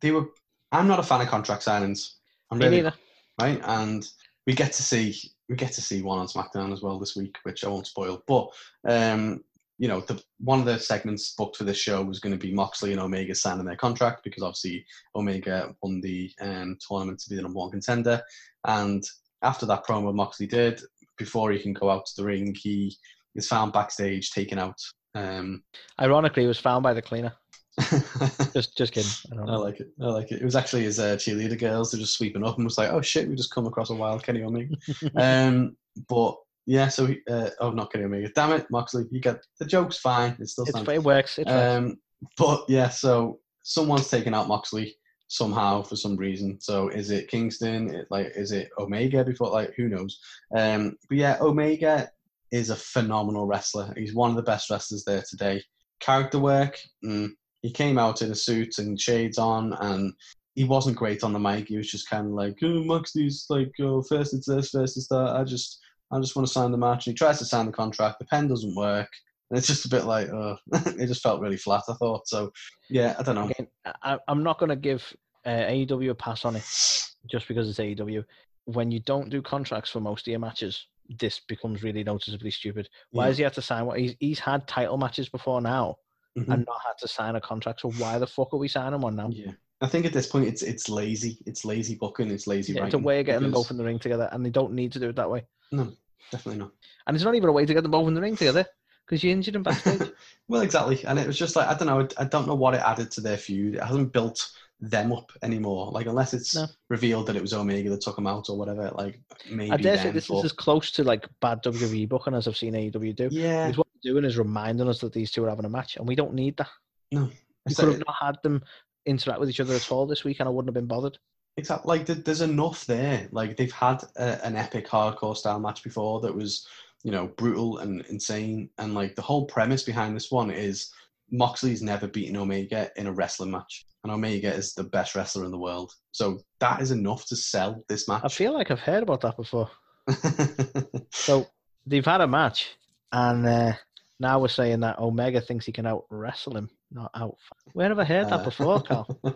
they 0.00 0.10
were. 0.10 0.26
I'm 0.70 0.86
not 0.86 0.98
a 0.98 1.02
fan 1.02 1.22
of 1.22 1.28
contract 1.28 1.64
signings. 1.64 2.16
I'm 2.50 2.58
Me 2.58 2.66
really 2.66 2.76
neither. 2.82 2.94
right, 3.40 3.60
and 3.64 4.06
we 4.46 4.54
get 4.54 4.72
to 4.74 4.82
see 4.82 5.18
we 5.48 5.56
get 5.56 5.72
to 5.72 5.82
see 5.82 6.02
one 6.02 6.18
on 6.18 6.26
SmackDown 6.26 6.72
as 6.72 6.82
well 6.82 6.98
this 6.98 7.16
week, 7.16 7.36
which 7.42 7.64
I 7.64 7.68
won't 7.68 7.86
spoil. 7.86 8.22
But 8.26 8.48
um, 8.86 9.42
you 9.78 9.88
know, 9.88 10.00
the 10.00 10.22
one 10.38 10.58
of 10.60 10.66
the 10.66 10.78
segments 10.78 11.34
booked 11.34 11.56
for 11.56 11.64
this 11.64 11.78
show 11.78 12.02
was 12.02 12.20
going 12.20 12.36
to 12.36 12.46
be 12.46 12.52
Moxley 12.52 12.92
and 12.92 13.00
Omega 13.00 13.34
signing 13.34 13.64
their 13.64 13.76
contract 13.76 14.24
because 14.24 14.42
obviously 14.42 14.84
Omega 15.14 15.74
won 15.82 16.00
the 16.00 16.30
um, 16.40 16.76
tournament 16.86 17.20
to 17.20 17.30
be 17.30 17.36
the 17.36 17.42
number 17.42 17.58
one 17.58 17.70
contender, 17.70 18.20
and 18.66 19.04
after 19.42 19.66
that 19.66 19.86
promo 19.86 20.14
Moxley 20.14 20.46
did, 20.46 20.80
before 21.16 21.50
he 21.50 21.58
can 21.58 21.72
go 21.72 21.90
out 21.90 22.06
to 22.06 22.16
the 22.16 22.24
ring, 22.24 22.54
he 22.54 22.96
is 23.34 23.48
found 23.48 23.72
backstage 23.72 24.30
taken 24.30 24.58
out. 24.58 24.80
Um, 25.14 25.62
Ironically, 26.00 26.42
he 26.42 26.48
was 26.48 26.58
found 26.60 26.82
by 26.82 26.94
the 26.94 27.02
cleaner. 27.02 27.32
Just 28.52 28.76
just 28.76 28.92
kidding. 28.92 29.10
I 29.30 29.36
don't 29.36 29.48
I 29.48 29.54
like 29.54 29.78
it. 29.78 29.92
I 30.02 30.06
like 30.06 30.32
it. 30.32 30.42
It 30.42 30.44
was 30.44 30.56
actually 30.56 30.82
his 30.82 30.98
uh, 30.98 31.14
cheerleader 31.14 31.56
girls. 31.56 31.92
They're 31.92 32.00
just 32.00 32.14
sweeping 32.14 32.44
up 32.44 32.56
and 32.56 32.64
was 32.64 32.76
like, 32.76 32.90
"Oh 32.90 33.00
shit, 33.00 33.28
we 33.28 33.36
just 33.36 33.54
come 33.54 33.66
across 33.66 33.90
a 33.90 33.94
wild 33.94 34.24
Kenny 34.24 34.42
Omega." 34.42 34.74
um, 35.16 35.76
but 36.08 36.36
yeah, 36.66 36.88
so 36.88 37.06
he, 37.06 37.20
uh, 37.30 37.50
oh, 37.60 37.70
not 37.70 37.92
Kenny 37.92 38.06
Omega. 38.06 38.30
Damn 38.34 38.52
it, 38.52 38.66
Moxley, 38.70 39.04
you 39.12 39.20
get 39.20 39.46
the 39.60 39.64
joke's 39.64 39.98
fine. 39.98 40.36
It 40.40 40.48
still 40.48 40.64
It's, 40.66 40.76
it 40.76 41.04
works. 41.04 41.38
It 41.38 41.46
works. 41.46 41.50
Um, 41.50 41.98
but 42.36 42.64
yeah, 42.68 42.88
so 42.88 43.38
someone's 43.62 44.10
taken 44.10 44.34
out 44.34 44.48
Moxley 44.48 44.96
somehow 45.28 45.82
for 45.82 45.96
some 45.96 46.16
reason. 46.16 46.58
So 46.60 46.88
is 46.88 47.10
it 47.10 47.28
Kingston? 47.28 48.04
Like, 48.10 48.32
is 48.34 48.50
it 48.50 48.70
Omega? 48.78 49.24
Before, 49.24 49.50
like, 49.50 49.74
who 49.76 49.88
knows? 49.88 50.18
Um, 50.56 50.96
but 51.08 51.18
yeah, 51.18 51.36
Omega 51.40 52.10
is 52.50 52.70
a 52.70 52.76
phenomenal 52.76 53.46
wrestler. 53.46 53.92
He's 53.96 54.14
one 54.14 54.30
of 54.30 54.36
the 54.36 54.42
best 54.42 54.70
wrestlers 54.70 55.04
there 55.04 55.22
today. 55.28 55.62
Character 56.00 56.38
work. 56.38 56.78
Mm, 57.04 57.30
he 57.62 57.70
came 57.70 57.98
out 57.98 58.22
in 58.22 58.30
a 58.30 58.34
suit 58.34 58.78
and 58.78 59.00
shades 59.00 59.38
on, 59.38 59.74
and 59.80 60.14
he 60.54 60.64
wasn't 60.64 60.96
great 60.96 61.22
on 61.22 61.32
the 61.32 61.38
mic. 61.38 61.68
He 61.68 61.76
was 61.76 61.90
just 61.90 62.08
kind 62.08 62.26
of 62.26 62.32
like, 62.32 62.56
oh, 62.62 62.82
Moxley's 62.84 63.46
like, 63.50 63.72
oh, 63.80 64.02
first 64.02 64.32
it's 64.34 64.46
this, 64.46 64.70
first 64.70 64.96
it's 64.96 65.08
that. 65.08 65.36
I 65.36 65.44
just, 65.44 65.78
I 66.10 66.18
just 66.20 66.36
want 66.36 66.48
to 66.48 66.52
sign 66.52 66.72
the 66.72 66.78
match. 66.78 67.06
And 67.06 67.12
he 67.12 67.18
tries 67.18 67.38
to 67.38 67.44
sign 67.44 67.66
the 67.66 67.72
contract. 67.72 68.18
The 68.18 68.24
pen 68.24 68.48
doesn't 68.48 68.74
work. 68.74 69.10
It's 69.50 69.66
just 69.66 69.86
a 69.86 69.88
bit 69.88 70.04
like, 70.04 70.28
uh, 70.30 70.56
it 70.98 71.06
just 71.06 71.22
felt 71.22 71.40
really 71.40 71.56
flat. 71.56 71.82
I 71.88 71.94
thought 71.94 72.28
so. 72.28 72.52
Yeah, 72.90 73.14
I 73.18 73.22
don't 73.22 73.34
know. 73.34 73.44
Again, 73.46 73.68
I, 74.02 74.18
I'm 74.28 74.42
not 74.42 74.58
going 74.58 74.68
to 74.70 74.76
give 74.76 75.14
uh, 75.46 75.50
AEW 75.50 76.10
a 76.10 76.14
pass 76.14 76.44
on 76.44 76.56
it 76.56 76.64
just 77.30 77.48
because 77.48 77.68
it's 77.68 77.78
AEW. 77.78 78.24
When 78.64 78.90
you 78.90 79.00
don't 79.00 79.30
do 79.30 79.40
contracts 79.40 79.90
for 79.90 80.00
most 80.00 80.26
of 80.26 80.30
your 80.30 80.40
matches, 80.40 80.86
this 81.18 81.40
becomes 81.40 81.82
really 81.82 82.04
noticeably 82.04 82.50
stupid. 82.50 82.88
Why 83.12 83.24
Yeah. 83.24 83.28
has 83.28 83.38
he 83.38 83.44
had 83.44 83.54
to 83.54 83.62
sign 83.62 83.86
what 83.86 83.98
he's, 83.98 84.14
he's 84.20 84.38
had 84.38 84.68
title 84.68 84.98
matches 84.98 85.28
before 85.30 85.62
now 85.62 85.96
Mhm. 86.36 86.52
and 86.52 86.64
not 86.66 86.80
had 86.86 86.98
to 87.00 87.08
sign 87.08 87.36
a 87.36 87.40
contract? 87.40 87.80
So 87.80 87.90
why 87.92 88.18
the 88.18 88.26
fuck 88.26 88.52
are 88.52 88.58
we 88.58 88.68
signing 88.68 89.00
one 89.00 89.16
now? 89.16 89.30
Yeah, 89.32 89.52
I 89.80 89.86
think 89.86 90.04
at 90.04 90.12
this 90.12 90.26
point 90.26 90.46
it's 90.46 90.62
it's 90.62 90.90
lazy. 90.90 91.38
It's 91.46 91.64
lazy 91.64 91.94
booking. 91.94 92.30
It's 92.30 92.46
lazy 92.46 92.74
Yeah, 92.74 92.84
it's 92.84 92.92
a 92.94 92.98
way 92.98 93.20
of 93.20 93.26
getting 93.26 93.42
them 93.44 93.52
both 93.52 93.70
in 93.70 93.78
the 93.78 93.84
ring 93.84 93.98
together, 93.98 94.28
and 94.32 94.44
they 94.44 94.50
don't 94.50 94.74
need 94.74 94.92
to 94.92 95.00
do 95.00 95.08
it 95.08 95.16
that 95.16 95.30
way. 95.30 95.46
No, 95.72 95.90
definitely 96.30 96.58
not. 96.58 96.72
And 97.06 97.16
it's 97.16 97.24
not 97.24 97.34
even 97.34 97.48
a 97.48 97.52
way 97.52 97.64
to 97.64 97.72
get 97.72 97.82
them 97.82 97.92
both 97.92 98.06
in 98.08 98.12
the 98.14 98.20
ring 98.20 98.36
together 98.36 98.66
because 99.08 99.24
you 99.24 99.30
injured 99.32 99.54
them 99.54 99.62
backstage. 99.62 100.10
Well, 100.50 100.62
exactly. 100.62 101.04
And 101.04 101.18
it 101.18 101.26
was 101.26 101.36
just 101.38 101.56
like 101.56 101.68
I 101.68 101.74
don't 101.74 101.86
know. 101.88 102.08
I 102.16 102.24
don't 102.24 102.46
know 102.46 102.54
what 102.54 102.72
it 102.74 102.80
added 102.80 103.10
to 103.12 103.20
their 103.20 103.36
feud. 103.36 103.74
It 103.74 103.82
hasn't 103.82 104.14
built 104.14 104.50
them 104.80 105.12
up 105.12 105.30
anymore. 105.42 105.90
Like 105.92 106.06
unless 106.06 106.32
it's 106.32 106.54
No. 106.54 106.66
revealed 106.88 107.26
that 107.26 107.36
it 107.36 107.42
was 107.42 107.52
Omega 107.52 107.90
that 107.90 108.00
took 108.00 108.16
them 108.16 108.26
out 108.26 108.48
or 108.48 108.56
whatever. 108.56 108.90
Like 108.94 109.20
maybe. 109.50 109.70
I 109.72 109.76
dare 109.76 109.98
say 109.98 110.10
this 110.10 110.28
but- 110.28 110.38
is 110.38 110.44
as 110.46 110.52
close 110.52 110.90
to 110.92 111.04
like 111.04 111.28
bad 111.42 111.62
WWE 111.62 112.08
booking 112.08 112.32
as 112.32 112.48
I've 112.48 112.56
seen 112.56 112.72
AEW 112.72 113.14
do. 113.14 113.28
yeah. 113.30 113.66
Because 113.66 113.76
what 113.78 113.86
they're 114.02 114.12
doing 114.14 114.24
is 114.24 114.38
reminding 114.38 114.88
us 114.88 115.00
that 115.00 115.12
these 115.12 115.30
two 115.30 115.44
are 115.44 115.50
having 115.50 115.66
a 115.66 115.68
match, 115.68 115.96
and 115.96 116.08
we 116.08 116.14
don't 116.14 116.32
need 116.32 116.56
that. 116.56 116.68
No. 117.12 117.28
You 117.68 117.74
could 117.74 117.88
have 117.88 117.98
not 118.06 118.16
had 118.18 118.38
them 118.42 118.62
interact 119.04 119.40
with 119.40 119.50
each 119.50 119.60
other 119.60 119.74
at 119.74 119.92
all 119.92 120.06
this 120.06 120.24
week, 120.24 120.40
and 120.40 120.48
I 120.48 120.50
wouldn't 120.50 120.68
have 120.68 120.80
been 120.80 120.86
bothered. 120.86 121.18
Exactly. 121.58 121.98
Like 121.98 122.06
there's 122.06 122.40
enough 122.40 122.86
there. 122.86 123.28
Like 123.32 123.56
they've 123.58 123.70
had 123.72 124.02
a, 124.16 124.42
an 124.46 124.56
epic 124.56 124.88
hardcore 124.88 125.36
style 125.36 125.58
match 125.60 125.82
before 125.82 126.20
that 126.20 126.34
was, 126.34 126.66
you 127.08 127.12
know, 127.12 127.28
brutal 127.38 127.78
and 127.78 128.04
insane. 128.10 128.68
And 128.76 128.92
like 128.92 129.14
the 129.14 129.22
whole 129.22 129.46
premise 129.46 129.82
behind 129.82 130.14
this 130.14 130.30
one 130.30 130.50
is 130.50 130.92
Moxley's 131.32 131.80
never 131.80 132.06
beaten 132.06 132.36
Omega 132.36 132.90
in 132.96 133.06
a 133.06 133.12
wrestling 133.12 133.50
match, 133.50 133.86
and 134.04 134.12
Omega 134.12 134.52
is 134.52 134.74
the 134.74 134.84
best 134.84 135.14
wrestler 135.14 135.46
in 135.46 135.50
the 135.50 135.58
world. 135.58 135.90
So 136.12 136.40
that 136.60 136.82
is 136.82 136.90
enough 136.90 137.24
to 137.28 137.36
sell 137.36 137.82
this 137.88 138.08
match. 138.08 138.20
I 138.24 138.28
feel 138.28 138.52
like 138.52 138.70
I've 138.70 138.80
heard 138.80 139.02
about 139.02 139.22
that 139.22 139.38
before. 139.38 139.70
So 141.10 141.46
they've 141.86 142.04
had 142.04 142.20
a 142.20 142.28
match, 142.28 142.76
and 143.10 143.46
uh, 143.46 143.72
now 144.20 144.38
we're 144.38 144.48
saying 144.48 144.80
that 144.80 144.98
Omega 144.98 145.40
thinks 145.40 145.64
he 145.64 145.72
can 145.72 145.86
out 145.86 146.04
wrestle 146.10 146.58
him, 146.58 146.68
not 146.90 147.10
out. 147.14 147.36
Where 147.74 147.88
have 147.88 147.98
I 147.98 148.04
heard 148.04 148.28
that 148.30 148.40
Uh, 148.40 148.44
before, 148.44 148.82
Carl? 148.82 149.06
Do 149.24 149.30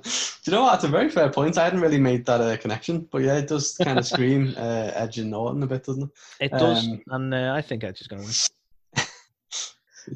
you 0.46 0.52
know 0.52 0.62
what? 0.62 0.72
That's 0.72 0.84
a 0.84 0.88
very 0.88 1.08
fair 1.10 1.30
point. 1.30 1.58
I 1.58 1.64
hadn't 1.64 1.80
really 1.80 1.98
made 2.00 2.24
that 2.26 2.40
uh, 2.40 2.56
connection, 2.56 3.08
but 3.10 3.22
yeah, 3.22 3.36
it 3.36 3.48
does 3.48 3.76
kind 3.76 3.98
of 3.98 4.06
scream 4.12 4.54
uh, 4.56 4.90
Edge 4.94 5.18
and 5.18 5.34
Orton 5.34 5.62
a 5.62 5.66
bit, 5.66 5.84
doesn't 5.84 6.04
it? 6.04 6.10
It 6.40 6.50
does, 6.52 6.86
Um, 6.88 7.02
and 7.08 7.34
uh, 7.34 7.52
I 7.54 7.60
think 7.62 7.84
Edge 7.84 8.00
is 8.00 8.06
going 8.06 8.22
to 8.22 8.26
win. 8.28 9.04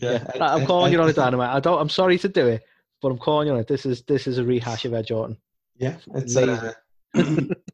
Yeah, 0.01 0.25
Yeah, 0.35 0.43
I'm 0.45 0.63
Ed- 0.63 0.67
calling 0.67 0.93
you 0.93 1.01
on 1.01 1.09
it, 1.09 1.17
Dynamite. 1.17 1.55
I 1.55 1.61
don't. 1.61 1.81
I'm 1.81 1.89
sorry 1.89 2.19
to 2.19 2.29
do 2.29 2.47
it, 2.49 2.65
but 3.01 3.09
I'm 3.13 3.19
calling 3.19 3.47
you 3.47 3.55
on 3.55 3.61
it. 3.61 3.69
This 3.69 3.87
is 3.87 4.03
this 4.03 4.27
is 4.27 4.39
a 4.39 4.45
rehash 4.45 4.85
of 4.85 4.95
Edge 4.95 5.13
Orton. 5.13 5.37
Yeah, 5.77 5.97
it's 6.15 6.37
uh, 6.37 6.73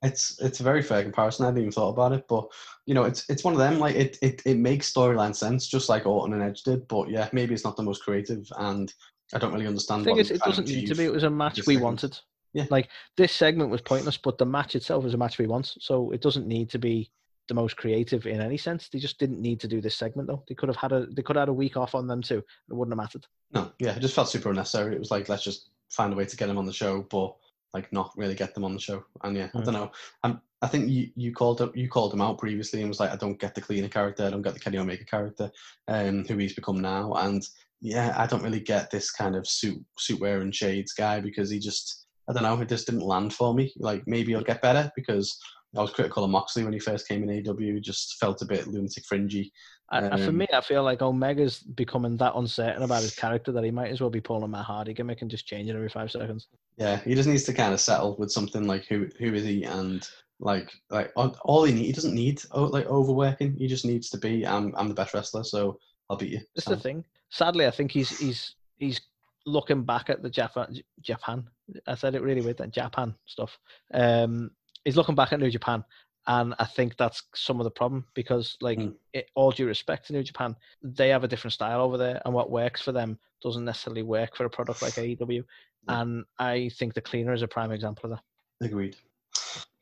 it's 0.02 0.38
it's 0.40 0.60
a 0.60 0.62
very 0.62 0.82
fair 0.82 1.02
comparison. 1.02 1.44
I 1.44 1.48
hadn't 1.48 1.60
even 1.62 1.72
thought 1.72 1.90
about 1.90 2.12
it, 2.12 2.26
but 2.28 2.46
you 2.84 2.92
know, 2.94 3.04
it's 3.04 3.24
it's 3.30 3.44
one 3.44 3.54
of 3.54 3.58
them. 3.60 3.78
Like 3.78 3.94
it 3.96 4.18
it, 4.20 4.42
it 4.44 4.58
makes 4.58 4.92
storyline 4.92 5.34
sense, 5.34 5.66
just 5.68 5.88
like 5.88 6.04
Orton 6.04 6.34
and 6.34 6.42
Edge 6.42 6.62
did. 6.64 6.86
But 6.86 7.08
yeah, 7.08 7.30
maybe 7.32 7.54
it's 7.54 7.64
not 7.64 7.76
the 7.76 7.82
most 7.82 8.02
creative, 8.04 8.46
and 8.58 8.92
I 9.34 9.38
don't 9.38 9.52
really 9.52 9.64
The 9.64 9.70
understand. 9.70 10.04
thing 10.04 10.12
what 10.16 10.20
is, 10.20 10.30
it 10.30 10.40
doesn't 10.42 10.68
need 10.68 10.86
to 10.88 10.94
be. 10.94 11.04
It 11.04 11.12
was 11.12 11.22
a 11.22 11.30
match 11.30 11.58
we 11.66 11.74
segment. 11.74 11.82
wanted. 11.82 12.18
Yeah. 12.54 12.66
Like 12.70 12.88
this 13.16 13.32
segment 13.32 13.70
was 13.70 13.80
pointless, 13.80 14.18
but 14.18 14.36
the 14.38 14.44
match 14.46 14.76
itself 14.76 15.04
was 15.04 15.14
a 15.14 15.18
match 15.18 15.38
we 15.38 15.46
want. 15.46 15.74
So 15.80 16.10
it 16.10 16.20
doesn't 16.20 16.46
need 16.46 16.68
to 16.70 16.78
be 16.78 17.10
the 17.48 17.54
most 17.54 17.76
creative 17.76 18.26
in 18.26 18.40
any 18.40 18.56
sense. 18.58 18.88
They 18.88 18.98
just 18.98 19.18
didn't 19.18 19.40
need 19.40 19.58
to 19.60 19.68
do 19.68 19.80
this 19.80 19.96
segment 19.96 20.28
though. 20.28 20.44
They 20.48 20.54
could 20.54 20.68
have 20.68 20.76
had 20.76 20.92
a 20.92 21.06
they 21.06 21.22
could 21.22 21.36
have 21.36 21.42
had 21.42 21.48
a 21.48 21.54
week 21.54 21.76
off 21.76 21.94
on 21.94 22.06
them 22.06 22.20
too. 22.22 22.38
It 22.38 22.74
wouldn't 22.74 22.92
have 22.92 23.02
mattered. 23.02 23.26
No, 23.52 23.72
yeah, 23.78 23.94
it 23.96 24.00
just 24.00 24.14
felt 24.14 24.28
super 24.28 24.50
unnecessary. 24.50 24.94
It 24.94 24.98
was 24.98 25.10
like 25.10 25.28
let's 25.28 25.44
just 25.44 25.70
find 25.90 26.12
a 26.12 26.16
way 26.16 26.26
to 26.26 26.36
get 26.36 26.46
them 26.46 26.58
on 26.58 26.66
the 26.66 26.72
show, 26.72 27.02
but 27.10 27.34
like 27.74 27.90
not 27.92 28.12
really 28.16 28.34
get 28.34 28.54
them 28.54 28.64
on 28.64 28.74
the 28.74 28.80
show. 28.80 29.02
And 29.22 29.36
yeah, 29.36 29.48
I 29.54 29.58
Mm. 29.58 29.64
don't 29.64 29.74
know. 29.74 29.92
Um, 30.24 30.42
I 30.60 30.68
think 30.68 30.90
you 30.90 31.10
you 31.16 31.32
called 31.32 31.60
it, 31.62 31.74
you 31.74 31.88
called 31.88 32.12
him 32.12 32.20
out 32.20 32.38
previously 32.38 32.80
and 32.80 32.88
was 32.90 33.00
like, 33.00 33.10
I 33.10 33.16
don't 33.16 33.38
get 33.40 33.54
the 33.54 33.60
cleaner 33.62 33.88
character, 33.88 34.26
I 34.26 34.30
don't 34.30 34.42
get 34.42 34.54
the 34.54 34.60
Kenny 34.60 34.78
Omega 34.78 35.04
character, 35.04 35.50
um, 35.88 36.24
who 36.26 36.36
he's 36.36 36.54
become 36.54 36.80
now. 36.80 37.14
And 37.14 37.42
yeah, 37.82 38.14
I 38.16 38.26
don't 38.26 38.44
really 38.44 38.60
get 38.60 38.90
this 38.90 39.10
kind 39.10 39.34
of 39.36 39.46
suit 39.46 39.78
suit 39.98 40.20
wearing 40.20 40.52
shades 40.52 40.92
guy 40.94 41.20
because 41.20 41.50
he 41.50 41.58
just 41.58 42.06
I 42.30 42.32
don't 42.32 42.44
know, 42.44 42.58
it 42.60 42.68
just 42.68 42.86
didn't 42.86 43.02
land 43.02 43.34
for 43.34 43.52
me. 43.52 43.72
Like 43.76 44.04
maybe 44.06 44.32
he'll 44.32 44.42
get 44.42 44.62
better 44.62 44.90
because 44.96 45.36
I 45.76 45.80
was 45.80 45.90
critical 45.90 46.22
of 46.22 46.30
Moxley 46.30 46.62
when 46.64 46.72
he 46.72 46.78
first 46.78 47.08
came 47.08 47.28
in 47.28 47.48
AW. 47.48 47.56
He 47.58 47.80
just 47.80 48.16
felt 48.20 48.40
a 48.42 48.46
bit 48.46 48.68
lunatic 48.68 49.04
fringy. 49.06 49.50
I- 49.90 50.16
for 50.18 50.30
Um, 50.30 50.38
me, 50.38 50.46
I 50.52 50.60
feel 50.60 50.84
like 50.84 51.02
Omega's 51.02 51.58
becoming 51.58 52.16
that 52.18 52.34
uncertain 52.36 52.82
about 52.82 53.02
his 53.02 53.14
character 53.14 53.52
that 53.52 53.64
he 53.64 53.70
might 53.70 53.90
as 53.90 54.00
well 54.00 54.10
be 54.10 54.20
pulling 54.20 54.50
Matt 54.50 54.64
Hardy 54.64 54.94
gimmick 54.94 55.20
and 55.22 55.30
just 55.30 55.46
changing 55.46 55.74
every 55.74 55.88
five 55.88 56.10
seconds. 56.10 56.48
Yeah, 56.78 56.98
he 57.00 57.14
just 57.14 57.28
needs 57.28 57.42
to 57.44 57.52
kind 57.52 57.74
of 57.74 57.80
settle 57.80 58.16
with 58.18 58.30
something 58.30 58.66
like 58.66 58.86
who 58.86 59.08
who 59.18 59.34
is 59.34 59.44
he 59.44 59.64
and 59.64 60.08
like 60.40 60.70
like 60.90 61.12
all 61.16 61.36
all 61.44 61.64
he 61.64 61.74
need 61.74 61.86
he 61.86 61.92
doesn't 61.92 62.14
need 62.14 62.40
oh, 62.52 62.64
like 62.64 62.86
overworking. 62.86 63.54
He 63.56 63.66
just 63.66 63.84
needs 63.84 64.08
to 64.10 64.18
be 64.18 64.46
I'm 64.46 64.72
I'm 64.76 64.88
the 64.88 64.94
best 64.94 65.14
wrestler, 65.14 65.44
so 65.44 65.78
I'll 66.12 66.18
beat 66.18 66.32
you. 66.32 66.40
That's 66.54 66.68
the 66.68 66.76
thing. 66.76 67.04
Sadly, 67.30 67.66
I 67.66 67.70
think 67.70 67.90
he's 67.90 68.18
he's 68.18 68.54
he's 68.76 69.00
looking 69.46 69.82
back 69.82 70.10
at 70.10 70.22
the 70.22 70.28
Japan 70.28 70.78
Japan. 71.00 71.48
I 71.86 71.94
said 71.94 72.14
it 72.14 72.20
really 72.22 72.42
weird 72.42 72.58
that 72.58 72.70
Japan 72.70 73.14
stuff. 73.24 73.58
Um, 73.94 74.50
he's 74.84 74.96
looking 74.96 75.14
back 75.14 75.32
at 75.32 75.40
New 75.40 75.50
Japan, 75.50 75.82
and 76.26 76.54
I 76.58 76.66
think 76.66 76.98
that's 76.98 77.22
some 77.34 77.60
of 77.60 77.64
the 77.64 77.70
problem 77.70 78.04
because, 78.12 78.58
like, 78.60 78.78
Mm. 78.78 78.94
it, 79.14 79.30
all 79.34 79.52
due 79.52 79.66
respect 79.66 80.06
to 80.06 80.12
New 80.12 80.22
Japan, 80.22 80.54
they 80.82 81.08
have 81.08 81.24
a 81.24 81.28
different 81.28 81.54
style 81.54 81.80
over 81.80 81.96
there, 81.96 82.20
and 82.26 82.34
what 82.34 82.50
works 82.50 82.82
for 82.82 82.92
them 82.92 83.18
doesn't 83.42 83.64
necessarily 83.64 84.02
work 84.02 84.36
for 84.36 84.44
a 84.44 84.50
product 84.50 84.82
like 84.82 84.98
AEW. 84.98 85.42
Yeah. 85.88 86.00
And 86.00 86.24
I 86.38 86.68
think 86.78 86.92
the 86.92 87.00
cleaner 87.00 87.32
is 87.32 87.42
a 87.42 87.48
prime 87.48 87.72
example 87.72 88.12
of 88.12 88.18
that. 88.18 88.66
Agreed. 88.66 88.96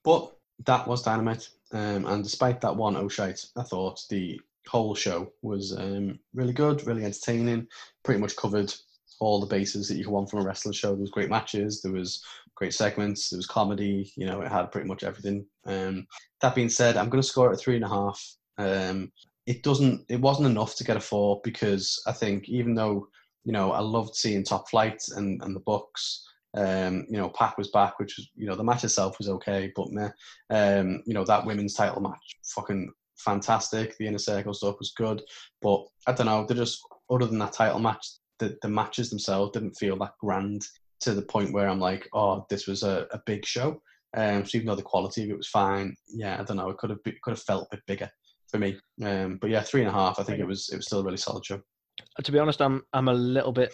But 0.05 0.33
that 0.65 0.87
was 0.87 1.03
dynamite. 1.03 1.49
Um, 1.73 2.07
and 2.07 2.23
despite 2.23 2.61
that 2.61 2.77
one 2.77 2.97
O'Shite, 2.97 3.47
I 3.57 3.63
thought 3.65 4.07
the 4.09 4.41
whole 4.69 4.95
show 4.95 5.33
was 5.43 5.77
um, 5.77 6.19
really 6.35 6.53
good, 6.53 6.87
really 6.87 7.05
entertaining. 7.05 7.67
Pretty 8.05 8.21
much 8.21 8.37
covered 8.37 8.73
all 9.21 9.41
the 9.41 9.47
bases 9.47 9.87
that 9.89 9.97
you 9.97 10.05
can 10.05 10.13
want 10.13 10.31
from 10.31 10.41
a 10.41 10.43
wrestling 10.45 10.73
show. 10.73 10.91
There 10.91 11.01
was 11.01 11.11
great 11.11 11.29
matches, 11.31 11.83
there 11.83 11.93
was 11.93 12.23
great 12.55 12.75
segments, 12.75 13.31
there 13.31 13.39
was 13.39 13.47
comedy. 13.47 14.13
You 14.17 14.27
know, 14.27 14.41
it 14.41 14.51
had 14.51 14.73
pretty 14.73 14.89
much 14.89 15.05
everything. 15.05 15.47
Um, 15.67 16.07
that 16.41 16.55
being 16.55 16.71
said, 16.71 16.97
I'm 16.97 17.11
going 17.11 17.23
to 17.23 17.29
score 17.29 17.51
it 17.51 17.55
at 17.55 17.61
three 17.61 17.77
and 17.77 17.85
a 17.85 17.89
half. 17.89 18.37
Um, 18.59 19.13
it 19.47 19.63
doesn't. 19.63 20.05
It 20.09 20.21
wasn't 20.21 20.49
enough 20.49 20.75
to 20.77 20.85
get 20.85 20.97
a 20.97 21.01
four 21.01 21.41
because 21.45 22.03
I 22.07 22.13
think 22.13 22.49
even 22.49 22.75
though 22.75 23.09
you 23.45 23.53
know 23.53 23.73
I 23.73 23.81
loved 23.81 24.15
seeing 24.15 24.45
Top 24.45 24.69
Flight 24.69 25.03
and 25.17 25.43
and 25.43 25.55
the 25.55 25.61
Bucks. 25.61 26.27
Um, 26.53 27.07
you 27.09 27.17
know, 27.17 27.29
Pac 27.29 27.57
was 27.57 27.71
back, 27.71 28.01
which 28.01 28.17
was, 28.17 28.29
you 28.35 28.45
know, 28.45 28.57
the 28.57 28.65
match 28.65 28.83
itself 28.83 29.19
was 29.19 29.29
okay, 29.29 29.73
but 29.77 29.93
meh. 29.93 30.11
Um, 30.51 31.01
you 31.07 31.15
know, 31.15 31.25
that 31.25 31.47
women's 31.47 31.75
title 31.75 32.03
match, 32.03 32.39
fucking 32.45 32.93
fantastic. 33.25 33.97
The 33.99 34.07
inner 34.07 34.19
circle 34.19 34.55
stuff 34.55 34.77
was 34.79 34.93
good, 34.97 35.23
but 35.63 35.85
I 36.07 36.13
don't 36.13 36.27
know. 36.27 36.45
They're 36.47 36.57
just 36.57 36.81
other 37.11 37.27
than 37.27 37.39
that 37.39 37.53
title 37.53 37.81
match, 37.81 38.07
the 38.39 38.57
the 38.63 38.69
matches 38.69 39.11
themselves 39.11 39.53
didn't 39.53 39.75
feel 39.75 39.97
that 39.99 40.15
grand 40.21 40.63
to 41.01 41.15
the 41.15 41.23
point 41.23 41.53
where 41.53 41.69
I'm 41.69 41.81
like, 41.81 42.09
oh, 42.13 42.45
this 42.51 42.67
was 42.67 42.83
a, 42.83 43.07
a 43.13 43.21
big 43.27 43.45
show. 43.47 43.81
Um, 44.17 44.45
so 44.45 44.59
even 44.59 44.67
though 44.67 44.75
the 44.75 44.83
quality 44.83 45.25
of 45.25 45.31
it 45.31 45.37
was 45.37 45.49
fine, 45.49 45.95
yeah, 46.09 46.39
I 46.39 46.45
don't 46.45 46.57
know. 46.57 46.69
It 46.69 46.79
could 46.79 46.91
have 46.91 46.99
could 47.05 47.31
have 47.31 47.43
felt 47.43 47.69
a 47.71 47.77
bit 47.77 47.87
bigger 47.87 48.11
for 48.51 48.59
me. 48.59 48.79
Um, 49.03 49.39
but 49.41 49.51
yeah, 49.51 49.63
three 49.63 49.81
and 49.81 49.91
a 49.91 49.93
half. 49.93 50.19
I 50.19 50.25
think 50.25 50.41
it 50.41 50.47
was 50.47 50.69
it 50.73 50.77
was 50.77 50.87
still 50.87 51.01
a 51.01 51.05
really 51.05 51.17
solid 51.17 51.45
show. 51.45 51.57
Uh, 51.57 52.23
To 52.23 52.33
be 52.33 52.39
honest, 52.39 52.61
I'm 52.61 52.83
I'm 52.93 53.09
a 53.09 53.15
little 53.15 53.53
bit. 53.53 53.73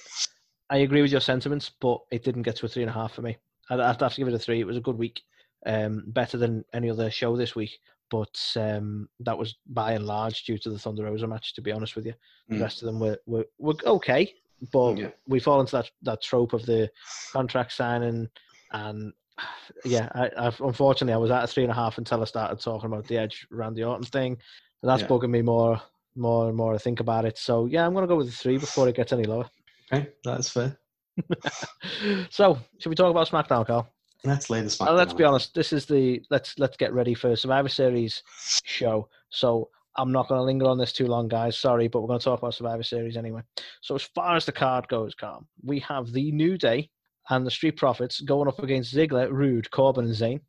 I 0.68 0.78
agree 0.78 1.02
with 1.02 1.12
your 1.12 1.20
sentiments, 1.20 1.70
but 1.80 2.00
it 2.10 2.24
didn't 2.24 2.42
get 2.42 2.56
to 2.56 2.66
a 2.66 2.68
three 2.68 2.82
and 2.82 2.90
a 2.90 2.94
half 2.94 3.14
for 3.14 3.22
me. 3.22 3.36
I'd, 3.70 3.80
I'd 3.80 4.00
have 4.00 4.14
to 4.14 4.20
give 4.20 4.28
it 4.28 4.34
a 4.34 4.38
three. 4.38 4.60
It 4.60 4.66
was 4.66 4.76
a 4.76 4.80
good 4.80 4.98
week, 4.98 5.22
um, 5.64 6.04
better 6.08 6.36
than 6.36 6.64
any 6.74 6.90
other 6.90 7.10
show 7.10 7.36
this 7.36 7.54
week. 7.54 7.78
But 8.10 8.38
um, 8.56 9.08
that 9.20 9.36
was 9.36 9.56
by 9.66 9.92
and 9.92 10.06
large 10.06 10.44
due 10.44 10.58
to 10.58 10.70
the 10.70 10.78
Thunder 10.78 11.04
Rosa 11.04 11.26
match. 11.26 11.54
To 11.54 11.62
be 11.62 11.72
honest 11.72 11.96
with 11.96 12.06
you, 12.06 12.14
the 12.48 12.56
Mm. 12.56 12.60
rest 12.60 12.82
of 12.82 12.86
them 12.86 13.00
were, 13.00 13.18
were 13.26 13.46
were 13.58 13.74
okay, 13.84 14.32
but 14.72 14.96
Yeah. 14.98 15.10
we 15.26 15.40
fall 15.40 15.60
into 15.60 15.72
that 15.76 15.90
that 16.02 16.22
trope 16.22 16.52
of 16.52 16.64
the 16.66 16.90
contract 17.32 17.72
signing, 17.72 18.28
and 18.70 19.12
yeah, 19.84 20.08
I, 20.14 20.30
I've, 20.38 20.60
unfortunately 20.60 21.14
I 21.14 21.18
was 21.18 21.30
at 21.30 21.44
a 21.44 21.46
three 21.46 21.64
and 21.64 21.72
a 21.72 21.74
half 21.74 21.98
until 21.98 22.22
I 22.22 22.24
started 22.24 22.60
talking 22.60 22.86
about 22.90 23.06
the 23.06 23.18
Edge 23.18 23.46
Randy 23.50 23.84
Orton 23.84 24.06
thing. 24.06 24.38
And 24.82 24.90
that's 24.90 25.02
Yeah. 25.02 25.08
bugging 25.08 25.30
me 25.30 25.42
more, 25.42 25.80
more 26.14 26.48
and 26.48 26.56
more. 26.56 26.74
I 26.74 26.78
think 26.78 27.00
about 27.00 27.24
it. 27.24 27.36
So 27.38 27.66
yeah, 27.66 27.84
I'm 27.84 27.92
gonna 27.94 28.06
go 28.06 28.16
with 28.16 28.28
a 28.28 28.32
three 28.32 28.56
before 28.58 28.88
it 28.88 28.96
gets 28.96 29.12
any 29.12 29.24
lower. 29.24 29.48
Okay, 29.92 30.10
that's 30.24 30.48
fair. 30.50 30.78
so 32.30 32.58
should 32.78 32.88
we 32.90 32.94
talk 32.94 33.10
about 33.10 33.28
SmackDown, 33.28 33.66
Carl? 33.66 33.92
Let's 34.24 34.50
lay 34.50 34.60
this. 34.60 34.80
Uh, 34.80 34.92
let's 34.92 35.12
be 35.12 35.24
honest. 35.24 35.54
This 35.54 35.72
is 35.72 35.86
the 35.86 36.22
let's 36.30 36.58
let's 36.58 36.76
get 36.76 36.92
ready 36.92 37.14
for 37.14 37.36
Survivor 37.36 37.68
Series 37.68 38.22
show. 38.64 39.08
So 39.30 39.70
I'm 39.96 40.12
not 40.12 40.28
going 40.28 40.38
to 40.38 40.44
linger 40.44 40.66
on 40.66 40.78
this 40.78 40.92
too 40.92 41.06
long, 41.06 41.28
guys. 41.28 41.56
Sorry, 41.56 41.88
but 41.88 42.00
we're 42.00 42.08
going 42.08 42.18
to 42.18 42.24
talk 42.24 42.40
about 42.40 42.54
Survivor 42.54 42.82
Series 42.82 43.16
anyway. 43.16 43.42
So 43.80 43.94
as 43.94 44.02
far 44.02 44.36
as 44.36 44.44
the 44.44 44.52
card 44.52 44.88
goes, 44.88 45.14
Carl, 45.14 45.46
we 45.62 45.80
have 45.80 46.12
the 46.12 46.32
New 46.32 46.58
Day 46.58 46.90
and 47.30 47.46
the 47.46 47.50
Street 47.50 47.76
Profits 47.76 48.20
going 48.20 48.48
up 48.48 48.58
against 48.58 48.94
Ziggler, 48.94 49.30
Rude, 49.30 49.70
Corbin, 49.70 50.04
and 50.04 50.14
Zayn, 50.14 50.40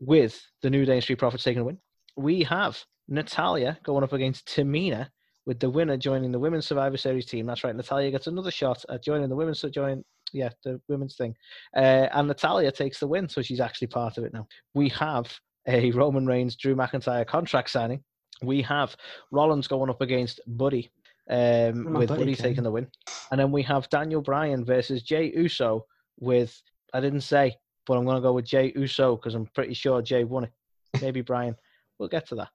with 0.00 0.40
the 0.62 0.70
New 0.70 0.84
Day 0.84 0.94
and 0.94 1.02
Street 1.02 1.18
Profits 1.18 1.44
taking 1.44 1.62
a 1.62 1.64
win. 1.64 1.78
We 2.16 2.42
have 2.44 2.82
Natalya 3.08 3.78
going 3.84 4.04
up 4.04 4.12
against 4.12 4.46
Tamina, 4.46 5.08
with 5.48 5.58
the 5.60 5.70
winner 5.70 5.96
joining 5.96 6.30
the 6.30 6.38
Women's 6.38 6.66
Survivor 6.66 6.98
Series 6.98 7.24
team. 7.24 7.46
That's 7.46 7.64
right. 7.64 7.74
Natalya 7.74 8.10
gets 8.10 8.26
another 8.26 8.50
shot 8.50 8.84
at 8.90 9.02
joining 9.02 9.30
the 9.30 9.34
women's 9.34 9.62
join. 9.72 10.04
Yeah, 10.30 10.50
the 10.62 10.78
women's 10.88 11.16
thing. 11.16 11.34
Uh, 11.74 12.06
and 12.12 12.28
Natalya 12.28 12.70
takes 12.70 13.00
the 13.00 13.06
win, 13.06 13.30
so 13.30 13.40
she's 13.40 13.58
actually 13.58 13.86
part 13.86 14.18
of 14.18 14.24
it 14.24 14.34
now. 14.34 14.46
We 14.74 14.90
have 14.90 15.34
a 15.66 15.90
Roman 15.92 16.26
Reigns, 16.26 16.54
Drew 16.54 16.76
McIntyre 16.76 17.26
contract 17.26 17.70
signing. 17.70 18.04
We 18.42 18.60
have 18.62 18.94
Rollins 19.32 19.66
going 19.66 19.88
up 19.88 20.02
against 20.02 20.40
Buddy, 20.46 20.90
um, 21.30 21.86
Oh, 21.88 21.98
with 21.98 22.10
buddy 22.10 22.24
Buddy 22.24 22.34
taking 22.34 22.62
the 22.62 22.70
win. 22.70 22.86
And 23.30 23.40
then 23.40 23.50
we 23.50 23.62
have 23.62 23.88
Daniel 23.88 24.20
Bryan 24.20 24.66
versus 24.66 25.02
Jey 25.02 25.32
Uso 25.34 25.86
with 26.20 26.60
I 26.92 27.00
didn't 27.00 27.22
say, 27.22 27.56
but 27.86 27.96
I'm 27.96 28.04
going 28.04 28.16
to 28.16 28.22
go 28.22 28.34
with 28.34 28.44
Jey 28.44 28.74
Uso 28.76 29.16
because 29.16 29.34
I'm 29.34 29.46
pretty 29.46 29.72
sure 29.72 30.02
Jay 30.02 30.24
won 30.24 30.44
it. 30.44 30.52
Maybe 31.00 31.22
Bryan. 31.22 31.56
We'll 31.98 32.08
get 32.08 32.28
to 32.28 32.34
that. 32.36 32.50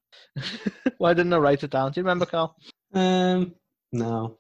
Why 0.99 1.13
didn't 1.13 1.33
I 1.33 1.37
write 1.37 1.63
it 1.63 1.71
down? 1.71 1.91
Do 1.91 1.99
you 1.99 2.03
remember, 2.03 2.25
Carl? 2.25 2.55
Um, 2.93 3.55
no, 3.91 4.37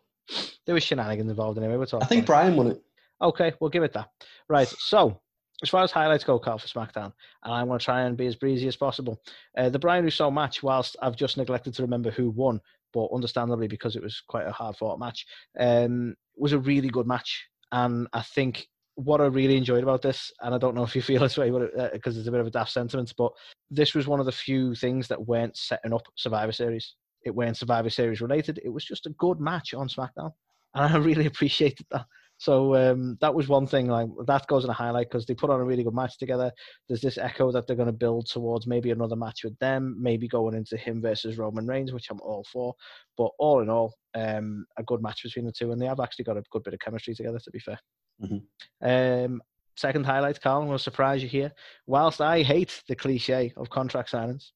There 0.65 0.75
was 0.75 0.83
shenanigans 0.83 1.29
involved 1.29 1.57
in 1.57 1.63
it. 1.63 1.77
We're 1.77 1.85
talking 1.85 2.05
I 2.05 2.07
think 2.07 2.25
Bryan 2.25 2.55
won 2.55 2.67
it. 2.67 2.81
Okay, 3.21 3.53
we'll 3.59 3.69
give 3.69 3.83
it 3.83 3.93
that. 3.93 4.09
Right. 4.49 4.67
So, 4.67 5.21
as 5.61 5.69
far 5.69 5.83
as 5.83 5.91
highlights 5.91 6.23
go, 6.23 6.39
Carl, 6.39 6.57
for 6.57 6.67
SmackDown, 6.67 7.13
and 7.43 7.53
I'm 7.53 7.67
going 7.67 7.79
to 7.79 7.85
try 7.85 8.01
and 8.01 8.17
be 8.17 8.27
as 8.27 8.35
breezy 8.35 8.67
as 8.67 8.75
possible. 8.75 9.21
Uh, 9.57 9.69
the 9.69 9.79
Bryan 9.79 10.03
Russo 10.03 10.29
match, 10.29 10.61
whilst 10.61 10.95
I've 11.01 11.15
just 11.15 11.37
neglected 11.37 11.73
to 11.75 11.83
remember 11.83 12.11
who 12.11 12.29
won, 12.31 12.59
but 12.93 13.09
understandably 13.13 13.67
because 13.67 13.95
it 13.95 14.03
was 14.03 14.21
quite 14.27 14.47
a 14.47 14.51
hard 14.51 14.75
fought 14.75 14.99
match, 14.99 15.25
um, 15.59 16.15
was 16.35 16.53
a 16.53 16.59
really 16.59 16.89
good 16.89 17.07
match. 17.07 17.47
And 17.71 18.07
I 18.13 18.21
think 18.21 18.67
what 18.95 19.21
I 19.21 19.25
really 19.25 19.57
enjoyed 19.57 19.83
about 19.83 20.01
this, 20.01 20.31
and 20.41 20.53
I 20.53 20.57
don't 20.57 20.75
know 20.75 20.83
if 20.83 20.95
you 20.95 21.01
feel 21.01 21.21
this 21.21 21.37
way 21.37 21.49
because 21.93 22.17
it's 22.17 22.27
a 22.27 22.31
bit 22.31 22.41
of 22.41 22.47
a 22.47 22.51
daft 22.51 22.71
sentiment, 22.71 23.13
but 23.17 23.31
this 23.71 23.93
was 23.93 24.05
one 24.05 24.19
of 24.19 24.25
the 24.25 24.31
few 24.31 24.75
things 24.75 25.07
that 25.07 25.27
weren't 25.27 25.57
setting 25.57 25.93
up 25.93 26.03
Survivor 26.15 26.51
Series. 26.51 26.95
It 27.25 27.35
weren't 27.35 27.57
Survivor 27.57 27.89
Series 27.89 28.21
related. 28.21 28.59
It 28.63 28.69
was 28.69 28.85
just 28.85 29.05
a 29.05 29.11
good 29.11 29.39
match 29.39 29.73
on 29.73 29.87
SmackDown. 29.87 30.31
And 30.75 30.93
I 30.93 30.97
really 30.97 31.25
appreciated 31.25 31.85
that. 31.91 32.05
So 32.37 32.75
um, 32.75 33.17
that 33.21 33.33
was 33.33 33.47
one 33.47 33.67
thing. 33.67 33.87
Like 33.87 34.09
that 34.27 34.47
goes 34.47 34.63
in 34.63 34.69
a 34.69 34.73
highlight 34.73 35.09
because 35.09 35.25
they 35.25 35.33
put 35.33 35.49
on 35.49 35.61
a 35.61 35.63
really 35.63 35.83
good 35.83 35.93
match 35.93 36.17
together. 36.17 36.51
There's 36.87 36.99
this 36.99 37.17
echo 37.17 37.51
that 37.51 37.67
they're 37.67 37.75
going 37.75 37.87
to 37.87 37.93
build 37.93 38.25
towards 38.27 38.67
maybe 38.67 38.91
another 38.91 39.15
match 39.15 39.41
with 39.43 39.57
them, 39.59 39.95
maybe 39.99 40.27
going 40.27 40.55
into 40.55 40.75
him 40.75 41.01
versus 41.01 41.37
Roman 41.37 41.67
Reigns, 41.67 41.93
which 41.93 42.09
I'm 42.09 42.19
all 42.21 42.45
for. 42.51 42.73
But 43.17 43.29
all 43.39 43.61
in 43.61 43.69
all, 43.69 43.93
um, 44.15 44.65
a 44.77 44.83
good 44.83 45.01
match 45.01 45.23
between 45.23 45.45
the 45.45 45.51
two, 45.51 45.71
and 45.71 45.81
they 45.81 45.85
have 45.85 45.99
actually 46.01 46.25
got 46.25 46.37
a 46.37 46.43
good 46.51 46.63
bit 46.63 46.73
of 46.73 46.79
chemistry 46.79 47.15
together. 47.15 47.39
To 47.39 47.51
be 47.51 47.59
fair. 47.59 47.79
Mhm. 48.21 48.43
Um, 48.81 49.41
second 49.75 50.05
highlight, 50.05 50.41
Carl. 50.41 50.61
I'm 50.61 50.67
going 50.67 50.77
to 50.77 50.83
surprise 50.83 51.23
you 51.23 51.29
here. 51.29 51.51
Whilst 51.87 52.19
I 52.19 52.41
hate 52.41 52.83
the 52.87 52.95
cliche 52.95 53.53
of 53.55 53.69
contract 53.69 54.11
signings, 54.11 54.51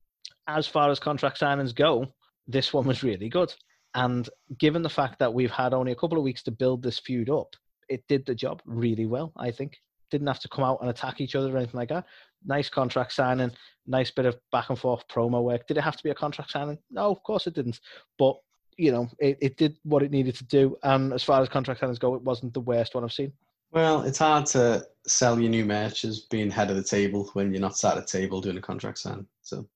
as 0.47 0.67
far 0.67 0.89
as 0.89 0.99
contract 0.99 1.39
signings 1.39 1.73
go, 1.73 2.07
this 2.47 2.73
one 2.73 2.87
was 2.87 3.03
really 3.03 3.29
good. 3.29 3.53
And 3.93 4.29
given 4.59 4.81
the 4.81 4.89
fact 4.89 5.19
that 5.19 5.33
we've 5.33 5.51
had 5.51 5.73
only 5.73 5.91
a 5.91 5.95
couple 5.95 6.17
of 6.17 6.23
weeks 6.23 6.43
to 6.43 6.51
build 6.51 6.83
this 6.83 6.99
feud 6.99 7.29
up, 7.29 7.55
it 7.89 8.03
did 8.07 8.25
the 8.25 8.35
job 8.35 8.61
really 8.65 9.05
well, 9.05 9.31
I 9.37 9.51
think. 9.51 9.77
Didn't 10.11 10.27
have 10.27 10.39
to 10.41 10.49
come 10.49 10.63
out 10.63 10.79
and 10.81 10.89
attack 10.89 11.19
each 11.19 11.35
other 11.35 11.53
or 11.53 11.57
anything 11.57 11.77
like 11.77 11.89
that. 11.89 12.05
Nice 12.45 12.69
contract 12.69 13.11
signing, 13.13 13.51
nice 13.87 14.11
bit 14.11 14.25
of 14.25 14.37
back 14.51 14.69
and 14.69 14.77
forth 14.77 15.07
promo 15.07 15.41
work. 15.41 15.67
Did 15.67 15.77
it 15.77 15.83
have 15.83 15.97
to 15.97 16.03
be 16.03 16.11
a 16.11 16.15
contract 16.15 16.51
signing? 16.51 16.77
No, 16.91 17.09
of 17.09 17.23
course 17.23 17.47
it 17.47 17.55
didn't. 17.55 17.79
But, 18.19 18.37
you 18.77 18.91
know, 18.91 19.09
it, 19.19 19.37
it 19.41 19.57
did 19.57 19.77
what 19.83 20.03
it 20.03 20.11
needed 20.11 20.35
to 20.35 20.45
do. 20.45 20.77
And 20.83 21.11
as 21.11 21.23
far 21.23 21.41
as 21.41 21.49
contract 21.49 21.81
signings 21.81 21.99
go, 21.99 22.15
it 22.15 22.21
wasn't 22.21 22.53
the 22.53 22.61
worst 22.61 22.95
one 22.95 23.03
I've 23.03 23.11
seen. 23.11 23.33
Well, 23.71 24.03
it's 24.03 24.19
hard 24.19 24.45
to 24.47 24.85
sell 25.07 25.39
your 25.39 25.49
new 25.49 25.65
merch 25.65 26.05
as 26.05 26.21
being 26.21 26.49
head 26.49 26.69
of 26.69 26.77
the 26.77 26.83
table 26.83 27.29
when 27.33 27.51
you're 27.51 27.61
not 27.61 27.77
sat 27.77 27.97
at 27.97 28.07
the 28.07 28.19
table 28.19 28.39
doing 28.39 28.57
a 28.57 28.61
contract 28.61 28.99
sign. 28.99 29.25
So 29.41 29.67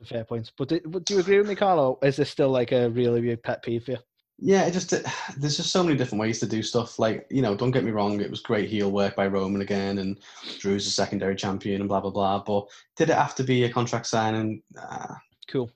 It's 0.00 0.10
a 0.10 0.14
fair 0.14 0.24
point. 0.24 0.50
But 0.56 0.68
do, 0.68 0.80
do 0.80 1.14
you 1.14 1.20
agree 1.20 1.38
with 1.38 1.48
me, 1.48 1.54
Carlo? 1.54 1.98
Is 2.02 2.16
this 2.16 2.30
still 2.30 2.50
like 2.50 2.72
a 2.72 2.88
really 2.90 3.20
big 3.20 3.42
pet 3.42 3.62
peeve 3.62 3.84
for 3.84 3.92
you? 3.92 3.98
yeah, 4.40 4.64
it 4.64 4.72
just 4.72 4.90
there's 5.36 5.56
just 5.56 5.70
so 5.70 5.84
many 5.84 5.96
different 5.96 6.20
ways 6.20 6.40
to 6.40 6.46
do 6.46 6.62
stuff. 6.62 6.98
Like 6.98 7.26
you 7.30 7.42
know, 7.42 7.54
don't 7.54 7.70
get 7.70 7.84
me 7.84 7.90
wrong, 7.92 8.20
it 8.20 8.30
was 8.30 8.40
great 8.40 8.68
heel 8.68 8.90
work 8.90 9.14
by 9.14 9.26
Roman 9.26 9.60
again, 9.60 9.98
and 9.98 10.18
Drew's 10.58 10.86
a 10.86 10.90
secondary 10.90 11.36
champion 11.36 11.80
and 11.80 11.88
blah 11.88 12.00
blah 12.00 12.10
blah. 12.10 12.42
But 12.42 12.66
did 12.96 13.10
it 13.10 13.16
have 13.16 13.34
to 13.36 13.44
be 13.44 13.64
a 13.64 13.72
contract 13.72 14.06
signing? 14.06 14.62
Nah. 14.72 15.14
Cool. 15.48 15.70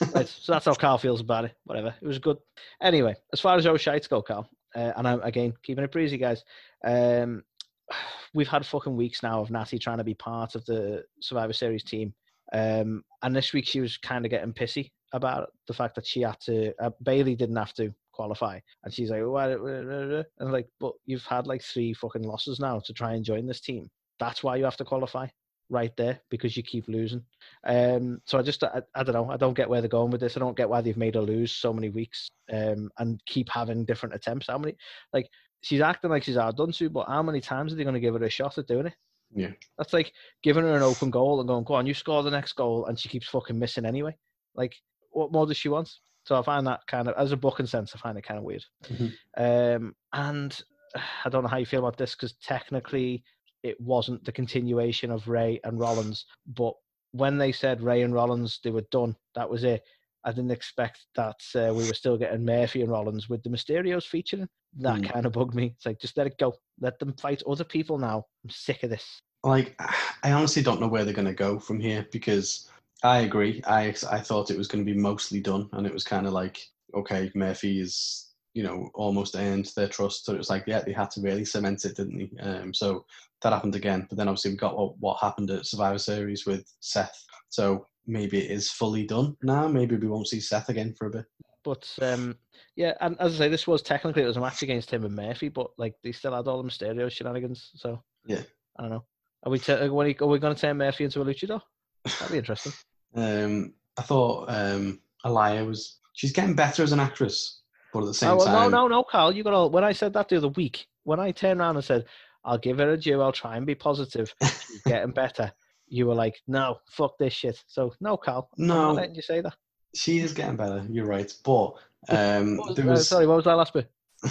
right, 0.14 0.26
so 0.26 0.52
that's 0.52 0.64
how 0.64 0.74
Carl 0.74 0.98
feels 0.98 1.20
about 1.20 1.44
it. 1.44 1.54
Whatever. 1.64 1.94
It 2.00 2.06
was 2.06 2.18
good. 2.18 2.38
Anyway, 2.82 3.14
as 3.32 3.40
far 3.40 3.56
as 3.56 3.66
our 3.66 3.78
shites 3.78 4.08
go, 4.08 4.22
Carl, 4.22 4.48
uh, 4.74 4.92
and 4.96 5.06
I'm 5.06 5.20
again 5.22 5.52
keeping 5.62 5.84
it 5.84 5.92
breezy, 5.92 6.18
guys. 6.18 6.44
Um, 6.84 7.44
we've 8.34 8.48
had 8.48 8.66
fucking 8.66 8.96
weeks 8.96 9.22
now 9.22 9.40
of 9.40 9.50
Natty 9.50 9.78
trying 9.78 9.98
to 9.98 10.04
be 10.04 10.14
part 10.14 10.54
of 10.54 10.64
the 10.66 11.04
Survivor 11.20 11.52
Series 11.52 11.84
team. 11.84 12.14
Um, 12.52 13.02
and 13.22 13.34
this 13.34 13.52
week 13.52 13.66
she 13.66 13.80
was 13.80 13.96
kind 13.96 14.24
of 14.24 14.30
getting 14.30 14.52
pissy 14.52 14.90
about 15.12 15.50
the 15.66 15.74
fact 15.74 15.94
that 15.96 16.06
she 16.06 16.22
had 16.22 16.38
to. 16.40 16.72
Uh, 16.80 16.90
Bayley 17.02 17.34
didn't 17.34 17.56
have 17.56 17.74
to 17.74 17.92
qualify, 18.12 18.60
and 18.84 18.92
she's 18.92 19.10
like, 19.10 19.22
"What?" 19.24 19.50
And 19.50 20.52
like, 20.52 20.68
but 20.80 20.92
you've 21.06 21.24
had 21.24 21.46
like 21.46 21.62
three 21.62 21.94
fucking 21.94 22.22
losses 22.22 22.60
now 22.60 22.80
to 22.80 22.92
try 22.92 23.14
and 23.14 23.24
join 23.24 23.46
this 23.46 23.60
team. 23.60 23.88
That's 24.18 24.42
why 24.42 24.56
you 24.56 24.64
have 24.64 24.76
to 24.78 24.84
qualify 24.84 25.28
right 25.68 25.92
there 25.96 26.20
because 26.30 26.56
you 26.56 26.62
keep 26.62 26.88
losing. 26.88 27.22
Um, 27.66 28.20
so 28.24 28.38
I 28.38 28.42
just, 28.42 28.62
I, 28.62 28.82
I 28.94 29.02
don't 29.02 29.14
know. 29.14 29.30
I 29.30 29.36
don't 29.36 29.54
get 29.54 29.68
where 29.68 29.80
they're 29.80 29.88
going 29.88 30.10
with 30.10 30.20
this. 30.20 30.36
I 30.36 30.40
don't 30.40 30.56
get 30.56 30.68
why 30.68 30.80
they've 30.80 30.96
made 30.96 31.14
her 31.14 31.20
lose 31.20 31.52
so 31.52 31.72
many 31.72 31.88
weeks 31.88 32.28
um, 32.52 32.88
and 32.98 33.20
keep 33.26 33.48
having 33.50 33.84
different 33.84 34.14
attempts. 34.14 34.46
How 34.48 34.58
many, 34.58 34.76
like, 35.12 35.28
she's 35.62 35.80
acting 35.80 36.10
like 36.10 36.22
she's 36.22 36.36
outdone 36.36 36.72
to, 36.72 36.88
but 36.88 37.08
how 37.08 37.22
many 37.22 37.40
times 37.40 37.72
are 37.72 37.76
they 37.76 37.82
going 37.82 37.94
to 37.94 38.00
give 38.00 38.14
her 38.14 38.24
a 38.24 38.30
shot 38.30 38.58
at 38.58 38.68
doing 38.68 38.86
it? 38.86 38.94
Yeah. 39.34 39.50
That's 39.78 39.92
like 39.92 40.12
giving 40.42 40.64
her 40.64 40.76
an 40.76 40.82
open 40.82 41.10
goal 41.10 41.40
and 41.40 41.48
going, 41.48 41.64
go 41.64 41.74
on, 41.74 41.86
you 41.86 41.94
score 41.94 42.22
the 42.22 42.30
next 42.30 42.54
goal, 42.54 42.86
and 42.86 42.98
she 42.98 43.08
keeps 43.08 43.28
fucking 43.28 43.58
missing 43.58 43.84
anyway. 43.84 44.16
Like, 44.54 44.74
what 45.10 45.32
more 45.32 45.46
does 45.46 45.56
she 45.56 45.68
want? 45.68 45.90
So 46.24 46.38
I 46.38 46.42
find 46.42 46.66
that 46.66 46.86
kind 46.86 47.08
of, 47.08 47.14
as 47.16 47.32
a 47.32 47.36
booking 47.36 47.66
sense, 47.66 47.92
I 47.94 47.98
find 47.98 48.18
it 48.18 48.24
kind 48.24 48.38
of 48.38 48.44
weird. 48.44 48.64
Mhm. 48.84 49.12
Um, 49.36 49.94
and 50.12 50.60
I 51.24 51.28
don't 51.28 51.42
know 51.42 51.48
how 51.48 51.58
you 51.58 51.66
feel 51.66 51.80
about 51.80 51.98
this 51.98 52.14
because 52.14 52.34
technically 52.42 53.22
it 53.62 53.80
wasn't 53.80 54.24
the 54.24 54.32
continuation 54.32 55.10
of 55.10 55.28
Rey 55.28 55.60
and 55.64 55.78
Rollins, 55.78 56.26
but 56.46 56.74
when 57.12 57.38
they 57.38 57.52
said 57.52 57.82
Rey 57.82 58.02
and 58.02 58.12
Rollins, 58.12 58.60
they 58.62 58.70
were 58.70 58.84
done. 58.90 59.16
That 59.34 59.48
was 59.48 59.64
it. 59.64 59.82
I 60.26 60.30
didn't 60.32 60.50
expect 60.50 61.06
that 61.14 61.40
uh, 61.54 61.72
we 61.72 61.86
were 61.86 61.94
still 61.94 62.18
getting 62.18 62.44
Murphy 62.44 62.82
and 62.82 62.90
Rollins 62.90 63.28
with 63.28 63.42
the 63.44 63.48
Mysterios 63.50 64.04
featuring. 64.04 64.48
That 64.78 65.00
Mm. 65.00 65.12
kind 65.12 65.24
of 65.24 65.32
bugged 65.32 65.54
me. 65.54 65.72
It's 65.76 65.86
like 65.86 66.00
just 66.00 66.16
let 66.16 66.26
it 66.26 66.36
go. 66.38 66.54
Let 66.80 66.98
them 66.98 67.14
fight 67.14 67.42
other 67.48 67.64
people 67.64 67.96
now. 67.96 68.26
I'm 68.44 68.50
sick 68.50 68.82
of 68.82 68.90
this. 68.90 69.22
like 69.44 69.80
I 70.24 70.32
honestly 70.32 70.62
don't 70.62 70.80
know 70.80 70.88
where 70.88 71.04
they're 71.04 71.14
going 71.14 71.26
to 71.28 71.32
go 71.34 71.60
from 71.60 71.78
here 71.78 72.06
because 72.10 72.68
I 73.04 73.20
agree. 73.20 73.62
I 73.66 73.94
I 74.10 74.20
thought 74.20 74.50
it 74.50 74.58
was 74.58 74.66
going 74.68 74.84
to 74.84 74.92
be 74.92 74.98
mostly 74.98 75.40
done, 75.40 75.68
and 75.72 75.86
it 75.86 75.92
was 75.92 76.02
kind 76.04 76.26
of 76.26 76.32
like 76.32 76.58
okay, 76.94 77.30
Murphy 77.34 77.80
is 77.80 78.25
you 78.56 78.62
know 78.62 78.90
almost 78.94 79.36
earned 79.36 79.70
their 79.76 79.86
trust. 79.86 80.24
So 80.24 80.32
it 80.32 80.38
was 80.38 80.48
like 80.48 80.64
yeah, 80.66 80.80
they 80.80 80.92
had 80.92 81.10
to 81.10 81.20
really 81.20 81.44
cement 81.44 81.84
it, 81.84 81.94
didn't 81.94 82.16
they? 82.16 82.42
Um, 82.42 82.72
so 82.72 83.04
that 83.42 83.52
happened 83.52 83.74
again. 83.74 84.06
But 84.08 84.16
then 84.16 84.28
obviously 84.28 84.52
we 84.52 84.56
got 84.56 84.78
what, 84.78 84.98
what 84.98 85.20
happened 85.20 85.50
at 85.50 85.66
Survivor 85.66 85.98
Series 85.98 86.46
with 86.46 86.64
Seth. 86.80 87.22
So 87.50 87.86
maybe 88.06 88.38
it 88.38 88.50
is 88.50 88.70
fully 88.70 89.04
done 89.04 89.36
now. 89.42 89.68
Maybe 89.68 89.96
we 89.96 90.08
won't 90.08 90.28
see 90.28 90.40
Seth 90.40 90.70
again 90.70 90.94
for 90.98 91.08
a 91.08 91.10
bit. 91.10 91.26
But 91.64 91.86
um, 92.00 92.36
yeah, 92.76 92.94
and 93.02 93.20
as 93.20 93.34
I 93.34 93.44
say, 93.44 93.48
this 93.50 93.66
was 93.66 93.82
technically 93.82 94.22
it 94.22 94.26
was 94.26 94.38
a 94.38 94.40
match 94.40 94.62
against 94.62 94.90
him 94.90 95.04
and 95.04 95.14
Murphy, 95.14 95.50
but 95.50 95.70
like 95.76 95.94
they 96.02 96.12
still 96.12 96.34
had 96.34 96.48
all 96.48 96.62
the 96.62 96.68
Mysterio 96.68 97.10
shenanigans. 97.10 97.72
So 97.74 98.02
Yeah. 98.26 98.42
I 98.78 98.82
don't 98.82 98.90
know. 98.90 99.04
Are 99.42 99.52
we 99.52 99.58
t- 99.58 99.72
are 99.72 99.92
we, 99.92 100.16
are 100.18 100.26
we 100.26 100.38
going 100.38 100.54
to 100.54 100.60
turn 100.60 100.78
Murphy 100.78 101.04
into 101.04 101.20
a 101.20 101.24
luchador? 101.26 101.60
That'd 102.04 102.32
be 102.32 102.38
interesting. 102.38 102.72
Um, 103.14 103.72
I 103.96 104.02
thought 104.02 104.50
um, 104.50 105.00
Aalyah 105.24 105.66
was 105.66 106.00
she's 106.12 106.32
getting 106.32 106.54
better 106.54 106.82
as 106.82 106.92
an 106.92 107.00
actress, 107.00 107.62
but 108.00 108.04
at 108.04 108.08
the 108.08 108.14
same 108.14 108.30
Oh, 108.30 108.36
well, 108.36 108.46
time, 108.46 108.70
no, 108.70 108.82
no, 108.82 108.88
no, 108.88 109.02
Carl. 109.04 109.32
You 109.34 109.42
got 109.44 109.54
all. 109.54 109.70
When 109.70 109.84
I 109.84 109.92
said 109.92 110.12
that 110.14 110.28
the 110.28 110.36
other 110.36 110.48
week, 110.48 110.86
when 111.04 111.20
I 111.20 111.30
turned 111.32 111.60
around 111.60 111.76
and 111.76 111.84
said, 111.84 112.04
"I'll 112.44 112.58
give 112.58 112.78
her 112.78 112.90
a 112.90 112.96
due. 112.96 113.20
I'll 113.22 113.32
try 113.32 113.56
and 113.56 113.66
be 113.66 113.74
positive. 113.74 114.34
She's 114.42 114.82
getting 114.86 115.12
better." 115.12 115.52
You 115.88 116.06
were 116.06 116.14
like, 116.14 116.40
"No, 116.46 116.78
fuck 116.90 117.16
this 117.18 117.32
shit." 117.32 117.62
So 117.66 117.92
no, 118.00 118.16
Carl. 118.16 118.48
I'm 118.58 118.66
No. 118.66 118.74
not 118.82 118.94
letting 118.96 119.14
you 119.14 119.22
say 119.22 119.40
that. 119.40 119.54
she 119.94 120.18
is 120.18 120.32
getting 120.32 120.56
better. 120.56 120.84
You're 120.90 121.06
right, 121.06 121.32
but 121.44 121.74
um, 122.08 122.56
was- 122.58 122.76
there 122.76 122.90
uh, 122.90 122.96
sorry, 122.96 123.26
what 123.26 123.36
was 123.36 123.44
that 123.46 123.54
last 123.56 123.72
bit? 123.72 123.90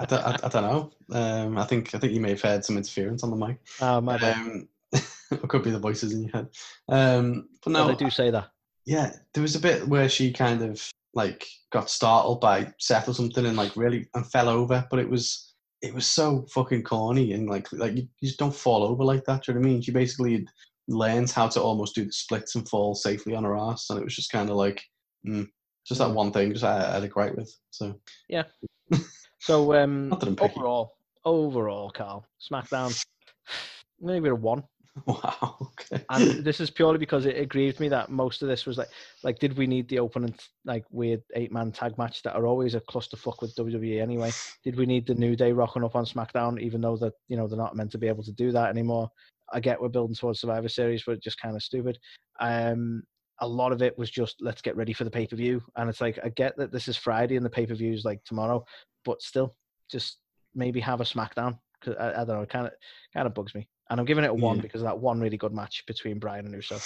I, 0.00 0.04
don't, 0.06 0.24
I, 0.24 0.38
I 0.42 0.48
don't 0.48 0.62
know. 0.62 0.92
Um, 1.12 1.58
I 1.58 1.64
think 1.64 1.94
I 1.94 1.98
think 1.98 2.12
you 2.12 2.20
may 2.20 2.30
have 2.30 2.40
heard 2.42 2.64
some 2.64 2.76
interference 2.76 3.22
on 3.22 3.30
the 3.30 3.36
mic. 3.36 3.58
Oh, 3.80 4.00
my 4.00 4.16
bad. 4.18 4.36
Um, 4.36 4.68
it 4.92 5.48
could 5.48 5.62
be 5.62 5.70
the 5.70 5.78
voices 5.78 6.12
in 6.12 6.22
your 6.22 6.30
head. 6.32 6.48
Um, 6.88 7.48
but 7.62 7.70
No, 7.70 7.86
no, 7.86 7.88
they 7.94 7.96
do 8.04 8.10
say 8.10 8.30
that. 8.30 8.50
yeah, 8.86 9.12
there 9.34 9.42
was 9.42 9.54
a 9.56 9.60
bit 9.60 9.86
where 9.88 10.08
she 10.08 10.32
kind 10.32 10.62
of 10.62 10.82
like 11.14 11.46
got 11.72 11.90
startled 11.90 12.40
by 12.40 12.72
Seth 12.78 13.08
or 13.08 13.14
something 13.14 13.46
and 13.46 13.56
like 13.56 13.76
really 13.76 14.08
and 14.14 14.30
fell 14.30 14.48
over, 14.48 14.86
but 14.90 14.98
it 14.98 15.08
was 15.08 15.54
it 15.82 15.94
was 15.94 16.06
so 16.06 16.46
fucking 16.50 16.82
corny 16.84 17.32
and 17.32 17.48
like 17.48 17.66
like 17.72 17.96
you, 17.96 18.08
you 18.20 18.28
just 18.28 18.38
don't 18.38 18.54
fall 18.54 18.84
over 18.84 19.04
like 19.04 19.24
that. 19.24 19.44
Do 19.44 19.52
you 19.52 19.54
know 19.54 19.60
what 19.60 19.68
I 19.68 19.72
mean? 19.72 19.82
She 19.82 19.92
basically 19.92 20.46
learns 20.88 21.32
how 21.32 21.48
to 21.48 21.60
almost 21.60 21.94
do 21.94 22.04
the 22.04 22.12
splits 22.12 22.54
and 22.54 22.68
fall 22.68 22.94
safely 22.94 23.34
on 23.34 23.44
her 23.44 23.56
ass, 23.56 23.90
and 23.90 23.98
it 23.98 24.04
was 24.04 24.16
just 24.16 24.32
kind 24.32 24.50
of 24.50 24.56
like 24.56 24.82
mm, 25.26 25.46
just 25.86 25.98
that 25.98 26.10
one 26.10 26.32
thing. 26.32 26.52
Just 26.52 26.64
I, 26.64 26.88
I 26.88 26.94
had 26.94 27.04
a 27.04 27.08
gripe 27.08 27.36
with. 27.36 27.54
So 27.70 27.94
yeah. 28.28 28.44
So 29.42 29.74
um, 29.74 30.08
Not 30.08 30.20
that 30.20 30.28
I'm 30.28 30.36
picky. 30.36 30.54
overall, 30.54 30.94
overall, 31.24 31.90
Carl, 31.90 32.24
SmackDown, 32.40 32.96
maybe 34.00 34.28
a 34.28 34.34
one. 34.36 34.62
wow, 35.06 35.56
okay. 35.60 36.04
And 36.10 36.44
this 36.44 36.60
is 36.60 36.70
purely 36.70 36.98
because 36.98 37.24
it, 37.24 37.36
it 37.36 37.48
grieved 37.48 37.80
me 37.80 37.88
that 37.88 38.10
most 38.10 38.42
of 38.42 38.48
this 38.48 38.66
was 38.66 38.76
like, 38.76 38.88
like, 39.22 39.38
did 39.38 39.56
we 39.56 39.66
need 39.66 39.88
the 39.88 39.98
opening 39.98 40.34
like 40.66 40.84
weird 40.90 41.22
eight 41.34 41.50
man 41.50 41.72
tag 41.72 41.96
match 41.96 42.22
that 42.22 42.36
are 42.36 42.46
always 42.46 42.74
a 42.74 42.80
clusterfuck 42.82 43.40
with 43.40 43.56
WWE 43.56 44.02
anyway? 44.02 44.30
Did 44.64 44.76
we 44.76 44.84
need 44.84 45.06
the 45.06 45.14
New 45.14 45.34
Day 45.34 45.52
rocking 45.52 45.82
up 45.84 45.96
on 45.96 46.04
SmackDown, 46.04 46.60
even 46.60 46.82
though 46.82 46.96
that 46.98 47.14
you 47.28 47.36
know 47.36 47.48
they're 47.48 47.56
not 47.56 47.74
meant 47.74 47.90
to 47.92 47.98
be 47.98 48.08
able 48.08 48.22
to 48.24 48.32
do 48.32 48.52
that 48.52 48.68
anymore? 48.68 49.08
I 49.52 49.60
get 49.60 49.80
we're 49.80 49.88
building 49.88 50.14
towards 50.14 50.40
Survivor 50.40 50.68
Series, 50.68 51.04
but 51.06 51.22
just 51.22 51.40
kind 51.40 51.56
of 51.56 51.62
stupid. 51.62 51.98
Um, 52.40 53.02
a 53.40 53.48
lot 53.48 53.72
of 53.72 53.80
it 53.80 53.96
was 53.96 54.10
just 54.10 54.36
let's 54.40 54.62
get 54.62 54.76
ready 54.76 54.92
for 54.92 55.04
the 55.04 55.10
pay 55.10 55.26
per 55.26 55.36
view, 55.36 55.62
and 55.76 55.88
it's 55.88 56.02
like 56.02 56.18
I 56.22 56.28
get 56.28 56.54
that 56.58 56.70
this 56.70 56.86
is 56.86 56.98
Friday 56.98 57.36
and 57.36 57.46
the 57.46 57.50
pay 57.50 57.64
per 57.64 57.74
view 57.74 57.94
is 57.94 58.04
like 58.04 58.22
tomorrow, 58.24 58.62
but 59.06 59.22
still, 59.22 59.56
just 59.90 60.18
maybe 60.54 60.80
have 60.80 61.00
a 61.00 61.04
SmackDown 61.04 61.56
'Cause 61.82 61.96
I, 61.98 62.10
I 62.10 62.24
don't 62.24 62.28
know, 62.28 62.42
it 62.42 62.48
kind 62.48 62.66
of 62.66 62.72
kind 63.12 63.26
of 63.26 63.34
bugs 63.34 63.54
me. 63.54 63.68
And 63.92 64.00
I'm 64.00 64.06
giving 64.06 64.24
it 64.24 64.30
a 64.30 64.34
one 64.34 64.56
Yeah. 64.56 64.62
because 64.62 64.80
of 64.80 64.86
that 64.86 64.98
one 64.98 65.20
really 65.20 65.36
good 65.36 65.52
match 65.52 65.84
between 65.86 66.18
Bryan 66.18 66.46
and 66.46 66.54
Uso. 66.54 66.78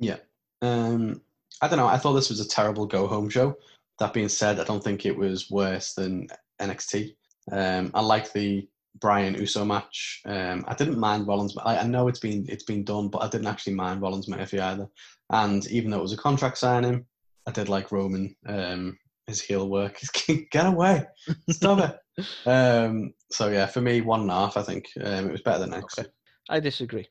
Yeah. 0.00 0.16
Um, 0.60 1.22
I 1.60 1.68
don't 1.68 1.78
know. 1.78 1.86
I 1.86 1.98
thought 1.98 2.14
this 2.14 2.30
was 2.30 2.40
a 2.40 2.48
terrible 2.48 2.84
go 2.84 3.06
home 3.06 3.28
show. 3.28 3.56
That 4.00 4.12
being 4.12 4.28
said, 4.28 4.58
I 4.58 4.64
don't 4.64 4.82
think 4.82 5.06
it 5.06 5.16
was 5.16 5.52
worse 5.52 5.94
than 5.94 6.26
NXT. 6.60 7.14
Um, 7.52 7.92
I 7.94 8.00
like 8.00 8.32
the 8.32 8.68
Bryan 9.00 9.34
Uso 9.34 9.64
match. 9.64 10.20
Um, 10.24 10.64
I 10.66 10.74
didn't 10.74 10.98
mind 10.98 11.28
Rollins. 11.28 11.56
I, 11.64 11.78
I 11.78 11.84
know 11.84 12.08
it's 12.08 12.18
been 12.18 12.44
it's 12.48 12.64
been 12.64 12.82
done, 12.82 13.08
but 13.08 13.22
I 13.22 13.28
didn't 13.28 13.46
actually 13.46 13.74
mind 13.74 14.02
Rollins 14.02 14.26
Murphy 14.28 14.58
either. 14.58 14.88
And 15.30 15.64
even 15.68 15.92
though 15.92 15.98
it 16.00 16.08
was 16.08 16.12
a 16.12 16.16
contract 16.16 16.58
signing, 16.58 17.06
I 17.46 17.52
did 17.52 17.68
like 17.68 17.92
Roman. 17.92 18.34
Um, 18.46 18.98
his 19.28 19.40
heel 19.40 19.68
work. 19.68 20.00
Get 20.50 20.66
away! 20.66 21.04
Stop 21.50 21.78
it! 21.78 21.98
Um, 22.44 23.14
so 23.30 23.48
yeah, 23.48 23.64
for 23.64 23.80
me, 23.80 24.02
one 24.02 24.20
and 24.20 24.30
a 24.30 24.34
half. 24.34 24.58
I 24.58 24.62
think 24.62 24.90
um, 25.02 25.28
it 25.28 25.32
was 25.32 25.40
better 25.40 25.60
than 25.60 25.70
NXT. 25.70 26.00
Okay. 26.00 26.08
I 26.48 26.60
disagree. 26.60 27.08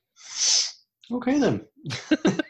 Okay 1.12 1.40
then. 1.40 1.66